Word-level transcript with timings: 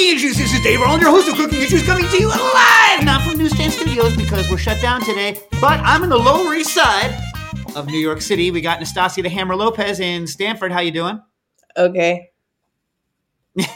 Cooking 0.00 0.16
Issues. 0.16 0.38
This 0.38 0.54
is 0.54 0.62
Dave 0.62 0.80
Arnold, 0.80 1.02
your 1.02 1.10
host 1.10 1.28
of 1.28 1.34
Cooking 1.34 1.60
Issues, 1.60 1.84
coming 1.84 2.08
to 2.08 2.16
you 2.16 2.28
live, 2.28 3.04
not 3.04 3.20
from 3.22 3.36
Newsstand 3.36 3.70
Studios 3.70 4.16
because 4.16 4.48
we're 4.48 4.56
shut 4.56 4.80
down 4.80 5.02
today, 5.02 5.38
but 5.60 5.78
I'm 5.80 6.02
in 6.02 6.08
the 6.08 6.16
Lower 6.16 6.54
East 6.54 6.72
Side 6.72 7.14
of 7.76 7.86
New 7.86 7.98
York 7.98 8.22
City. 8.22 8.50
We 8.50 8.62
got 8.62 8.80
Nastasia 8.80 9.20
the 9.20 9.28
Hammer 9.28 9.54
Lopez 9.54 10.00
in 10.00 10.26
Stanford. 10.26 10.72
How 10.72 10.80
you 10.80 10.90
doing? 10.90 11.20
Okay. 11.76 12.30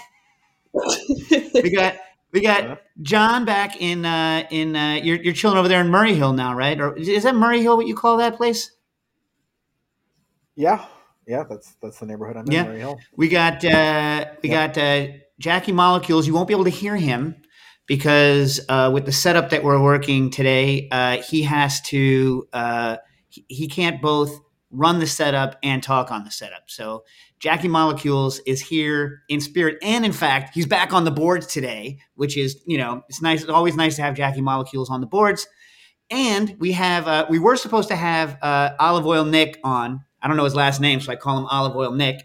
We 0.72 1.70
got 1.70 1.96
we 2.32 2.40
got 2.40 2.80
John 3.02 3.44
back 3.44 3.80
in 3.80 4.06
uh, 4.06 4.44
in 4.50 4.74
uh, 4.74 5.00
you're 5.02 5.22
you're 5.22 5.34
chilling 5.34 5.58
over 5.58 5.68
there 5.68 5.82
in 5.82 5.88
Murray 5.88 6.14
Hill 6.14 6.32
now, 6.32 6.54
right? 6.54 6.80
Or 6.80 6.96
is 6.96 7.24
that 7.24 7.34
Murray 7.34 7.60
Hill? 7.60 7.76
What 7.76 7.86
you 7.86 7.94
call 7.94 8.16
that 8.16 8.36
place? 8.36 8.72
Yeah, 10.56 10.86
yeah, 11.26 11.44
that's 11.48 11.74
that's 11.82 12.00
the 12.00 12.06
neighborhood 12.06 12.38
I'm 12.38 12.46
in, 12.46 12.52
Yeah. 12.52 12.64
Murray 12.64 12.78
Hill. 12.78 12.98
We 13.14 13.28
got 13.28 13.62
uh, 13.64 14.24
we 14.42 14.48
got 14.48 14.76
uh, 14.78 15.06
Jackie 15.38 15.72
Molecules. 15.72 16.26
You 16.26 16.34
won't 16.34 16.48
be 16.48 16.54
able 16.54 16.64
to 16.64 16.70
hear 16.70 16.96
him 16.96 17.36
because 17.86 18.60
uh, 18.68 18.90
with 18.92 19.06
the 19.06 19.12
setup 19.12 19.50
that 19.50 19.62
we're 19.62 19.82
working 19.82 20.30
today, 20.30 20.88
uh, 20.90 21.18
he 21.22 21.42
has 21.42 21.80
to 21.82 22.48
uh, 22.52 22.96
he, 23.28 23.44
he 23.48 23.68
can't 23.68 24.00
both 24.00 24.40
run 24.70 24.98
the 24.98 25.06
setup 25.06 25.56
and 25.62 25.82
talk 25.82 26.10
on 26.10 26.24
the 26.24 26.30
setup. 26.30 26.64
So 26.66 27.04
Jackie 27.38 27.68
Molecules 27.68 28.40
is 28.46 28.60
here 28.60 29.22
in 29.28 29.40
spirit, 29.40 29.76
and 29.82 30.04
in 30.04 30.12
fact, 30.12 30.54
he's 30.54 30.66
back 30.66 30.92
on 30.92 31.04
the 31.04 31.10
boards 31.10 31.46
today, 31.46 31.98
which 32.14 32.36
is 32.36 32.60
you 32.66 32.78
know 32.78 33.02
it's 33.08 33.22
nice. 33.22 33.42
It's 33.42 33.50
always 33.50 33.76
nice 33.76 33.96
to 33.96 34.02
have 34.02 34.14
Jackie 34.14 34.40
Molecules 34.42 34.90
on 34.90 35.00
the 35.00 35.06
boards. 35.06 35.46
And 36.10 36.56
we 36.58 36.72
have 36.72 37.08
uh, 37.08 37.26
we 37.28 37.38
were 37.38 37.56
supposed 37.56 37.88
to 37.88 37.96
have 37.96 38.38
uh, 38.42 38.70
Olive 38.78 39.06
Oil 39.06 39.24
Nick 39.24 39.58
on. 39.64 40.04
I 40.22 40.28
don't 40.28 40.36
know 40.36 40.44
his 40.44 40.54
last 40.54 40.80
name, 40.80 41.00
so 41.00 41.12
I 41.12 41.16
call 41.16 41.38
him 41.38 41.46
Olive 41.46 41.76
Oil 41.76 41.92
Nick. 41.92 42.22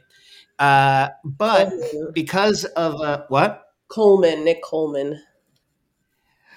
Uh, 0.59 1.09
but 1.23 1.69
Coleman. 1.69 2.11
because 2.13 2.65
of 2.65 3.01
uh, 3.01 3.23
what? 3.29 3.63
Coleman, 3.87 4.43
Nick 4.43 4.61
Coleman. 4.61 5.21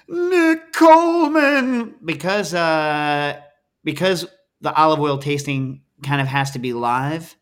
Nick 0.08 0.72
Coleman. 0.72 1.94
Because 2.04 2.52
uh, 2.52 3.40
because 3.84 4.26
the 4.60 4.74
olive 4.74 5.00
oil 5.00 5.18
tasting 5.18 5.82
kind 6.02 6.20
of 6.20 6.26
has 6.26 6.50
to 6.52 6.58
be 6.58 6.72
live, 6.72 7.36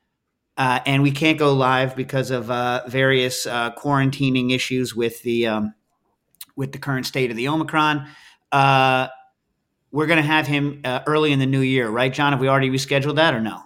uh, 0.56 0.80
and 0.86 1.02
we 1.02 1.10
can't 1.10 1.38
go 1.38 1.54
live 1.54 1.96
because 1.96 2.30
of 2.30 2.50
uh, 2.50 2.82
various 2.86 3.46
uh, 3.46 3.72
quarantining 3.72 4.52
issues 4.52 4.94
with 4.94 5.22
the 5.22 5.46
um, 5.46 5.74
with 6.56 6.72
the 6.72 6.78
current 6.78 7.06
state 7.06 7.30
of 7.30 7.36
the 7.36 7.48
Omicron. 7.48 8.06
Uh, 8.52 9.08
we're 9.92 10.06
going 10.06 10.18
to 10.18 10.22
have 10.22 10.46
him 10.46 10.82
uh, 10.84 11.00
early 11.06 11.32
in 11.32 11.38
the 11.38 11.46
new 11.46 11.60
year, 11.60 11.88
right, 11.88 12.12
John? 12.12 12.32
Have 12.32 12.40
we 12.40 12.48
already 12.48 12.70
rescheduled 12.70 13.16
that 13.16 13.34
or 13.34 13.40
no? 13.40 13.60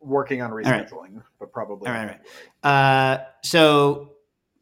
Working 0.00 0.42
on 0.42 0.52
right. 0.52 0.64
rescheduling, 0.64 1.22
but 1.44 1.52
probably. 1.52 1.88
All 1.88 1.94
right, 1.94 2.18
right. 2.64 3.18
Uh, 3.18 3.24
so 3.42 4.12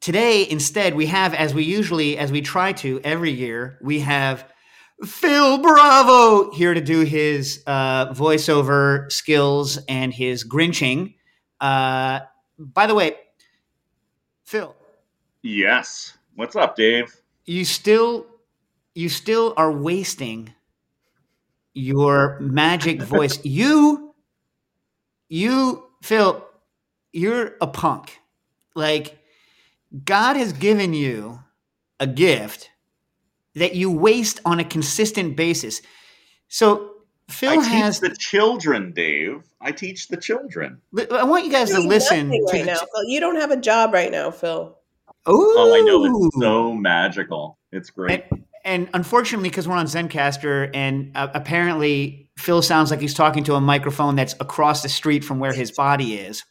today, 0.00 0.48
instead, 0.48 0.94
we 0.94 1.06
have, 1.06 1.34
as 1.34 1.55
we 1.55 1.64
usually, 1.64 2.19
as 2.19 2.33
we 2.33 2.41
try 2.41 2.72
to 2.72 3.00
every 3.05 3.30
year, 3.30 3.78
we 3.83 4.00
have 4.00 4.50
Phil 5.05 5.58
Bravo 5.58 6.50
here 6.53 6.75
to 6.75 6.80
do 6.80 7.00
his 7.00 7.62
uh, 7.66 8.12
voiceover 8.12 9.10
skills 9.10 9.78
and 9.88 10.12
his 10.12 10.44
grinching. 10.44 11.14
Uh, 11.60 12.20
by 12.58 12.86
the 12.86 12.94
way, 12.94 13.16
Phil, 14.44 14.75
Yes. 15.42 16.16
What's 16.36 16.56
up, 16.56 16.77
Dave? 16.77 17.14
you 17.44 17.64
still, 17.64 18.27
you 18.94 19.08
still 19.08 19.55
are 19.56 19.72
wasting 19.72 20.55
your 21.75 22.38
magic 22.41 23.03
voice. 23.03 23.44
You, 23.44 24.14
you, 25.28 25.84
Phil, 26.03 26.44
you're 27.12 27.56
a 27.61 27.67
punk. 27.67 28.19
Like, 28.75 29.19
God 30.05 30.37
has 30.37 30.53
given 30.53 30.95
you 30.95 31.41
a 32.00 32.06
gift 32.06 32.71
that 33.55 33.75
you 33.75 33.91
waste 33.91 34.41
on 34.45 34.59
a 34.61 34.65
consistent 34.65 35.37
basis. 35.37 35.83
So, 36.49 36.91
Phil 37.28 37.50
I 37.50 37.56
teach 37.56 37.67
has. 37.67 38.00
the 38.00 38.15
children, 38.19 38.93
Dave. 38.93 39.43
I 39.61 39.73
teach 39.73 40.09
the 40.09 40.17
children. 40.17 40.81
I 41.12 41.25
want 41.25 41.45
you 41.45 41.53
guys 41.53 41.71
to 41.71 41.81
listen 41.81 42.28
nothing 42.28 42.47
to 42.47 42.53
right 42.53 42.67
now. 42.67 42.77
Phil. 42.77 43.05
You 43.06 43.21
don't 43.21 43.37
have 43.37 43.50
a 43.50 43.56
job 43.56 43.94
right 43.94 44.11
now, 44.11 44.31
Phil. 44.31 44.77
Ooh. 45.29 45.55
Oh, 45.56 45.75
I 45.75 45.81
know. 45.83 46.05
It's 46.05 46.37
so 46.41 46.73
magical. 46.73 47.59
It's 47.71 47.91
great. 47.91 48.25
And, 48.31 48.44
and 48.65 48.89
unfortunately, 48.93 49.49
because 49.49 49.69
we're 49.69 49.77
on 49.77 49.87
Zencastr, 49.87 50.71
and 50.75 51.12
uh, 51.15 51.29
apparently 51.33 52.31
Phil 52.37 52.61
sounds 52.61 52.91
like 52.91 53.00
he's 53.00 53.15
talking 53.15 53.44
to 53.44 53.55
a 53.55 53.61
microphone 53.61 54.17
that's 54.17 54.34
across 54.41 54.83
the 54.83 54.89
street 54.89 55.25
from 55.25 55.39
where 55.39 55.53
his 55.53 55.71
body 55.71 56.15
is. 56.15 56.44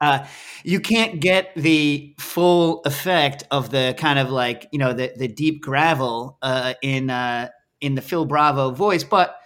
Uh, 0.00 0.24
you 0.62 0.80
can't 0.80 1.20
get 1.20 1.52
the 1.56 2.14
full 2.18 2.82
effect 2.84 3.44
of 3.50 3.70
the 3.70 3.94
kind 3.98 4.18
of 4.18 4.30
like 4.30 4.68
you 4.70 4.78
know 4.78 4.92
the 4.92 5.12
the 5.16 5.28
deep 5.28 5.60
gravel 5.60 6.38
uh, 6.42 6.74
in 6.82 7.10
uh, 7.10 7.48
in 7.80 7.94
the 7.94 8.02
Phil 8.02 8.24
Bravo 8.24 8.70
voice, 8.70 9.04
but 9.04 9.36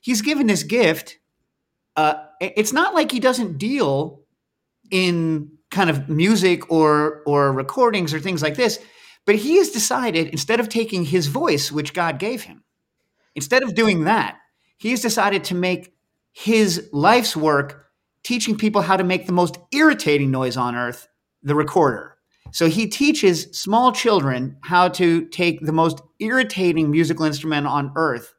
he's 0.00 0.22
given 0.22 0.46
this 0.46 0.62
gift. 0.62 1.18
Uh, 1.96 2.14
it's 2.40 2.72
not 2.72 2.94
like 2.94 3.12
he 3.12 3.20
doesn't 3.20 3.58
deal 3.58 4.22
in 4.90 5.50
kind 5.70 5.88
of 5.90 6.08
music 6.08 6.70
or 6.70 7.22
or 7.26 7.52
recordings 7.52 8.12
or 8.12 8.20
things 8.20 8.42
like 8.42 8.56
this 8.56 8.78
but 9.24 9.36
he 9.36 9.56
has 9.56 9.70
decided 9.70 10.28
instead 10.28 10.60
of 10.60 10.68
taking 10.68 11.04
his 11.04 11.28
voice 11.28 11.70
which 11.70 11.94
god 11.94 12.18
gave 12.18 12.42
him 12.42 12.64
instead 13.34 13.62
of 13.62 13.74
doing 13.74 14.04
that 14.04 14.36
he 14.78 14.90
has 14.90 15.00
decided 15.00 15.44
to 15.44 15.54
make 15.54 15.94
his 16.32 16.88
life's 16.92 17.36
work 17.36 17.86
teaching 18.22 18.56
people 18.56 18.82
how 18.82 18.96
to 18.96 19.04
make 19.04 19.26
the 19.26 19.32
most 19.32 19.58
irritating 19.72 20.30
noise 20.30 20.56
on 20.56 20.74
earth 20.74 21.08
the 21.42 21.54
recorder 21.54 22.16
so 22.52 22.68
he 22.68 22.86
teaches 22.86 23.44
small 23.52 23.92
children 23.92 24.56
how 24.62 24.88
to 24.88 25.26
take 25.26 25.60
the 25.60 25.72
most 25.72 26.00
irritating 26.18 26.90
musical 26.90 27.24
instrument 27.24 27.66
on 27.66 27.92
earth 27.96 28.34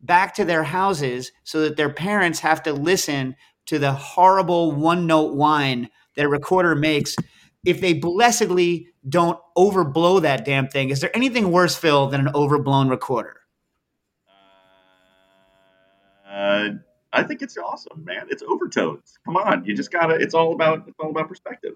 back 0.00 0.34
to 0.34 0.44
their 0.44 0.62
houses 0.62 1.32
so 1.44 1.62
that 1.62 1.76
their 1.76 1.92
parents 1.92 2.40
have 2.40 2.62
to 2.62 2.72
listen 2.72 3.34
to 3.66 3.78
the 3.78 3.92
horrible 3.92 4.72
one 4.72 5.06
note 5.06 5.34
whine 5.34 5.88
that 6.16 6.26
a 6.26 6.28
recorder 6.28 6.74
makes 6.74 7.16
if 7.64 7.80
they 7.80 7.94
blessedly 7.94 8.88
don't 9.08 9.38
overblow 9.56 10.20
that 10.22 10.44
damn 10.44 10.68
thing. 10.68 10.90
Is 10.90 11.00
there 11.00 11.14
anything 11.16 11.50
worse, 11.50 11.74
Phil, 11.74 12.08
than 12.08 12.20
an 12.20 12.34
overblown 12.34 12.88
recorder? 12.88 13.40
Uh, 16.28 16.68
I 17.14 17.22
think 17.22 17.42
it's 17.42 17.56
awesome, 17.56 18.04
man. 18.04 18.26
It's 18.28 18.42
overtones. 18.42 19.18
Come 19.24 19.36
on, 19.36 19.64
you 19.64 19.74
just 19.74 19.92
gotta. 19.92 20.14
It's 20.16 20.34
all 20.34 20.52
about. 20.52 20.84
It's 20.86 20.96
all 20.98 21.10
about 21.10 21.28
perspective. 21.28 21.74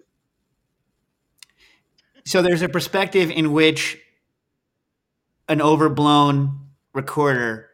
So 2.27 2.43
there's 2.43 2.63
a 2.63 2.69
perspective 2.69 3.31
in 3.31 3.53
which 3.53 3.99
an 5.49 5.63
overblown 5.63 6.69
recorder. 6.93 7.71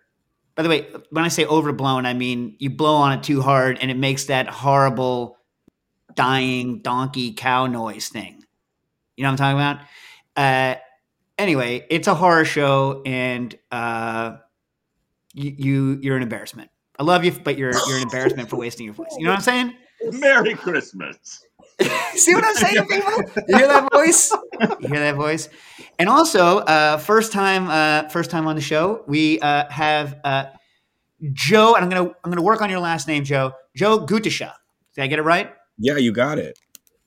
By 0.55 0.63
the 0.63 0.69
way, 0.69 0.87
when 1.11 1.25
I 1.25 1.29
say 1.29 1.45
overblown, 1.45 2.07
I 2.07 2.15
mean 2.15 2.57
you 2.61 2.71
blow 2.71 2.95
on 2.95 3.19
it 3.19 3.25
too 3.25 3.43
hard 3.43 3.79
and 3.81 3.91
it 3.91 3.97
makes 3.97 4.27
that 4.27 4.47
horrible 4.47 5.39
dying 6.15 6.83
donkey 6.83 7.33
cow 7.33 7.67
noise 7.67 8.09
thing. 8.09 8.45
You 9.17 9.25
know 9.25 9.33
what 9.33 9.41
I'm 9.41 9.57
talking 9.57 9.59
about? 9.59 10.77
Uh, 10.77 10.81
anyway, 11.39 11.87
it's 11.91 12.09
a 12.09 12.15
horror 12.15 12.45
show, 12.45 13.03
and 13.05 13.57
uh, 13.71 14.37
you, 15.33 15.55
you 15.57 15.99
you're 16.03 16.17
an 16.17 16.23
embarrassment. 16.23 16.71
I 16.99 17.03
love 17.03 17.25
you, 17.25 17.33
but 17.33 17.59
you're 17.59 17.73
you're 17.89 17.97
an 17.97 18.03
embarrassment 18.03 18.49
for 18.49 18.57
wasting 18.57 18.87
your 18.87 18.95
voice. 18.95 19.09
You 19.19 19.25
know 19.25 19.31
what 19.31 19.37
I'm 19.37 19.43
saying? 19.43 19.75
Merry 20.13 20.55
Christmas. 20.55 21.45
See 22.15 22.35
what 22.35 22.45
I'm 22.45 22.55
saying, 22.55 22.87
people? 22.89 23.13
You 23.49 23.57
hear 23.57 23.67
that 23.69 23.89
voice? 23.93 24.33
You 24.81 24.89
hear 24.89 25.01
that 25.01 25.17
voice? 25.17 25.49
And 25.99 26.09
also, 26.09 26.59
uh, 26.59 26.99
first 26.99 27.33
time, 27.33 27.69
uh, 27.69 28.09
first 28.11 28.31
time 28.31 28.47
on 28.47 28.55
the 28.55 28.63
show, 28.63 29.03
we 29.09 29.41
uh, 29.41 29.69
have 29.71 30.21
uh, 30.23 30.47
Joe, 31.33 31.75
and 31.75 31.85
I'm 31.85 31.91
gonna 31.91 32.11
I'm 32.23 32.31
gonna 32.31 32.43
work 32.43 32.63
on 32.63 32.71
your 32.71 32.81
last 32.81 33.09
name, 33.09 33.25
Joe. 33.25 33.53
Joe 33.75 34.07
Gutisha. 34.07 34.53
Did 34.95 35.03
I 35.03 35.07
get 35.09 35.19
it 35.19 35.23
right? 35.23 35.53
Yeah, 35.79 35.97
you 35.97 36.13
got 36.13 36.39
it. 36.39 36.59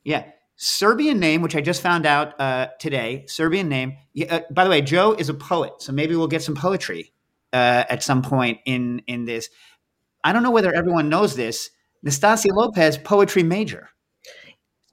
Yeah, 0.03 0.25
Serbian 0.57 1.19
name, 1.19 1.41
which 1.41 1.55
I 1.55 1.61
just 1.61 1.81
found 1.81 2.05
out 2.05 2.39
uh, 2.39 2.67
today. 2.79 3.25
Serbian 3.27 3.69
name. 3.69 3.97
Yeah, 4.13 4.35
uh, 4.35 4.39
by 4.51 4.63
the 4.63 4.69
way, 4.69 4.81
Joe 4.81 5.13
is 5.13 5.29
a 5.29 5.33
poet, 5.33 5.81
so 5.81 5.93
maybe 5.93 6.15
we'll 6.15 6.27
get 6.27 6.41
some 6.41 6.55
poetry 6.55 7.13
uh, 7.53 7.83
at 7.89 8.03
some 8.03 8.21
point 8.21 8.59
in 8.65 9.01
in 9.07 9.25
this. 9.25 9.49
I 10.27 10.33
don't 10.33 10.43
know 10.43 10.51
whether 10.51 10.73
everyone 10.73 11.07
knows 11.07 11.37
this. 11.37 11.69
Nastasia 12.03 12.49
Lopez, 12.49 12.97
poetry 12.97 13.43
major. 13.43 13.87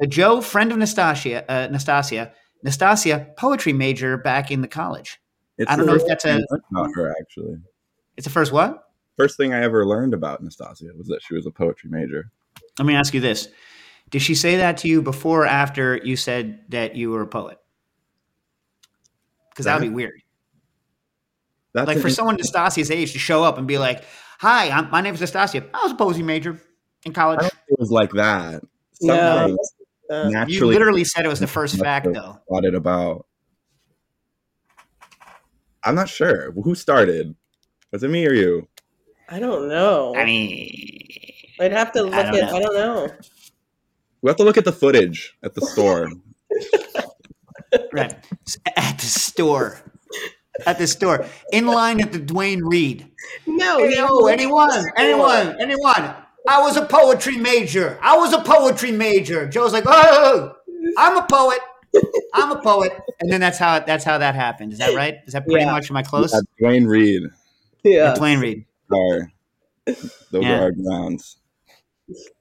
So 0.01 0.07
Joe, 0.07 0.41
friend 0.41 0.71
of 0.71 0.79
Nastasia, 0.79 1.45
uh, 1.51 1.67
Nastasia, 1.73 2.33
Nastasia, 2.63 3.27
poetry 3.37 3.73
major 3.73 4.17
back 4.17 4.53
in 4.53 4.61
the 4.61 4.69
college. 4.69 5.21
It's 5.59 5.69
I 5.69 5.75
don't 5.75 5.87
know 5.87 5.97
if 5.97 6.07
that's 6.07 6.25
a 6.25 6.37
a- 6.37 6.59
about 6.71 6.95
her 6.95 7.13
actually. 7.21 7.57
It's 8.17 8.27
the 8.27 8.31
first 8.31 8.53
what? 8.53 8.85
First 9.17 9.37
thing 9.37 9.53
I 9.53 9.65
ever 9.65 9.85
learned 9.85 10.15
about 10.15 10.41
Nastasia 10.41 10.93
was 10.97 11.09
that 11.09 11.21
she 11.21 11.35
was 11.35 11.47
a 11.47 11.51
poetry 11.51 11.91
major. 11.91 12.31
Let 12.79 12.87
me 12.87 12.95
ask 12.95 13.13
you 13.13 13.21
this: 13.21 13.49
Did 14.11 14.23
she 14.23 14.37
say 14.37 14.59
that 14.59 14.77
to 14.79 14.89
you 14.89 15.03
before 15.03 15.43
or 15.43 15.47
after 15.47 15.97
you 15.97 16.15
said 16.15 16.61
that 16.69 16.95
you 16.95 17.11
were 17.11 17.23
a 17.23 17.27
poet? 17.27 17.59
Because 19.51 19.65
that 19.65 19.81
would 19.81 19.89
be 19.89 19.93
weird. 19.93 20.23
That's 21.73 21.89
like 21.89 21.99
for 21.99 22.09
someone 22.09 22.37
Nastasia's 22.37 22.93
age 22.93 23.15
to 23.15 23.19
show 23.19 23.43
up 23.43 23.59
and 23.59 23.67
be 23.67 23.79
like, 23.79 24.05
"Hi, 24.41 24.71
I'm, 24.71 24.91
my 24.91 25.01
name 25.01 25.15
is 25.15 25.21
Nastasia. 25.21 25.65
I 25.75 25.83
was 25.83 25.93
a 25.93 25.95
poetry 25.97 26.23
major 26.23 26.61
in 27.05 27.13
I 27.13 27.15
college." 27.15 27.41
don't 27.41 27.53
it 27.69 27.79
was 27.79 27.91
like 27.91 28.11
that. 28.13 28.63
Some 29.01 29.17
No. 29.17 29.47
things, 29.47 29.75
Uh, 30.11 30.45
You 30.49 30.67
literally 30.67 31.05
said 31.05 31.25
it 31.25 31.29
was 31.29 31.41
the 31.41 31.47
first 31.59 31.79
fact, 31.79 32.07
though. 32.13 32.39
thought 32.49 32.65
it 32.65 32.75
about. 32.75 33.27
I'm 35.83 35.95
not 35.95 36.09
sure 36.09 36.51
who 36.53 36.75
started. 36.75 37.35
Was 37.93 38.03
it 38.03 38.09
me 38.11 38.27
or 38.27 38.33
you? 38.33 38.69
I 39.29 39.39
don't 39.39 39.69
know. 39.69 40.15
I 40.17 40.25
mean, 40.25 40.71
I'd 41.61 41.73
have 41.73 41.93
to 41.93 42.03
look 42.03 42.15
I 42.15 42.21
at. 42.21 42.33
know. 42.35 42.57
I 42.57 42.61
don't 42.61 42.75
know. 42.75 43.09
We 44.23 44.29
have 44.31 44.37
to 44.39 44.45
look 44.45 44.57
at 44.57 44.65
the 44.65 44.73
footage 44.73 45.37
at 45.43 45.55
the 45.55 45.61
store. 45.63 46.09
right 47.93 48.15
at 48.77 48.99
the 48.99 49.05
store, 49.07 49.81
at 50.67 50.79
the 50.79 50.87
store, 50.87 51.27
in 51.53 51.67
line 51.67 52.01
at 52.01 52.13
the 52.13 52.19
Duane 52.19 52.63
Reade. 52.65 53.11
No, 53.47 53.79
Hey, 53.79 53.91
he 53.91 53.97
anyone, 54.31 54.71
anyone, 54.97 55.61
anyone. 55.61 56.15
I 56.49 56.61
was 56.61 56.77
a 56.77 56.85
poetry 56.85 57.37
major. 57.39 57.99
I 58.03 58.17
was 58.19 58.33
a 58.33 58.41
poetry 58.41 58.93
major. 58.93 59.49
Joe's 59.49 59.73
like, 59.73 59.85
oh, 59.87 60.53
I'm 60.99 61.17
a 61.17 61.27
poet. 61.27 61.59
I'm 62.35 62.53
a 62.53 62.61
poet. 62.61 62.93
And 63.21 63.33
then 63.33 63.41
that's 63.41 63.57
how 63.59 63.79
that's 63.81 64.05
how 64.05 64.19
that 64.19 64.35
happened. 64.35 64.73
Is 64.73 64.79
that 64.81 64.95
right? 64.95 65.17
Is 65.27 65.33
that 65.33 65.45
pretty 65.47 65.65
Yeah. 65.65 65.73
much? 65.73 65.91
Am 65.91 65.97
I 65.97 66.03
close? 66.03 66.33
Yeah, 66.33 66.41
Duane 66.59 66.87
Reade 66.87 67.23
Yeah. 67.83 68.15
Duane 68.15 68.41
Reade. 68.41 68.65
are 68.93 69.31
those 69.87 70.43
Yeah. 70.45 70.59
are 70.59 70.63
our 70.65 70.73
grounds. 70.73 71.37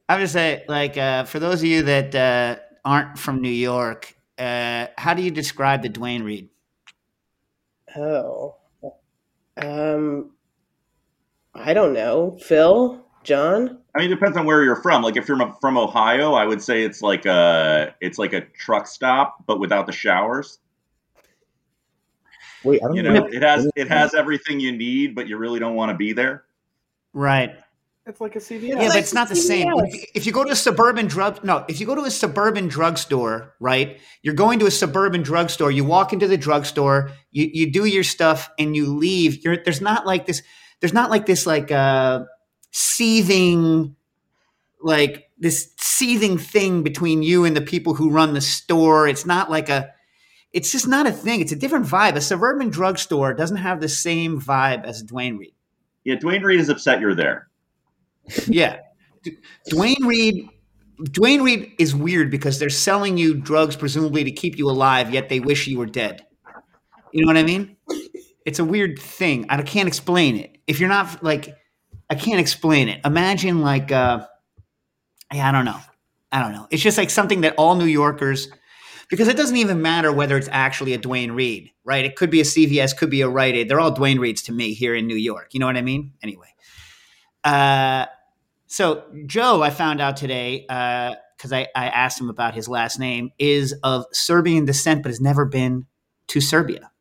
I 0.10 0.16
would 0.16 0.22
just 0.22 0.34
say, 0.34 0.64
like, 0.68 0.98
uh, 0.98 1.24
for 1.24 1.40
those 1.40 1.62
of 1.62 1.66
you 1.70 1.84
that 1.84 2.14
uh, 2.16 2.56
aren't 2.84 3.18
from 3.18 3.42
New 3.42 3.50
York, 3.50 4.14
uh, 4.38 4.88
how 4.98 5.14
do 5.14 5.22
you 5.22 5.32
describe 5.32 5.82
the 5.82 5.90
Duane 5.90 6.24
Reade? 6.24 6.50
Oh. 7.96 8.56
Um. 9.58 10.32
I 11.56 11.74
don't 11.74 11.94
know. 11.94 12.38
Phil, 12.42 13.06
John. 13.24 13.80
I 13.96 14.00
mean, 14.00 14.12
it 14.12 14.16
depends 14.16 14.38
on 14.38 14.46
where 14.46 14.64
you're 14.64 14.82
from. 14.82 15.04
Like 15.04 15.18
if 15.18 15.28
you're 15.28 15.56
from 15.62 15.78
Ohio, 15.78 16.34
I 16.34 16.46
would 16.46 16.62
say 16.62 16.84
it's 16.84 17.02
like 17.02 17.26
a 17.26 17.94
it's 18.02 18.18
like 18.18 18.34
a 18.34 18.42
truck 18.42 18.88
stop, 18.88 19.46
but 19.46 19.60
without 19.60 19.86
the 19.86 19.92
showers. 19.92 20.58
Wait, 22.64 22.82
I 22.82 22.88
don't 22.88 22.96
You 22.96 23.04
know. 23.04 23.14
know, 23.14 23.28
it 23.28 23.44
has 23.44 23.70
it 23.76 23.88
has 23.90 24.16
everything 24.16 24.60
you 24.60 24.72
need, 24.72 25.14
but 25.14 25.28
you 25.28 25.38
really 25.38 25.60
don't 25.60 25.76
want 25.76 25.92
to 25.92 25.98
be 25.98 26.14
there. 26.14 26.46
Right. 27.14 27.52
It's 28.06 28.20
like 28.20 28.36
a 28.36 28.40
CVS. 28.40 28.68
Yeah, 28.68 28.76
like 28.76 28.90
but 28.90 28.98
it's 28.98 29.14
not 29.14 29.30
the 29.30 29.36
same. 29.36 29.72
If 30.14 30.26
you 30.26 30.34
go 30.34 30.44
to 30.44 30.52
a 30.52 30.56
suburban 30.56 31.08
drug, 31.08 31.42
no, 31.46 31.64
if 31.70 31.80
you 31.80 31.86
go 31.86 31.96
to 31.96 32.02
a 32.02 32.12
suburban 32.12 32.68
drugstore, 32.68 33.54
right? 33.62 34.02
You're 34.22 34.34
going 34.34 34.60
to 34.60 34.66
a 34.66 34.72
suburban 34.72 35.24
drugstore. 35.24 35.72
You 35.72 35.86
walk 35.86 36.12
into 36.12 36.28
the 36.28 36.38
drugstore, 36.38 37.12
you, 37.32 37.50
you 37.54 37.72
do 37.72 37.86
your 37.86 38.04
stuff, 38.04 38.50
and 38.60 38.76
you 38.76 38.94
leave. 38.94 39.46
You're, 39.46 39.64
there's 39.64 39.80
not 39.80 40.06
like 40.06 40.26
this. 40.26 40.44
There's 40.82 40.92
not 40.92 41.12
like 41.12 41.26
this 41.26 41.48
like 41.48 41.72
uh, 41.72 42.26
seething, 42.72 43.96
like 44.82 45.30
this 45.38 45.74
seething 45.78 46.38
thing 46.38 46.84
between 46.84 47.24
you 47.24 47.46
and 47.46 47.56
the 47.56 47.62
people 47.62 47.94
who 47.94 48.10
run 48.10 48.34
the 48.34 48.42
store. 48.42 49.08
It's 49.08 49.26
not 49.26 49.50
like 49.50 49.70
a. 49.70 49.94
It's 50.52 50.74
just 50.74 50.90
not 50.90 51.08
a 51.08 51.12
thing. 51.12 51.40
It's 51.40 51.54
a 51.54 51.56
different 51.56 51.86
vibe. 51.86 52.16
A 52.16 52.22
suburban 52.22 52.70
drugstore 52.70 53.34
doesn't 53.34 53.58
have 53.58 53.80
the 53.80 53.90
same 53.90 54.42
vibe 54.42 54.84
as 54.84 55.02
Duane 55.02 55.38
Reade. 55.38 55.56
Yeah, 56.04 56.16
Duane 56.16 56.44
Reade 56.44 56.60
is 56.60 56.68
upset 56.68 57.00
you're 57.00 57.16
there. 57.16 57.48
Yeah. 58.48 58.80
Duane 59.70 60.06
Reade 60.06 60.50
Duane 61.04 61.42
Reade 61.42 61.74
is 61.80 61.96
weird 61.96 62.30
because 62.30 62.60
they're 62.60 62.70
selling 62.70 63.18
you 63.18 63.34
drugs 63.34 63.76
presumably 63.76 64.24
to 64.24 64.32
keep 64.32 64.58
you 64.58 64.70
alive, 64.70 65.12
yet 65.12 65.30
they 65.30 65.40
wish 65.40 65.68
you 65.68 65.80
were 65.80 65.86
dead. 65.86 66.26
You 67.12 67.26
know 67.26 67.28
what 67.28 67.38
I 67.38 67.44
mean? 67.44 67.76
It's 68.46 68.60
a 68.60 68.66
weird 68.66 69.00
thing. 69.00 69.46
I 69.50 69.62
can't 69.62 69.88
explain 69.88 70.38
it. 70.38 70.58
If 70.68 70.80
you're 70.80 70.90
not 70.90 71.24
like 71.24 71.56
I 72.10 72.16
can't 72.16 72.40
explain 72.40 72.90
it. 72.90 73.02
Imagine 73.06 73.62
like 73.62 73.92
uh 73.92 74.26
yeah, 75.34 75.50
I 75.50 75.52
don't 75.52 75.66
know. 75.66 75.80
I 76.32 76.42
don't 76.42 76.52
know. 76.52 76.68
It's 76.70 76.82
just 76.82 76.98
like 76.98 77.10
something 77.10 77.42
that 77.42 77.56
all 77.58 77.76
New 77.76 77.86
Yorkers 77.86 78.50
because 79.10 79.28
it 79.28 79.38
doesn't 79.38 79.58
even 79.58 79.82
matter 79.82 80.12
whether 80.12 80.38
it's 80.38 80.50
actually 80.52 80.94
a 80.94 80.98
Duane 80.98 81.32
Reade, 81.32 81.72
right? 81.84 82.06
It 82.06 82.16
could 82.16 82.30
be 82.30 82.42
a 82.42 82.44
CVS, 82.44 82.96
could 82.98 83.10
be 83.10 83.22
a 83.22 83.30
Rite 83.30 83.56
Aid. 83.56 83.70
They're 83.70 83.80
all 83.80 83.92
Duane 83.92 84.20
Reades 84.20 84.42
to 84.44 84.52
me 84.52 84.74
here 84.74 84.96
in 84.96 85.08
New 85.08 85.16
York. 85.16 85.54
You 85.54 85.60
know 85.60 85.66
what 85.66 85.78
I 85.78 85.82
mean? 85.82 86.14
Anyway. 86.24 86.48
Uh, 87.44 88.06
so 88.68 89.04
Joe, 89.26 89.62
I 89.62 89.70
found 89.70 90.02
out 90.02 90.18
today 90.18 90.62
because 90.68 91.52
I, 91.52 91.68
I 91.76 91.88
asked 91.88 92.20
him 92.20 92.30
about 92.30 92.56
his 92.56 92.68
last 92.68 93.00
name, 93.00 93.32
is 93.38 93.74
of 93.84 94.06
Serbian 94.12 94.66
descent, 94.66 95.04
but 95.04 95.10
has 95.10 95.22
never 95.22 95.46
been 95.46 95.86
to 96.28 96.42
Serbia. 96.42 96.92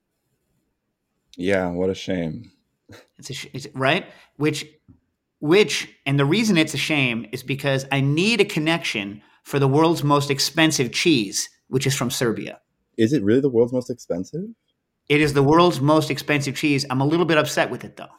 Yeah, 1.36 1.70
what 1.70 1.90
a 1.90 1.94
shame. 1.94 2.52
It's 3.18 3.30
a 3.30 3.34
sh- 3.34 3.46
it's, 3.52 3.66
right, 3.74 4.06
which 4.36 4.66
which 5.38 5.88
and 6.04 6.18
the 6.18 6.24
reason 6.24 6.58
it's 6.58 6.74
a 6.74 6.78
shame 6.78 7.26
is 7.32 7.42
because 7.42 7.86
I 7.90 8.00
need 8.00 8.40
a 8.40 8.44
connection 8.44 9.22
for 9.44 9.58
the 9.58 9.68
world's 9.68 10.04
most 10.04 10.30
expensive 10.30 10.92
cheese, 10.92 11.48
which 11.68 11.86
is 11.86 11.94
from 11.94 12.10
Serbia. 12.10 12.60
Is 12.98 13.12
it 13.12 13.22
really 13.22 13.40
the 13.40 13.48
world's 13.48 13.72
most 13.72 13.90
expensive? 13.90 14.44
It 15.08 15.20
is 15.20 15.32
the 15.32 15.42
world's 15.42 15.80
most 15.80 16.10
expensive 16.10 16.54
cheese. 16.54 16.84
I'm 16.90 17.00
a 17.00 17.06
little 17.06 17.26
bit 17.26 17.38
upset 17.38 17.70
with 17.70 17.84
it 17.84 17.96
though. 17.96 18.12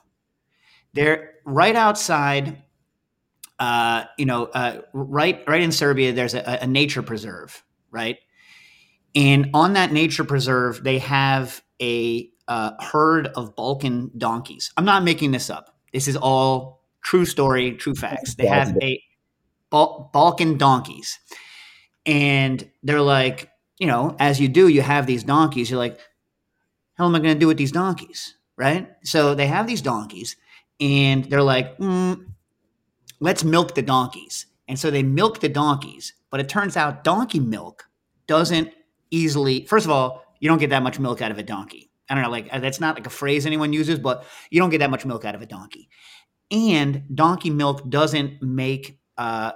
They're 0.94 1.33
right 1.46 1.76
outside, 1.76 2.62
uh, 3.60 4.06
you 4.18 4.26
know, 4.26 4.46
uh, 4.46 4.82
right 4.94 5.44
right 5.48 5.62
in 5.62 5.72
Serbia. 5.72 6.14
There's 6.14 6.34
a, 6.34 6.60
a 6.62 6.68
nature 6.68 7.02
preserve, 7.02 7.64
right, 7.92 8.18
and 9.16 9.50
on 9.54 9.74
that 9.74 9.92
nature 9.92 10.24
preserve, 10.24 10.84
they 10.84 11.00
have 11.00 11.62
a 11.82 12.30
uh, 12.48 12.72
herd 12.80 13.28
of 13.28 13.56
Balkan 13.56 14.12
donkeys. 14.18 14.72
I'm 14.78 14.86
not 14.86 15.04
making 15.04 15.32
this 15.32 15.50
up. 15.50 15.76
This 15.94 16.08
is 16.08 16.18
all 16.18 16.84
true 17.02 17.26
story, 17.26 17.74
true 17.74 17.96
facts. 17.96 18.36
They 18.36 18.48
have 18.48 18.76
a 18.82 19.02
Bal- 19.70 20.10
Balkan 20.14 20.58
donkeys, 20.58 21.20
and 22.06 22.68
they're 22.82 23.02
like, 23.02 23.50
you 23.80 23.88
know, 23.88 24.16
as 24.20 24.40
you 24.40 24.48
do, 24.48 24.68
you 24.68 24.82
have 24.82 25.06
these 25.06 25.24
donkeys. 25.24 25.70
You're 25.70 25.80
like, 25.80 26.00
hell 26.96 27.08
am 27.08 27.16
I 27.16 27.20
going 27.20 27.36
to 27.36 27.40
do 27.40 27.48
with 27.48 27.58
these 27.58 27.72
donkeys? 27.72 28.36
Right? 28.56 28.88
So 29.04 29.34
they 29.34 29.48
have 29.48 29.66
these 29.66 29.82
donkeys 29.82 30.36
and 30.84 31.24
they're 31.26 31.42
like, 31.42 31.78
mm, 31.78 32.26
let's 33.22 33.46
milk 33.46 33.74
the 33.74 33.82
donkeys. 33.82 34.48
And 34.68 34.78
so 34.78 34.92
they 34.92 35.02
milk 35.02 35.40
the 35.40 35.48
donkeys. 35.48 36.14
But 36.30 36.42
it 36.42 36.50
turns 36.50 36.76
out 36.76 37.06
donkey 37.06 37.40
milk 37.40 37.88
doesn't 38.28 38.70
easily, 39.10 39.66
first 39.66 39.86
of 39.86 39.92
all, 39.92 40.26
you 40.42 40.50
don't 40.50 40.58
get 40.58 40.72
that 40.72 40.84
much 40.84 41.00
milk 41.00 41.22
out 41.22 41.32
of 41.32 41.38
a 41.38 41.44
donkey. 41.44 41.90
I 42.10 42.16
don't 42.16 42.24
know, 42.24 42.30
like 42.30 42.52
that's 42.52 42.82
not 42.82 42.96
like 42.96 43.08
a 43.08 43.12
phrase 43.12 43.46
anyone 43.46 43.72
uses, 43.72 43.98
but 43.98 44.26
you 44.50 44.60
don't 44.60 44.72
get 44.72 44.80
that 44.80 44.90
much 44.90 45.06
milk 45.06 45.24
out 45.24 45.36
of 45.36 45.42
a 45.42 45.46
donkey. 45.46 45.90
And 46.52 47.04
donkey 47.16 47.50
milk 47.50 47.90
doesn't 47.90 48.42
make 48.42 49.00
uh, 49.18 49.54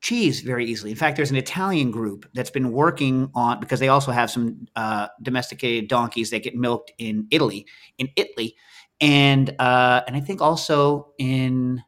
cheese 0.00 0.40
very 0.40 0.64
easily. 0.64 0.90
In 0.90 0.96
fact, 0.96 1.16
there's 1.16 1.30
an 1.30 1.36
Italian 1.36 1.90
group 1.90 2.26
that's 2.32 2.50
been 2.50 2.72
working 2.72 3.30
on 3.34 3.60
because 3.60 3.80
they 3.80 3.88
also 3.88 4.12
have 4.12 4.30
some 4.30 4.66
uh, 4.76 5.08
domesticated 5.20 5.90
donkeys 5.90 6.30
that 6.30 6.42
get 6.42 6.56
milked 6.56 6.90
in 6.96 7.26
Italy, 7.30 7.66
in 7.98 8.08
Italy, 8.16 8.56
and 9.00 9.54
uh, 9.58 10.02
and 10.06 10.16
I 10.16 10.20
think 10.20 10.40
also 10.40 11.12
in 11.18 11.82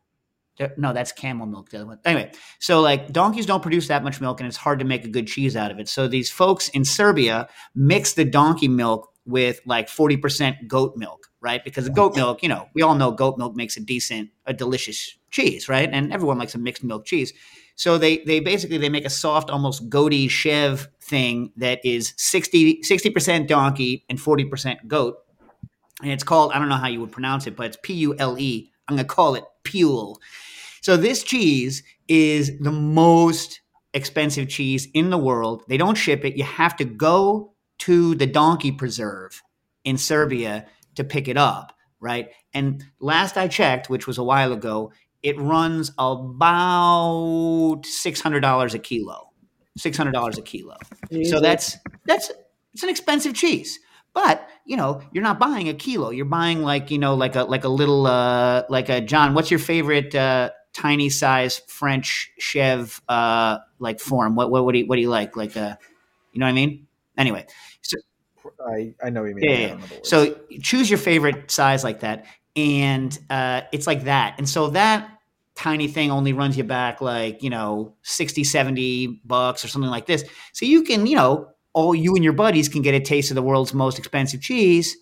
no, 0.76 0.92
that's 0.92 1.12
camel 1.12 1.46
milk. 1.46 1.70
The 1.70 1.78
other 1.78 1.86
one. 1.86 1.98
Anyway, 2.04 2.30
so 2.58 2.80
like 2.80 3.12
donkeys 3.12 3.46
don't 3.46 3.62
produce 3.62 3.88
that 3.88 4.04
much 4.04 4.20
milk, 4.20 4.40
and 4.40 4.46
it's 4.46 4.56
hard 4.56 4.78
to 4.78 4.84
make 4.84 5.04
a 5.04 5.08
good 5.08 5.26
cheese 5.26 5.56
out 5.56 5.70
of 5.70 5.78
it. 5.78 5.88
So 5.88 6.08
these 6.08 6.30
folks 6.30 6.68
in 6.70 6.84
Serbia 6.84 7.48
mix 7.74 8.14
the 8.14 8.24
donkey 8.24 8.68
milk 8.68 9.08
with 9.24 9.60
like 9.66 9.88
forty 9.88 10.16
percent 10.16 10.68
goat 10.68 10.94
milk, 10.96 11.28
right? 11.40 11.64
Because 11.64 11.84
the 11.84 11.90
goat 11.90 12.16
milk, 12.16 12.42
you 12.42 12.48
know, 12.48 12.68
we 12.74 12.82
all 12.82 12.94
know 12.94 13.10
goat 13.10 13.38
milk 13.38 13.56
makes 13.56 13.76
a 13.76 13.80
decent, 13.80 14.30
a 14.46 14.52
delicious 14.52 15.16
cheese, 15.30 15.68
right? 15.68 15.88
And 15.90 16.12
everyone 16.12 16.38
likes 16.38 16.54
a 16.54 16.58
mixed 16.58 16.84
milk 16.84 17.04
cheese. 17.04 17.32
So 17.74 17.98
they 17.98 18.18
they 18.18 18.40
basically 18.40 18.78
they 18.78 18.88
make 18.88 19.06
a 19.06 19.10
soft, 19.10 19.50
almost 19.50 19.88
goaty 19.88 20.28
chev 20.28 20.88
thing 21.00 21.52
that 21.56 21.80
is 21.84 22.14
60 22.16 22.82
percent 23.10 23.48
donkey 23.48 24.04
and 24.08 24.20
forty 24.20 24.44
percent 24.44 24.86
goat, 24.86 25.16
and 26.02 26.10
it's 26.10 26.24
called 26.24 26.52
I 26.52 26.58
don't 26.58 26.68
know 26.68 26.76
how 26.76 26.88
you 26.88 27.00
would 27.00 27.12
pronounce 27.12 27.46
it, 27.46 27.56
but 27.56 27.66
it's 27.66 27.78
P 27.82 27.94
U 27.94 28.14
L 28.18 28.38
E. 28.38 28.70
I'm 28.88 28.96
gonna 28.96 29.06
call 29.06 29.34
it 29.34 29.44
Pule. 29.62 30.20
So 30.80 30.96
this 30.96 31.22
cheese 31.22 31.82
is 32.08 32.58
the 32.58 32.72
most 32.72 33.60
expensive 33.94 34.48
cheese 34.48 34.88
in 34.94 35.10
the 35.10 35.18
world. 35.18 35.62
They 35.68 35.76
don't 35.76 35.94
ship 35.94 36.24
it. 36.24 36.36
You 36.36 36.44
have 36.44 36.76
to 36.76 36.84
go 36.84 37.52
to 37.80 38.14
the 38.14 38.26
donkey 38.26 38.72
preserve 38.72 39.42
in 39.84 39.96
Serbia 39.98 40.66
to 40.94 41.04
pick 41.04 41.28
it 41.28 41.36
up, 41.36 41.72
right? 42.00 42.30
And 42.52 42.84
last 43.00 43.36
I 43.36 43.48
checked, 43.48 43.90
which 43.90 44.06
was 44.06 44.18
a 44.18 44.24
while 44.24 44.52
ago, 44.52 44.92
it 45.22 45.38
runs 45.38 45.90
about 45.98 47.82
six 47.84 48.20
hundred 48.20 48.40
dollars 48.40 48.74
a 48.74 48.78
kilo. 48.78 49.30
Six 49.76 49.96
hundred 49.96 50.12
dollars 50.12 50.36
a 50.36 50.42
kilo. 50.42 50.76
So 51.24 51.40
that's 51.40 51.76
that's 52.04 52.30
it's 52.74 52.82
an 52.82 52.88
expensive 52.88 53.34
cheese. 53.34 53.78
But 54.14 54.48
you 54.64 54.76
know, 54.76 55.02
you're 55.12 55.22
not 55.22 55.38
buying 55.38 55.68
a 55.68 55.74
kilo. 55.74 56.10
You're 56.10 56.24
buying 56.24 56.62
like 56.62 56.90
you 56.90 56.98
know, 56.98 57.14
like 57.14 57.36
a 57.36 57.44
like 57.44 57.64
a 57.64 57.68
little 57.68 58.06
uh, 58.06 58.64
like 58.68 58.88
a 58.88 59.00
John. 59.00 59.34
What's 59.34 59.50
your 59.50 59.60
favorite 59.60 60.14
uh, 60.14 60.50
tiny 60.72 61.08
size 61.08 61.60
French 61.66 62.30
chev 62.38 63.00
uh, 63.08 63.58
like 63.78 64.00
form? 64.00 64.34
What 64.34 64.50
what 64.50 64.64
what 64.64 64.72
do 64.72 64.78
you, 64.78 64.86
what 64.86 64.96
do 64.96 65.02
you 65.02 65.10
like? 65.10 65.36
Like 65.36 65.56
a, 65.56 65.78
you 66.32 66.40
know 66.40 66.46
what 66.46 66.50
I 66.50 66.54
mean? 66.54 66.86
Anyway, 67.16 67.46
so 67.82 67.96
I, 68.66 68.94
I 69.02 69.10
know 69.10 69.22
what 69.22 69.28
you 69.28 69.34
mean. 69.34 69.50
yeah, 69.50 69.56
yeah. 69.56 69.68
don't 69.68 69.80
know 69.80 69.86
the 69.86 69.94
words. 69.94 70.08
So 70.08 70.38
choose 70.60 70.90
your 70.90 70.98
favorite 70.98 71.50
size 71.50 71.84
like 71.84 72.00
that, 72.00 72.26
and 72.54 73.18
uh, 73.30 73.62
it's 73.72 73.86
like 73.86 74.04
that. 74.04 74.34
And 74.38 74.48
so 74.48 74.68
that 74.70 75.08
tiny 75.54 75.88
thing 75.88 76.10
only 76.10 76.32
runs 76.32 76.56
you 76.56 76.64
back 76.64 77.00
like, 77.00 77.42
you 77.42 77.50
know, 77.50 77.94
60, 78.02 78.44
70 78.44 79.20
bucks 79.24 79.64
or 79.64 79.68
something 79.68 79.90
like 79.90 80.06
this. 80.06 80.24
So 80.52 80.66
you 80.66 80.82
can, 80.82 81.06
you 81.06 81.16
know, 81.16 81.48
all 81.72 81.94
you 81.94 82.14
and 82.14 82.24
your 82.24 82.32
buddies 82.32 82.68
can 82.68 82.82
get 82.82 82.94
a 82.94 83.00
taste 83.00 83.30
of 83.30 83.34
the 83.34 83.42
world's 83.42 83.74
most 83.74 83.98
expensive 83.98 84.40
cheese, 84.40 84.96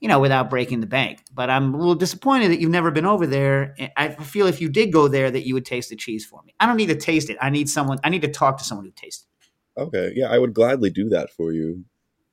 you 0.00 0.08
know, 0.08 0.20
without 0.20 0.50
breaking 0.50 0.80
the 0.80 0.86
bank. 0.86 1.20
But 1.32 1.50
I'm 1.50 1.74
a 1.74 1.76
little 1.76 1.94
disappointed 1.94 2.50
that 2.50 2.60
you've 2.60 2.70
never 2.70 2.90
been 2.90 3.06
over 3.06 3.26
there. 3.26 3.74
I 3.96 4.10
feel 4.10 4.46
if 4.46 4.60
you 4.60 4.68
did 4.68 4.92
go 4.92 5.08
there 5.08 5.30
that 5.30 5.46
you 5.46 5.54
would 5.54 5.64
taste 5.64 5.90
the 5.90 5.96
cheese 5.96 6.24
for 6.24 6.42
me. 6.42 6.54
I 6.58 6.66
don't 6.66 6.76
need 6.76 6.88
to 6.88 6.96
taste 6.96 7.30
it. 7.30 7.36
I 7.40 7.50
need 7.50 7.68
someone 7.68 7.98
I 8.04 8.08
need 8.08 8.22
to 8.22 8.28
talk 8.28 8.58
to 8.58 8.64
someone 8.64 8.86
who 8.86 8.92
tastes 8.92 9.24
it. 9.24 9.80
Okay, 9.80 10.12
yeah, 10.16 10.30
I 10.30 10.38
would 10.38 10.54
gladly 10.54 10.90
do 10.90 11.08
that 11.10 11.30
for 11.30 11.52
you. 11.52 11.84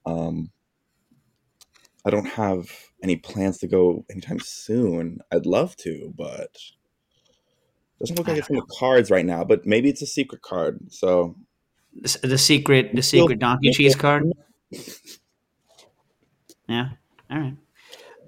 Um, 0.06 0.52
I 2.06 2.10
don't 2.10 2.28
have 2.28 2.70
any 3.02 3.16
plans 3.16 3.58
to 3.60 3.68
go 3.68 4.06
anytime 4.10 4.40
soon. 4.40 5.20
I'd 5.32 5.46
love 5.46 5.76
to, 5.78 6.14
but 6.18 6.58
doesn't 8.00 8.18
look 8.18 8.28
like 8.28 8.38
it's 8.38 8.50
in 8.50 8.58
the 8.58 8.66
cards 8.78 9.10
right 9.10 9.26
now. 9.26 9.44
But 9.44 9.66
maybe 9.66 9.90
it's 9.90 10.02
a 10.02 10.08
secret 10.08 10.42
card. 10.42 10.92
So 10.92 11.36
The, 11.96 12.20
the 12.24 12.38
secret 12.38 12.96
the 12.96 13.04
secret 13.04 13.40
donkey 13.40 13.72
cheese 13.72 13.96
card. 13.96 14.32
Yeah. 16.68 16.90
All 17.30 17.40
right. 17.40 17.56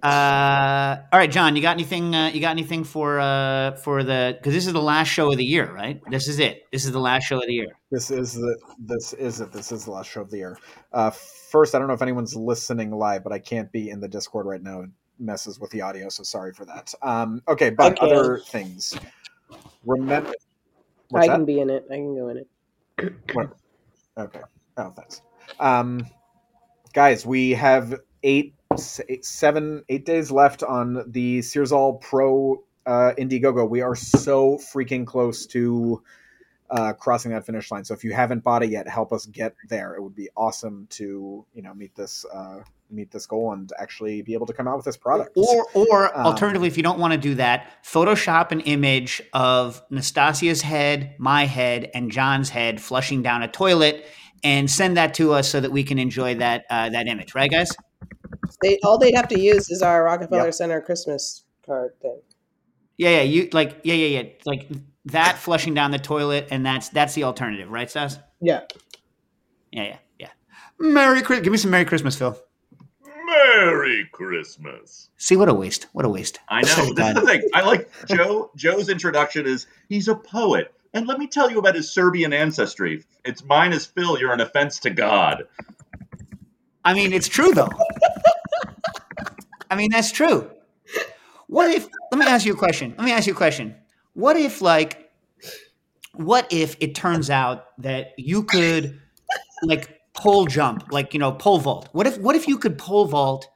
Uh, 0.03 1.01
all 1.11 1.17
right, 1.17 1.31
John. 1.31 1.55
You 1.55 1.63
got 1.63 1.71
anything? 1.71 2.13
Uh, 2.13 2.29
you 2.31 2.39
got 2.39 2.51
anything 2.51 2.83
for 2.83 3.19
uh, 3.19 3.71
for 3.77 4.03
the? 4.03 4.35
Because 4.37 4.53
this 4.53 4.67
is 4.67 4.73
the 4.73 4.81
last 4.81 5.07
show 5.07 5.31
of 5.31 5.37
the 5.37 5.45
year, 5.45 5.71
right? 5.73 5.99
This 6.09 6.27
is 6.27 6.37
it. 6.37 6.63
This 6.71 6.85
is 6.85 6.91
the 6.91 6.99
last 6.99 7.23
show 7.23 7.37
of 7.37 7.47
the 7.47 7.53
year. 7.53 7.77
This 7.89 8.11
is 8.11 8.33
the 8.33 8.55
this 8.77 9.13
is 9.13 9.41
it. 9.41 9.51
This 9.51 9.71
is 9.71 9.85
the 9.85 9.91
last 9.91 10.11
show 10.11 10.21
of 10.21 10.29
the 10.29 10.37
year. 10.37 10.59
Uh, 10.93 11.09
first, 11.09 11.73
I 11.73 11.79
don't 11.79 11.87
know 11.87 11.95
if 11.95 12.03
anyone's 12.03 12.35
listening 12.35 12.91
live, 12.91 13.23
but 13.23 13.33
I 13.33 13.39
can't 13.39 13.71
be 13.71 13.89
in 13.89 13.99
the 13.99 14.07
Discord 14.07 14.45
right 14.45 14.61
now. 14.61 14.81
It 14.81 14.89
messes 15.17 15.59
with 15.59 15.71
the 15.71 15.81
audio, 15.81 16.09
so 16.09 16.21
sorry 16.21 16.53
for 16.53 16.65
that. 16.65 16.93
Um, 17.01 17.41
okay, 17.47 17.71
but 17.71 17.93
Okay. 17.93 18.05
other 18.05 18.39
things. 18.39 18.95
Remember, 19.85 20.33
what's 21.09 21.23
I 21.23 21.27
that? 21.29 21.35
can 21.35 21.45
be 21.45 21.59
in 21.59 21.69
it. 21.71 21.85
I 21.89 21.95
can 21.95 22.15
go 22.15 22.29
in 22.29 22.37
it. 22.37 22.47
Okay. 22.99 24.41
Oh, 24.77 24.89
thanks. 24.91 25.21
Um, 25.59 26.07
guys, 26.93 27.25
we 27.25 27.51
have 27.51 27.99
eight, 28.23 28.53
eight, 29.09 29.25
seven, 29.25 29.83
eight 29.89 30.05
days 30.05 30.31
left 30.31 30.63
on 30.63 31.03
the 31.11 31.39
Searzall 31.39 32.01
Pro 32.01 32.63
uh, 32.85 33.11
Indiegogo. 33.17 33.69
We 33.69 33.81
are 33.81 33.95
so 33.95 34.57
freaking 34.57 35.05
close 35.05 35.45
to 35.47 36.01
uh, 36.69 36.93
crossing 36.93 37.31
that 37.31 37.45
finish 37.45 37.71
line. 37.71 37.83
So 37.83 37.93
if 37.93 38.03
you 38.03 38.13
haven't 38.13 38.43
bought 38.43 38.63
it 38.63 38.69
yet, 38.69 38.87
help 38.87 39.11
us 39.13 39.25
get 39.25 39.55
there. 39.69 39.95
It 39.95 40.01
would 40.01 40.15
be 40.15 40.29
awesome 40.35 40.87
to 40.91 41.45
you 41.53 41.61
know 41.61 41.73
meet 41.73 41.95
this 41.95 42.25
uh, 42.33 42.61
meet 42.89 43.11
this 43.11 43.25
goal 43.25 43.51
and 43.53 43.71
actually 43.79 44.21
be 44.21 44.33
able 44.33 44.45
to 44.45 44.53
come 44.53 44.67
out 44.67 44.75
with 44.75 44.85
this 44.85 44.97
product. 44.97 45.35
Or, 45.35 45.65
or 45.73 46.17
Um, 46.17 46.25
alternatively, 46.25 46.67
if 46.67 46.77
you 46.77 46.83
don't 46.83 46.99
want 46.99 47.13
to 47.13 47.19
do 47.19 47.35
that, 47.35 47.83
Photoshop 47.83 48.51
an 48.51 48.61
image 48.61 49.21
of 49.33 49.81
Nastasia's 49.89 50.61
head, 50.61 51.15
my 51.17 51.45
head, 51.45 51.89
and 51.93 52.11
John's 52.11 52.49
head 52.49 52.81
flushing 52.81 53.21
down 53.21 53.41
a 53.41 53.47
toilet, 53.47 54.05
and 54.43 54.69
send 54.69 54.97
that 54.97 55.13
to 55.15 55.33
us 55.33 55.49
so 55.49 55.59
that 55.59 55.71
we 55.71 55.83
can 55.83 55.97
enjoy 55.97 56.35
that 56.35 56.65
uh, 56.69 56.89
that 56.89 57.07
image. 57.07 57.33
Right, 57.33 57.49
guys? 57.49 57.71
They 58.61 58.77
all 58.83 58.97
they'd 58.97 59.15
have 59.15 59.27
to 59.29 59.39
use 59.39 59.69
is 59.69 59.81
our 59.81 60.03
Rockefeller 60.03 60.45
Yep. 60.45 60.53
Center 60.53 60.81
Christmas 60.81 61.43
card 61.65 61.99
thing. 62.01 62.19
Yeah, 62.97 63.09
yeah. 63.09 63.21
You 63.23 63.49
like, 63.51 63.81
yeah, 63.83 63.95
yeah, 63.95 64.21
yeah. 64.21 64.29
Like 64.45 64.69
that 65.05 65.37
flushing 65.37 65.73
down 65.73 65.91
the 65.91 65.99
toilet, 65.99 66.47
and 66.51 66.65
that's 66.65 66.89
that's 66.89 67.13
the 67.15 67.23
alternative, 67.23 67.69
right, 67.71 67.89
Stas? 67.89 68.19
Yeah. 68.39 68.61
Yeah, 69.71 69.83
yeah, 69.83 69.97
yeah. 70.19 70.29
Merry 70.79 71.21
Christmas. 71.21 71.43
Give 71.43 71.51
me 71.51 71.57
some 71.57 71.71
Merry 71.71 71.85
Christmas, 71.85 72.17
Phil. 72.17 72.39
Merry 73.57 74.07
Christmas. 74.11 75.09
See 75.17 75.35
what 75.35 75.47
a 75.47 75.53
waste. 75.53 75.87
What 75.93 76.05
a 76.05 76.09
waste. 76.09 76.39
I 76.49 76.61
know. 76.61 76.67
This 76.95 77.07
is 77.07 77.13
the 77.13 77.21
thing. 77.21 77.41
I 77.53 77.61
like 77.61 77.89
Joe. 78.07 78.51
Joe's 78.55 78.89
introduction 78.89 79.45
is 79.45 79.67
he's 79.87 80.07
a 80.07 80.15
poet, 80.15 80.73
and 80.93 81.07
let 81.07 81.19
me 81.19 81.27
tell 81.27 81.49
you 81.49 81.59
about 81.59 81.75
his 81.75 81.91
Serbian 81.91 82.33
ancestry. 82.33 83.03
It's 83.23 83.43
mine 83.43 83.71
as 83.73 83.85
Phil. 83.85 84.19
You're 84.19 84.33
an 84.33 84.41
offense 84.41 84.79
to 84.79 84.89
God. 84.89 85.43
I 86.83 86.93
mean, 86.93 87.13
it's 87.13 87.27
true 87.27 87.51
though. 87.53 87.69
I 89.71 89.75
mean, 89.75 89.89
that's 89.91 90.11
true. 90.11 90.49
What 91.47 91.73
if? 91.73 91.87
Let 92.11 92.19
me 92.19 92.25
ask 92.25 92.45
you 92.45 92.53
a 92.53 92.57
question. 92.57 92.93
Let 92.97 93.05
me 93.05 93.11
ask 93.11 93.27
you 93.27 93.33
a 93.33 93.37
question. 93.37 93.75
What 94.13 94.37
if, 94.37 94.61
like, 94.61 95.11
what 96.13 96.51
if 96.51 96.75
it 96.79 96.95
turns 96.95 97.29
out 97.29 97.65
that 97.79 98.13
you 98.17 98.43
could, 98.43 98.99
like, 99.63 99.94
pole 100.15 100.45
jump, 100.45 100.91
like 100.91 101.13
you 101.13 101.19
know, 101.19 101.31
pole 101.31 101.59
vault? 101.59 101.89
What 101.91 102.07
if? 102.07 102.17
What 102.17 102.35
if 102.35 102.47
you 102.47 102.57
could 102.57 102.77
pole 102.77 103.05
vault, 103.05 103.47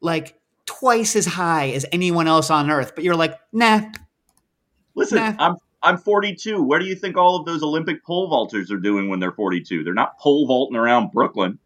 like, 0.00 0.38
twice 0.66 1.16
as 1.16 1.26
high 1.26 1.70
as 1.70 1.84
anyone 1.92 2.26
else 2.26 2.50
on 2.50 2.70
Earth? 2.70 2.92
But 2.94 3.04
you're 3.04 3.16
like, 3.16 3.38
nah. 3.52 3.82
Listen, 4.94 5.18
Nah. 5.18 5.34
I'm 5.38 5.56
I'm 5.82 5.98
42. 5.98 6.62
Where 6.62 6.78
do 6.78 6.86
you 6.86 6.94
think 6.94 7.16
all 7.16 7.36
of 7.36 7.44
those 7.46 7.62
Olympic 7.62 8.02
pole 8.04 8.30
vaulters 8.30 8.70
are 8.70 8.78
doing 8.78 9.08
when 9.08 9.20
they're 9.20 9.32
42? 9.32 9.84
They're 9.84 9.92
not 9.92 10.18
pole 10.18 10.46
vaulting 10.46 10.76
around 10.76 11.10
Brooklyn. 11.12 11.58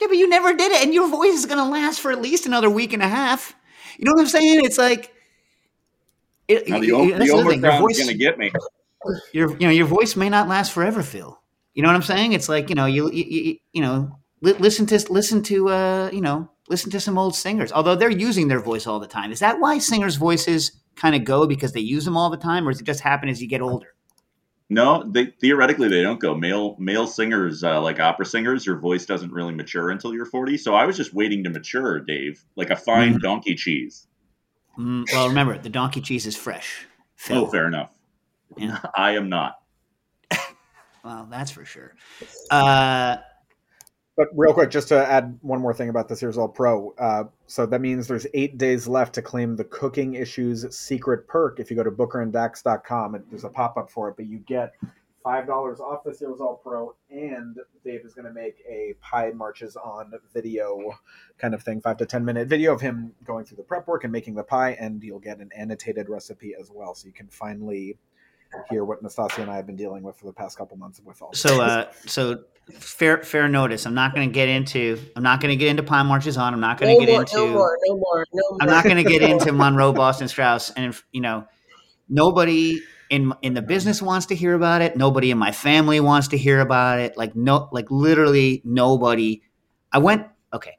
Yeah, 0.00 0.06
but 0.08 0.16
you 0.16 0.28
never 0.28 0.54
did 0.54 0.72
it, 0.72 0.82
and 0.82 0.94
your 0.94 1.08
voice 1.08 1.34
is 1.34 1.46
going 1.46 1.58
to 1.58 1.64
last 1.70 2.00
for 2.00 2.10
at 2.10 2.20
least 2.22 2.46
another 2.46 2.70
week 2.70 2.92
and 2.94 3.02
a 3.02 3.08
half. 3.08 3.54
You 3.98 4.06
know 4.06 4.12
what 4.12 4.22
I'm 4.22 4.26
saying? 4.28 4.64
It's 4.64 4.78
like. 4.78 5.12
It, 6.48 6.68
Now 6.68 6.80
the, 6.80 6.86
the 6.90 7.24
the 7.26 7.30
Omicron's 7.32 7.78
voice- 7.80 7.98
going 7.98 8.08
to 8.10 8.14
get 8.16 8.38
me. 8.38 8.50
your 9.32 9.52
you 9.52 9.66
know 9.66 9.70
your 9.70 9.86
voice 9.86 10.16
may 10.16 10.28
not 10.28 10.48
last 10.48 10.72
forever, 10.72 11.02
Phil. 11.02 11.39
You 11.74 11.82
know 11.82 11.88
what 11.88 11.96
I'm 11.96 12.02
saying? 12.02 12.32
It's 12.32 12.48
like 12.48 12.68
you 12.68 12.74
know 12.74 12.86
you 12.86 13.10
you, 13.10 13.24
you, 13.24 13.56
you 13.72 13.82
know 13.82 14.18
li- 14.40 14.54
listen 14.54 14.86
to 14.86 15.12
listen 15.12 15.42
to 15.44 15.68
uh 15.68 16.10
you 16.12 16.20
know 16.20 16.50
listen 16.68 16.90
to 16.90 17.00
some 17.00 17.18
old 17.18 17.34
singers. 17.34 17.72
Although 17.72 17.94
they're 17.96 18.10
using 18.10 18.48
their 18.48 18.60
voice 18.60 18.86
all 18.86 19.00
the 19.00 19.06
time, 19.06 19.32
is 19.32 19.40
that 19.40 19.60
why 19.60 19.78
singers' 19.78 20.16
voices 20.16 20.72
kind 20.96 21.14
of 21.14 21.24
go 21.24 21.46
because 21.46 21.72
they 21.72 21.80
use 21.80 22.04
them 22.04 22.16
all 22.16 22.30
the 22.30 22.36
time, 22.36 22.66
or 22.66 22.72
does 22.72 22.80
it 22.80 22.84
just 22.84 23.00
happen 23.00 23.28
as 23.28 23.40
you 23.40 23.48
get 23.48 23.60
older? 23.60 23.94
No, 24.72 25.02
they 25.04 25.26
theoretically 25.40 25.88
they 25.88 26.02
don't 26.02 26.20
go. 26.20 26.34
Male 26.36 26.76
male 26.78 27.06
singers 27.06 27.64
uh, 27.64 27.80
like 27.80 27.98
opera 27.98 28.24
singers, 28.26 28.64
your 28.66 28.78
voice 28.78 29.04
doesn't 29.06 29.32
really 29.32 29.52
mature 29.54 29.90
until 29.90 30.14
you're 30.14 30.26
40. 30.26 30.56
So 30.58 30.74
I 30.74 30.84
was 30.86 30.96
just 30.96 31.12
waiting 31.12 31.42
to 31.44 31.50
mature, 31.50 31.98
Dave, 32.00 32.44
like 32.56 32.70
a 32.70 32.76
fine 32.76 33.14
Mhm. 33.14 33.20
donkey 33.22 33.54
cheese. 33.56 34.06
Mm, 34.78 35.04
well, 35.12 35.28
remember 35.28 35.58
the 35.58 35.68
donkey 35.70 36.00
cheese 36.00 36.24
is 36.26 36.36
fresh. 36.36 36.86
Phil. 37.16 37.38
Oh, 37.38 37.46
fair 37.48 37.66
enough. 37.66 37.90
Yeah. 38.56 38.78
I 38.94 39.12
am 39.16 39.28
not. 39.28 39.59
Well, 41.04 41.26
that's 41.30 41.50
for 41.50 41.64
sure. 41.64 41.94
Uh, 42.50 43.16
But 44.16 44.28
real 44.34 44.52
quick, 44.52 44.70
just 44.70 44.88
to 44.88 45.06
add 45.06 45.38
one 45.40 45.60
more 45.60 45.72
thing 45.72 45.88
about 45.88 46.08
this 46.08 46.20
Searzall 46.22 46.52
Pro. 46.54 46.90
Uh, 46.98 47.24
so 47.46 47.64
that 47.64 47.80
means 47.80 48.06
there's 48.06 48.26
eight 48.34 48.58
days 48.58 48.86
left 48.86 49.14
to 49.14 49.22
claim 49.22 49.56
the 49.56 49.64
Cooking 49.64 50.14
Issues 50.14 50.76
secret 50.76 51.26
perk. 51.26 51.58
If 51.58 51.70
you 51.70 51.76
go 51.76 51.82
to 51.82 51.90
bookeranddax.com, 51.90 53.14
it, 53.14 53.30
there's 53.30 53.44
a 53.44 53.48
pop 53.48 53.78
up 53.78 53.90
for 53.90 54.10
it, 54.10 54.16
but 54.16 54.26
you 54.26 54.38
get 54.40 54.74
$5 55.24 55.80
off 55.80 56.04
this 56.04 56.20
Searzall 56.20 56.62
Pro, 56.62 56.94
and 57.10 57.56
Dave 57.84 58.04
is 58.04 58.14
going 58.14 58.26
to 58.26 58.32
make 58.32 58.62
a 58.68 58.94
Pie 59.00 59.30
Marches 59.34 59.76
on 59.76 60.12
video 60.34 60.98
kind 61.38 61.54
of 61.54 61.62
thing, 61.62 61.80
five 61.80 61.96
to 61.98 62.06
10 62.06 62.24
minute 62.24 62.48
video 62.48 62.74
of 62.74 62.80
him 62.80 63.12
going 63.24 63.44
through 63.44 63.56
the 63.56 63.62
prep 63.62 63.86
work 63.86 64.04
and 64.04 64.12
making 64.12 64.34
the 64.34 64.42
pie, 64.42 64.72
and 64.80 65.02
you'll 65.02 65.18
get 65.18 65.38
an 65.38 65.50
annotated 65.56 66.08
recipe 66.08 66.54
as 66.58 66.70
well. 66.70 66.94
So 66.94 67.06
you 67.06 67.12
can 67.12 67.28
finally 67.28 67.96
hear 68.68 68.84
what 68.84 69.02
Nastasia 69.02 69.42
and 69.42 69.50
I 69.50 69.56
have 69.56 69.66
been 69.66 69.76
dealing 69.76 70.02
with 70.02 70.16
for 70.16 70.26
the 70.26 70.32
past 70.32 70.58
couple 70.58 70.76
months 70.76 71.00
with 71.04 71.20
all 71.22 71.32
so 71.32 71.60
uh, 71.62 71.90
so 72.06 72.42
fair 72.72 73.22
fair 73.22 73.48
notice. 73.48 73.86
I'm 73.86 73.94
not 73.94 74.14
going 74.14 74.28
to 74.28 74.32
get 74.32 74.48
into. 74.48 74.98
I'm 75.16 75.22
not 75.22 75.40
going 75.40 75.50
to 75.50 75.56
get 75.56 75.68
into 75.68 75.82
Pie 75.82 76.02
Marches 76.02 76.36
on. 76.36 76.52
I'm 76.54 76.60
not 76.60 76.78
going 76.78 76.92
No 76.92 77.00
to 77.00 77.06
get 77.06 77.12
more, 77.12 77.20
into. 77.22 77.36
no 77.36 77.46
more, 77.48 77.78
no 77.86 77.96
more, 77.96 78.26
no 78.32 78.42
more. 78.50 78.58
I'm 78.60 78.68
not 78.68 78.84
going 78.84 78.96
to 78.96 79.04
get 79.04 79.22
into 79.22 79.52
Monroe, 79.52 79.92
Boston, 79.92 80.28
Strause, 80.28 80.70
and 80.76 80.86
if, 80.86 81.04
you 81.12 81.20
know, 81.20 81.46
nobody 82.08 82.80
in 83.08 83.32
in 83.42 83.54
the 83.54 83.62
business 83.62 84.00
wants 84.02 84.26
to 84.26 84.34
hear 84.34 84.54
about 84.54 84.82
it. 84.82 84.96
Nobody 84.96 85.30
in 85.30 85.38
my 85.38 85.52
family 85.52 86.00
wants 86.00 86.28
to 86.28 86.38
hear 86.38 86.60
about 86.60 86.98
it. 87.00 87.16
Like 87.16 87.34
no, 87.36 87.68
like 87.72 87.90
literally 87.90 88.62
nobody. 88.64 89.42
I 89.92 89.98
went. 89.98 90.26
Okay, 90.52 90.76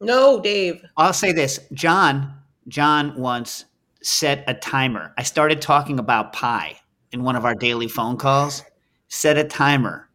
No, 0.00 0.40
Dave. 0.40 0.80
I'll 0.96 1.12
say 1.12 1.32
this. 1.32 1.58
John, 1.72 2.34
John 2.68 3.20
once 3.20 3.64
set 4.00 4.44
a 4.46 4.54
timer. 4.54 5.12
I 5.18 5.24
started 5.24 5.60
talking 5.60 5.98
about 5.98 6.32
pie 6.32 6.76
in 7.12 7.22
one 7.22 7.36
of 7.36 7.44
our 7.44 7.54
daily 7.54 7.88
phone 7.88 8.16
calls. 8.16 8.62
Set 9.08 9.36
a 9.38 9.44
timer. 9.44 10.08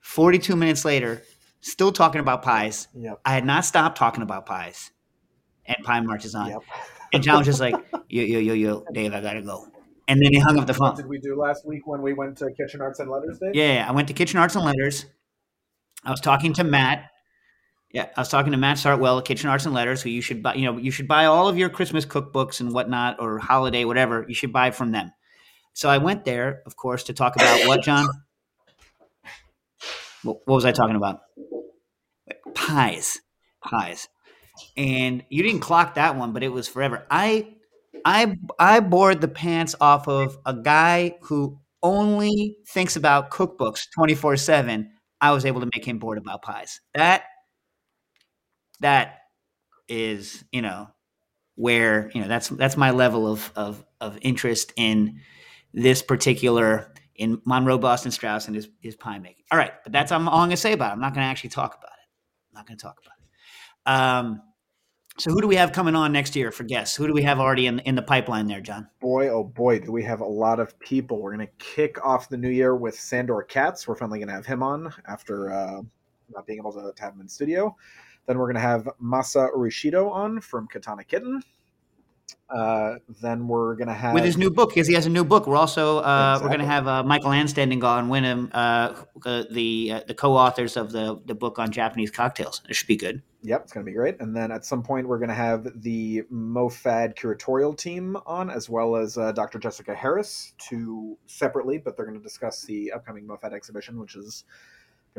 Forty-two 0.00 0.56
minutes 0.56 0.84
later, 0.84 1.22
still 1.60 1.92
talking 1.92 2.20
about 2.20 2.42
pies. 2.42 2.88
Yep. 2.94 3.20
I 3.24 3.34
had 3.34 3.44
not 3.44 3.64
stopped 3.64 3.98
talking 3.98 4.22
about 4.22 4.46
pies, 4.46 4.92
and 5.66 5.76
pie 5.82 6.00
marches 6.00 6.34
on. 6.34 6.50
Yep. 6.50 6.62
And 7.12 7.22
John 7.22 7.38
was 7.38 7.46
just 7.46 7.60
like, 7.60 7.74
yo, 8.08 8.22
yo, 8.22 8.38
yo, 8.38 8.54
yo, 8.54 8.84
Dave, 8.92 9.12
I 9.12 9.20
gotta 9.20 9.42
go. 9.42 9.66
And 10.08 10.22
then 10.22 10.32
he 10.32 10.38
hung 10.38 10.58
up 10.58 10.66
the 10.66 10.74
phone. 10.74 10.90
What 10.90 10.96
did 10.96 11.06
we 11.06 11.18
do 11.18 11.36
last 11.36 11.66
week 11.66 11.86
when 11.86 12.00
we 12.00 12.12
went 12.12 12.38
to 12.38 12.50
Kitchen 12.52 12.80
Arts 12.80 13.00
and 13.00 13.10
Letters 13.10 13.38
Day? 13.40 13.50
Yeah, 13.54 13.74
yeah, 13.74 13.88
I 13.88 13.92
went 13.92 14.06
to 14.08 14.14
Kitchen 14.14 14.38
Arts 14.38 14.54
and 14.54 14.64
Letters. 14.64 15.06
I 16.04 16.10
was 16.10 16.20
talking 16.20 16.52
to 16.54 16.64
Matt. 16.64 17.10
Yeah, 17.92 18.08
I 18.16 18.20
was 18.20 18.28
talking 18.28 18.52
to 18.52 18.58
Matt 18.58 18.78
Sartwell 18.78 19.18
at 19.18 19.24
Kitchen 19.24 19.48
Arts 19.48 19.64
and 19.64 19.74
Letters, 19.74 20.02
who 20.02 20.10
you 20.10 20.20
should 20.20 20.42
buy. 20.42 20.54
You 20.54 20.66
know, 20.66 20.78
you 20.78 20.90
should 20.90 21.08
buy 21.08 21.24
all 21.24 21.48
of 21.48 21.58
your 21.58 21.68
Christmas 21.68 22.06
cookbooks 22.06 22.60
and 22.60 22.72
whatnot, 22.72 23.20
or 23.20 23.38
holiday, 23.38 23.84
whatever. 23.84 24.24
You 24.28 24.34
should 24.34 24.52
buy 24.52 24.70
from 24.70 24.92
them. 24.92 25.12
So 25.76 25.90
I 25.90 25.98
went 25.98 26.24
there, 26.24 26.62
of 26.64 26.74
course, 26.74 27.02
to 27.04 27.12
talk 27.12 27.36
about 27.36 27.66
what, 27.66 27.82
John? 27.82 28.08
What, 30.22 30.46
was 30.46 30.64
I 30.64 30.72
talking 30.72 30.96
about? 30.96 31.20
Pies, 32.54 33.20
pies. 33.62 34.08
And 34.76 35.24
you 35.30 35.42
didn't 35.42 35.60
clock 35.60 35.94
that 35.94 36.16
one, 36.16 36.32
but 36.32 36.42
it 36.42 36.50
was 36.50 36.68
forever. 36.68 37.06
I 37.10 37.54
I 38.04 38.36
I 38.58 38.80
bored 38.80 39.20
the 39.20 39.28
pants 39.28 39.74
off 39.80 40.08
of 40.08 40.38
a 40.46 40.54
guy 40.54 41.16
who 41.22 41.60
only 41.82 42.58
thinks 42.68 42.96
about 42.96 43.30
cookbooks 43.30 43.88
24/7. 43.96 44.90
I 45.20 45.32
was 45.32 45.44
able 45.44 45.60
to 45.60 45.70
make 45.74 45.86
him 45.86 45.98
bored 45.98 46.18
about 46.18 46.42
pies. 46.42 46.80
That 46.94 47.24
that 48.80 49.18
is, 49.88 50.44
you 50.52 50.62
know, 50.62 50.88
where, 51.56 52.10
you 52.14 52.20
know, 52.20 52.28
that's 52.28 52.48
that's 52.50 52.76
my 52.76 52.90
level 52.90 53.26
of 53.30 53.52
of 53.56 53.84
of 54.00 54.18
interest 54.22 54.72
in 54.76 55.20
this 55.72 56.02
particular 56.02 56.92
in 57.16 57.40
Monroe 57.44 57.78
Boston 57.78 58.10
Strause 58.10 58.46
and 58.46 58.56
his 58.56 58.68
his 58.80 58.96
pie 58.96 59.18
making. 59.18 59.44
All 59.50 59.58
right, 59.58 59.72
but 59.82 59.92
that's 59.92 60.12
all 60.12 60.26
I'm 60.28 60.50
to 60.50 60.56
say 60.56 60.72
about 60.72 60.90
it. 60.90 60.92
I'm 60.94 61.00
not 61.00 61.14
going 61.14 61.24
to 61.24 61.30
actually 61.30 61.50
talk 61.50 61.74
about 61.74 61.92
it. 61.92 62.08
I'm 62.50 62.58
not 62.58 62.66
going 62.66 62.78
to 62.78 62.82
talk 62.82 62.98
about 63.02 63.14
it. 63.18 63.90
Um 63.90 64.42
so 65.18 65.30
who 65.30 65.40
do 65.40 65.46
we 65.46 65.56
have 65.56 65.72
coming 65.72 65.94
on 65.94 66.12
next 66.12 66.36
year 66.36 66.50
for 66.50 66.64
guests? 66.64 66.94
Who 66.94 67.06
do 67.06 67.14
we 67.14 67.22
have 67.22 67.40
already 67.40 67.68
in 67.68 67.78
in 67.80 67.94
the 67.94 68.02
pipeline 68.02 68.46
there, 68.46 68.60
John? 68.60 68.86
Boy, 69.00 69.28
oh 69.28 69.44
boy, 69.44 69.78
do 69.78 69.90
we 69.90 70.02
have 70.02 70.20
a 70.20 70.26
lot 70.26 70.60
of 70.60 70.78
people. 70.78 71.22
We're 71.22 71.34
going 71.34 71.46
to 71.46 71.52
kick 71.64 72.04
off 72.04 72.28
the 72.28 72.36
new 72.36 72.50
year 72.50 72.76
with 72.76 72.98
Sandor 73.00 73.42
Katz. 73.42 73.88
We're 73.88 73.96
finally 73.96 74.18
going 74.18 74.28
to 74.28 74.34
have 74.34 74.44
him 74.44 74.62
on 74.62 74.92
after 75.08 75.52
uh, 75.52 75.80
not 76.28 76.46
being 76.46 76.58
able 76.58 76.72
to, 76.72 76.92
have 76.98 77.14
him 77.14 77.22
in 77.22 77.28
studio. 77.28 77.74
Then 78.26 78.38
we're 78.38 78.46
going 78.46 78.56
to 78.56 78.60
have 78.60 78.88
Masa 79.02 79.50
Urushido 79.54 80.10
on 80.10 80.40
from 80.40 80.66
Katana 80.66 81.04
Kitten. 81.04 81.42
Uh, 82.48 82.96
then 83.20 83.48
we're 83.48 83.74
going 83.74 83.88
to 83.88 83.94
have 83.94 84.14
with 84.14 84.24
his 84.24 84.36
new 84.36 84.50
book 84.50 84.70
because 84.70 84.86
he 84.86 84.94
has 84.94 85.06
a 85.06 85.10
new 85.10 85.24
book. 85.24 85.46
We're 85.46 85.56
also 85.56 85.98
uh, 85.98 86.38
we're 86.40 86.48
going 86.48 86.60
to 86.60 86.66
have 86.66 86.86
uh, 86.86 87.02
Michael 87.02 87.30
Anstendig 87.30 87.82
on 87.82 88.08
Wyndham, 88.08 88.50
uh, 88.54 88.94
the 89.50 89.92
uh, 89.94 90.00
the 90.06 90.14
co-authors 90.14 90.76
of 90.76 90.92
the 90.92 91.20
the 91.24 91.34
book 91.34 91.58
on 91.58 91.72
Japanese 91.72 92.10
cocktails. 92.10 92.62
It 92.68 92.74
should 92.74 92.86
be 92.86 92.96
good. 92.96 93.22
Yep, 93.42 93.62
it's 93.62 93.72
going 93.72 93.84
to 93.84 93.90
be 93.90 93.94
great. 93.94 94.20
And 94.20 94.34
then 94.34 94.50
at 94.50 94.64
some 94.64 94.82
point, 94.82 95.06
we're 95.06 95.18
going 95.18 95.28
to 95.28 95.34
have 95.34 95.68
the 95.82 96.22
MoFad 96.32 97.14
curatorial 97.14 97.76
team 97.76 98.16
on, 98.26 98.50
as 98.50 98.68
well 98.68 98.96
as 98.96 99.16
uh, 99.16 99.30
Dr. 99.30 99.60
Jessica 99.60 99.94
Harris, 99.94 100.52
to 100.68 101.16
separately, 101.26 101.78
but 101.78 101.96
they're 101.96 102.06
going 102.06 102.18
to 102.18 102.24
discuss 102.24 102.62
the 102.62 102.90
upcoming 102.90 103.24
MoFad 103.24 103.52
exhibition, 103.52 104.00
which 104.00 104.16
is 104.16 104.42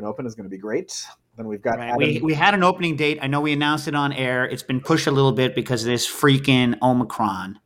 to 0.04 0.10
open, 0.10 0.26
is 0.26 0.34
going 0.34 0.44
to 0.44 0.50
be 0.50 0.58
great. 0.58 1.04
Then 1.36 1.46
we've 1.46 1.62
got 1.62 1.78
right. 1.78 1.96
we 1.96 2.20
we 2.20 2.34
had 2.34 2.54
an 2.54 2.62
opening 2.62 2.96
date. 2.96 3.18
I 3.22 3.26
know 3.26 3.40
we 3.40 3.52
announced 3.52 3.88
it 3.88 3.94
on 3.94 4.12
air. 4.12 4.44
It's 4.44 4.62
been 4.62 4.80
pushed 4.80 5.06
a 5.06 5.10
little 5.10 5.32
bit 5.32 5.54
because 5.54 5.82
of 5.82 5.88
this 5.88 6.06
freaking 6.10 6.76
Omicron. 6.82 7.58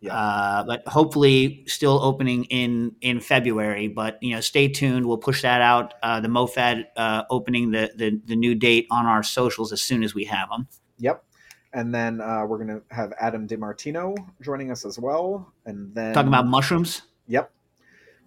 Yeah. 0.00 0.14
Uh, 0.14 0.64
but 0.64 0.86
hopefully 0.86 1.64
still 1.66 1.98
opening 2.02 2.44
in 2.44 2.94
in 3.00 3.20
February. 3.20 3.88
But 3.88 4.18
you 4.20 4.34
know, 4.34 4.40
stay 4.40 4.68
tuned. 4.68 5.06
We'll 5.06 5.16
push 5.16 5.42
that 5.42 5.62
out. 5.62 5.94
Uh, 6.02 6.20
the 6.20 6.28
MoFad 6.28 6.84
uh, 6.96 7.22
opening 7.30 7.70
the, 7.70 7.90
the 7.96 8.20
the 8.26 8.36
new 8.36 8.54
date 8.54 8.86
on 8.90 9.06
our 9.06 9.22
socials 9.22 9.72
as 9.72 9.80
soon 9.80 10.02
as 10.02 10.14
we 10.14 10.24
have 10.24 10.50
them. 10.50 10.68
Yep. 10.98 11.24
And 11.72 11.92
then 11.92 12.20
uh, 12.20 12.44
we're 12.46 12.64
going 12.64 12.80
to 12.80 12.82
have 12.94 13.12
Adam 13.18 13.48
DiMartino 13.48 14.14
joining 14.40 14.70
us 14.70 14.84
as 14.84 14.98
well. 14.98 15.52
And 15.66 15.92
then 15.94 16.14
talking 16.14 16.28
about 16.28 16.46
mushrooms. 16.46 17.02
Yep. 17.26 17.50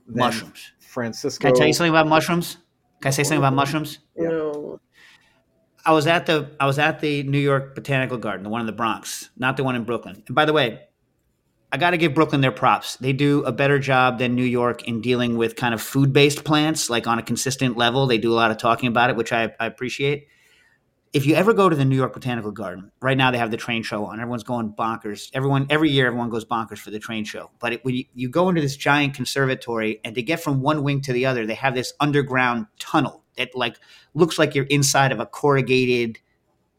Then 0.07 0.17
mushrooms. 0.17 0.71
Francisco. 0.79 1.41
Can 1.41 1.55
I 1.55 1.57
tell 1.57 1.67
you 1.67 1.73
something 1.73 1.91
about 1.91 2.07
mushrooms? 2.07 2.57
Can 3.01 3.09
I 3.09 3.11
say 3.11 3.23
something 3.23 3.39
about 3.39 3.53
mushrooms? 3.53 3.99
No. 4.15 4.79
I 5.85 5.91
was 5.91 6.07
at 6.07 6.25
the 6.25 6.51
I 6.59 6.65
was 6.65 6.79
at 6.79 6.99
the 6.99 7.23
New 7.23 7.39
York 7.39 7.73
Botanical 7.73 8.17
Garden, 8.17 8.43
the 8.43 8.49
one 8.49 8.59
in 8.59 8.67
the 8.67 8.73
Bronx, 8.73 9.29
not 9.37 9.55
the 9.55 9.63
one 9.63 9.75
in 9.75 9.83
Brooklyn. 9.83 10.21
And 10.27 10.35
by 10.35 10.43
the 10.45 10.51
way, 10.51 10.81
I 11.71 11.77
got 11.77 11.91
to 11.91 11.97
give 11.97 12.13
Brooklyn 12.13 12.41
their 12.41 12.51
props. 12.51 12.95
They 12.97 13.13
do 13.13 13.43
a 13.43 13.51
better 13.51 13.77
job 13.77 14.19
than 14.19 14.35
New 14.35 14.43
York 14.43 14.87
in 14.87 15.01
dealing 15.01 15.37
with 15.37 15.55
kind 15.55 15.73
of 15.73 15.81
food 15.81 16.13
based 16.13 16.43
plants, 16.43 16.89
like 16.89 17.07
on 17.07 17.19
a 17.19 17.23
consistent 17.23 17.77
level. 17.77 18.07
They 18.07 18.17
do 18.17 18.31
a 18.31 18.35
lot 18.35 18.51
of 18.51 18.57
talking 18.57 18.87
about 18.87 19.09
it, 19.09 19.15
which 19.15 19.33
I, 19.33 19.53
I, 19.59 19.65
appreciate. 19.65 20.27
If 21.13 21.25
you 21.25 21.35
ever 21.35 21.53
go 21.53 21.69
to 21.69 21.75
the 21.75 21.85
New 21.85 21.95
York 21.95 22.13
Botanical 22.13 22.51
Garden, 22.51 22.91
right 23.01 23.17
now 23.17 23.31
they 23.31 23.37
have 23.37 23.49
the 23.49 23.57
train 23.57 23.81
show 23.81 24.05
on. 24.05 24.19
Everyone's 24.19 24.43
going 24.43 24.73
bonkers. 24.73 25.29
Everyone 25.33 25.65
every 25.69 25.89
year, 25.89 26.07
everyone 26.07 26.29
goes 26.29 26.45
bonkers 26.45 26.79
for 26.79 26.91
the 26.91 26.99
train 26.99 27.23
show. 27.23 27.49
But 27.59 27.73
it, 27.73 27.85
when 27.85 27.95
you, 27.95 28.05
you 28.13 28.29
go 28.29 28.49
into 28.49 28.61
this 28.61 28.75
giant 28.75 29.13
conservatory, 29.13 30.01
and 30.03 30.13
to 30.15 30.21
get 30.21 30.41
from 30.41 30.61
one 30.61 30.83
wing 30.83 31.01
to 31.01 31.13
the 31.13 31.25
other, 31.25 31.45
they 31.45 31.55
have 31.55 31.75
this 31.75 31.93
underground 31.99 32.67
tunnel 32.77 33.23
that 33.37 33.55
like 33.55 33.77
looks 34.13 34.37
like 34.37 34.53
you're 34.53 34.65
inside 34.65 35.11
of 35.11 35.19
a 35.19 35.25
corrugated 35.25 36.19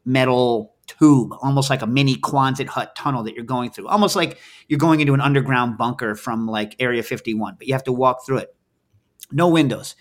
metal 0.05 0.75
tube, 0.85 1.33
almost 1.41 1.69
like 1.69 1.81
a 1.81 1.87
mini 1.87 2.15
Quonset 2.15 2.67
hut 2.67 2.95
tunnel 2.95 3.23
that 3.23 3.33
you're 3.33 3.43
going 3.43 3.71
through, 3.71 3.87
almost 3.87 4.15
like 4.15 4.37
you're 4.67 4.79
going 4.79 4.99
into 4.99 5.13
an 5.13 5.21
underground 5.21 5.77
bunker 5.77 6.15
from 6.15 6.47
like 6.47 6.75
Area 6.79 7.03
51, 7.03 7.55
but 7.57 7.67
you 7.67 7.73
have 7.73 7.83
to 7.83 7.91
walk 7.91 8.25
through 8.25 8.37
it. 8.37 8.55
No 9.31 9.47
windows. 9.47 9.95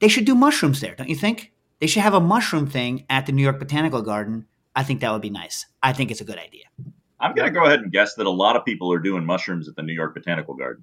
They 0.00 0.08
should 0.08 0.24
do 0.24 0.34
mushrooms 0.34 0.80
there, 0.80 0.94
don't 0.94 1.08
you 1.08 1.16
think? 1.16 1.52
They 1.80 1.86
should 1.86 2.02
have 2.02 2.14
a 2.14 2.20
mushroom 2.20 2.66
thing 2.66 3.06
at 3.08 3.26
the 3.26 3.32
New 3.32 3.42
York 3.42 3.58
Botanical 3.58 4.02
Garden. 4.02 4.46
I 4.76 4.82
think 4.84 5.00
that 5.00 5.12
would 5.12 5.22
be 5.22 5.30
nice. 5.30 5.66
I 5.82 5.92
think 5.92 6.10
it's 6.10 6.20
a 6.20 6.24
good 6.24 6.38
idea. 6.38 6.64
I'm 7.18 7.34
going 7.34 7.52
to 7.52 7.58
go 7.58 7.64
ahead 7.64 7.80
and 7.80 7.92
guess 7.92 8.14
that 8.14 8.26
a 8.26 8.30
lot 8.30 8.56
of 8.56 8.64
people 8.64 8.92
are 8.92 8.98
doing 8.98 9.24
mushrooms 9.24 9.68
at 9.68 9.76
the 9.76 9.82
New 9.82 9.92
York 9.92 10.14
Botanical 10.14 10.54
Garden. 10.54 10.82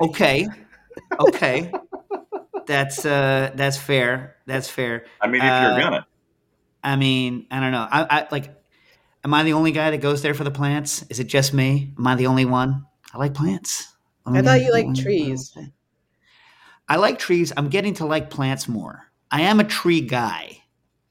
okay. 0.00 0.48
Okay. 1.20 1.72
That's 2.66 3.06
uh 3.06 3.52
that's 3.54 3.78
fair. 3.78 4.36
That's 4.46 4.68
fair. 4.68 5.06
I 5.20 5.28
mean, 5.28 5.40
if 5.40 5.50
uh, 5.50 5.70
you're 5.70 5.80
gonna. 5.80 6.06
I 6.82 6.96
mean, 6.96 7.46
I 7.50 7.60
don't 7.60 7.72
know. 7.72 7.86
I, 7.90 8.18
I 8.20 8.28
like. 8.30 8.52
Am 9.24 9.34
I 9.34 9.42
the 9.42 9.54
only 9.54 9.72
guy 9.72 9.90
that 9.90 10.00
goes 10.00 10.22
there 10.22 10.34
for 10.34 10.44
the 10.44 10.50
plants? 10.50 11.04
Is 11.08 11.18
it 11.20 11.24
just 11.24 11.52
me? 11.54 11.94
Am 11.98 12.06
I 12.06 12.14
the 12.14 12.26
only 12.26 12.44
one? 12.44 12.86
I 13.12 13.18
like 13.18 13.34
plants. 13.34 13.92
I, 14.24 14.38
I 14.38 14.42
thought 14.42 14.60
you 14.60 14.72
liked 14.72 15.00
trees. 15.00 15.56
I 16.88 16.96
like 16.96 17.18
trees. 17.18 17.52
I'm 17.56 17.68
getting 17.68 17.94
to 17.94 18.06
like 18.06 18.30
plants 18.30 18.68
more. 18.68 19.02
I 19.30 19.42
am 19.42 19.60
a 19.60 19.64
tree 19.64 20.00
guy, 20.00 20.58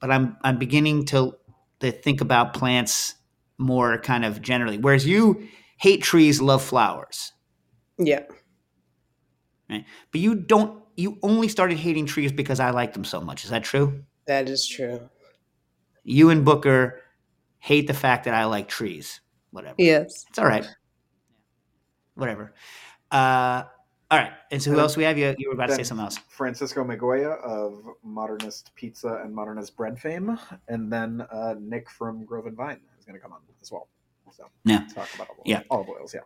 but 0.00 0.10
I'm 0.10 0.36
I'm 0.42 0.58
beginning 0.58 1.04
to 1.06 1.36
to 1.80 1.92
think 1.92 2.20
about 2.20 2.54
plants 2.54 3.14
more 3.58 3.98
kind 3.98 4.24
of 4.24 4.40
generally. 4.40 4.78
Whereas 4.78 5.06
you 5.06 5.48
hate 5.78 6.02
trees, 6.02 6.40
love 6.40 6.62
flowers. 6.62 7.32
Yeah. 7.98 8.24
Right. 9.68 9.84
But 10.12 10.20
you 10.20 10.34
don't 10.34 10.82
you 10.96 11.18
only 11.22 11.48
started 11.48 11.78
hating 11.78 12.06
trees 12.06 12.32
because 12.32 12.60
I 12.60 12.70
like 12.70 12.94
them 12.94 13.04
so 13.04 13.20
much. 13.20 13.44
Is 13.44 13.50
that 13.50 13.64
true? 13.64 14.04
That 14.26 14.48
is 14.48 14.66
true 14.66 15.08
you 16.06 16.30
and 16.30 16.44
Booker 16.44 17.02
hate 17.58 17.88
the 17.88 17.94
fact 17.94 18.24
that 18.24 18.34
I 18.34 18.44
like 18.44 18.68
trees. 18.68 19.20
Whatever. 19.50 19.74
Yes. 19.76 20.24
It's 20.28 20.38
all 20.38 20.46
right. 20.46 20.66
Whatever. 22.14 22.54
Uh, 23.10 23.64
all 24.10 24.18
right. 24.18 24.32
And 24.52 24.62
so 24.62 24.70
who 24.70 24.78
else 24.78 24.96
we 24.96 25.04
have? 25.04 25.18
You, 25.18 25.34
you 25.38 25.48
were 25.48 25.54
about 25.54 25.68
to 25.68 25.74
say 25.74 25.82
something 25.82 26.04
else. 26.04 26.18
Francisco 26.28 26.84
Migoya 26.84 27.40
of 27.40 27.82
Modernist 28.04 28.70
Pizza 28.76 29.20
and 29.24 29.34
Modernist 29.34 29.76
Bread 29.76 29.98
fame. 29.98 30.38
And 30.68 30.92
then 30.92 31.26
uh, 31.32 31.54
Nick 31.58 31.90
from 31.90 32.24
Grove 32.24 32.46
and 32.46 32.56
Vine 32.56 32.80
is 32.98 33.04
going 33.04 33.16
to 33.16 33.20
come 33.20 33.32
on 33.32 33.40
as 33.60 33.72
well. 33.72 33.88
So 34.30 34.44
yeah. 34.64 34.86
talk 34.94 35.12
about 35.14 35.28
olive, 35.30 35.42
yeah. 35.46 35.62
olive 35.70 35.88
oils. 35.88 36.14
Yeah. 36.14 36.20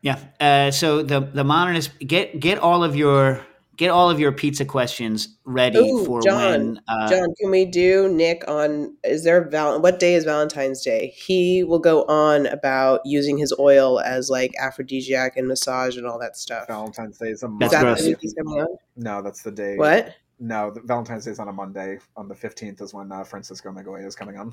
Yeah. 0.00 0.18
Uh, 0.38 0.70
so 0.70 1.02
the 1.02 1.20
the 1.20 1.44
modernist 1.44 1.98
get 1.98 2.38
get 2.38 2.58
all 2.58 2.84
of 2.84 2.94
your 2.94 3.44
get 3.76 3.90
all 3.90 4.10
of 4.10 4.20
your 4.20 4.32
pizza 4.32 4.64
questions 4.64 5.36
ready 5.44 5.78
Ooh, 5.78 6.04
for 6.04 6.20
John, 6.22 6.50
when. 6.50 6.80
Uh, 6.88 7.08
John, 7.08 7.34
can 7.40 7.50
we 7.50 7.64
do 7.64 8.08
Nick 8.08 8.44
on? 8.48 8.96
Is 9.04 9.24
there 9.24 9.48
val? 9.48 9.80
What 9.80 9.98
day 9.98 10.14
is 10.14 10.24
Valentine's 10.24 10.82
Day? 10.82 11.14
He 11.16 11.64
will 11.64 11.78
go 11.78 12.04
on 12.04 12.46
about 12.46 13.00
using 13.04 13.38
his 13.38 13.52
oil 13.58 14.00
as 14.00 14.30
like 14.30 14.52
aphrodisiac 14.60 15.36
and 15.36 15.48
massage 15.48 15.96
and 15.96 16.06
all 16.06 16.18
that 16.18 16.36
stuff. 16.36 16.66
Valentine's 16.66 17.18
Day 17.18 17.28
is 17.28 17.42
a 17.42 17.48
Monday. 17.48 17.68
That's 17.68 18.04
that 18.34 18.78
No, 18.96 19.22
that's 19.22 19.42
the 19.42 19.52
day. 19.52 19.76
What? 19.76 20.14
No, 20.38 20.70
the, 20.70 20.80
Valentine's 20.80 21.24
Day 21.24 21.30
is 21.30 21.38
on 21.38 21.48
a 21.48 21.52
Monday. 21.52 21.98
On 22.16 22.28
the 22.28 22.34
fifteenth 22.34 22.80
is 22.80 22.94
when 22.94 23.10
uh, 23.12 23.24
Francisco 23.24 23.70
Migoya 23.70 24.06
is 24.06 24.16
coming 24.16 24.36
on. 24.38 24.52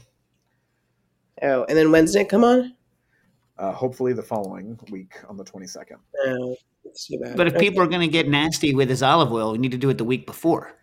Oh, 1.41 1.65
and 1.67 1.77
then 1.77 1.91
when's 1.91 2.13
Nick 2.13 2.29
come 2.29 2.43
on? 2.43 2.75
Uh, 3.61 3.71
hopefully 3.71 4.11
the 4.11 4.23
following 4.23 4.77
week 4.89 5.13
on 5.29 5.37
the 5.37 5.43
twenty 5.43 5.67
second. 5.67 5.97
Oh. 6.25 6.55
But 7.35 7.45
if 7.45 7.59
people 7.59 7.79
are 7.83 7.87
going 7.87 8.01
to 8.01 8.07
get 8.07 8.27
nasty 8.27 8.73
with 8.73 8.89
his 8.89 9.03
olive 9.03 9.31
oil, 9.31 9.51
we 9.51 9.59
need 9.59 9.71
to 9.71 9.77
do 9.77 9.89
it 9.89 9.99
the 9.99 10.03
week 10.03 10.25
before. 10.25 10.73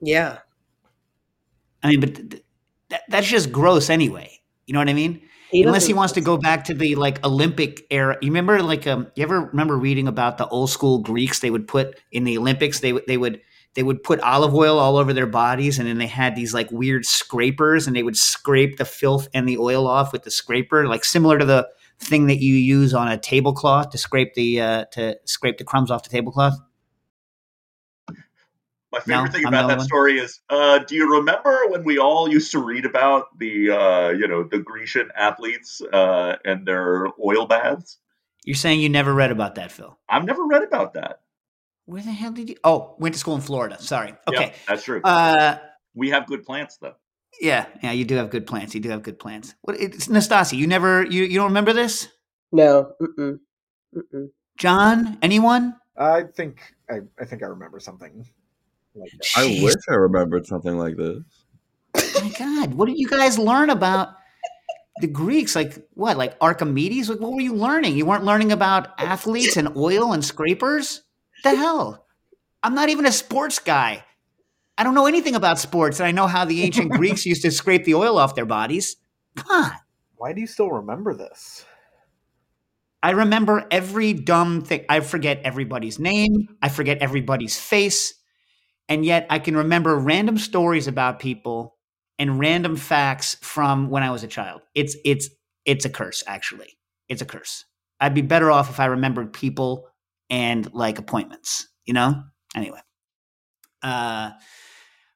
Yeah. 0.00 0.38
I 1.84 1.90
mean, 1.90 2.00
but 2.00 2.16
th- 2.16 2.42
th- 2.90 3.02
that's 3.08 3.28
just 3.28 3.52
gross 3.52 3.88
anyway. 3.88 4.40
You 4.66 4.74
know 4.74 4.80
what 4.80 4.88
I 4.88 4.94
mean? 4.94 5.22
He 5.50 5.62
Unless 5.62 5.86
he 5.86 5.94
wants 5.94 6.12
to 6.14 6.20
go 6.20 6.36
back 6.36 6.64
to 6.64 6.74
the 6.74 6.96
like 6.96 7.24
Olympic 7.24 7.86
era. 7.88 8.18
You 8.20 8.30
remember 8.30 8.60
like 8.60 8.88
um 8.88 9.06
you 9.14 9.22
ever 9.22 9.42
remember 9.42 9.78
reading 9.78 10.08
about 10.08 10.38
the 10.38 10.48
old 10.48 10.70
school 10.70 10.98
Greeks 10.98 11.38
they 11.38 11.50
would 11.50 11.68
put 11.68 12.00
in 12.10 12.24
the 12.24 12.36
Olympics 12.36 12.80
they 12.80 12.92
would 12.92 13.04
they 13.06 13.16
would 13.16 13.40
they 13.74 13.82
would 13.82 14.02
put 14.02 14.20
olive 14.20 14.54
oil 14.54 14.78
all 14.78 14.96
over 14.96 15.12
their 15.12 15.26
bodies 15.26 15.78
and 15.78 15.88
then 15.88 15.98
they 15.98 16.06
had 16.06 16.36
these 16.36 16.54
like 16.54 16.70
weird 16.70 17.04
scrapers 17.04 17.86
and 17.86 17.94
they 17.94 18.02
would 18.02 18.16
scrape 18.16 18.76
the 18.76 18.84
filth 18.84 19.28
and 19.34 19.48
the 19.48 19.58
oil 19.58 19.86
off 19.86 20.12
with 20.12 20.22
the 20.22 20.30
scraper 20.30 20.86
like 20.86 21.04
similar 21.04 21.38
to 21.38 21.44
the 21.44 21.68
thing 21.98 22.26
that 22.26 22.40
you 22.40 22.54
use 22.54 22.94
on 22.94 23.08
a 23.08 23.18
tablecloth 23.18 23.90
to 23.90 23.98
scrape 23.98 24.34
the 24.34 24.60
uh, 24.60 24.84
to 24.92 25.18
scrape 25.24 25.58
the 25.58 25.64
crumbs 25.64 25.90
off 25.90 26.02
the 26.02 26.08
tablecloth? 26.08 26.58
My 28.94 29.00
favorite 29.00 29.26
no, 29.26 29.32
thing 29.32 29.46
about 29.46 29.66
that 29.68 29.78
one. 29.78 29.86
story 29.86 30.18
is, 30.20 30.40
uh, 30.48 30.78
do 30.78 30.94
you 30.94 31.16
remember 31.16 31.66
when 31.66 31.82
we 31.82 31.98
all 31.98 32.28
used 32.28 32.52
to 32.52 32.60
read 32.60 32.84
about 32.84 33.36
the, 33.40 33.70
uh, 33.70 34.10
you 34.10 34.28
know, 34.28 34.44
the 34.44 34.60
Grecian 34.60 35.10
athletes 35.16 35.82
uh, 35.92 36.36
and 36.44 36.64
their 36.64 37.08
oil 37.20 37.46
baths? 37.46 37.98
You're 38.44 38.54
saying 38.54 38.80
you 38.80 38.88
never 38.88 39.12
read 39.12 39.32
about 39.32 39.56
that, 39.56 39.72
Phil? 39.72 39.98
I've 40.08 40.24
never 40.24 40.44
read 40.46 40.62
about 40.62 40.94
that. 40.94 41.22
Where 41.86 42.02
the 42.02 42.12
hell 42.12 42.32
did 42.32 42.48
you? 42.48 42.56
Oh, 42.64 42.96
went 42.98 43.14
to 43.14 43.18
school 43.18 43.34
in 43.34 43.40
Florida. 43.40 43.80
Sorry. 43.80 44.14
Okay, 44.26 44.54
that's 44.66 44.84
true. 44.84 45.02
Uh, 45.02 45.58
we 45.94 46.10
have 46.10 46.26
good 46.26 46.44
plants, 46.44 46.78
though. 46.80 46.94
Yeah, 47.40 47.66
yeah, 47.82 47.92
you 47.92 48.04
do 48.04 48.14
have 48.16 48.30
good 48.30 48.46
plants. 48.46 48.74
You 48.74 48.80
do 48.80 48.90
have 48.90 49.02
good 49.02 49.18
plants. 49.18 49.54
What? 49.62 49.78
It's 49.80 50.08
Nastasi. 50.08 50.56
You 50.56 50.66
never. 50.66 51.04
You 51.04 51.24
you 51.24 51.38
don't 51.38 51.48
remember 51.48 51.72
this? 51.72 52.08
No. 52.52 52.92
Mm-mm. 53.02 53.38
Mm-mm. 53.94 54.28
John? 54.56 55.18
Anyone? 55.22 55.74
I 55.96 56.22
think 56.22 56.60
I, 56.90 57.00
I 57.20 57.24
think 57.24 57.42
I 57.42 57.46
remember 57.46 57.80
something 57.80 58.24
like 58.94 59.10
that. 59.10 59.26
I 59.36 59.62
wish 59.62 59.74
I 59.88 59.94
remembered 59.94 60.46
something 60.46 60.76
like 60.76 60.96
this. 60.96 61.22
my 62.22 62.32
God, 62.38 62.74
what 62.74 62.86
did 62.86 62.98
you 62.98 63.08
guys 63.08 63.38
learn 63.38 63.70
about 63.70 64.14
the 65.00 65.06
Greeks? 65.06 65.54
Like 65.54 65.86
what? 65.94 66.16
Like 66.16 66.36
Archimedes? 66.40 67.08
Like 67.08 67.20
what 67.20 67.32
were 67.32 67.40
you 67.40 67.54
learning? 67.54 67.96
You 67.96 68.06
weren't 68.06 68.24
learning 68.24 68.52
about 68.52 68.98
athletes 68.98 69.56
and 69.56 69.76
oil 69.76 70.12
and 70.12 70.24
scrapers? 70.24 71.02
The 71.44 71.54
hell? 71.54 72.06
I'm 72.62 72.74
not 72.74 72.88
even 72.88 73.06
a 73.06 73.12
sports 73.12 73.60
guy. 73.60 74.04
I 74.76 74.82
don't 74.82 74.94
know 74.94 75.06
anything 75.06 75.36
about 75.36 75.60
sports, 75.60 76.00
and 76.00 76.06
I 76.06 76.10
know 76.10 76.26
how 76.26 76.44
the 76.44 76.62
ancient 76.62 76.90
Greeks 76.98 77.24
used 77.24 77.42
to 77.42 77.52
scrape 77.52 77.84
the 77.84 77.94
oil 77.94 78.18
off 78.18 78.34
their 78.34 78.46
bodies. 78.46 78.96
Come 79.36 79.64
on. 79.64 79.72
Why 80.16 80.32
do 80.32 80.40
you 80.40 80.46
still 80.46 80.70
remember 80.70 81.14
this? 81.14 81.64
I 83.02 83.10
remember 83.10 83.66
every 83.70 84.14
dumb 84.14 84.62
thing. 84.62 84.86
I 84.88 85.00
forget 85.00 85.42
everybody's 85.44 85.98
name. 85.98 86.56
I 86.62 86.70
forget 86.70 86.98
everybody's 86.98 87.60
face. 87.60 88.14
And 88.88 89.04
yet 89.04 89.26
I 89.28 89.38
can 89.38 89.56
remember 89.56 89.96
random 89.96 90.38
stories 90.38 90.86
about 90.88 91.20
people 91.20 91.76
and 92.18 92.38
random 92.38 92.76
facts 92.76 93.36
from 93.42 93.90
when 93.90 94.02
I 94.02 94.10
was 94.10 94.24
a 94.24 94.28
child. 94.28 94.62
It's 94.74 94.96
it's 95.04 95.28
it's 95.66 95.84
a 95.84 95.90
curse, 95.90 96.24
actually. 96.26 96.78
It's 97.08 97.22
a 97.22 97.26
curse. 97.26 97.66
I'd 98.00 98.14
be 98.14 98.22
better 98.22 98.50
off 98.50 98.70
if 98.70 98.80
I 98.80 98.86
remembered 98.86 99.32
people 99.32 99.88
and 100.34 100.72
like 100.74 100.98
appointments, 100.98 101.68
you 101.84 101.94
know? 101.94 102.24
Anyway. 102.56 102.80
Uh 103.82 104.32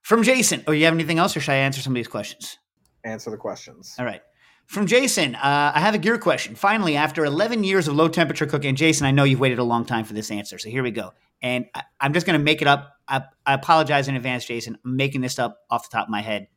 from 0.02 0.22
Jason. 0.22 0.62
Oh, 0.66 0.72
you 0.72 0.85
have 0.85 0.94
anything 0.94 1.18
else 1.18 1.37
or 1.37 1.40
should 1.40 1.52
I 1.52 1.57
answer 1.57 1.83
some 1.83 1.92
of 1.92 1.96
these 1.96 2.09
questions? 2.09 2.57
Answer 3.04 3.31
the 3.31 3.37
questions. 3.37 3.94
All 3.98 4.04
right. 4.04 4.22
From 4.66 4.87
Jason, 4.87 5.35
uh, 5.35 5.72
I 5.74 5.81
have 5.81 5.94
a 5.94 5.98
gear 5.98 6.18
question. 6.18 6.54
Finally, 6.54 6.94
after 6.94 7.24
11 7.24 7.64
years 7.64 7.88
of 7.88 7.96
low 7.96 8.09
temperature 8.09 8.44
cooking, 8.44 8.74
Jason, 8.74 9.07
I 9.07 9.11
know 9.11 9.24
you've 9.24 9.40
waited 9.40 9.59
a 9.59 9.64
long 9.64 9.87
time 9.87 10.04
for 10.04 10.12
this 10.12 10.31
answer, 10.31 10.59
so 10.59 10.68
here 10.68 10.83
we 10.83 10.90
go. 10.90 11.12
And 11.40 11.66
I, 11.74 11.85
I'm 12.00 12.12
just 12.12 12.26
going 12.26 12.38
to 12.38 12.44
make 12.44 12.61
it 12.61 12.68
up. 12.68 12.92
I, 13.09 13.22
I 13.46 13.54
apologize 13.54 14.09
in 14.09 14.14
advance, 14.14 14.44
Jason. 14.44 14.76
I'm 14.85 14.96
making 14.96 15.22
this 15.22 15.38
up 15.38 15.59
off 15.70 15.88
the 15.88 15.96
top 15.96 16.07
of 16.07 16.11
my 16.11 16.20
head 16.20 16.48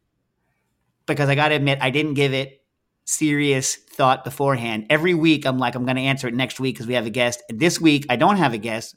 because 1.05 1.29
I 1.29 1.35
got 1.35 1.49
to 1.49 1.55
admit, 1.55 1.79
I 1.81 1.89
didn't 1.89 2.15
give 2.15 2.33
it 2.33 2.60
serious 3.05 3.75
thought 3.75 4.23
beforehand. 4.23 4.87
Every 4.89 5.13
week, 5.13 5.45
I'm 5.45 5.57
like, 5.57 5.75
I'm 5.75 5.85
going 5.85 5.97
to 5.97 6.03
answer 6.03 6.27
it 6.27 6.33
next 6.33 6.59
week 6.59 6.75
because 6.75 6.87
we 6.87 6.93
have 6.93 7.05
a 7.05 7.09
guest. 7.09 7.43
This 7.49 7.79
week, 7.79 8.05
I 8.09 8.15
don't 8.15 8.37
have 8.37 8.53
a 8.53 8.57
guest, 8.57 8.95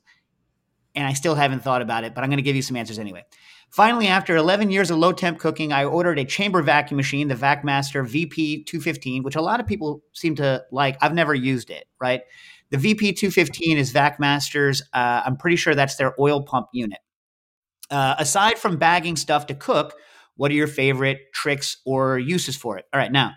and 0.95 1.07
I 1.07 1.13
still 1.13 1.35
haven't 1.35 1.63
thought 1.63 1.83
about 1.83 2.05
it, 2.05 2.15
but 2.15 2.23
I'm 2.23 2.31
going 2.31 2.39
to 2.39 2.43
give 2.43 2.57
you 2.57 2.63
some 2.63 2.77
answers 2.77 2.99
anyway. 2.99 3.25
Finally, 3.71 4.07
after 4.07 4.37
11 4.37 4.71
years 4.71 4.91
of 4.91 4.99
low 4.99 5.13
temp 5.13 5.39
cooking, 5.41 5.73
I 5.73 5.85
ordered 5.85 6.19
a 6.19 6.25
chamber 6.25 6.63
vacuum 6.63 6.97
machine, 6.97 7.27
the 7.27 7.35
VacMaster 7.35 8.07
VP215, 8.07 9.25
which 9.25 9.35
a 9.35 9.43
lot 9.43 9.59
of 9.59 9.67
people 9.67 10.03
seem 10.13 10.37
to 10.37 10.63
like. 10.71 10.97
I've 11.03 11.15
never 11.15 11.35
used 11.35 11.71
it, 11.71 11.85
right? 12.01 12.23
The 12.71 12.77
VP215 12.77 13.77
is 13.77 13.93
VacMaster's, 13.93 14.83
uh, 14.93 15.23
I'm 15.27 15.37
pretty 15.37 15.57
sure 15.57 15.75
that's 15.75 15.97
their 15.97 16.15
oil 16.21 16.43
pump 16.43 16.69
unit. 16.73 17.01
Uh, 17.91 18.15
aside 18.19 18.59
from 18.59 18.77
bagging 18.77 19.17
stuff 19.17 19.47
to 19.47 19.55
cook, 19.55 19.95
what 20.37 20.51
are 20.51 20.55
your 20.55 20.67
favorite 20.67 21.33
tricks 21.33 21.79
or 21.85 22.19
uses 22.19 22.57
for 22.57 22.79
it? 22.79 22.85
All 22.93 22.99
right, 22.99 23.13
now, 23.13 23.33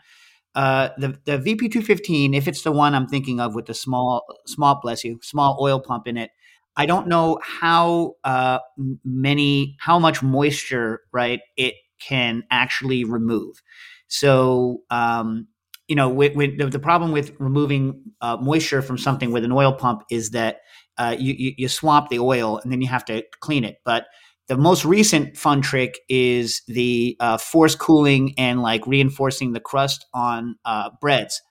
uh, 0.57 0.89
the, 0.97 1.09
the 1.25 1.37
VP215, 1.37 2.35
if 2.35 2.47
it's 2.47 2.63
the 2.63 2.71
one 2.71 2.95
I'm 2.95 3.07
thinking 3.07 3.39
of 3.39 3.53
with 3.53 3.67
the 3.67 3.75
small, 3.75 4.25
small, 4.47 4.79
bless 4.81 5.03
you, 5.03 5.19
small 5.21 5.55
oil 5.61 5.79
pump 5.79 6.07
in 6.07 6.17
it, 6.17 6.31
I 6.75 6.87
don't 6.87 7.07
know 7.07 7.37
how 7.43 8.15
uh, 8.23 8.57
many, 9.05 9.77
how 9.79 9.99
much 9.99 10.23
moisture, 10.23 11.01
right, 11.13 11.41
it 11.57 11.75
can 11.99 12.41
actually 12.49 13.03
remove. 13.03 13.61
So, 14.07 14.81
um, 14.89 15.47
you 15.87 15.95
know, 15.95 16.11
the, 16.11 16.69
the, 16.71 16.79
problem 16.79 17.11
with 17.11 17.33
removing 17.37 18.01
uh, 18.21 18.37
moisture 18.37 18.81
from 18.81 18.97
something 18.97 19.31
with 19.31 19.43
an 19.43 19.51
oil 19.51 19.73
pump 19.73 20.05
is 20.09 20.31
that 20.31 20.61
uh, 20.97 21.15
you, 21.19 21.35
you, 21.37 21.53
you 21.55 21.67
swamp 21.67 22.09
the 22.09 22.17
oil 22.17 22.59
and 22.63 22.71
then 22.71 22.81
you 22.81 22.87
have 22.87 23.05
to 23.05 23.23
clean 23.41 23.63
it. 23.63 23.77
But 23.85 24.07
the 24.47 24.57
most 24.57 24.85
recent 24.85 25.37
fun 25.37 25.61
trick 25.61 25.99
is 26.07 26.61
the 26.67 27.17
uh, 27.19 27.37
force 27.37 27.75
cooling 27.75 28.33
and 28.37 28.61
like 28.61 28.87
reinforcing 28.87 29.51
the 29.51 29.59
crust 29.59 30.05
on 30.13 30.55
uh, 30.63 30.89
breads. 31.01 31.41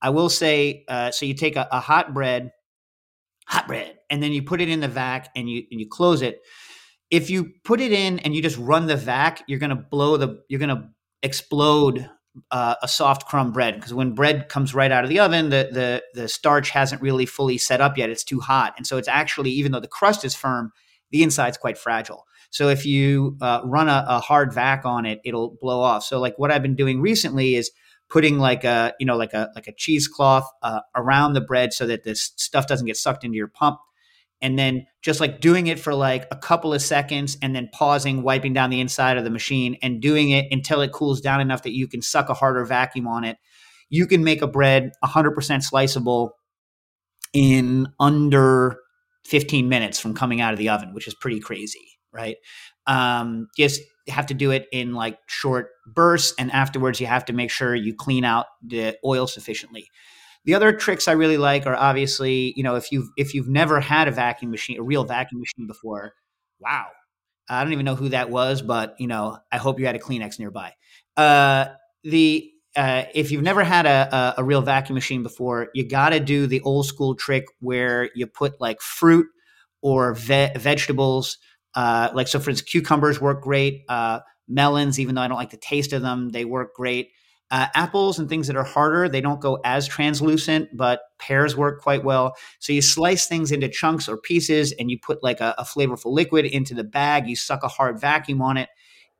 I 0.00 0.10
will 0.10 0.28
say, 0.28 0.84
uh, 0.88 1.10
so 1.10 1.26
you 1.26 1.34
take 1.34 1.56
a, 1.56 1.68
a 1.70 1.80
hot 1.80 2.14
bread 2.14 2.50
hot 3.48 3.68
bread 3.68 3.96
and 4.10 4.20
then 4.22 4.32
you 4.32 4.42
put 4.42 4.60
it 4.60 4.68
in 4.68 4.80
the 4.80 4.88
vac 4.88 5.28
and 5.36 5.48
you 5.48 5.62
and 5.70 5.80
you 5.80 5.86
close 5.88 6.22
it. 6.22 6.40
If 7.10 7.30
you 7.30 7.52
put 7.64 7.80
it 7.80 7.92
in 7.92 8.18
and 8.20 8.34
you 8.34 8.42
just 8.42 8.58
run 8.58 8.86
the 8.86 8.96
vac 8.96 9.44
you're 9.46 9.60
to 9.60 9.76
blow 9.76 10.16
the 10.16 10.42
you're 10.48 10.58
to 10.60 10.88
explode 11.22 12.10
uh, 12.50 12.74
a 12.82 12.88
soft 12.88 13.26
crumb 13.26 13.52
bread 13.52 13.76
because 13.76 13.94
when 13.94 14.14
bread 14.14 14.48
comes 14.48 14.74
right 14.74 14.90
out 14.90 15.04
of 15.04 15.10
the 15.10 15.20
oven 15.20 15.48
the, 15.48 15.70
the 15.72 16.20
the 16.20 16.28
starch 16.28 16.70
hasn't 16.70 17.00
really 17.00 17.26
fully 17.26 17.56
set 17.56 17.80
up 17.80 17.96
yet. 17.96 18.10
It's 18.10 18.24
too 18.24 18.40
hot. 18.40 18.74
And 18.76 18.86
so 18.86 18.96
it's 18.96 19.08
actually 19.08 19.50
even 19.50 19.72
though 19.72 19.80
the 19.80 19.86
crust 19.86 20.24
is 20.24 20.34
firm 20.34 20.72
the 21.10 21.22
inside's 21.22 21.56
quite 21.56 21.78
fragile 21.78 22.25
so 22.50 22.68
if 22.68 22.86
you 22.86 23.36
uh, 23.40 23.60
run 23.64 23.88
a, 23.88 24.04
a 24.08 24.20
hard 24.20 24.52
vac 24.52 24.84
on 24.84 25.06
it 25.06 25.20
it'll 25.24 25.56
blow 25.60 25.80
off. 25.80 26.04
So 26.04 26.18
like 26.18 26.38
what 26.38 26.50
i've 26.50 26.62
been 26.62 26.76
doing 26.76 27.00
recently 27.00 27.54
is 27.54 27.70
putting 28.08 28.38
like 28.38 28.64
a 28.64 28.94
you 29.00 29.06
know 29.06 29.16
like 29.16 29.32
a 29.32 29.50
like 29.54 29.66
a 29.66 29.72
cheesecloth 29.72 30.48
uh, 30.62 30.80
around 30.94 31.32
the 31.32 31.40
bread 31.40 31.72
so 31.72 31.86
that 31.86 32.04
this 32.04 32.32
stuff 32.36 32.66
doesn't 32.66 32.86
get 32.86 32.96
sucked 32.96 33.24
into 33.24 33.36
your 33.36 33.48
pump. 33.48 33.78
And 34.42 34.58
then 34.58 34.86
just 35.00 35.18
like 35.18 35.40
doing 35.40 35.66
it 35.66 35.80
for 35.80 35.94
like 35.94 36.26
a 36.30 36.36
couple 36.36 36.74
of 36.74 36.82
seconds 36.82 37.38
and 37.40 37.56
then 37.56 37.70
pausing 37.72 38.22
wiping 38.22 38.52
down 38.52 38.68
the 38.68 38.80
inside 38.80 39.16
of 39.16 39.24
the 39.24 39.30
machine 39.30 39.78
and 39.80 40.02
doing 40.02 40.28
it 40.28 40.44
until 40.50 40.82
it 40.82 40.92
cools 40.92 41.22
down 41.22 41.40
enough 41.40 41.62
that 41.62 41.72
you 41.72 41.88
can 41.88 42.02
suck 42.02 42.28
a 42.28 42.34
harder 42.34 42.62
vacuum 42.66 43.06
on 43.06 43.24
it. 43.24 43.38
You 43.88 44.06
can 44.06 44.22
make 44.22 44.42
a 44.42 44.46
bread 44.46 44.92
100% 45.02 45.62
sliceable 45.62 46.36
in 47.32 47.88
under 47.98 48.78
15 49.24 49.68
minutes 49.68 49.98
from 49.98 50.14
coming 50.14 50.40
out 50.40 50.52
of 50.52 50.58
the 50.58 50.68
oven 50.68 50.94
which 50.94 51.08
is 51.08 51.14
pretty 51.14 51.40
crazy 51.40 51.95
right? 52.16 52.36
Um, 52.86 53.48
just 53.56 53.80
have 54.08 54.26
to 54.26 54.34
do 54.34 54.50
it 54.50 54.66
in 54.72 54.94
like 54.94 55.18
short 55.26 55.70
bursts 55.86 56.34
and 56.38 56.50
afterwards 56.52 57.00
you 57.00 57.06
have 57.06 57.24
to 57.24 57.32
make 57.32 57.50
sure 57.50 57.74
you 57.74 57.94
clean 57.94 58.24
out 58.24 58.46
the 58.64 58.96
oil 59.04 59.26
sufficiently. 59.26 59.88
The 60.44 60.54
other 60.54 60.72
tricks 60.72 61.08
i 61.08 61.12
really 61.12 61.38
like 61.38 61.66
are 61.66 61.74
obviously 61.74 62.52
you 62.56 62.62
know 62.62 62.76
if 62.76 62.92
you've 62.92 63.08
if 63.16 63.34
you've 63.34 63.48
never 63.48 63.80
had 63.80 64.06
a 64.06 64.12
vacuum 64.12 64.52
machine 64.52 64.78
a 64.78 64.82
real 64.82 65.04
vacuum 65.04 65.40
machine 65.40 65.66
before 65.66 66.12
wow. 66.60 66.86
I 67.48 67.62
don't 67.62 67.72
even 67.72 67.84
know 67.84 67.96
who 67.96 68.10
that 68.10 68.30
was 68.30 68.62
but 68.62 68.94
you 68.98 69.08
know 69.08 69.38
i 69.50 69.56
hope 69.56 69.80
you 69.80 69.86
had 69.86 69.96
a 69.96 70.00
kleenex 70.00 70.38
nearby. 70.38 70.72
Uh, 71.16 71.66
the 72.04 72.50
uh, 72.76 73.04
if 73.14 73.32
you've 73.32 73.42
never 73.42 73.64
had 73.64 73.86
a, 73.86 74.14
a, 74.14 74.34
a 74.38 74.44
real 74.44 74.60
vacuum 74.60 74.94
machine 74.94 75.22
before 75.22 75.68
you 75.74 75.88
got 75.88 76.10
to 76.10 76.20
do 76.20 76.46
the 76.46 76.60
old 76.60 76.86
school 76.86 77.14
trick 77.14 77.46
where 77.60 78.10
you 78.14 78.26
put 78.26 78.60
like 78.60 78.80
fruit 78.80 79.26
or 79.82 80.14
ve- 80.14 80.52
vegetables 80.56 81.38
uh, 81.76 82.10
like 82.14 82.26
so, 82.26 82.40
for 82.40 82.50
instance, 82.50 82.68
cucumbers 82.68 83.20
work 83.20 83.42
great. 83.42 83.84
Uh, 83.88 84.20
melons, 84.48 84.98
even 84.98 85.14
though 85.14 85.20
I 85.20 85.28
don't 85.28 85.36
like 85.36 85.50
the 85.50 85.58
taste 85.58 85.92
of 85.92 86.02
them, 86.02 86.30
they 86.30 86.44
work 86.44 86.74
great. 86.74 87.10
Uh, 87.48 87.66
apples 87.74 88.18
and 88.18 88.28
things 88.28 88.48
that 88.48 88.56
are 88.56 88.64
harder, 88.64 89.08
they 89.08 89.20
don't 89.20 89.40
go 89.40 89.60
as 89.64 89.86
translucent, 89.86 90.68
but 90.74 91.02
pears 91.20 91.56
work 91.56 91.80
quite 91.80 92.02
well. 92.02 92.34
So 92.58 92.72
you 92.72 92.82
slice 92.82 93.28
things 93.28 93.52
into 93.52 93.68
chunks 93.68 94.08
or 94.08 94.16
pieces, 94.16 94.72
and 94.72 94.90
you 94.90 94.98
put 95.00 95.22
like 95.22 95.40
a, 95.40 95.54
a 95.58 95.62
flavorful 95.62 96.12
liquid 96.12 96.44
into 96.46 96.74
the 96.74 96.82
bag. 96.82 97.28
You 97.28 97.36
suck 97.36 97.62
a 97.62 97.68
hard 97.68 98.00
vacuum 98.00 98.42
on 98.42 98.56
it, 98.56 98.68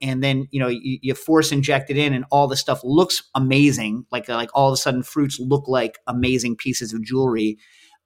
and 0.00 0.24
then 0.24 0.48
you 0.50 0.58
know 0.58 0.66
you, 0.66 0.98
you, 1.02 1.14
force 1.14 1.52
inject 1.52 1.88
it 1.88 1.96
in, 1.96 2.14
and 2.14 2.24
all 2.32 2.48
the 2.48 2.56
stuff 2.56 2.80
looks 2.82 3.22
amazing. 3.36 4.06
Like 4.10 4.28
like 4.28 4.50
all 4.54 4.70
of 4.70 4.74
a 4.74 4.76
sudden, 4.76 5.04
fruits 5.04 5.38
look 5.38 5.68
like 5.68 5.98
amazing 6.08 6.56
pieces 6.56 6.92
of 6.92 7.04
jewelry, 7.04 7.58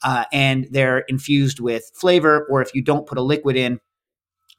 uh, 0.02 0.24
and 0.34 0.66
they're 0.70 0.98
infused 1.08 1.60
with 1.60 1.90
flavor. 1.94 2.46
Or 2.50 2.60
if 2.60 2.74
you 2.74 2.82
don't 2.82 3.06
put 3.06 3.16
a 3.16 3.22
liquid 3.22 3.56
in, 3.56 3.80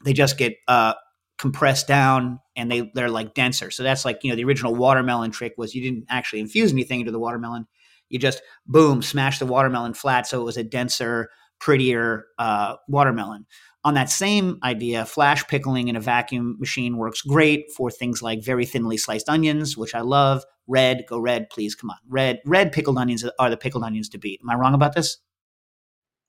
they 0.03 0.13
just 0.13 0.37
get 0.37 0.55
uh, 0.67 0.93
compressed 1.37 1.87
down 1.87 2.39
and 2.55 2.71
they 2.71 2.91
they're 2.93 3.09
like 3.09 3.33
denser. 3.33 3.71
So 3.71 3.83
that's 3.83 4.05
like 4.05 4.23
you 4.23 4.29
know 4.29 4.35
the 4.35 4.43
original 4.43 4.75
watermelon 4.75 5.31
trick 5.31 5.53
was 5.57 5.73
you 5.73 5.81
didn't 5.81 6.05
actually 6.09 6.39
infuse 6.39 6.71
anything 6.71 6.99
into 6.99 7.11
the 7.11 7.19
watermelon. 7.19 7.67
You 8.09 8.19
just 8.19 8.41
boom 8.67 9.01
smash 9.01 9.39
the 9.39 9.45
watermelon 9.45 9.93
flat 9.93 10.27
so 10.27 10.41
it 10.41 10.43
was 10.43 10.57
a 10.57 10.63
denser, 10.63 11.29
prettier 11.59 12.25
uh, 12.37 12.75
watermelon. 12.87 13.45
On 13.83 13.95
that 13.95 14.11
same 14.11 14.59
idea, 14.61 15.05
flash 15.05 15.47
pickling 15.47 15.87
in 15.87 15.95
a 15.95 15.99
vacuum 15.99 16.57
machine 16.59 16.97
works 16.97 17.23
great 17.23 17.71
for 17.75 17.89
things 17.89 18.21
like 18.21 18.43
very 18.43 18.63
thinly 18.63 18.97
sliced 18.97 19.27
onions, 19.27 19.75
which 19.75 19.95
I 19.95 20.01
love. 20.01 20.43
Red, 20.67 21.05
go 21.09 21.17
red, 21.17 21.49
please. 21.49 21.73
Come 21.73 21.89
on, 21.89 21.97
red. 22.07 22.39
Red 22.45 22.71
pickled 22.71 22.99
onions 22.99 23.25
are 23.39 23.49
the 23.49 23.57
pickled 23.57 23.83
onions 23.83 24.09
to 24.09 24.19
beat. 24.19 24.39
Am 24.43 24.51
I 24.51 24.55
wrong 24.55 24.75
about 24.75 24.93
this? 24.93 25.17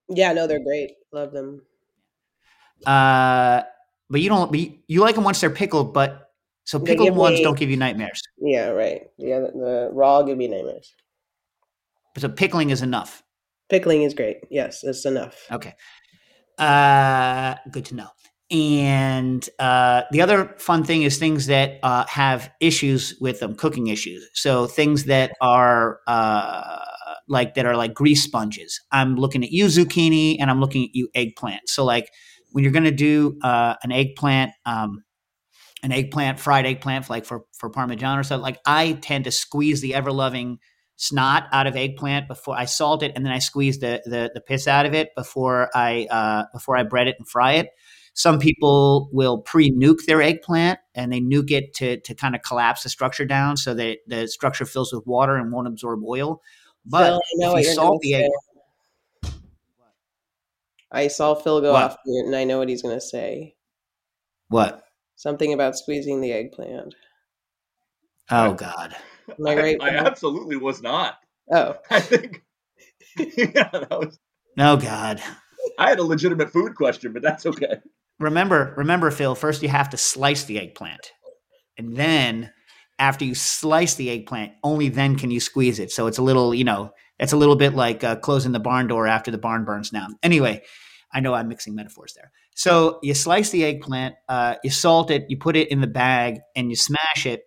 Yeah, 0.08 0.32
no, 0.32 0.46
they're 0.46 0.64
great. 0.64 0.92
Love 1.12 1.32
them. 1.32 1.62
Uh, 2.87 3.62
but 4.11 4.21
you 4.21 4.29
don't. 4.29 4.55
You 4.55 5.01
like 5.01 5.14
them 5.14 5.25
once 5.25 5.40
they're 5.40 5.51
pickled, 5.51 5.95
but 5.95 6.31
so 6.64 6.79
pickled 6.79 7.16
ones 7.16 7.40
don't 7.40 7.59
give 7.59 7.71
you 7.71 7.77
nightmares. 7.77 8.23
Yeah, 8.38 8.68
right. 8.68 9.03
Yeah, 9.18 9.40
the, 9.40 9.47
the 9.53 9.90
raw 9.92 10.23
give 10.23 10.38
me 10.38 10.49
nightmares. 10.49 10.95
So 12.18 12.29
pickling 12.29 12.71
is 12.71 12.83
enough. 12.83 13.23
Pickling 13.71 14.03
is 14.03 14.12
great. 14.14 14.38
Yes, 14.51 14.85
it's 14.85 15.07
enough. 15.07 15.47
Okay. 15.51 15.75
Uh, 16.59 17.55
good 17.71 17.87
to 17.87 17.95
know. 17.95 18.09
and 18.51 19.49
uh, 19.59 20.03
the 20.11 20.21
other 20.21 20.55
fun 20.59 20.85
thing 20.85 21.03
is 21.03 21.18
things 21.18 21.47
that 21.47 21.79
uh, 21.83 22.05
have 22.07 22.51
issues 22.61 23.14
with 23.18 23.40
them, 23.40 23.55
cooking 23.57 23.87
issues. 23.87 24.29
So 24.35 24.66
things 24.66 25.05
that 25.05 25.33
are 25.40 26.01
uh, 26.07 26.79
like 27.29 27.55
that 27.55 27.64
are 27.64 27.77
like 27.77 27.95
grease 27.95 28.23
sponges. 28.23 28.79
I'm 28.92 29.16
looking 29.16 29.42
at 29.42 29.51
you 29.53 29.66
zucchini, 29.66 30.37
and 30.38 30.51
I'm 30.51 30.61
looking 30.61 30.85
at 30.85 30.90
you 30.92 31.09
eggplant. 31.14 31.68
So 31.68 31.83
like 31.85 32.11
when 32.53 32.65
you're 32.65 32.73
going 32.73 32.85
to 32.85 32.91
do 32.91 33.38
uh, 33.43 33.75
an 33.83 33.93
eggplant, 33.93 34.53
um, 34.65 35.05
an 35.83 35.93
eggplant 35.93 36.38
fried 36.38 36.67
eggplant, 36.67 37.11
like 37.11 37.25
for 37.25 37.45
for 37.53 37.71
parmesan 37.71 38.19
or 38.19 38.23
something, 38.23 38.43
like 38.43 38.61
I 38.65 38.93
tend 38.93 39.25
to 39.25 39.31
squeeze 39.31 39.81
the 39.81 39.95
ever 39.95 40.12
loving 40.12 40.59
snot 40.97 41.49
out 41.51 41.67
of 41.67 41.75
eggplant 41.75 42.29
before 42.29 42.57
I 42.57 42.67
salt 42.67 43.03
it, 43.03 43.12
and 43.17 43.27
then 43.27 43.33
I 43.33 43.41
squeeze 43.41 43.81
the 43.81 44.01
the, 44.05 44.31
the 44.35 44.41
piss 44.41 44.69
out 44.69 44.87
of 44.87 44.95
it 44.95 45.11
before 45.17 45.71
I 45.75 46.07
uh, 46.11 46.45
before 46.53 46.77
I 46.77 46.85
bread 46.85 47.09
it 47.09 47.17
and 47.19 47.29
fry 47.29 47.55
it. 47.55 47.71
Some 48.15 48.38
people 48.38 49.09
will 49.11 49.38
pre-nuke 49.38 50.05
their 50.07 50.21
eggplant 50.21 50.79
and 50.95 51.11
they 51.11 51.21
nuke 51.21 51.51
it 51.51 51.75
to 51.77 51.99
to 52.01 52.15
kind 52.15 52.35
of 52.35 52.43
collapse 52.43 52.83
the 52.83 52.91
structure 52.91 53.25
down 53.25 53.57
so 53.57 53.75
that 53.75 53.99
the 54.07 54.29
structure 54.29 54.67
fills 54.67 54.93
with 54.93 55.07
water 55.07 55.37
and 55.37 55.51
won't 55.51 55.67
absorb 55.67 56.05
oil. 56.05 56.43
But 56.85 57.15
I 57.15 57.19
if 57.59 57.67
you 57.67 57.75
salt 57.75 58.01
the 58.03 58.15
egg. 58.15 58.31
I 60.92 61.09
saw 61.09 61.35
Phil 61.35 61.61
go 61.62 61.72
What? 61.72 61.83
off 61.83 61.96
mute, 62.07 62.26
and 62.26 62.37
I 62.37 62.44
know 62.44 62.59
what 62.59 62.68
he's 62.68 62.83
going 62.83 62.96
to 62.96 63.00
say. 63.00 63.55
what? 64.48 64.83
Something 65.16 65.52
about 65.52 65.76
squeezing 65.76 66.20
the 66.20 66.33
eggplant. 66.33 66.94
Oh 68.31 68.55
God! 68.55 68.94
Am 69.28 69.46
I 69.46 69.57
right, 69.57 69.76
I, 69.81 69.90
Phil? 69.90 69.98
absolutely 70.07 70.57
was 70.57 70.83
not. 70.83 71.16
Oh, 71.52 71.76
I 71.90 72.00
think. 72.00 72.42
yeah, 73.18 73.68
that 73.72 73.88
was. 73.90 74.18
Oh 74.59 74.76
God! 74.76 75.22
I 75.78 75.88
had 75.90 75.98
a 75.98 76.05
legitimate 76.05 76.50
food 76.50 76.74
question, 76.74 77.12
but 77.12 77.22
that's 77.22 77.46
okay. 77.46 77.76
Remember, 78.18 78.74
remember, 78.76 79.11
Phil. 79.11 79.35
First, 79.35 79.62
you 79.62 79.68
have 79.68 79.90
to 79.90 79.96
slice 79.96 80.44
the 80.44 80.59
eggplant, 80.59 81.12
and 81.78 81.96
then 81.96 82.50
after 82.98 83.24
you 83.24 83.35
slice 83.35 83.94
the 83.94 84.11
eggplant, 84.11 84.52
only 84.62 84.88
then 84.88 85.16
can 85.16 85.31
you 85.31 85.40
squeeze 85.40 85.78
it. 85.78 85.90
So 85.90 86.07
it's 86.07 86.18
a 86.18 86.22
little, 86.22 86.55
you 86.55 86.64
know, 86.64 86.90
it's 87.22 87.32
a 87.32 87.37
little 87.37 87.56
bit 87.56 87.74
like 87.74 88.04
uh, 88.04 88.16
closing 88.16 88.52
the 88.52 88.61
barn 88.61 88.88
door 88.88 89.06
after 89.06 89.30
the 89.30 89.38
barn 89.38 89.64
burns 89.64 89.90
down. 89.90 90.16
Anyway, 90.22 90.62
I 91.12 91.20
know 91.20 91.35
I'm 91.35 91.48
mixing 91.48 91.74
metaphors 91.74 92.14
there. 92.14 92.32
So 92.54 92.98
you 93.02 93.14
slice 93.14 93.50
the 93.50 93.64
eggplant, 93.64 94.16
uh, 94.28 94.56
you 94.62 94.70
salt 94.70 95.11
it, 95.11 95.26
you 95.28 95.38
put 95.38 95.56
it 95.56 95.70
in 95.70 95.80
the 95.80 95.87
bag, 95.87 96.40
and 96.54 96.68
you 96.68 96.76
smash 96.76 97.24
it, 97.24 97.44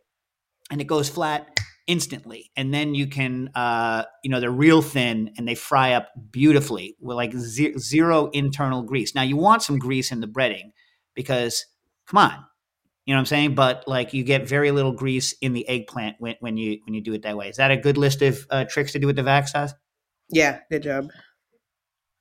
and 0.72 0.82
it 0.82 0.86
goes 0.86 1.10
flat 1.10 1.60
instantly. 1.88 2.52
And 2.56 2.74
then 2.74 2.96
you 2.96 3.08
can, 3.08 3.50
uh, 3.54 4.06
you 4.24 4.32
know, 4.32 4.40
they're 4.40 4.50
real 4.50 4.82
thin 4.82 5.32
and 5.38 5.48
they 5.48 5.56
fry 5.56 5.94
up 5.94 6.10
beautifully 6.32 6.96
with 7.00 7.16
like 7.16 7.34
ze- 7.34 7.78
zero 7.78 8.30
internal 8.32 8.82
grease. 8.82 9.14
Now 9.14 9.22
you 9.22 9.38
want 9.38 9.62
some 9.62 9.78
grease 9.78 10.12
in 10.12 10.22
the 10.22 10.28
breading 10.28 10.72
because, 11.14 11.66
come 12.08 12.18
on, 12.18 12.44
you 13.06 13.14
know 13.14 13.18
what 13.18 13.22
I'm 13.22 13.26
saying? 13.28 13.56
But 13.56 13.88
like 13.88 14.14
you 14.14 14.24
get 14.24 14.48
very 14.48 14.72
little 14.72 14.92
grease 14.92 15.34
in 15.42 15.54
the 15.54 15.68
eggplant 15.68 16.16
when, 16.20 16.36
when 16.40 16.58
you 16.58 16.80
when 16.86 16.94
you 16.94 17.02
do 17.02 17.14
it 17.14 17.22
that 17.24 17.38
way. 17.38 17.50
Is 17.50 17.58
that 17.58 17.72
a 17.72 17.78
good 17.78 17.98
list 17.98 18.22
of 18.22 18.46
uh, 18.50 18.66
tricks 18.66 18.94
to 18.94 19.00
do 19.00 19.08
with 19.08 19.16
the 19.16 19.24
vac 19.24 19.48
sauce? 19.48 19.74
yeah, 20.30 20.60
good 20.72 20.84
job. 20.84 21.10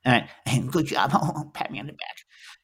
All 0.05 0.13
right, 0.13 0.29
and 0.47 0.71
good 0.73 0.87
job. 0.87 1.13
Pat 1.55 1.71
me 1.71 1.81
on 1.81 1.87
the 1.87 1.93
back. 1.93 2.17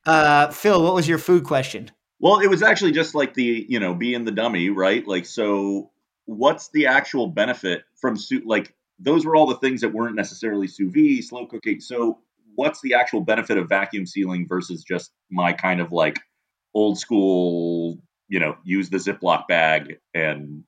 Uh, 0.06 0.50
Phil, 0.50 0.82
what 0.82 0.94
was 0.94 1.08
your 1.08 1.18
food 1.18 1.44
question? 1.44 1.90
Well, 2.18 2.40
it 2.40 2.48
was 2.48 2.62
actually 2.62 2.92
just 2.92 3.14
like 3.14 3.34
the, 3.34 3.66
you 3.68 3.80
know, 3.80 3.94
being 3.94 4.24
the 4.24 4.30
dummy, 4.30 4.68
right? 4.68 5.06
Like, 5.06 5.24
so 5.24 5.90
what's 6.26 6.68
the 6.70 6.86
actual 6.86 7.26
benefit 7.26 7.82
from 8.00 8.16
sous? 8.16 8.42
Like, 8.44 8.74
those 8.98 9.24
were 9.24 9.36
all 9.36 9.46
the 9.46 9.56
things 9.56 9.80
that 9.80 9.94
weren't 9.94 10.16
necessarily 10.16 10.68
sous 10.68 10.92
vide, 10.92 11.24
slow 11.24 11.46
cooking. 11.46 11.80
So, 11.80 12.18
what's 12.54 12.80
the 12.82 12.94
actual 12.94 13.22
benefit 13.22 13.56
of 13.56 13.68
vacuum 13.68 14.04
sealing 14.04 14.46
versus 14.46 14.84
just 14.84 15.12
my 15.30 15.52
kind 15.52 15.80
of 15.80 15.92
like 15.92 16.18
old 16.74 16.98
school, 16.98 17.98
you 18.30 18.40
know, 18.40 18.56
use 18.64 18.88
the 18.88 18.96
Ziploc 18.96 19.46
bag 19.48 19.98
and, 20.14 20.64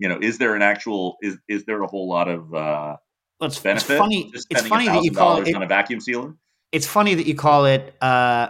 you 0.00 0.08
know, 0.08 0.18
is 0.20 0.38
there 0.38 0.56
an 0.56 0.62
actual, 0.62 1.16
is 1.22 1.38
is 1.46 1.64
there 1.64 1.80
a 1.82 1.86
whole 1.86 2.08
lot 2.08 2.28
of 2.28 2.52
uh, 2.54 2.96
it's, 3.40 3.56
it's 3.56 3.62
benefit? 3.62 3.98
funny. 3.98 4.32
It's 4.50 4.66
funny 4.66 4.86
that 4.86 5.04
you 5.04 5.12
call 5.12 5.42
it. 5.42 5.54
on 5.54 5.62
a 5.62 5.66
vacuum 5.66 6.00
sealer. 6.00 6.34
It's 6.72 6.86
funny 6.86 7.14
that 7.14 7.26
you 7.26 7.34
call 7.34 7.66
it 7.66 7.94
uh, 8.02 8.48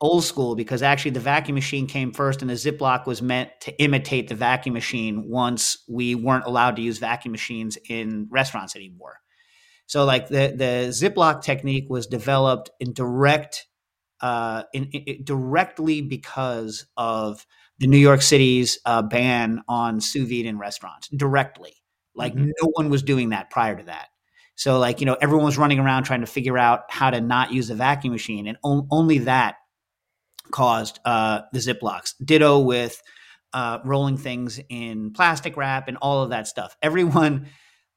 old 0.00 0.24
school 0.24 0.54
because 0.54 0.82
actually 0.82 1.12
the 1.12 1.20
vacuum 1.20 1.54
machine 1.54 1.86
came 1.86 2.12
first, 2.12 2.40
and 2.42 2.50
the 2.50 2.54
Ziploc 2.54 3.06
was 3.06 3.20
meant 3.22 3.50
to 3.62 3.82
imitate 3.82 4.28
the 4.28 4.34
vacuum 4.34 4.72
machine. 4.72 5.28
Once 5.28 5.84
we 5.88 6.14
weren't 6.14 6.44
allowed 6.44 6.76
to 6.76 6.82
use 6.82 6.98
vacuum 6.98 7.32
machines 7.32 7.76
in 7.88 8.26
restaurants 8.30 8.74
anymore, 8.76 9.18
so 9.86 10.04
like 10.04 10.28
the 10.28 10.54
the 10.56 10.88
Ziploc 10.90 11.42
technique 11.42 11.86
was 11.88 12.06
developed 12.06 12.70
in 12.80 12.92
direct, 12.92 13.66
uh, 14.20 14.64
in, 14.72 14.84
in- 14.92 15.24
directly 15.24 16.02
because 16.02 16.86
of 16.96 17.46
the 17.78 17.86
New 17.86 17.98
York 17.98 18.22
City's 18.22 18.78
uh, 18.84 19.02
ban 19.02 19.62
on 19.68 20.00
sous 20.00 20.28
vide 20.28 20.46
in 20.46 20.58
restaurants. 20.58 21.08
Directly, 21.08 21.74
like 22.14 22.34
Mhm. 22.34 22.50
no 22.62 22.68
one 22.74 22.90
was 22.90 23.02
doing 23.02 23.30
that 23.30 23.50
prior 23.50 23.76
to 23.76 23.84
that. 23.84 24.08
So 24.56 24.78
like 24.78 25.00
you 25.00 25.06
know 25.06 25.16
everyone 25.20 25.46
was 25.46 25.56
running 25.58 25.78
around 25.78 26.04
trying 26.04 26.20
to 26.20 26.26
figure 26.26 26.58
out 26.58 26.82
how 26.90 27.10
to 27.10 27.20
not 27.20 27.52
use 27.52 27.68
the 27.68 27.74
vacuum 27.74 28.12
machine, 28.12 28.46
and 28.46 28.58
on, 28.62 28.86
only 28.90 29.18
that 29.20 29.56
caused 30.50 30.98
uh, 31.04 31.42
the 31.52 31.58
Ziplocs. 31.58 32.14
Ditto 32.24 32.58
with 32.60 33.00
uh, 33.52 33.78
rolling 33.84 34.16
things 34.16 34.60
in 34.68 35.12
plastic 35.12 35.56
wrap 35.56 35.88
and 35.88 35.96
all 35.98 36.22
of 36.22 36.30
that 36.30 36.46
stuff. 36.46 36.76
Everyone 36.82 37.46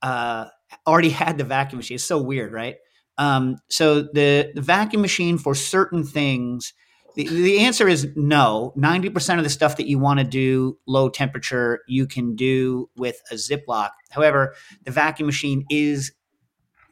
uh, 0.01 0.45
already 0.88 1.09
had 1.09 1.38
the 1.38 1.43
vacuum 1.43 1.77
machine. 1.77 1.95
It's 1.95 2.03
so 2.03 2.21
weird, 2.21 2.53
right? 2.53 2.75
Um, 3.17 3.58
so 3.69 4.02
the, 4.02 4.52
the 4.56 4.62
vacuum 4.62 5.02
machine 5.02 5.38
for 5.38 5.54
certain 5.56 6.04
things, 6.04 6.73
the, 7.15 7.28
the 7.28 7.60
answer 7.60 7.88
is 7.88 8.08
no. 8.15 8.73
90% 8.78 9.38
of 9.38 9.43
the 9.43 9.49
stuff 9.49 9.78
that 9.78 9.88
you 9.88 9.99
want 9.99 10.19
to 10.19 10.26
do 10.26 10.78
low 10.88 11.10
temperature, 11.10 11.82
you 11.88 12.08
can 12.08 12.36
do 12.36 12.89
with 12.95 13.21
a 13.32 13.36
Ziploc. 13.36 13.89
However, 14.12 14.56
the 14.84 14.91
vacuum 14.91 15.28
machine 15.28 15.65
is 15.69 16.12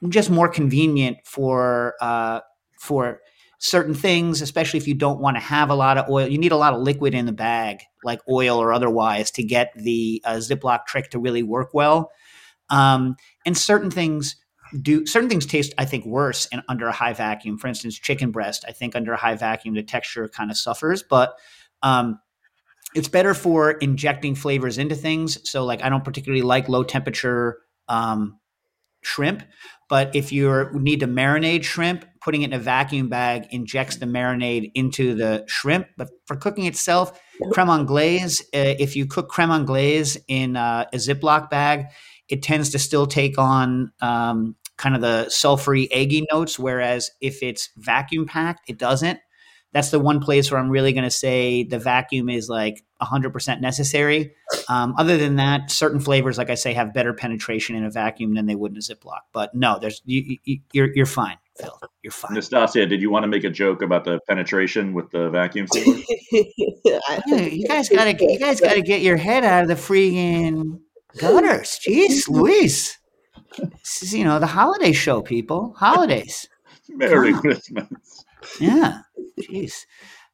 just 0.09 0.29
more 0.29 0.49
convenient 0.49 1.17
for 1.25 1.95
uh, 2.01 2.41
for 2.79 3.19
certain 3.59 3.93
things, 3.93 4.41
especially 4.41 4.79
if 4.79 4.87
you 4.87 4.95
don't 4.95 5.19
want 5.19 5.37
to 5.37 5.41
have 5.41 5.69
a 5.69 5.75
lot 5.75 5.97
of 5.97 6.09
oil. 6.09 6.27
You 6.27 6.39
need 6.39 6.51
a 6.51 6.57
lot 6.57 6.73
of 6.73 6.81
liquid 6.81 7.13
in 7.13 7.27
the 7.27 7.31
bag, 7.31 7.81
like 8.03 8.19
oil 8.27 8.57
or 8.57 8.73
otherwise, 8.73 9.29
to 9.31 9.43
get 9.43 9.71
the 9.75 10.21
uh, 10.25 10.35
Ziploc 10.35 10.85
trick 10.87 11.11
to 11.11 11.19
really 11.19 11.43
work 11.43 11.69
well. 11.73 12.11
Um, 12.71 13.15
and 13.45 13.55
certain 13.55 13.91
things 13.91 14.35
do 14.79 15.05
certain 15.05 15.29
things 15.29 15.45
taste, 15.45 15.73
I 15.77 15.85
think, 15.85 16.05
worse 16.05 16.47
in, 16.51 16.61
under 16.69 16.87
a 16.87 16.91
high 16.91 17.13
vacuum. 17.13 17.57
For 17.57 17.67
instance, 17.67 17.97
chicken 17.99 18.31
breast. 18.31 18.63
I 18.67 18.71
think 18.71 18.95
under 18.95 19.13
a 19.13 19.17
high 19.17 19.35
vacuum, 19.35 19.75
the 19.75 19.83
texture 19.83 20.27
kind 20.27 20.51
of 20.51 20.57
suffers, 20.57 21.03
but 21.03 21.37
um, 21.83 22.19
it's 22.95 23.07
better 23.07 23.33
for 23.33 23.71
injecting 23.71 24.35
flavors 24.35 24.77
into 24.77 24.95
things. 24.95 25.49
So, 25.49 25.65
like, 25.65 25.83
I 25.83 25.89
don't 25.89 26.03
particularly 26.03 26.43
like 26.43 26.69
low 26.69 26.83
temperature 26.83 27.59
um, 27.87 28.39
shrimp, 29.03 29.43
but 29.89 30.15
if 30.15 30.31
you 30.31 30.69
need 30.73 30.99
to 31.01 31.07
marinate 31.07 31.63
shrimp, 31.63 32.05
putting 32.21 32.43
it 32.43 32.45
in 32.45 32.53
a 32.53 32.59
vacuum 32.59 33.09
bag 33.09 33.47
injects 33.49 33.97
the 33.97 34.05
marinade 34.05 34.71
into 34.75 35.15
the 35.15 35.43
shrimp. 35.47 35.87
But 35.97 36.09
for 36.27 36.35
cooking 36.35 36.65
itself, 36.65 37.19
creme 37.51 37.69
anglaise, 37.69 38.41
uh, 38.53 38.75
if 38.79 38.95
you 38.95 39.05
cook 39.07 39.27
creme 39.27 39.51
anglaise 39.51 40.17
in 40.27 40.55
uh, 40.55 40.85
a 40.93 40.97
Ziploc 40.97 41.49
bag, 41.49 41.87
it 42.29 42.41
tends 42.41 42.69
to 42.69 42.79
still 42.79 43.07
take 43.07 43.37
on 43.37 43.91
um, 44.01 44.55
kind 44.81 44.95
of 44.95 45.01
the 45.01 45.25
sulfury, 45.29 45.87
eggy 45.91 46.25
notes. 46.31 46.57
Whereas 46.57 47.11
if 47.21 47.43
it's 47.43 47.69
vacuum 47.77 48.25
packed, 48.25 48.67
it 48.67 48.79
doesn't. 48.79 49.19
That's 49.73 49.91
the 49.91 49.99
one 49.99 50.19
place 50.19 50.51
where 50.51 50.59
I'm 50.59 50.69
really 50.69 50.91
going 50.91 51.05
to 51.05 51.11
say 51.11 51.63
the 51.63 51.79
vacuum 51.79 52.27
is 52.29 52.49
like 52.49 52.83
100% 53.01 53.61
necessary. 53.61 54.33
Um, 54.67 54.93
other 54.97 55.17
than 55.17 55.37
that, 55.37 55.71
certain 55.71 56.01
flavors, 56.01 56.37
like 56.37 56.49
I 56.49 56.55
say, 56.55 56.73
have 56.73 56.93
better 56.93 57.13
penetration 57.13 57.75
in 57.75 57.85
a 57.85 57.91
vacuum 57.91 58.33
than 58.33 58.47
they 58.47 58.55
would 58.55 58.71
in 58.71 58.77
a 58.77 58.81
Ziploc. 58.81 59.19
But 59.31 59.55
no, 59.55 59.77
there's 59.79 60.01
you, 60.03 60.37
you, 60.43 60.59
you're 60.73 60.89
you're 60.93 61.05
fine, 61.05 61.37
Phil. 61.57 61.79
You're 62.01 62.11
fine. 62.11 62.33
Nastasia, 62.33 62.85
did 62.85 63.01
you 63.01 63.09
want 63.09 63.23
to 63.23 63.27
make 63.27 63.45
a 63.45 63.49
joke 63.49 63.81
about 63.81 64.03
the 64.03 64.19
penetration 64.27 64.93
with 64.93 65.09
the 65.11 65.29
vacuum 65.29 65.67
sealer? 65.67 65.99
You 67.27 67.65
guys 67.67 67.87
gotta 67.87 68.15
you 68.19 68.39
guys 68.39 68.59
gotta 68.59 68.81
get 68.81 69.01
your 69.01 69.15
head 69.15 69.45
out 69.45 69.63
of 69.63 69.69
the 69.69 69.75
freaking 69.75 70.79
gutters. 71.17 71.79
Jeez, 71.87 72.27
Louise. 72.27 72.97
This 73.57 74.03
is 74.03 74.13
you 74.13 74.23
know 74.23 74.39
the 74.39 74.47
holiday 74.47 74.91
show, 74.93 75.21
people. 75.21 75.73
Holidays. 75.77 76.47
Merry 76.89 77.33
Wow. 77.33 77.39
Christmas. 77.41 78.25
Yeah. 78.59 79.01
Jeez. 79.41 79.85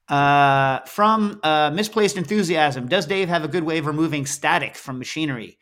Uh, 0.07 0.79
from 0.85 1.39
uh, 1.43 1.69
misplaced 1.71 2.17
enthusiasm, 2.17 2.87
does 2.87 3.05
Dave 3.05 3.27
have 3.27 3.43
a 3.43 3.47
good 3.47 3.63
way 3.63 3.77
of 3.77 3.85
removing 3.85 4.25
static 4.25 4.75
from 4.75 4.97
machinery? 4.97 5.57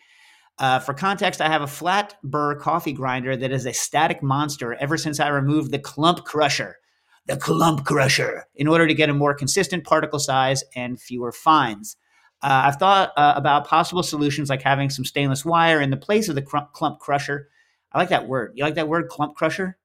Uh, 0.57 0.79
for 0.79 0.93
context, 0.93 1.41
I 1.41 1.49
have 1.49 1.63
a 1.63 1.67
flat 1.67 2.15
burr 2.23 2.55
coffee 2.55 2.93
grinder 2.93 3.35
that 3.35 3.51
is 3.51 3.65
a 3.65 3.73
static 3.73 4.21
monster 4.23 4.73
ever 4.75 4.97
since 4.97 5.19
I 5.19 5.27
removed 5.29 5.71
the 5.71 5.79
clump 5.79 6.23
crusher. 6.23 6.77
The 7.25 7.37
clump 7.37 7.83
crusher, 7.85 8.45
in 8.55 8.67
order 8.67 8.87
to 8.87 8.93
get 8.93 9.09
a 9.09 9.13
more 9.13 9.33
consistent 9.33 9.83
particle 9.83 10.19
size 10.19 10.63
and 10.75 11.01
fewer 11.01 11.31
fines. 11.31 11.97
Uh, 12.45 12.65
I've 12.67 12.75
thought 12.75 13.11
uh, 13.17 13.33
about 13.35 13.65
possible 13.65 14.03
solutions 14.03 14.51
like 14.51 14.61
having 14.61 14.91
some 14.91 15.03
stainless 15.03 15.43
wire 15.43 15.81
in 15.81 15.89
the 15.89 15.97
place 15.97 16.29
of 16.29 16.35
the 16.35 16.43
cr- 16.43 16.69
clump 16.73 16.99
crusher. 16.99 17.49
I 17.91 17.97
like 17.97 18.09
that 18.09 18.27
word. 18.27 18.51
You 18.53 18.63
like 18.63 18.75
that 18.75 18.87
word, 18.87 19.09
clump 19.09 19.35
crusher? 19.35 19.77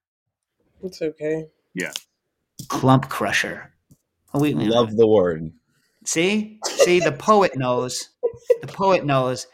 It's 0.83 1.01
okay. 1.01 1.46
Yeah. 1.73 1.92
Clump 2.68 3.09
crusher. 3.09 3.73
We 4.35 4.53
Love 4.53 4.94
the 4.94 5.07
word. 5.07 5.53
See, 6.05 6.61
see, 6.66 7.01
the 7.01 7.12
poet 7.12 7.57
knows. 7.57 8.11
The 8.61 8.66
poet 8.66 9.07
knows. 9.07 9.46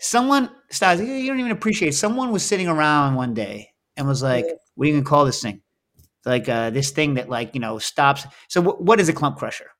Someone, 0.00 0.50
Stas, 0.70 1.00
you 1.00 1.26
don't 1.28 1.38
even 1.38 1.52
appreciate. 1.52 1.94
Someone 1.94 2.32
was 2.32 2.44
sitting 2.44 2.66
around 2.66 3.14
one 3.14 3.32
day 3.32 3.70
and 3.96 4.08
was 4.08 4.24
like, 4.24 4.46
"What 4.74 4.86
are 4.86 4.88
you 4.88 4.94
gonna 4.94 5.04
call 5.04 5.24
this 5.24 5.40
thing?" 5.40 5.62
Like 6.24 6.48
uh, 6.48 6.70
this 6.70 6.90
thing 6.90 7.14
that, 7.14 7.28
like, 7.28 7.54
you 7.54 7.60
know, 7.60 7.78
stops. 7.78 8.26
So, 8.48 8.60
w- 8.60 8.84
what 8.84 8.98
is 8.98 9.08
a 9.08 9.12
clump 9.12 9.38
crusher? 9.38 9.70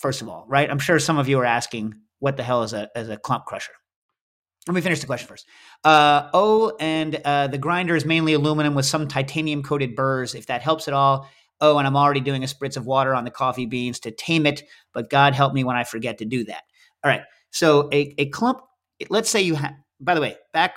First 0.00 0.22
of 0.22 0.28
all, 0.28 0.44
right? 0.48 0.70
I'm 0.70 0.78
sure 0.78 0.98
some 0.98 1.18
of 1.18 1.28
you 1.28 1.38
are 1.40 1.44
asking, 1.44 1.94
"What 2.18 2.36
the 2.36 2.42
hell 2.42 2.62
is 2.62 2.72
a 2.72 2.88
is 2.96 3.08
a 3.08 3.16
clump 3.16 3.44
crusher?" 3.44 3.72
Let 4.66 4.74
me 4.74 4.80
finish 4.80 5.00
the 5.00 5.06
question 5.06 5.26
first. 5.26 5.46
Uh, 5.84 6.28
oh, 6.34 6.76
and 6.80 7.20
uh, 7.24 7.46
the 7.46 7.58
grinder 7.58 7.96
is 7.96 8.04
mainly 8.04 8.34
aluminum 8.34 8.74
with 8.74 8.84
some 8.86 9.08
titanium 9.08 9.62
coated 9.62 9.96
burrs. 9.96 10.34
If 10.34 10.46
that 10.46 10.62
helps 10.62 10.88
at 10.88 10.94
all. 10.94 11.28
Oh, 11.60 11.76
and 11.76 11.86
I'm 11.86 11.96
already 11.96 12.20
doing 12.20 12.42
a 12.42 12.46
spritz 12.46 12.76
of 12.76 12.86
water 12.86 13.14
on 13.14 13.24
the 13.24 13.30
coffee 13.30 13.66
beans 13.66 14.00
to 14.00 14.10
tame 14.10 14.46
it, 14.46 14.62
but 14.94 15.10
God 15.10 15.34
help 15.34 15.52
me 15.52 15.62
when 15.62 15.76
I 15.76 15.84
forget 15.84 16.18
to 16.18 16.24
do 16.24 16.44
that. 16.44 16.62
All 17.04 17.10
right. 17.10 17.22
So 17.50 17.88
a, 17.92 18.14
a 18.16 18.30
clump, 18.30 18.60
let's 19.10 19.28
say 19.28 19.42
you 19.42 19.54
have, 19.56 19.74
by 20.00 20.14
the 20.14 20.20
way, 20.20 20.36
back, 20.52 20.76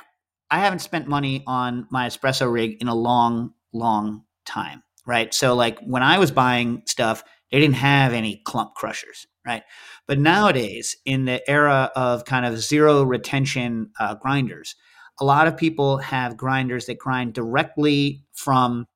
I 0.52 0.60
haven't 0.60 0.80
spent 0.80 1.08
money 1.08 1.44
on 1.48 1.88
my 1.90 2.08
espresso 2.08 2.52
rig 2.52 2.82
in 2.82 2.88
a 2.88 2.96
long, 2.96 3.54
long 3.72 4.26
time. 4.46 4.84
Right. 5.06 5.34
So 5.34 5.56
like 5.56 5.80
when 5.80 6.04
I 6.04 6.18
was 6.20 6.32
buying 6.32 6.84
stuff, 6.86 7.24
they 7.54 7.60
didn't 7.60 7.76
have 7.76 8.14
any 8.14 8.42
clump 8.44 8.74
crushers. 8.74 9.28
Right. 9.46 9.62
But 10.08 10.20
nowadays, 10.20 10.96
in 11.06 11.26
the 11.26 11.48
era 11.50 11.92
of 11.96 12.26
kind 12.26 12.46
of 12.46 12.60
zero 12.60 13.04
retention 13.04 13.92
uh, 14.00 14.16
grinders, 14.16 14.76
a 15.20 15.26
lot 15.26 15.48
of 15.48 15.56
people 15.56 15.98
have 15.98 16.36
grinders 16.36 16.88
that 16.88 16.98
grind 16.98 17.34
directly 17.34 18.26
from 18.34 18.88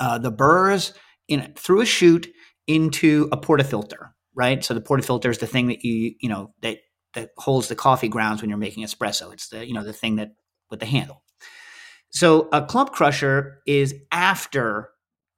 uh, 0.00 0.18
the 0.18 0.30
burrs 0.30 0.92
in 1.28 1.54
through 1.56 1.80
a 1.80 1.86
chute 1.86 2.28
into 2.66 3.28
a 3.32 3.38
portafilter, 3.38 4.10
right? 4.34 4.62
So 4.62 4.74
the 4.74 4.82
portafilter 4.82 5.30
is 5.30 5.38
the 5.38 5.46
thing 5.46 5.68
that 5.68 5.82
you 5.82 6.14
you 6.20 6.28
know 6.28 6.52
that 6.60 6.78
that 7.14 7.30
holds 7.38 7.68
the 7.68 7.74
coffee 7.74 8.08
grounds 8.08 8.42
when 8.42 8.50
you're 8.50 8.58
making 8.58 8.84
espresso. 8.84 9.32
It's 9.32 9.48
the 9.48 9.66
you 9.66 9.72
know 9.72 9.84
the 9.84 9.94
thing 9.94 10.16
that 10.16 10.32
with 10.70 10.80
the 10.80 10.86
handle. 10.86 11.22
So 12.10 12.48
a 12.52 12.66
clump 12.66 12.92
crusher 12.92 13.62
is 13.66 13.94
after 14.10 14.90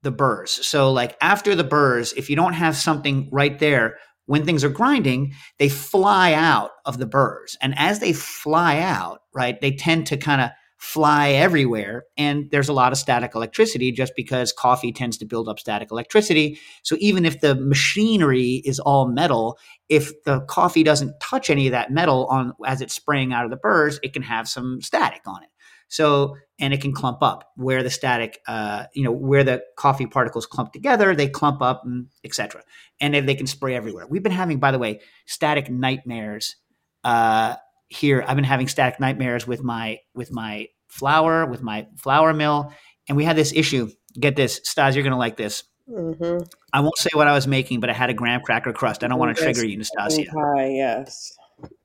the 0.05 0.13
burrs. 0.13 0.53
So 0.53 0.93
like 0.93 1.17
after 1.21 1.55
the 1.55 1.65
burrs, 1.65 2.13
if 2.13 2.31
you 2.31 2.37
don't 2.37 2.53
have 2.53 2.77
something 2.77 3.29
right 3.33 3.59
there 3.59 3.97
when 4.27 4.45
things 4.45 4.65
are 4.65 4.71
grinding, 4.71 5.35
they 5.59 5.69
fly 5.69 6.33
out 6.33 6.71
of 6.87 6.99
the 6.99 7.07
burrs. 7.07 7.57
And 7.61 7.75
as 7.77 7.99
they 7.99 8.13
fly 8.13 8.79
out, 8.79 9.21
right, 9.35 9.61
they 9.61 9.73
tend 9.73 10.07
to 10.07 10.17
kind 10.17 10.41
of 10.41 10.51
fly 10.79 11.31
everywhere. 11.31 12.05
And 12.19 12.51
there's 12.51 12.69
a 12.69 12.73
lot 12.75 12.93
of 12.93 12.99
static 12.99 13.35
electricity 13.35 13.91
just 13.91 14.13
because 14.17 14.53
coffee 14.53 14.93
tends 14.93 15.17
to 15.19 15.25
build 15.25 15.49
up 15.49 15.59
static 15.59 15.91
electricity. 15.91 16.59
So 16.83 16.97
even 17.01 17.25
if 17.25 17.41
the 17.41 17.55
machinery 17.55 18.63
is 18.65 18.79
all 18.81 19.09
metal, 19.09 19.59
if 19.89 20.13
the 20.25 20.41
coffee 20.43 20.83
doesn't 20.83 21.19
touch 21.21 21.49
any 21.49 21.67
of 21.67 21.73
that 21.73 21.91
metal 21.91 22.27
on 22.27 22.53
as 22.67 22.83
it's 22.83 22.95
spraying 22.95 23.33
out 23.33 23.45
of 23.45 23.51
the 23.51 23.57
burrs, 23.57 23.99
it 24.03 24.13
can 24.13 24.23
have 24.23 24.49
some 24.49 24.81
static 24.83 25.23
on 25.27 25.43
it. 25.43 25.49
So, 25.95 26.37
and 26.59 26.75
it 26.75 26.81
can 26.81 26.93
clump 26.93 27.23
up 27.23 27.53
where 27.55 27.85
the 27.85 27.89
static, 27.89 28.41
uh, 28.49 28.87
you 28.95 29.05
know, 29.05 29.13
where 29.13 29.45
the 29.45 29.63
coffee 29.77 30.07
particles 30.07 30.45
clump 30.45 30.73
together, 30.73 31.15
they 31.15 31.29
clump 31.29 31.63
up, 31.63 31.83
and 31.85 32.09
etc. 32.25 32.65
And 33.01 33.15
they 33.15 33.37
can 33.37 33.47
spray 33.47 33.77
everywhere. 33.77 34.05
We've 34.09 34.23
been 34.23 34.33
having, 34.33 34.59
by 34.59 34.73
the 34.73 34.79
way, 34.81 35.03
static 35.27 35.71
nightmares 35.71 36.57
uh, 37.05 37.55
here. 37.87 38.25
I've 38.27 38.35
been 38.35 38.45
having 38.45 38.67
static 38.67 38.99
nightmares 38.99 39.47
with 39.47 39.63
my 39.63 40.01
with 40.17 40.33
my 40.33 40.67
flour, 40.89 41.47
with 41.47 41.63
my 41.63 41.87
flour 41.97 42.33
mill, 42.33 42.73
and 43.09 43.17
we 43.17 43.23
had 43.23 43.37
this 43.37 43.53
issue. 43.55 43.89
Get 44.19 44.35
this, 44.35 44.61
Stas, 44.65 44.97
you're 44.97 45.05
going 45.05 45.13
to 45.13 45.17
like 45.17 45.37
this. 45.37 45.63
Mm-hmm. 45.89 46.43
I 46.73 46.81
won't 46.81 46.99
say 46.99 47.11
what 47.13 47.29
I 47.29 47.35
was 47.35 47.47
making, 47.47 47.79
but 47.79 47.89
I 47.89 47.93
had 47.93 48.11
a 48.11 48.15
graham 48.15 48.41
cracker 48.41 48.73
crust. 48.73 49.05
I 49.05 49.07
don't 49.07 49.19
want 49.21 49.37
to 49.37 49.41
trigger 49.41 49.65
you, 49.65 49.77
Nastasia. 49.77 50.25
Hi, 50.33 50.71
yes. 50.71 51.37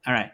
All 0.07 0.13
right. 0.13 0.31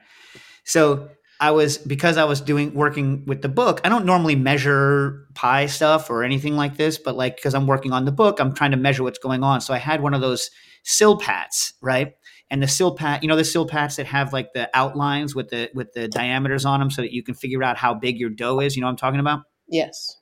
So 0.64 1.10
I 1.40 1.52
was 1.52 1.78
because 1.78 2.18
I 2.18 2.24
was 2.24 2.40
doing 2.40 2.74
working 2.74 3.26
with 3.26 3.42
the 3.42 3.50
book. 3.50 3.82
I 3.84 3.90
don't 3.90 4.06
normally 4.06 4.36
measure 4.36 5.28
pie 5.34 5.66
stuff 5.66 6.10
or 6.10 6.24
anything 6.24 6.56
like 6.56 6.78
this, 6.78 6.98
but 6.98 7.16
like 7.16 7.36
because 7.36 7.54
I'm 7.54 7.68
working 7.68 7.92
on 7.92 8.06
the 8.06 8.12
book, 8.12 8.40
I'm 8.40 8.54
trying 8.54 8.72
to 8.72 8.78
measure 8.78 9.04
what's 9.04 9.20
going 9.20 9.44
on. 9.44 9.62
So 9.62 9.74
I 9.74 9.78
had 9.78 10.02
one 10.02 10.14
of 10.14 10.22
those 10.22 10.50
Silpats, 10.86 11.74
right? 11.82 12.14
And 12.50 12.62
the 12.62 12.68
Silpat, 12.68 13.22
you 13.22 13.28
know, 13.28 13.36
the 13.36 13.42
Silpats 13.42 13.98
that 13.98 14.06
have 14.06 14.32
like 14.32 14.54
the 14.54 14.70
outlines 14.74 15.36
with 15.36 15.50
the 15.50 15.70
with 15.74 15.94
the 15.94 16.08
diameters 16.08 16.64
on 16.64 16.80
them, 16.80 16.92
so 16.92 17.02
that 17.02 17.12
you 17.12 17.24
can 17.24 17.36
figure 17.36 17.64
out 17.64 17.76
how 17.76 17.94
big 17.94 18.18
your 18.18 18.30
dough 18.30 18.60
is. 18.60 18.76
You 18.76 18.82
know 18.82 18.88
what 18.88 18.92
I'm 18.92 18.98
talking 18.98 19.20
about? 19.20 19.42
Yes. 19.68 20.18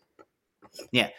Yeah. 0.92 1.10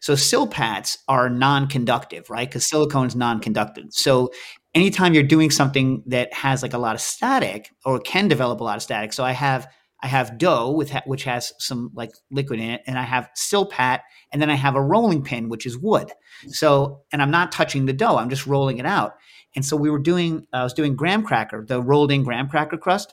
So 0.00 0.14
Silpats 0.14 0.98
are 1.06 1.28
non-conductive, 1.30 2.28
right? 2.30 2.48
Because 2.48 2.66
silicone 2.66 3.06
is 3.06 3.14
non-conductive. 3.14 3.86
So 3.90 4.30
anytime 4.74 5.14
you're 5.14 5.22
doing 5.22 5.50
something 5.50 6.02
that 6.06 6.32
has 6.32 6.62
like 6.62 6.72
a 6.72 6.78
lot 6.78 6.94
of 6.94 7.00
static 7.00 7.70
or 7.84 7.98
can 8.00 8.28
develop 8.28 8.60
a 8.60 8.64
lot 8.64 8.76
of 8.76 8.82
static, 8.82 9.12
so 9.12 9.24
I 9.24 9.32
have 9.32 9.66
I 10.04 10.08
have 10.08 10.36
dough 10.36 10.72
with 10.72 10.90
ha- 10.90 11.02
which 11.06 11.24
has 11.24 11.52
some 11.58 11.90
like 11.94 12.10
liquid 12.30 12.58
in 12.58 12.70
it, 12.70 12.82
and 12.86 12.98
I 12.98 13.02
have 13.02 13.30
Silpat, 13.36 14.00
and 14.32 14.42
then 14.42 14.50
I 14.50 14.54
have 14.54 14.74
a 14.74 14.82
rolling 14.82 15.22
pin 15.22 15.48
which 15.48 15.66
is 15.66 15.78
wood. 15.78 16.12
So 16.48 17.02
and 17.12 17.22
I'm 17.22 17.30
not 17.30 17.52
touching 17.52 17.86
the 17.86 17.92
dough; 17.92 18.16
I'm 18.16 18.30
just 18.30 18.46
rolling 18.46 18.78
it 18.78 18.86
out. 18.86 19.14
And 19.54 19.64
so 19.64 19.76
we 19.76 19.90
were 19.90 19.98
doing 19.98 20.46
I 20.52 20.62
was 20.64 20.72
doing 20.72 20.96
graham 20.96 21.22
cracker, 21.22 21.64
the 21.64 21.80
rolled 21.80 22.10
in 22.10 22.24
graham 22.24 22.48
cracker 22.48 22.78
crust. 22.78 23.12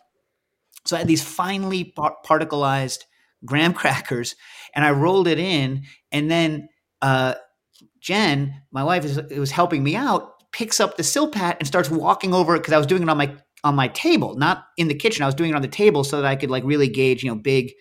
So 0.85 0.95
I 0.95 0.99
had 0.99 1.07
these 1.07 1.23
finely 1.23 1.83
par- 1.83 2.17
particleized 2.25 3.03
graham 3.45 3.73
crackers, 3.81 4.35
and 4.73 4.85
I 4.85 4.91
rolled 4.91 5.27
it 5.27 5.39
in, 5.39 5.83
and 6.11 6.31
then 6.31 6.69
uh, 7.01 7.35
Jen, 7.99 8.61
my 8.71 8.83
wife, 8.83 9.05
is 9.05 9.21
was 9.37 9.51
helping 9.51 9.83
me 9.83 9.95
out, 9.95 10.38
picks 10.51 10.79
up 10.79 10.97
the 10.97 11.03
silpat 11.03 11.57
and 11.59 11.67
starts 11.67 11.89
walking 11.89 12.33
over 12.33 12.57
because 12.57 12.73
I 12.73 12.77
was 12.77 12.87
doing 12.87 13.03
it 13.03 13.09
on 13.09 13.17
my 13.17 13.35
on 13.63 13.75
my 13.75 13.89
table, 13.89 14.35
not 14.35 14.65
in 14.77 14.87
the 14.87 14.95
kitchen. 14.95 15.23
I 15.23 15.25
was 15.25 15.35
doing 15.35 15.51
it 15.51 15.55
on 15.55 15.61
the 15.61 15.67
table 15.67 16.03
so 16.03 16.21
that 16.21 16.25
I 16.25 16.35
could 16.35 16.49
like 16.49 16.63
really 16.63 16.87
gauge, 16.87 17.23
you 17.23 17.29
know, 17.29 17.35
big. 17.35 17.71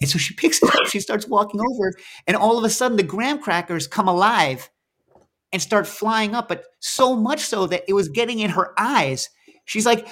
And 0.00 0.10
so 0.10 0.18
she 0.18 0.34
picks 0.34 0.62
it 0.62 0.74
up, 0.74 0.86
she 0.86 1.00
starts 1.00 1.26
walking 1.26 1.60
over, 1.60 1.92
and 2.26 2.36
all 2.36 2.58
of 2.58 2.64
a 2.64 2.70
sudden 2.70 2.96
the 2.96 3.02
graham 3.02 3.38
crackers 3.38 3.86
come 3.86 4.08
alive 4.08 4.68
and 5.52 5.62
start 5.62 5.86
flying 5.86 6.34
up, 6.34 6.48
but 6.48 6.64
so 6.80 7.14
much 7.16 7.40
so 7.40 7.66
that 7.68 7.84
it 7.88 7.92
was 7.94 8.08
getting 8.08 8.40
in 8.40 8.50
her 8.50 8.74
eyes. 8.76 9.30
She's 9.64 9.86
like, 9.86 10.06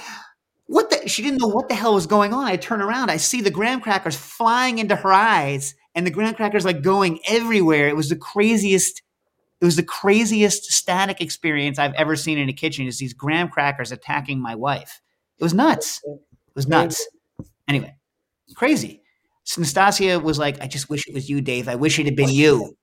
what 0.67 0.88
the? 0.88 1.09
She 1.09 1.23
didn't 1.23 1.41
know 1.41 1.49
what 1.49 1.69
the 1.69 1.75
hell 1.75 1.95
was 1.95 2.07
going 2.07 2.33
on. 2.33 2.47
I 2.47 2.57
turn 2.57 2.81
around, 2.81 3.11
I 3.11 3.17
see 3.17 3.43
the 3.43 3.51
graham 3.51 3.81
crackers 3.81 4.17
flying 4.17 4.79
into 4.79 4.97
her 4.97 5.12
eyes, 5.12 5.75
and 5.95 6.07
the 6.07 6.11
graham 6.11 6.35
crackers 6.35 6.65
like 6.65 6.83
going 6.83 7.19
everywhere. 7.29 7.88
It 7.88 7.97
was 7.97 8.09
the 8.09 8.17
craziest. 8.17 9.03
It 9.62 9.64
was 9.64 9.77
the 9.77 9.85
craziest 9.85 10.64
static 10.64 11.20
experience 11.20 11.79
I've 11.79 11.94
ever 11.94 12.16
seen 12.16 12.37
in 12.37 12.48
a 12.48 12.53
kitchen. 12.53 12.88
Is 12.88 12.98
these 12.98 13.14
graham 13.14 13.48
crackers 13.48 13.92
attacking 13.92 14.42
my 14.42 14.57
wife? 14.57 15.01
It 15.38 15.44
was 15.44 15.55
nuts. 15.55 16.01
It 16.05 16.18
was 16.57 16.66
nuts. 16.66 17.07
Anyway, 17.68 17.94
crazy. 18.57 19.03
So 19.44 19.61
Nastasia 19.61 20.18
was 20.18 20.37
like, 20.37 20.61
"I 20.61 20.66
just 20.66 20.90
wish 20.90 21.07
it 21.07 21.14
was 21.14 21.31
you, 21.31 21.40
Dave. 21.40 21.68
I 21.68 21.77
wish 21.77 22.01
it 22.01 22.07
had 22.07 22.16
been 22.16 22.31
you. 22.31 22.77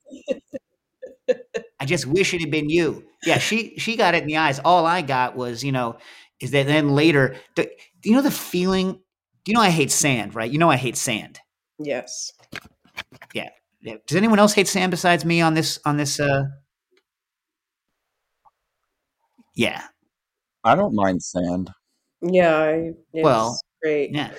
I 1.82 1.86
just 1.86 2.06
wish 2.06 2.34
it 2.34 2.40
had 2.40 2.50
been 2.50 2.70
you." 2.70 3.04
Yeah, 3.26 3.40
she 3.40 3.78
she 3.78 3.98
got 3.98 4.16
it 4.16 4.22
in 4.22 4.28
the 4.28 4.38
eyes. 4.38 4.60
All 4.64 4.86
I 4.86 5.02
got 5.02 5.36
was, 5.36 5.66
you 5.66 5.74
know, 5.74 5.98
is 6.40 6.52
that 6.52 6.66
then 6.66 6.96
later, 6.96 7.36
do, 7.56 7.64
do 8.02 8.10
you 8.10 8.16
know 8.16 8.22
the 8.22 8.32
feeling? 8.32 8.94
Do 9.44 9.52
you 9.52 9.54
know 9.54 9.62
I 9.62 9.70
hate 9.70 9.92
sand, 9.92 10.34
right? 10.34 10.50
You 10.50 10.60
know 10.60 10.70
I 10.70 10.78
hate 10.78 10.96
sand. 10.96 11.40
Yes. 11.78 12.32
Yeah. 13.34 13.50
yeah. 13.82 13.96
Does 14.08 14.16
anyone 14.16 14.40
else 14.40 14.54
hate 14.54 14.70
sand 14.70 14.92
besides 14.92 15.26
me 15.26 15.42
on 15.42 15.56
this 15.56 15.78
on 15.84 15.98
this 15.98 16.22
uh 16.22 16.44
Yeah. 19.60 19.84
I 20.64 20.76
don't 20.76 20.96
mind 20.96 21.22
sand. 21.22 21.70
Yeah. 22.22 22.56
I, 22.56 22.72
it's 23.14 23.24
Well, 23.26 23.60
great. 23.84 24.12
Yeah. 24.16 24.32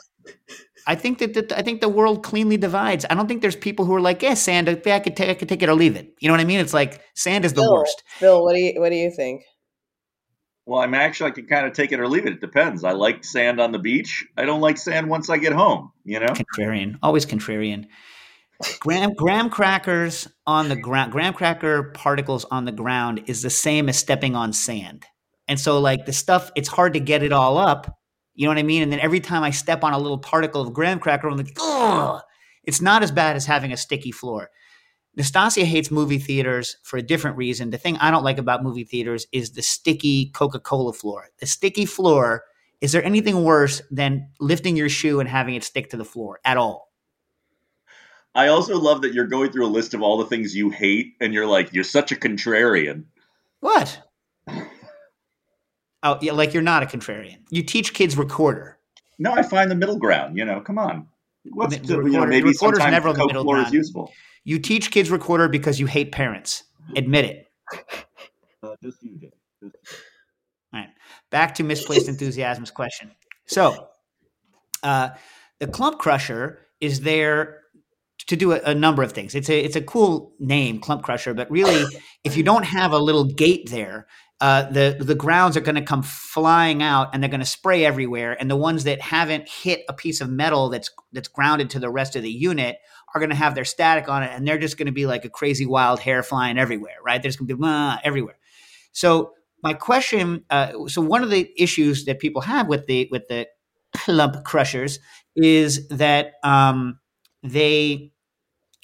I 0.86 0.94
think 0.94 1.18
that 1.18 1.34
the, 1.34 1.58
I 1.58 1.60
think 1.60 1.82
the 1.82 1.90
world 1.90 2.22
cleanly 2.22 2.56
divides. 2.56 3.04
I 3.10 3.14
don't 3.14 3.28
think 3.28 3.42
there's 3.42 3.54
people 3.54 3.84
who 3.84 3.94
are 3.94 4.00
like, 4.00 4.22
yeah, 4.22 4.32
sand. 4.32 4.66
I 4.70 4.76
could 4.76 5.16
take, 5.16 5.28
I 5.28 5.34
could 5.34 5.48
take 5.48 5.62
it 5.62 5.68
or 5.68 5.74
leave 5.74 5.94
it. 5.94 6.14
You 6.20 6.28
know 6.28 6.32
what 6.32 6.40
I 6.40 6.44
mean? 6.44 6.58
It's 6.58 6.72
like 6.72 7.02
sand 7.14 7.44
is 7.44 7.52
the 7.52 7.60
Bill, 7.60 7.74
worst. 7.74 8.02
Bill, 8.18 8.42
what 8.42 8.54
do 8.54 8.62
you 8.62 8.80
what 8.80 8.88
do 8.88 8.96
you 8.96 9.10
think? 9.10 9.42
Well, 10.64 10.80
I'm 10.80 10.94
actually 10.94 11.32
I 11.32 11.34
can 11.34 11.46
kind 11.46 11.66
of 11.66 11.74
take 11.74 11.92
it 11.92 12.00
or 12.00 12.08
leave 12.08 12.24
it. 12.24 12.32
It 12.32 12.40
depends. 12.40 12.82
I 12.82 12.92
like 12.92 13.22
sand 13.22 13.60
on 13.60 13.72
the 13.72 13.78
beach. 13.78 14.24
I 14.38 14.46
don't 14.46 14.62
like 14.62 14.78
sand 14.78 15.10
once 15.10 15.28
I 15.28 15.36
get 15.36 15.52
home. 15.52 15.92
You 16.04 16.20
know. 16.20 16.28
Contrarian, 16.28 16.98
always 17.02 17.26
contrarian. 17.26 17.88
Graham 18.80 19.14
graham 19.14 19.48
crackers 19.48 20.28
on 20.46 20.68
the 20.68 20.76
ground, 20.76 21.12
graham 21.12 21.32
cracker 21.32 21.84
particles 21.94 22.44
on 22.50 22.66
the 22.66 22.72
ground 22.72 23.22
is 23.26 23.42
the 23.42 23.50
same 23.50 23.88
as 23.88 23.98
stepping 23.98 24.36
on 24.36 24.52
sand. 24.52 25.06
And 25.48 25.58
so, 25.58 25.80
like 25.80 26.04
the 26.06 26.12
stuff, 26.12 26.50
it's 26.54 26.68
hard 26.68 26.92
to 26.92 27.00
get 27.00 27.22
it 27.22 27.32
all 27.32 27.56
up. 27.58 27.98
You 28.34 28.44
know 28.44 28.50
what 28.50 28.58
I 28.58 28.62
mean? 28.62 28.82
And 28.82 28.92
then 28.92 29.00
every 29.00 29.20
time 29.20 29.42
I 29.42 29.50
step 29.50 29.82
on 29.82 29.92
a 29.92 29.98
little 29.98 30.18
particle 30.18 30.60
of 30.60 30.72
graham 30.72 30.98
cracker, 30.98 31.28
I'm 31.28 31.36
like, 31.36 31.56
ugh. 31.60 32.22
It's 32.64 32.80
not 32.80 33.02
as 33.02 33.10
bad 33.10 33.36
as 33.36 33.46
having 33.46 33.72
a 33.72 33.76
sticky 33.76 34.12
floor. 34.12 34.50
Nastasia 35.16 35.64
hates 35.64 35.90
movie 35.90 36.18
theaters 36.18 36.76
for 36.82 36.98
a 36.98 37.02
different 37.02 37.36
reason. 37.36 37.70
The 37.70 37.78
thing 37.78 37.96
I 37.96 38.10
don't 38.10 38.22
like 38.22 38.38
about 38.38 38.62
movie 38.62 38.84
theaters 38.84 39.26
is 39.32 39.52
the 39.52 39.62
sticky 39.62 40.30
Coca 40.30 40.60
Cola 40.60 40.92
floor. 40.92 41.30
The 41.40 41.46
sticky 41.46 41.86
floor, 41.86 42.44
is 42.80 42.92
there 42.92 43.02
anything 43.02 43.42
worse 43.42 43.82
than 43.90 44.28
lifting 44.38 44.76
your 44.76 44.88
shoe 44.88 45.18
and 45.18 45.28
having 45.28 45.54
it 45.54 45.64
stick 45.64 45.90
to 45.90 45.96
the 45.96 46.04
floor 46.04 46.38
at 46.44 46.56
all? 46.58 46.89
I 48.34 48.48
also 48.48 48.78
love 48.78 49.02
that 49.02 49.12
you're 49.12 49.26
going 49.26 49.50
through 49.50 49.66
a 49.66 49.68
list 49.68 49.92
of 49.94 50.02
all 50.02 50.18
the 50.18 50.26
things 50.26 50.54
you 50.54 50.70
hate, 50.70 51.14
and 51.20 51.34
you're 51.34 51.46
like, 51.46 51.72
you're 51.72 51.84
such 51.84 52.12
a 52.12 52.16
contrarian. 52.16 53.04
What? 53.60 54.00
Oh, 56.02 56.18
yeah, 56.22 56.32
like 56.32 56.54
you're 56.54 56.62
not 56.62 56.82
a 56.82 56.86
contrarian. 56.86 57.38
You 57.50 57.62
teach 57.62 57.92
kids 57.92 58.16
recorder. 58.16 58.78
No, 59.18 59.32
I 59.32 59.42
find 59.42 59.70
the 59.70 59.74
middle 59.74 59.98
ground. 59.98 60.36
You 60.38 60.44
know, 60.44 60.60
come 60.60 60.78
on. 60.78 61.08
What's 61.44 61.76
The 61.76 61.82
the, 61.82 61.96
you 62.04 62.10
know, 62.12 62.26
maybe 62.26 62.48
recorder's 62.48 62.78
sometimes 62.78 62.92
never 62.92 63.08
the 63.08 63.14
the 63.14 63.18
Coke 63.20 63.26
middle 63.28 63.42
floor 63.42 63.58
is 63.58 63.72
useful. 63.72 64.12
You 64.44 64.58
teach 64.58 64.90
kids 64.90 65.10
recorder 65.10 65.48
because 65.48 65.78
you 65.78 65.86
hate 65.86 66.12
parents. 66.12 66.64
Admit 66.96 67.24
it. 67.24 67.46
Uh, 68.62 68.76
just 68.82 69.02
you, 69.02 69.16
Jay. 69.16 69.32
Just- 69.62 69.74
All 70.74 70.80
right. 70.80 70.90
Back 71.30 71.54
to 71.54 71.62
misplaced 71.62 72.08
enthusiasm's 72.08 72.70
question. 72.70 73.10
So, 73.46 73.88
uh, 74.82 75.08
the 75.60 75.66
clump 75.66 75.98
crusher 75.98 76.58
is 76.78 77.00
there 77.00 77.59
to 78.26 78.36
do 78.36 78.52
a, 78.52 78.60
a 78.64 78.74
number 78.74 79.02
of 79.02 79.12
things. 79.12 79.34
It's 79.34 79.48
a 79.48 79.58
it's 79.58 79.76
a 79.76 79.80
cool 79.80 80.32
name, 80.38 80.80
clump 80.80 81.02
crusher, 81.02 81.34
but 81.34 81.50
really, 81.50 81.84
if 82.24 82.36
you 82.36 82.42
don't 82.42 82.64
have 82.64 82.92
a 82.92 82.98
little 82.98 83.24
gate 83.24 83.70
there, 83.70 84.06
uh, 84.40 84.70
the 84.70 84.96
the 84.98 85.14
grounds 85.14 85.56
are 85.56 85.60
going 85.60 85.74
to 85.74 85.82
come 85.82 86.02
flying 86.02 86.82
out 86.82 87.10
and 87.12 87.22
they're 87.22 87.30
going 87.30 87.40
to 87.40 87.46
spray 87.46 87.84
everywhere. 87.84 88.36
And 88.38 88.50
the 88.50 88.56
ones 88.56 88.84
that 88.84 89.00
haven't 89.00 89.48
hit 89.48 89.82
a 89.88 89.92
piece 89.92 90.20
of 90.20 90.30
metal 90.30 90.68
that's 90.68 90.90
that's 91.12 91.28
grounded 91.28 91.70
to 91.70 91.78
the 91.78 91.90
rest 91.90 92.16
of 92.16 92.22
the 92.22 92.30
unit 92.30 92.76
are 93.14 93.20
going 93.20 93.30
to 93.30 93.36
have 93.36 93.54
their 93.54 93.64
static 93.64 94.08
on 94.08 94.22
it, 94.22 94.30
and 94.32 94.46
they're 94.46 94.58
just 94.58 94.76
going 94.76 94.86
to 94.86 94.92
be 94.92 95.06
like 95.06 95.24
a 95.24 95.30
crazy 95.30 95.66
wild 95.66 96.00
hair 96.00 96.22
flying 96.22 96.58
everywhere. 96.58 96.96
Right? 97.04 97.20
There's 97.20 97.36
going 97.36 97.48
to 97.48 97.56
be 97.56 98.06
everywhere. 98.06 98.38
So 98.92 99.32
my 99.62 99.74
question 99.74 100.44
uh, 100.50 100.72
so 100.86 101.00
one 101.00 101.22
of 101.22 101.30
the 101.30 101.50
issues 101.60 102.04
that 102.04 102.18
people 102.18 102.42
have 102.42 102.68
with 102.68 102.86
the 102.86 103.08
with 103.10 103.28
the 103.28 103.46
clump 103.96 104.44
crushers 104.44 104.98
is 105.36 105.88
that 105.88 106.32
um, 106.42 106.99
they 107.42 108.12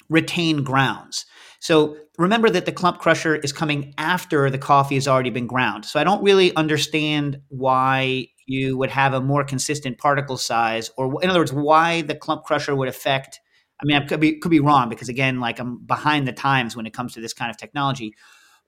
retain 0.09 0.63
grounds 0.63 1.25
so 1.59 1.97
remember 2.17 2.49
that 2.49 2.65
the 2.65 2.71
clump 2.71 2.99
crusher 2.99 3.35
is 3.35 3.51
coming 3.51 3.93
after 3.97 4.49
the 4.49 4.57
coffee 4.57 4.95
has 4.95 5.07
already 5.07 5.29
been 5.29 5.47
ground 5.47 5.85
so 5.85 5.99
i 5.99 6.03
don't 6.03 6.23
really 6.23 6.55
understand 6.55 7.39
why 7.49 8.25
you 8.45 8.77
would 8.77 8.89
have 8.89 9.13
a 9.13 9.19
more 9.19 9.43
consistent 9.43 9.97
particle 9.97 10.37
size 10.37 10.89
or 10.97 11.21
in 11.21 11.29
other 11.29 11.39
words 11.39 11.53
why 11.53 12.01
the 12.01 12.15
clump 12.15 12.43
crusher 12.43 12.75
would 12.75 12.87
affect 12.87 13.39
i 13.81 13.85
mean 13.85 13.97
i 13.97 14.05
could 14.05 14.19
be 14.19 14.39
could 14.39 14.51
be 14.51 14.61
wrong 14.61 14.87
because 14.87 15.09
again 15.09 15.39
like 15.39 15.59
i'm 15.59 15.85
behind 15.85 16.27
the 16.27 16.33
times 16.33 16.75
when 16.75 16.85
it 16.85 16.93
comes 16.93 17.13
to 17.13 17.19
this 17.21 17.33
kind 17.33 17.51
of 17.51 17.57
technology 17.57 18.13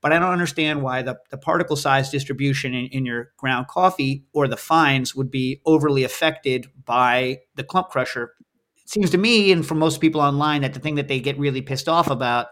but 0.02 0.14
I 0.14 0.20
don't 0.20 0.32
understand 0.32 0.82
why 0.82 1.02
the, 1.02 1.18
the 1.30 1.38
particle 1.38 1.76
size 1.76 2.10
distribution 2.10 2.74
in, 2.74 2.86
in 2.88 3.06
your 3.06 3.32
ground 3.38 3.68
coffee 3.68 4.26
or 4.34 4.48
the 4.48 4.58
fines 4.58 5.14
would 5.14 5.30
be 5.30 5.62
overly 5.66 6.04
affected 6.04 6.68
by 6.86 7.40
the 7.56 7.64
clump 7.64 7.90
crusher. 7.90 8.34
Seems 8.90 9.12
to 9.12 9.20
me, 9.20 9.52
and 9.52 9.64
for 9.64 9.76
most 9.76 10.02
people 10.02 10.20
online, 10.20 10.64
that 10.64 10.74
the 10.74 10.80
thing 10.80 10.96
that 10.96 11.08
they 11.08 11.20
get 11.20 11.38
really 11.38 11.62
pissed 11.62 11.88
off 11.88 12.10
about 12.10 12.48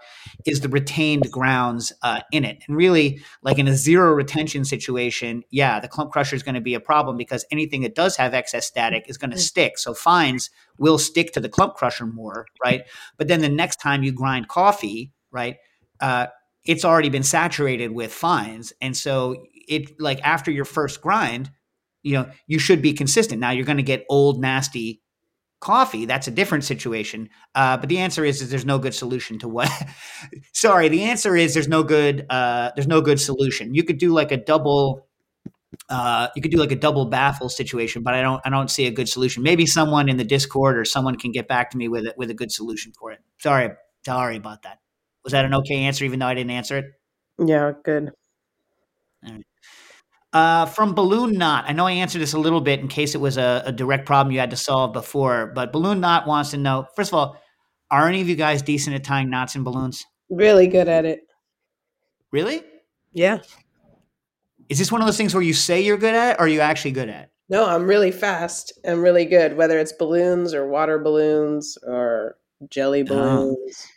is 0.46 0.62
the 0.62 0.70
retained 0.70 1.32
grounds 1.32 1.92
uh, 2.04 2.20
in 2.32 2.46
it. 2.46 2.64
And 2.68 2.78
really, 2.78 3.24
like 3.42 3.58
in 3.58 3.68
a 3.68 3.74
zero 3.74 4.14
retention 4.14 4.64
situation, 4.64 5.42
yeah, 5.50 5.80
the 5.80 5.88
clump 5.88 6.12
crusher 6.12 6.36
is 6.36 6.44
going 6.44 6.54
to 6.54 6.62
be 6.62 6.76
a 6.76 6.80
problem 6.80 7.18
because 7.18 7.44
anything 7.50 7.82
that 7.82 7.96
does 7.96 8.16
have 8.18 8.36
excess 8.36 8.68
static 8.68 9.06
is 9.08 9.18
going 9.18 9.32
to 9.32 9.38
stick. 9.40 9.80
So 9.80 9.96
fines 9.96 10.52
will 10.78 11.00
stick 11.00 11.34
to 11.34 11.40
the 11.40 11.50
clump 11.50 11.74
crusher 11.74 12.06
more, 12.06 12.46
right? 12.64 12.84
But 13.18 13.30
then 13.30 13.42
the 13.42 13.50
next 13.50 13.78
time 13.78 14.04
you 14.04 14.12
grind 14.12 14.48
coffee, 14.48 15.12
right? 15.32 15.56
Uh, 16.00 16.28
it's 16.66 16.86
already 16.86 17.10
been 17.10 17.24
saturated 17.24 17.94
with 17.94 18.14
fines 18.14 18.74
and 18.80 18.96
so 18.96 19.44
it 19.68 20.00
like 20.00 20.22
after 20.22 20.52
your 20.52 20.66
first 20.66 21.02
grind 21.02 21.50
you 22.04 22.14
know 22.14 22.30
you 22.46 22.60
should 22.60 22.82
be 22.82 22.94
consistent 22.94 23.40
now 23.40 23.52
you're 23.52 23.66
going 23.66 23.78
to 23.78 23.84
get 23.84 24.06
old 24.10 24.40
nasty 24.42 25.02
coffee 25.60 26.05
that's 26.05 26.28
a 26.28 26.32
different 26.32 26.64
situation. 26.64 27.30
Uh, 27.55 27.78
but 27.78 27.89
the 27.89 27.97
answer 27.97 28.24
is, 28.24 28.41
is 28.41 28.49
there's 28.49 28.66
no 28.66 28.78
good 28.78 28.93
solution 28.93 29.39
to 29.39 29.47
what 29.47 29.72
sorry 30.53 30.88
the 30.88 31.03
answer 31.03 31.36
is 31.36 31.53
there's 31.53 31.68
no 31.68 31.84
good 31.84 32.26
uh, 32.30 32.72
there's 32.76 32.88
no 32.88 33.01
good 33.01 33.20
solution. 33.20 33.74
You 33.74 33.84
could 33.84 33.97
do 33.97 34.14
like 34.14 34.32
a 34.32 34.38
double 34.38 35.08
uh, 35.89 36.28
you 36.36 36.41
could 36.41 36.51
do 36.51 36.58
like 36.58 36.72
a 36.72 36.76
double 36.76 37.05
baffle 37.05 37.49
situation 37.49 38.01
but 38.01 38.14
i 38.14 38.22
don't 38.22 38.41
i 38.45 38.49
don't 38.49 38.72
see 38.72 38.86
a 38.88 38.91
good 38.91 39.10
solution. 39.10 39.43
Maybe 39.43 39.66
someone 39.66 40.10
in 40.10 40.18
the 40.18 40.24
discord 40.24 40.78
or 40.78 40.86
someone 40.86 41.18
can 41.18 41.32
get 41.32 41.47
back 41.47 41.72
to 41.72 41.78
me 41.78 41.88
with 41.88 42.05
it 42.05 42.18
with 42.18 42.30
a 42.30 42.36
good 42.36 42.51
solution 42.51 42.93
for 42.97 43.12
it. 43.12 43.20
Sorry 43.39 43.70
sorry 44.05 44.38
about 44.38 44.64
that. 44.64 44.80
Was 45.24 45.34
that 45.34 45.43
an 45.43 45.53
okay 45.55 45.84
answer, 45.84 46.05
even 46.05 46.20
though 46.20 46.28
I 46.28 46.36
didn't 46.36 46.51
answer 46.51 46.78
it? 46.78 46.86
Yeah, 47.45 47.74
good. 47.84 48.12
Uh, 50.34 50.65
from 50.65 50.93
Balloon 50.93 51.38
Knot, 51.38 51.65
I 51.67 51.73
know 51.73 51.88
I 51.88 51.93
answered 51.93 52.19
this 52.19 52.34
a 52.34 52.39
little 52.39 52.61
bit 52.61 52.80
in 52.80 52.88
case 52.88 53.15
it 53.15 53.21
was 53.21 53.38
a, 53.38 53.63
a 53.65 53.71
direct 53.71 54.05
problem 54.05 54.34
you 54.34 54.39
had 54.39 54.49
to 54.51 54.57
solve 54.57 54.93
before, 54.93 55.51
but 55.55 55.71
Balloon 55.71 56.01
Knot 56.01 56.28
wants 56.28 56.51
to 56.51 56.57
know 56.57 56.86
first 56.95 57.11
of 57.11 57.15
all, 57.15 57.41
are 57.89 58.07
any 58.07 58.19
of 58.19 58.28
you 58.28 58.36
guys 58.36 58.61
decent 58.61 58.95
at 58.95 59.03
tying 59.03 59.30
knots 59.30 59.55
in 59.55 59.63
balloons? 59.63 60.05
Really 60.30 60.67
good 60.67 60.89
at 60.89 61.05
it. 61.05 61.21
Really? 62.32 62.61
Yeah. 63.13 63.39
Is 64.67 64.78
this 64.78 64.91
one 64.91 65.01
of 65.01 65.07
those 65.07 65.15
things 65.15 65.34
where 65.34 65.43
you 65.43 65.53
say 65.53 65.80
you're 65.80 65.97
good 65.97 66.13
at 66.13 66.32
it 66.32 66.39
or 66.39 66.45
are 66.45 66.47
you 66.49 66.59
actually 66.59 66.91
good 66.91 67.07
at 67.07 67.23
it? 67.23 67.30
No, 67.49 67.65
I'm 67.65 67.88
really 67.88 68.11
fast 68.11 68.73
and 68.84 69.01
really 69.01 69.23
good, 69.23 69.55
whether 69.55 69.80
it's 69.80 69.93
balloons 69.93 70.53
or 70.53 70.67
water 70.67 70.99
balloons 70.99 71.78
or 71.84 72.36
jelly 72.69 73.03
balloons. 73.03 73.88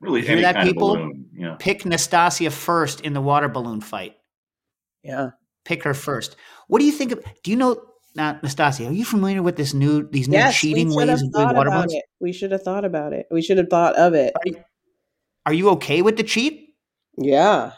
Really, 0.00 0.22
hear 0.22 0.40
that, 0.40 0.56
kind 0.56 0.68
people? 0.68 0.90
of 0.90 0.98
balloon. 0.98 1.26
You 1.32 1.44
know. 1.44 1.56
Pick 1.60 1.86
Nastasia 1.86 2.50
first 2.50 3.02
in 3.02 3.12
the 3.12 3.20
water 3.20 3.48
balloon 3.48 3.80
fight. 3.80 4.16
Yeah. 5.04 5.30
Pick 5.64 5.82
her 5.84 5.94
first. 5.94 6.36
What 6.68 6.78
do 6.78 6.84
you 6.84 6.92
think 6.92 7.12
of 7.12 7.24
do 7.42 7.50
you 7.50 7.56
know 7.56 7.82
now, 8.16 8.38
Nastasia, 8.42 8.86
are 8.86 8.92
you 8.92 9.04
familiar 9.04 9.42
with 9.42 9.56
this 9.56 9.74
new 9.74 10.08
these 10.08 10.28
new 10.28 10.36
Yes, 10.36 10.56
cheating 10.56 10.94
ways 10.94 11.22
of 11.22 11.32
doing 11.32 11.46
water 11.48 11.68
about 11.68 11.72
balloons? 11.72 11.94
it. 11.94 12.04
We 12.20 12.32
should 12.32 12.52
have 12.52 12.62
thought 12.62 12.84
about 12.84 13.12
it. 13.12 13.26
We 13.30 13.42
should 13.42 13.58
have 13.58 13.68
thought 13.68 13.96
of 13.96 14.14
it. 14.14 14.32
Are 14.36 14.42
you, 14.48 14.64
are 15.46 15.52
you 15.52 15.70
okay 15.70 16.00
with 16.00 16.16
the 16.16 16.22
cheat? 16.22 16.74
Yeah. 17.18 17.72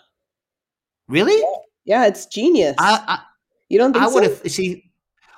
Really? 1.08 1.42
Yeah, 1.84 2.06
it's 2.06 2.26
genius. 2.26 2.74
I, 2.78 3.20
you 3.68 3.78
don't 3.78 3.96
I, 3.96 4.00
think 4.00 4.10
I 4.10 4.14
would 4.14 4.22
have 4.24 4.52
see. 4.52 4.82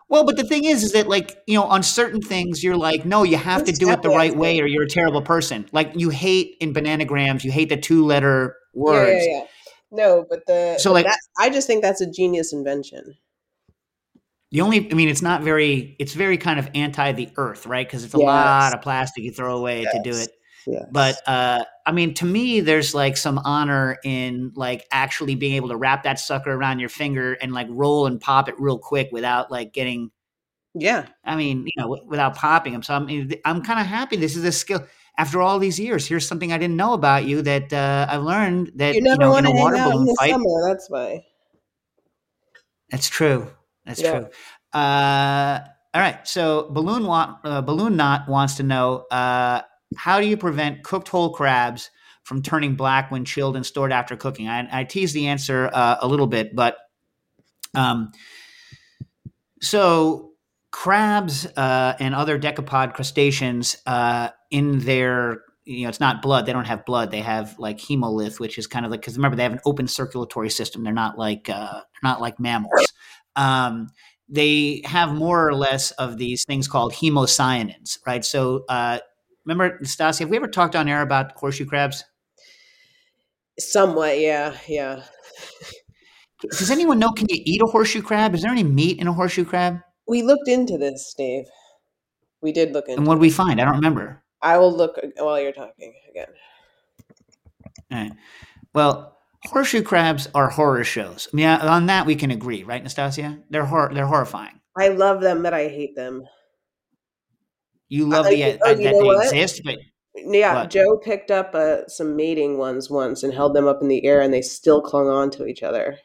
Well, 0.08 0.24
but 0.24 0.36
the 0.36 0.44
thing 0.44 0.64
is, 0.64 0.82
is 0.82 0.92
that 0.92 1.06
like 1.06 1.36
you 1.46 1.54
know, 1.54 1.64
on 1.64 1.82
certain 1.82 2.20
things, 2.20 2.64
you're 2.64 2.76
like, 2.76 3.04
no, 3.04 3.22
you 3.22 3.36
have 3.36 3.64
to 3.64 3.72
do 3.72 3.90
it 3.90 4.02
the 4.02 4.08
right 4.08 4.34
way, 4.34 4.58
or 4.60 4.66
you're 4.66 4.84
a 4.84 4.88
terrible 4.88 5.22
person. 5.22 5.68
Like 5.70 5.92
you 5.94 6.08
hate 6.08 6.56
in 6.60 6.72
bananagrams, 6.72 7.44
you 7.44 7.52
hate 7.52 7.68
the 7.68 7.76
two 7.76 8.04
letter 8.04 8.56
words. 8.74 9.24
yeah, 9.26 9.38
yeah. 9.38 9.44
No, 9.90 10.26
but 10.28 10.40
the 10.46 10.78
So, 10.78 10.92
like- 10.92 11.06
that, 11.06 11.18
I 11.38 11.50
just 11.50 11.66
think 11.66 11.82
that's 11.82 12.00
a 12.00 12.10
genius 12.10 12.52
invention. 12.52 13.16
The 14.50 14.62
only, 14.62 14.90
I 14.90 14.94
mean, 14.94 15.08
it's 15.08 15.20
not 15.20 15.42
very, 15.42 15.94
it's 15.98 16.14
very 16.14 16.38
kind 16.38 16.58
of 16.58 16.70
anti 16.74 17.12
the 17.12 17.28
earth, 17.36 17.66
right? 17.66 17.86
Because 17.86 18.04
it's 18.04 18.14
a 18.14 18.18
Yes. 18.18 18.26
lot 18.26 18.74
of 18.74 18.80
plastic 18.80 19.24
you 19.24 19.30
throw 19.30 19.56
away 19.56 19.84
to 19.84 20.00
do 20.02 20.10
it. 20.16 20.30
Yes. 20.66 20.84
But 20.90 21.16
uh, 21.26 21.64
I 21.86 21.92
mean, 21.92 22.14
to 22.14 22.24
me, 22.26 22.60
there's 22.60 22.94
like 22.94 23.16
some 23.16 23.38
honor 23.38 23.98
in 24.04 24.52
like 24.54 24.86
actually 24.90 25.34
being 25.34 25.54
able 25.54 25.68
to 25.68 25.76
wrap 25.76 26.02
that 26.04 26.18
sucker 26.18 26.52
around 26.52 26.78
your 26.78 26.88
finger 26.88 27.34
and 27.34 27.52
like 27.52 27.66
roll 27.70 28.06
and 28.06 28.20
pop 28.20 28.48
it 28.48 28.54
real 28.58 28.78
quick 28.78 29.08
without 29.12 29.50
like 29.50 29.72
getting 29.72 30.10
yeah, 30.74 31.06
I 31.24 31.34
mean, 31.36 31.66
you 31.66 31.72
know, 31.82 31.98
without 32.06 32.36
popping 32.36 32.72
them. 32.72 32.82
So 32.82 32.94
I'm, 32.94 33.08
I'm 33.44 33.62
kind 33.62 33.80
of 33.80 33.86
happy. 33.86 34.16
This 34.16 34.36
is 34.36 34.44
a 34.44 34.52
skill. 34.52 34.86
After 35.18 35.42
all 35.42 35.58
these 35.58 35.80
years, 35.80 36.06
here's 36.06 36.26
something 36.28 36.52
I 36.52 36.58
didn't 36.58 36.76
know 36.76 36.92
about 36.92 37.24
you 37.24 37.42
that 37.42 37.72
uh, 37.72 38.06
I've 38.08 38.22
learned 38.22 38.72
that 38.76 38.94
you 38.94 39.00
you, 39.00 39.08
never 39.08 39.22
know 39.22 39.32
want 39.32 39.44
in 39.44 39.46
to 39.46 39.52
a 39.52 39.54
hang 39.54 39.64
water 39.64 39.76
out 39.76 39.90
in 39.90 39.92
balloon 39.92 40.06
the 40.06 40.16
fight. 40.18 40.30
summer. 40.30 40.68
That's 40.68 40.88
why. 40.88 41.26
That's 42.90 43.08
true. 43.08 43.50
That's 43.84 44.00
Yeah. 44.00 44.10
true. 44.20 44.28
Uh, 44.72 45.60
all 45.94 46.00
right. 46.00 46.26
So 46.26 46.68
balloon 46.70 47.04
wa- 47.04 47.36
uh, 47.44 47.62
balloon 47.62 47.96
knot 47.96 48.28
wants 48.28 48.54
to 48.56 48.62
know 48.62 49.06
uh, 49.10 49.62
how 49.96 50.20
do 50.20 50.26
you 50.26 50.36
prevent 50.36 50.84
cooked 50.84 51.08
whole 51.08 51.30
crabs 51.34 51.90
from 52.22 52.42
turning 52.42 52.76
black 52.76 53.10
when 53.10 53.24
chilled 53.24 53.56
and 53.56 53.66
stored 53.66 53.90
after 53.92 54.16
cooking? 54.16 54.48
I, 54.48 54.80
I 54.80 54.84
teased 54.84 55.14
the 55.14 55.26
answer 55.26 55.68
uh, 55.72 55.96
a 56.00 56.06
little 56.06 56.26
bit, 56.26 56.54
but 56.54 56.76
um, 57.74 58.12
so 59.60 60.27
crabs 60.70 61.46
uh, 61.56 61.94
and 61.98 62.14
other 62.14 62.38
decapod 62.38 62.94
crustaceans 62.94 63.76
uh, 63.86 64.30
in 64.50 64.80
their 64.80 65.42
you 65.64 65.82
know 65.82 65.88
it's 65.88 66.00
not 66.00 66.22
blood. 66.22 66.46
They 66.46 66.52
don't 66.52 66.66
have 66.66 66.84
blood. 66.84 67.10
They 67.10 67.20
have 67.20 67.58
like 67.58 67.78
hemolymph 67.78 68.40
which 68.40 68.58
is 68.58 68.66
kind 68.66 68.84
of 68.84 68.90
like 68.90 69.00
because 69.00 69.16
remember 69.16 69.36
they 69.36 69.42
have 69.42 69.52
an 69.52 69.60
open 69.64 69.86
circulatory 69.86 70.50
system. 70.50 70.82
They're 70.84 70.92
not 70.92 71.18
like 71.18 71.48
uh, 71.48 71.72
they're 71.72 72.10
not 72.10 72.20
like 72.20 72.40
mammals. 72.40 72.86
Um, 73.36 73.88
they 74.28 74.82
have 74.84 75.14
more 75.14 75.46
or 75.46 75.54
less 75.54 75.90
of 75.92 76.18
these 76.18 76.44
things 76.44 76.68
called 76.68 76.92
hemocyanins 76.92 77.98
right? 78.06 78.24
So 78.24 78.64
uh, 78.68 78.98
remember 79.44 79.78
Stasi, 79.80 80.20
have 80.20 80.30
we 80.30 80.36
ever 80.36 80.48
talked 80.48 80.76
on 80.76 80.88
air 80.88 81.02
about 81.02 81.32
horseshoe 81.32 81.66
crabs? 81.66 82.04
Somewhat, 83.58 84.20
yeah, 84.20 84.56
yeah. 84.68 85.02
does 86.42 86.70
anyone 86.70 86.98
know 86.98 87.10
can 87.10 87.26
you 87.28 87.40
eat 87.44 87.60
a 87.62 87.66
horseshoe 87.66 88.02
crab? 88.02 88.34
Is 88.34 88.42
there 88.42 88.52
any 88.52 88.62
meat 88.62 89.00
in 89.00 89.08
a 89.08 89.12
horseshoe 89.12 89.44
crab 89.44 89.80
We 90.08 90.22
looked 90.22 90.48
into 90.48 90.78
this, 90.78 91.14
Dave. 91.16 91.44
We 92.40 92.52
did 92.52 92.72
look 92.72 92.86
into. 92.88 92.98
and 93.00 93.06
what 93.06 93.16
did 93.16 93.20
we 93.20 93.30
find 93.30 93.60
i 93.60 93.64
don't 93.64 93.74
remember 93.76 94.22
I 94.40 94.56
will 94.58 94.74
look 94.74 94.96
while 95.16 95.40
you're 95.40 95.50
talking 95.52 95.92
again. 96.08 96.28
All 97.90 97.98
right. 97.98 98.12
Well, 98.72 99.18
horseshoe 99.46 99.82
crabs 99.82 100.28
are 100.32 100.48
horror 100.48 100.84
shows. 100.84 101.26
I 101.32 101.36
mean, 101.36 101.46
uh, 101.46 101.58
on 101.62 101.86
that 101.86 102.06
we 102.06 102.14
can 102.14 102.30
agree, 102.30 102.62
right, 102.62 102.80
Nastasia? 102.80 103.40
They're 103.50 103.64
hor- 103.64 103.90
they're 103.92 104.06
horrifying. 104.06 104.60
I 104.76 104.88
love 104.90 105.20
them, 105.22 105.42
but 105.42 105.54
I 105.54 105.66
hate 105.66 105.96
them. 105.96 106.22
You 107.88 108.06
love 108.08 108.26
Uh, 108.26 108.30
the 108.30 108.36
you- 108.36 108.44
uh, 108.44 108.58
oh, 108.66 108.74
that 108.74 108.78
they 108.78 108.92
what? 108.92 109.26
exist, 109.26 109.62
but 109.64 109.74
Yeah, 110.14 110.54
What? 110.54 110.70
Joe 110.70 110.98
picked 110.98 111.32
up 111.32 111.52
uh, 111.56 111.88
some 111.88 112.14
mating 112.14 112.58
ones 112.58 112.88
once 112.88 113.24
and 113.24 113.34
held 113.34 113.54
them 113.56 113.66
up 113.66 113.82
in 113.82 113.88
the 113.88 114.04
air, 114.06 114.20
and 114.20 114.32
they 114.32 114.42
still 114.42 114.80
clung 114.80 115.08
on 115.08 115.30
to 115.32 115.46
each 115.46 115.64
other. 115.64 115.98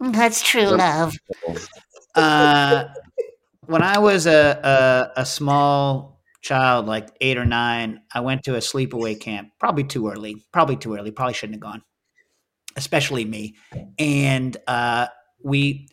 That's 0.00 0.42
true 0.42 0.66
love. 0.66 1.14
Uh, 2.14 2.84
when 3.66 3.82
I 3.82 3.98
was 3.98 4.26
a, 4.26 5.10
a 5.16 5.20
a 5.22 5.26
small 5.26 6.20
child, 6.42 6.86
like 6.86 7.08
eight 7.20 7.38
or 7.38 7.44
nine, 7.44 8.00
I 8.12 8.20
went 8.20 8.42
to 8.44 8.56
a 8.56 8.58
sleepaway 8.58 9.18
camp. 9.18 9.50
Probably 9.58 9.84
too 9.84 10.08
early. 10.08 10.44
Probably 10.52 10.76
too 10.76 10.94
early. 10.94 11.10
Probably 11.10 11.34
shouldn't 11.34 11.56
have 11.56 11.62
gone. 11.62 11.82
Especially 12.76 13.24
me. 13.24 13.54
And 13.98 14.56
uh, 14.66 15.06
we 15.42 15.88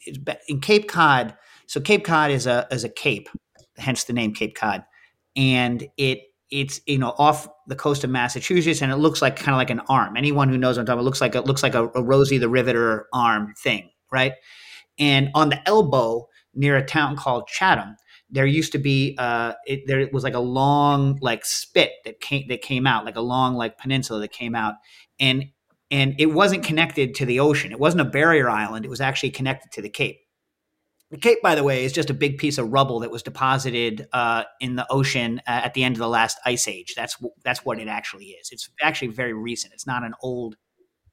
in 0.47 0.59
Cape 0.61 0.87
Cod. 0.87 1.35
So 1.67 1.79
Cape 1.79 2.03
Cod 2.03 2.31
is 2.31 2.47
a 2.47 2.67
is 2.71 2.83
a 2.83 2.89
cape, 2.89 3.29
hence 3.77 4.05
the 4.05 4.13
name 4.13 4.33
Cape 4.33 4.55
Cod, 4.55 4.83
and 5.35 5.87
it 5.97 6.19
it's 6.49 6.81
you 6.87 6.97
know 6.97 7.13
off 7.17 7.47
the 7.67 7.75
coast 7.75 8.03
of 8.03 8.09
Massachusetts, 8.09 8.81
and 8.81 8.91
it 8.91 8.97
looks 8.97 9.21
like 9.21 9.35
kind 9.35 9.53
of 9.53 9.57
like 9.57 9.69
an 9.69 9.81
arm. 9.81 10.17
Anyone 10.17 10.49
who 10.49 10.57
knows 10.57 10.77
what 10.77 10.81
I'm 10.81 10.85
talking 10.87 10.99
about, 10.99 11.01
it 11.01 11.05
looks 11.05 11.21
like 11.21 11.35
it 11.35 11.45
looks 11.45 11.63
like 11.63 11.75
a, 11.75 11.89
a 11.95 12.03
Rosie 12.03 12.39
the 12.39 12.49
Riveter 12.49 13.07
arm 13.13 13.53
thing, 13.55 13.89
right? 14.11 14.33
And 14.99 15.29
on 15.33 15.49
the 15.49 15.67
elbow 15.67 16.27
near 16.53 16.75
a 16.77 16.85
town 16.85 17.15
called 17.15 17.47
Chatham, 17.47 17.95
there 18.29 18.45
used 18.45 18.71
to 18.73 18.77
be 18.77 19.15
uh, 19.17 19.53
it, 19.65 19.81
there 19.87 20.07
was 20.11 20.23
like 20.23 20.35
a 20.35 20.39
long 20.39 21.17
like 21.21 21.45
spit 21.45 21.93
that 22.05 22.19
came 22.19 22.47
that 22.49 22.61
came 22.61 22.85
out, 22.85 23.05
like 23.05 23.15
a 23.15 23.21
long 23.21 23.55
like 23.55 23.77
peninsula 23.77 24.19
that 24.19 24.31
came 24.31 24.55
out, 24.55 24.75
and 25.19 25.45
and 25.91 26.15
it 26.19 26.27
wasn't 26.27 26.63
connected 26.63 27.15
to 27.15 27.25
the 27.25 27.39
ocean. 27.39 27.71
It 27.71 27.79
wasn't 27.79 28.01
a 28.01 28.05
barrier 28.05 28.49
island. 28.49 28.85
It 28.85 28.89
was 28.89 29.01
actually 29.01 29.31
connected 29.31 29.71
to 29.71 29.81
the 29.81 29.89
Cape. 29.89 30.19
The 31.09 31.17
Cape, 31.17 31.41
by 31.41 31.55
the 31.55 31.63
way, 31.63 31.83
is 31.83 31.91
just 31.91 32.11
a 32.11 32.13
big 32.13 32.37
piece 32.37 32.59
of 32.59 32.71
rubble 32.71 32.99
that 32.99 33.09
was 33.09 33.23
deposited 33.23 34.07
uh, 34.13 34.43
in 34.59 34.75
the 34.75 34.85
ocean 34.91 35.41
uh, 35.47 35.61
at 35.63 35.73
the 35.73 35.83
end 35.83 35.95
of 35.95 35.99
the 35.99 36.07
last 36.07 36.37
ice 36.45 36.67
age. 36.67 36.93
That's 36.95 37.17
that's 37.43 37.65
what 37.65 37.79
it 37.79 37.87
actually 37.87 38.25
is. 38.25 38.49
It's 38.51 38.69
actually 38.79 39.07
very 39.07 39.33
recent. 39.33 39.73
It's 39.73 39.87
not 39.87 40.03
an 40.03 40.13
old 40.21 40.55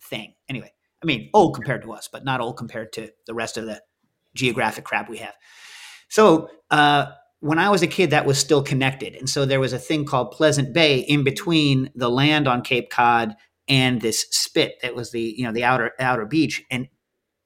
thing. 0.02 0.34
Anyway, 0.50 0.72
I 1.06 1.14
mean, 1.14 1.30
old 1.32 1.54
compared 1.54 1.82
to 1.82 1.92
us, 1.92 2.08
but 2.10 2.24
not 2.24 2.40
old 2.40 2.56
compared 2.56 2.92
to 2.94 3.10
the 3.26 3.34
rest 3.34 3.56
of 3.56 3.66
the 3.66 3.80
geographic 4.34 4.84
crap 4.84 5.08
we 5.08 5.18
have. 5.18 5.34
So 6.08 6.50
uh, 6.70 7.06
when 7.40 7.58
I 7.60 7.70
was 7.70 7.82
a 7.82 7.86
kid, 7.86 8.10
that 8.10 8.26
was 8.26 8.38
still 8.38 8.62
connected, 8.62 9.14
and 9.14 9.28
so 9.28 9.44
there 9.44 9.60
was 9.60 9.72
a 9.72 9.78
thing 9.78 10.04
called 10.04 10.32
Pleasant 10.32 10.74
Bay 10.74 10.98
in 10.98 11.22
between 11.22 11.90
the 11.94 12.10
land 12.10 12.48
on 12.48 12.62
Cape 12.62 12.90
Cod 12.90 13.36
and 13.68 14.00
this 14.00 14.26
spit 14.30 14.74
that 14.82 14.94
was 14.96 15.12
the 15.12 15.34
you 15.36 15.44
know 15.44 15.52
the 15.52 15.64
outer 15.64 15.92
outer 16.00 16.26
beach. 16.26 16.62
And 16.70 16.88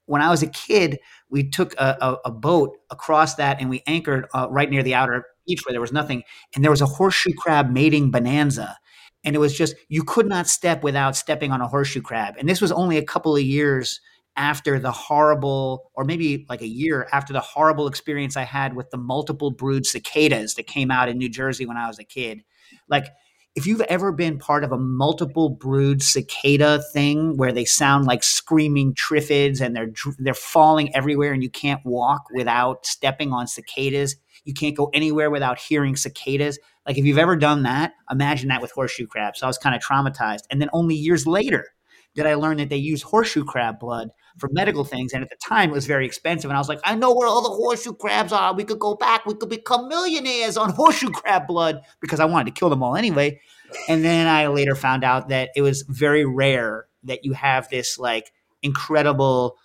when 0.07 0.23
I 0.23 0.31
was 0.31 0.43
a 0.43 0.49
kid, 0.49 0.99
we 1.31 1.51
took 1.51 1.75
a, 1.75 1.97
a, 2.01 2.17
a 2.27 2.31
boat 2.31 2.77
across 2.91 3.37
that 3.37 3.61
and 3.61 3.71
we 3.71 3.83
anchored 3.87 4.27
uh, 4.35 4.49
right 4.51 4.71
near 4.71 4.83
the 4.83 4.95
outer 4.95 5.25
beach 5.47 5.63
where 5.67 5.73
there 5.73 5.83
was 5.83 5.93
nothing, 5.93 6.23
and 6.55 6.65
there 6.65 6.71
was 6.71 6.83
a 6.83 6.87
horseshoe 6.87 7.35
crab 7.37 7.71
mating 7.71 8.11
bonanza. 8.11 8.79
And 9.25 9.37
it 9.37 9.39
was 9.39 9.57
just 9.57 9.75
you 9.89 10.03
could 10.03 10.27
not 10.27 10.47
step 10.47 10.83
without 10.83 11.17
stepping 11.17 11.53
on 11.53 11.61
a 11.61 11.69
horseshoe 11.69 12.03
crab. 12.03 12.35
And 12.39 12.49
this 12.49 12.61
was 12.61 12.73
only 12.73 12.97
a 12.97 13.05
couple 13.05 13.37
of 13.37 13.43
years 13.43 14.01
after 14.37 14.79
the 14.79 14.93
horrible, 14.93 15.91
or 15.95 16.05
maybe 16.05 16.47
like 16.49 16.63
a 16.63 16.69
year 16.69 17.09
after 17.13 17.33
the 17.33 17.41
horrible 17.41 17.87
experience 17.87 18.37
I 18.37 18.45
had 18.45 18.75
with 18.75 18.91
the 18.91 18.97
multiple 18.97 19.51
brood 19.51 19.85
cicadas 19.85 20.55
that 20.55 20.67
came 20.67 20.91
out 20.91 21.09
in 21.09 21.19
New 21.19 21.29
Jersey 21.29 21.67
when 21.67 21.77
I 21.77 21.89
was 21.89 21.99
a 21.99 22.05
kid. 22.05 22.43
Like 22.89 23.09
if 23.57 23.67
you've 23.67 23.81
ever 23.83 24.13
been 24.13 24.39
part 24.39 24.63
of 24.63 24.73
a 24.73 24.79
multiple 24.79 25.51
brood 25.51 26.03
cicada 26.03 26.83
thing 26.93 27.37
where 27.37 27.53
they 27.53 27.65
sound 27.65 28.07
like 28.07 28.23
screaming 28.23 28.95
triffids 28.95 29.61
and 29.61 29.75
they're 29.75 29.93
they're 30.19 30.35
falling 30.35 30.95
everywhere 30.95 31.33
and 31.33 31.43
you 31.43 31.51
can't 31.51 31.85
walk 31.85 32.23
without 32.33 32.87
stepping 32.87 33.33
on 33.33 33.47
cicadas, 33.47 34.17
you 34.45 34.55
can't 34.55 34.77
go 34.77 34.91
anywhere 34.93 35.31
without 35.31 35.59
hearing 35.59 35.97
cicadas. 35.97 36.59
Like 36.87 36.99
if 36.99 37.05
you've 37.05 37.19
ever 37.19 37.37
done 37.37 37.63
that, 37.65 37.93
imagine 38.11 38.49
that 38.49 38.63
with 38.63 38.73
horseshoe 38.73 39.07
crabs. 39.07 39.41
So 39.41 39.47
I 39.47 39.49
was 39.49 39.59
kind 39.59 39.75
of 39.75 39.83
traumatized. 39.83 40.45
And 40.51 40.61
then 40.61 40.71
only 40.73 40.95
years 40.95 41.27
later 41.27 41.67
did 42.15 42.27
I 42.27 42.35
learn 42.35 42.57
that 42.57 42.69
they 42.69 42.77
use 42.77 43.03
horseshoe 43.03 43.45
crab 43.45 43.79
blood 43.79 44.11
for 44.39 44.49
medical 44.53 44.85
things. 44.85 45.13
And 45.13 45.23
at 45.23 45.31
the 45.31 45.37
time, 45.37 45.71
it 45.71 45.75
was 45.75 45.87
very 45.87 46.07
expensive. 46.07 46.51
And 46.51 46.57
I 46.57 46.61
was 46.61 46.69
like, 46.69 46.81
I 46.85 46.95
know 46.95 47.15
where 47.15 47.29
all 47.29 47.43
the 47.43 47.51
horseshoe 47.51 47.95
crabs 47.95 48.33
are. 48.33 48.55
We 48.55 48.65
could 48.65 48.79
go 48.79 48.95
back. 48.95 49.27
We 49.27 49.35
could 49.35 49.49
become 49.49 49.89
millionaires 49.89 50.57
on 50.57 50.71
horseshoe 50.75 51.11
crab 51.11 51.47
blood 51.47 51.83
because 52.01 52.21
I 52.21 52.25
wanted 52.25 52.47
to 52.55 52.59
kill 52.59 52.71
them 52.71 52.83
all 52.83 52.97
anyway. 52.97 53.41
And 53.89 54.05
then 54.05 54.27
I 54.27 54.49
later 54.49 54.75
found 54.75 55.05
out 55.05 55.29
that 55.29 55.51
it 55.55 55.63
was 55.63 55.83
very 55.83 56.25
rare 56.25 56.87
that 57.05 57.25
you 57.25 57.33
have 57.33 57.69
this 57.69 57.99
like 57.99 58.33
incredible, 58.63 59.57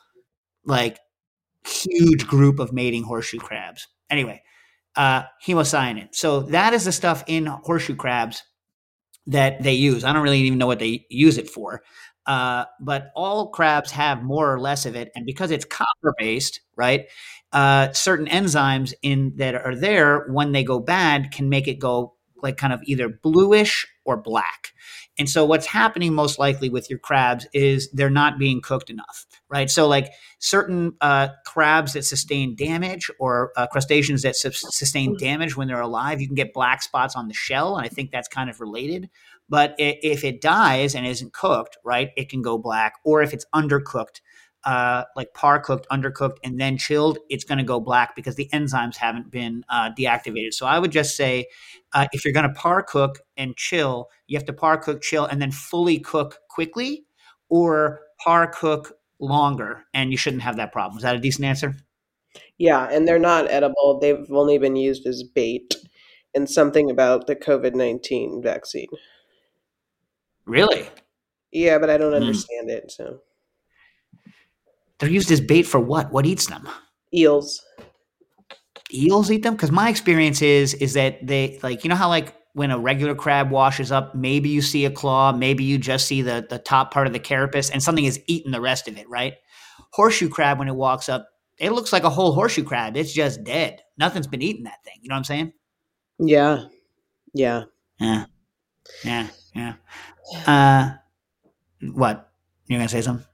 like 0.66 1.00
huge 1.68 2.28
group 2.28 2.60
of 2.60 2.72
mating 2.72 3.04
horseshoe 3.04 3.40
crabs. 3.40 3.88
Anyway, 4.10 4.44
uh, 4.96 5.24
hemocyanin. 5.46 6.14
So 6.14 6.42
that 6.42 6.74
is 6.74 6.86
the 6.86 6.92
stuff 6.92 7.24
in 7.28 7.46
horseshoe 7.46 7.96
crabs 7.96 8.44
that 9.28 9.62
they 9.64 9.74
use. 9.74 10.04
I 10.04 10.14
don't 10.14 10.24
really 10.24 10.42
even 10.42 10.60
know 10.60 10.68
what 10.68 10.80
they 10.80 11.06
use 11.10 11.38
it 11.38 11.50
for. 11.50 11.84
Uh, 12.26 12.66
but 12.80 13.12
all 13.16 13.50
crabs 13.50 13.92
have 13.92 14.24
more 14.24 14.52
or 14.52 14.60
less 14.60 14.88
of 14.88 14.96
it, 14.96 15.12
and 15.16 15.26
because 15.28 15.52
it's 15.52 15.66
copper 15.66 16.16
based, 16.18 16.60
right? 16.76 17.06
Uh, 17.52 17.92
certain 17.94 18.26
enzymes 18.26 18.94
in 19.04 19.34
that 19.38 19.56
are 19.56 19.76
there 19.76 20.26
when 20.32 20.52
they 20.52 20.64
go 20.64 20.80
bad 20.80 21.32
can 21.32 21.50
make 21.50 21.68
it 21.68 21.80
go 21.80 22.15
like 22.46 22.56
kind 22.56 22.72
of 22.72 22.80
either 22.84 23.10
bluish 23.10 23.86
or 24.06 24.16
black. 24.16 24.72
And 25.18 25.30
so 25.30 25.46
what's 25.46 25.66
happening 25.66 26.14
most 26.14 26.40
likely 26.40 26.70
with 26.70 26.90
your 26.90 27.00
crabs 27.00 27.48
is 27.54 27.90
they're 27.92 28.10
not 28.10 28.38
being 28.38 28.62
cooked 28.62 28.90
enough, 28.90 29.26
right? 29.50 29.70
So 29.70 29.88
like 29.88 30.12
certain 30.40 30.94
uh, 31.02 31.30
crabs 31.46 31.94
that 31.94 32.06
sustain 32.06 32.56
damage 32.56 33.10
or 33.20 33.52
uh, 33.58 33.68
crustaceans 33.68 34.22
that 34.22 34.36
su- 34.36 34.52
sustain 34.52 35.18
damage 35.18 35.58
when 35.58 35.68
they're 35.68 35.82
alive, 35.82 36.22
you 36.22 36.28
can 36.28 36.36
get 36.36 36.54
black 36.54 36.84
spots 36.84 37.16
on 37.16 37.28
the 37.28 37.34
shell, 37.34 37.78
and 37.78 37.86
I 37.86 37.90
think 37.90 38.12
that's 38.12 38.28
kind 38.28 38.50
of 38.50 38.62
related. 38.62 39.10
But 39.48 39.76
if 39.78 40.24
it 40.24 40.42
dies 40.42 40.96
and 40.96 41.06
isn't 41.06 41.34
cooked, 41.34 41.78
right, 41.84 42.10
it 42.18 42.30
can 42.30 42.42
go 42.42 42.58
black. 42.58 42.94
Or 43.04 43.22
if 43.22 43.32
it's 43.34 43.46
undercooked, 43.54 44.22
uh, 44.66 45.04
like 45.16 45.34
par 45.34 45.60
cooked, 45.60 45.88
undercooked, 45.92 46.38
and 46.44 46.60
then 46.60 46.78
chilled, 46.78 47.20
it's 47.30 47.44
going 47.44 47.58
to 47.60 47.64
go 47.64 47.80
black 47.80 48.16
because 48.16 48.36
the 48.36 48.50
enzymes 48.52 48.98
haven't 48.98 49.30
been 49.30 49.64
uh, 49.70 49.92
deactivated. 49.98 50.54
So 50.54 50.66
I 50.66 50.80
would 50.80 50.92
just 50.92 51.16
say 51.16 51.46
uh, 51.94 52.08
if 52.12 52.26
you're 52.26 52.34
going 52.34 52.48
to 52.48 52.54
par 52.54 52.84
cook 52.84 53.20
and 53.38 53.56
chill, 53.56 54.10
you 54.28 54.38
have 54.38 54.46
to 54.48 54.54
par 54.54 54.78
cook, 54.78 55.02
chill, 55.02 55.26
and 55.26 55.42
then 55.42 55.52
fully 55.52 56.00
cook 56.00 56.40
quickly, 56.50 57.06
or 57.50 58.02
par 58.20 58.48
cook 58.48 58.94
longer, 59.20 59.86
and 59.94 60.12
you 60.12 60.18
shouldn't 60.18 60.44
have 60.44 60.58
that 60.58 60.72
problem. 60.72 60.98
Is 60.98 61.04
that 61.04 61.16
a 61.16 61.20
decent 61.20 61.46
answer? 61.46 61.76
Yeah, 62.58 62.88
and 62.92 63.08
they're 63.08 63.20
not 63.20 63.50
edible. 63.50 64.00
They've 64.00 64.26
only 64.32 64.58
been 64.58 64.76
used 64.76 65.06
as 65.06 65.24
bait 65.24 65.76
and 66.34 66.50
something 66.50 66.90
about 66.90 67.28
the 67.28 67.36
COVID 67.36 67.76
19 67.76 68.42
vaccine. 68.42 68.90
Really? 70.46 70.88
Yeah, 71.52 71.78
but 71.78 71.90
I 71.90 71.98
don't 71.98 72.12
hmm. 72.12 72.22
understand 72.22 72.70
it. 72.70 72.92
So 72.92 73.22
they're 75.00 75.10
used 75.10 75.32
as 75.32 75.42
bait 75.42 75.64
for 75.64 75.80
what? 75.80 76.12
What 76.12 76.26
eats 76.26 76.48
them? 76.48 76.68
Eels. 77.14 77.62
Eels 78.94 79.32
eat 79.32 79.44
them 79.44 79.56
because 79.56 79.72
my 79.72 79.90
experience 79.90 80.42
is 80.42 80.74
is 80.76 80.94
that 80.94 81.26
they 81.26 81.60
like 81.64 81.84
you 81.84 81.90
know 81.90 81.96
how 81.96 82.10
like 82.10 82.36
when 82.54 82.72
a 82.72 82.80
regular 82.80 83.16
crab 83.16 83.52
washes 83.52 83.92
up, 83.92 84.16
maybe 84.16 84.48
you 84.48 84.62
see 84.62 84.86
a 84.86 84.92
claw, 84.92 85.34
maybe 85.34 85.66
you 85.66 85.78
just 85.78 86.08
see 86.08 86.22
the 86.22 86.46
the 86.50 86.60
top 86.60 86.92
part 86.92 87.08
of 87.08 87.14
the 87.14 87.20
carapace, 87.20 87.70
and 87.70 87.84
something 87.84 88.06
is 88.06 88.22
eating 88.28 88.52
the 88.52 88.62
rest 88.62 88.88
of 88.88 88.98
it, 88.98 89.10
right? 89.10 89.34
Horseshoe 89.92 90.30
crab 90.30 90.60
when 90.60 90.68
it 90.68 90.76
walks 90.76 91.10
up, 91.10 91.28
it 91.58 91.72
looks 91.72 91.92
like 91.92 92.04
a 92.04 92.10
whole 92.10 92.34
horseshoe 92.34 92.64
crab. 92.64 92.96
It's 92.96 93.14
just 93.14 93.44
dead. 93.44 93.82
Nothing's 93.98 94.28
been 94.28 94.42
eating 94.42 94.64
that 94.64 94.84
thing. 94.84 94.96
You 95.02 95.10
know 95.10 95.16
what 95.16 95.20
I'm 95.20 95.24
saying? 95.26 95.54
Yeah. 96.20 96.66
Yeah. 97.34 97.64
Yeah. 98.00 98.26
Yeah. 99.04 99.28
Yeah. 99.54 99.74
Uh, 100.46 100.92
what? 101.92 102.32
You're 102.68 102.80
gonna 102.80 102.90
say 102.90 103.02
something? 103.02 103.26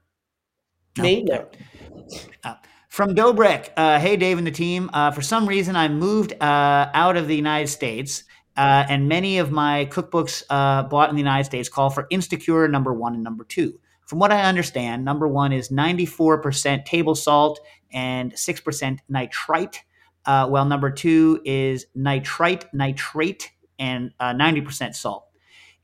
Uh, 2.44 2.54
from 2.88 3.14
Dobrik, 3.14 3.70
uh, 3.76 3.98
hey 3.98 4.16
Dave 4.16 4.36
and 4.36 4.46
the 4.46 4.50
team. 4.50 4.90
Uh, 4.92 5.10
for 5.10 5.22
some 5.22 5.46
reason, 5.48 5.76
I 5.76 5.88
moved 5.88 6.34
uh, 6.34 6.90
out 6.92 7.16
of 7.16 7.28
the 7.28 7.34
United 7.34 7.68
States, 7.68 8.24
uh, 8.58 8.84
and 8.88 9.08
many 9.08 9.38
of 9.38 9.50
my 9.50 9.86
cookbooks 9.90 10.42
uh, 10.50 10.82
bought 10.82 11.08
in 11.08 11.16
the 11.16 11.22
United 11.22 11.44
States 11.44 11.70
call 11.70 11.88
for 11.88 12.06
Instacure 12.12 12.70
number 12.70 12.92
one 12.92 13.14
and 13.14 13.24
number 13.24 13.44
two. 13.44 13.78
From 14.06 14.18
what 14.18 14.30
I 14.30 14.42
understand, 14.42 15.04
number 15.04 15.26
one 15.26 15.52
is 15.52 15.70
94% 15.70 16.84
table 16.84 17.14
salt 17.14 17.60
and 17.90 18.34
6% 18.34 18.98
nitrite, 19.08 19.84
while 20.26 20.66
number 20.66 20.90
two 20.90 21.40
is 21.46 21.86
nitrite, 21.94 22.66
nitrate, 22.74 23.52
and 23.78 24.12
90% 24.20 24.94
salt. 24.94 25.28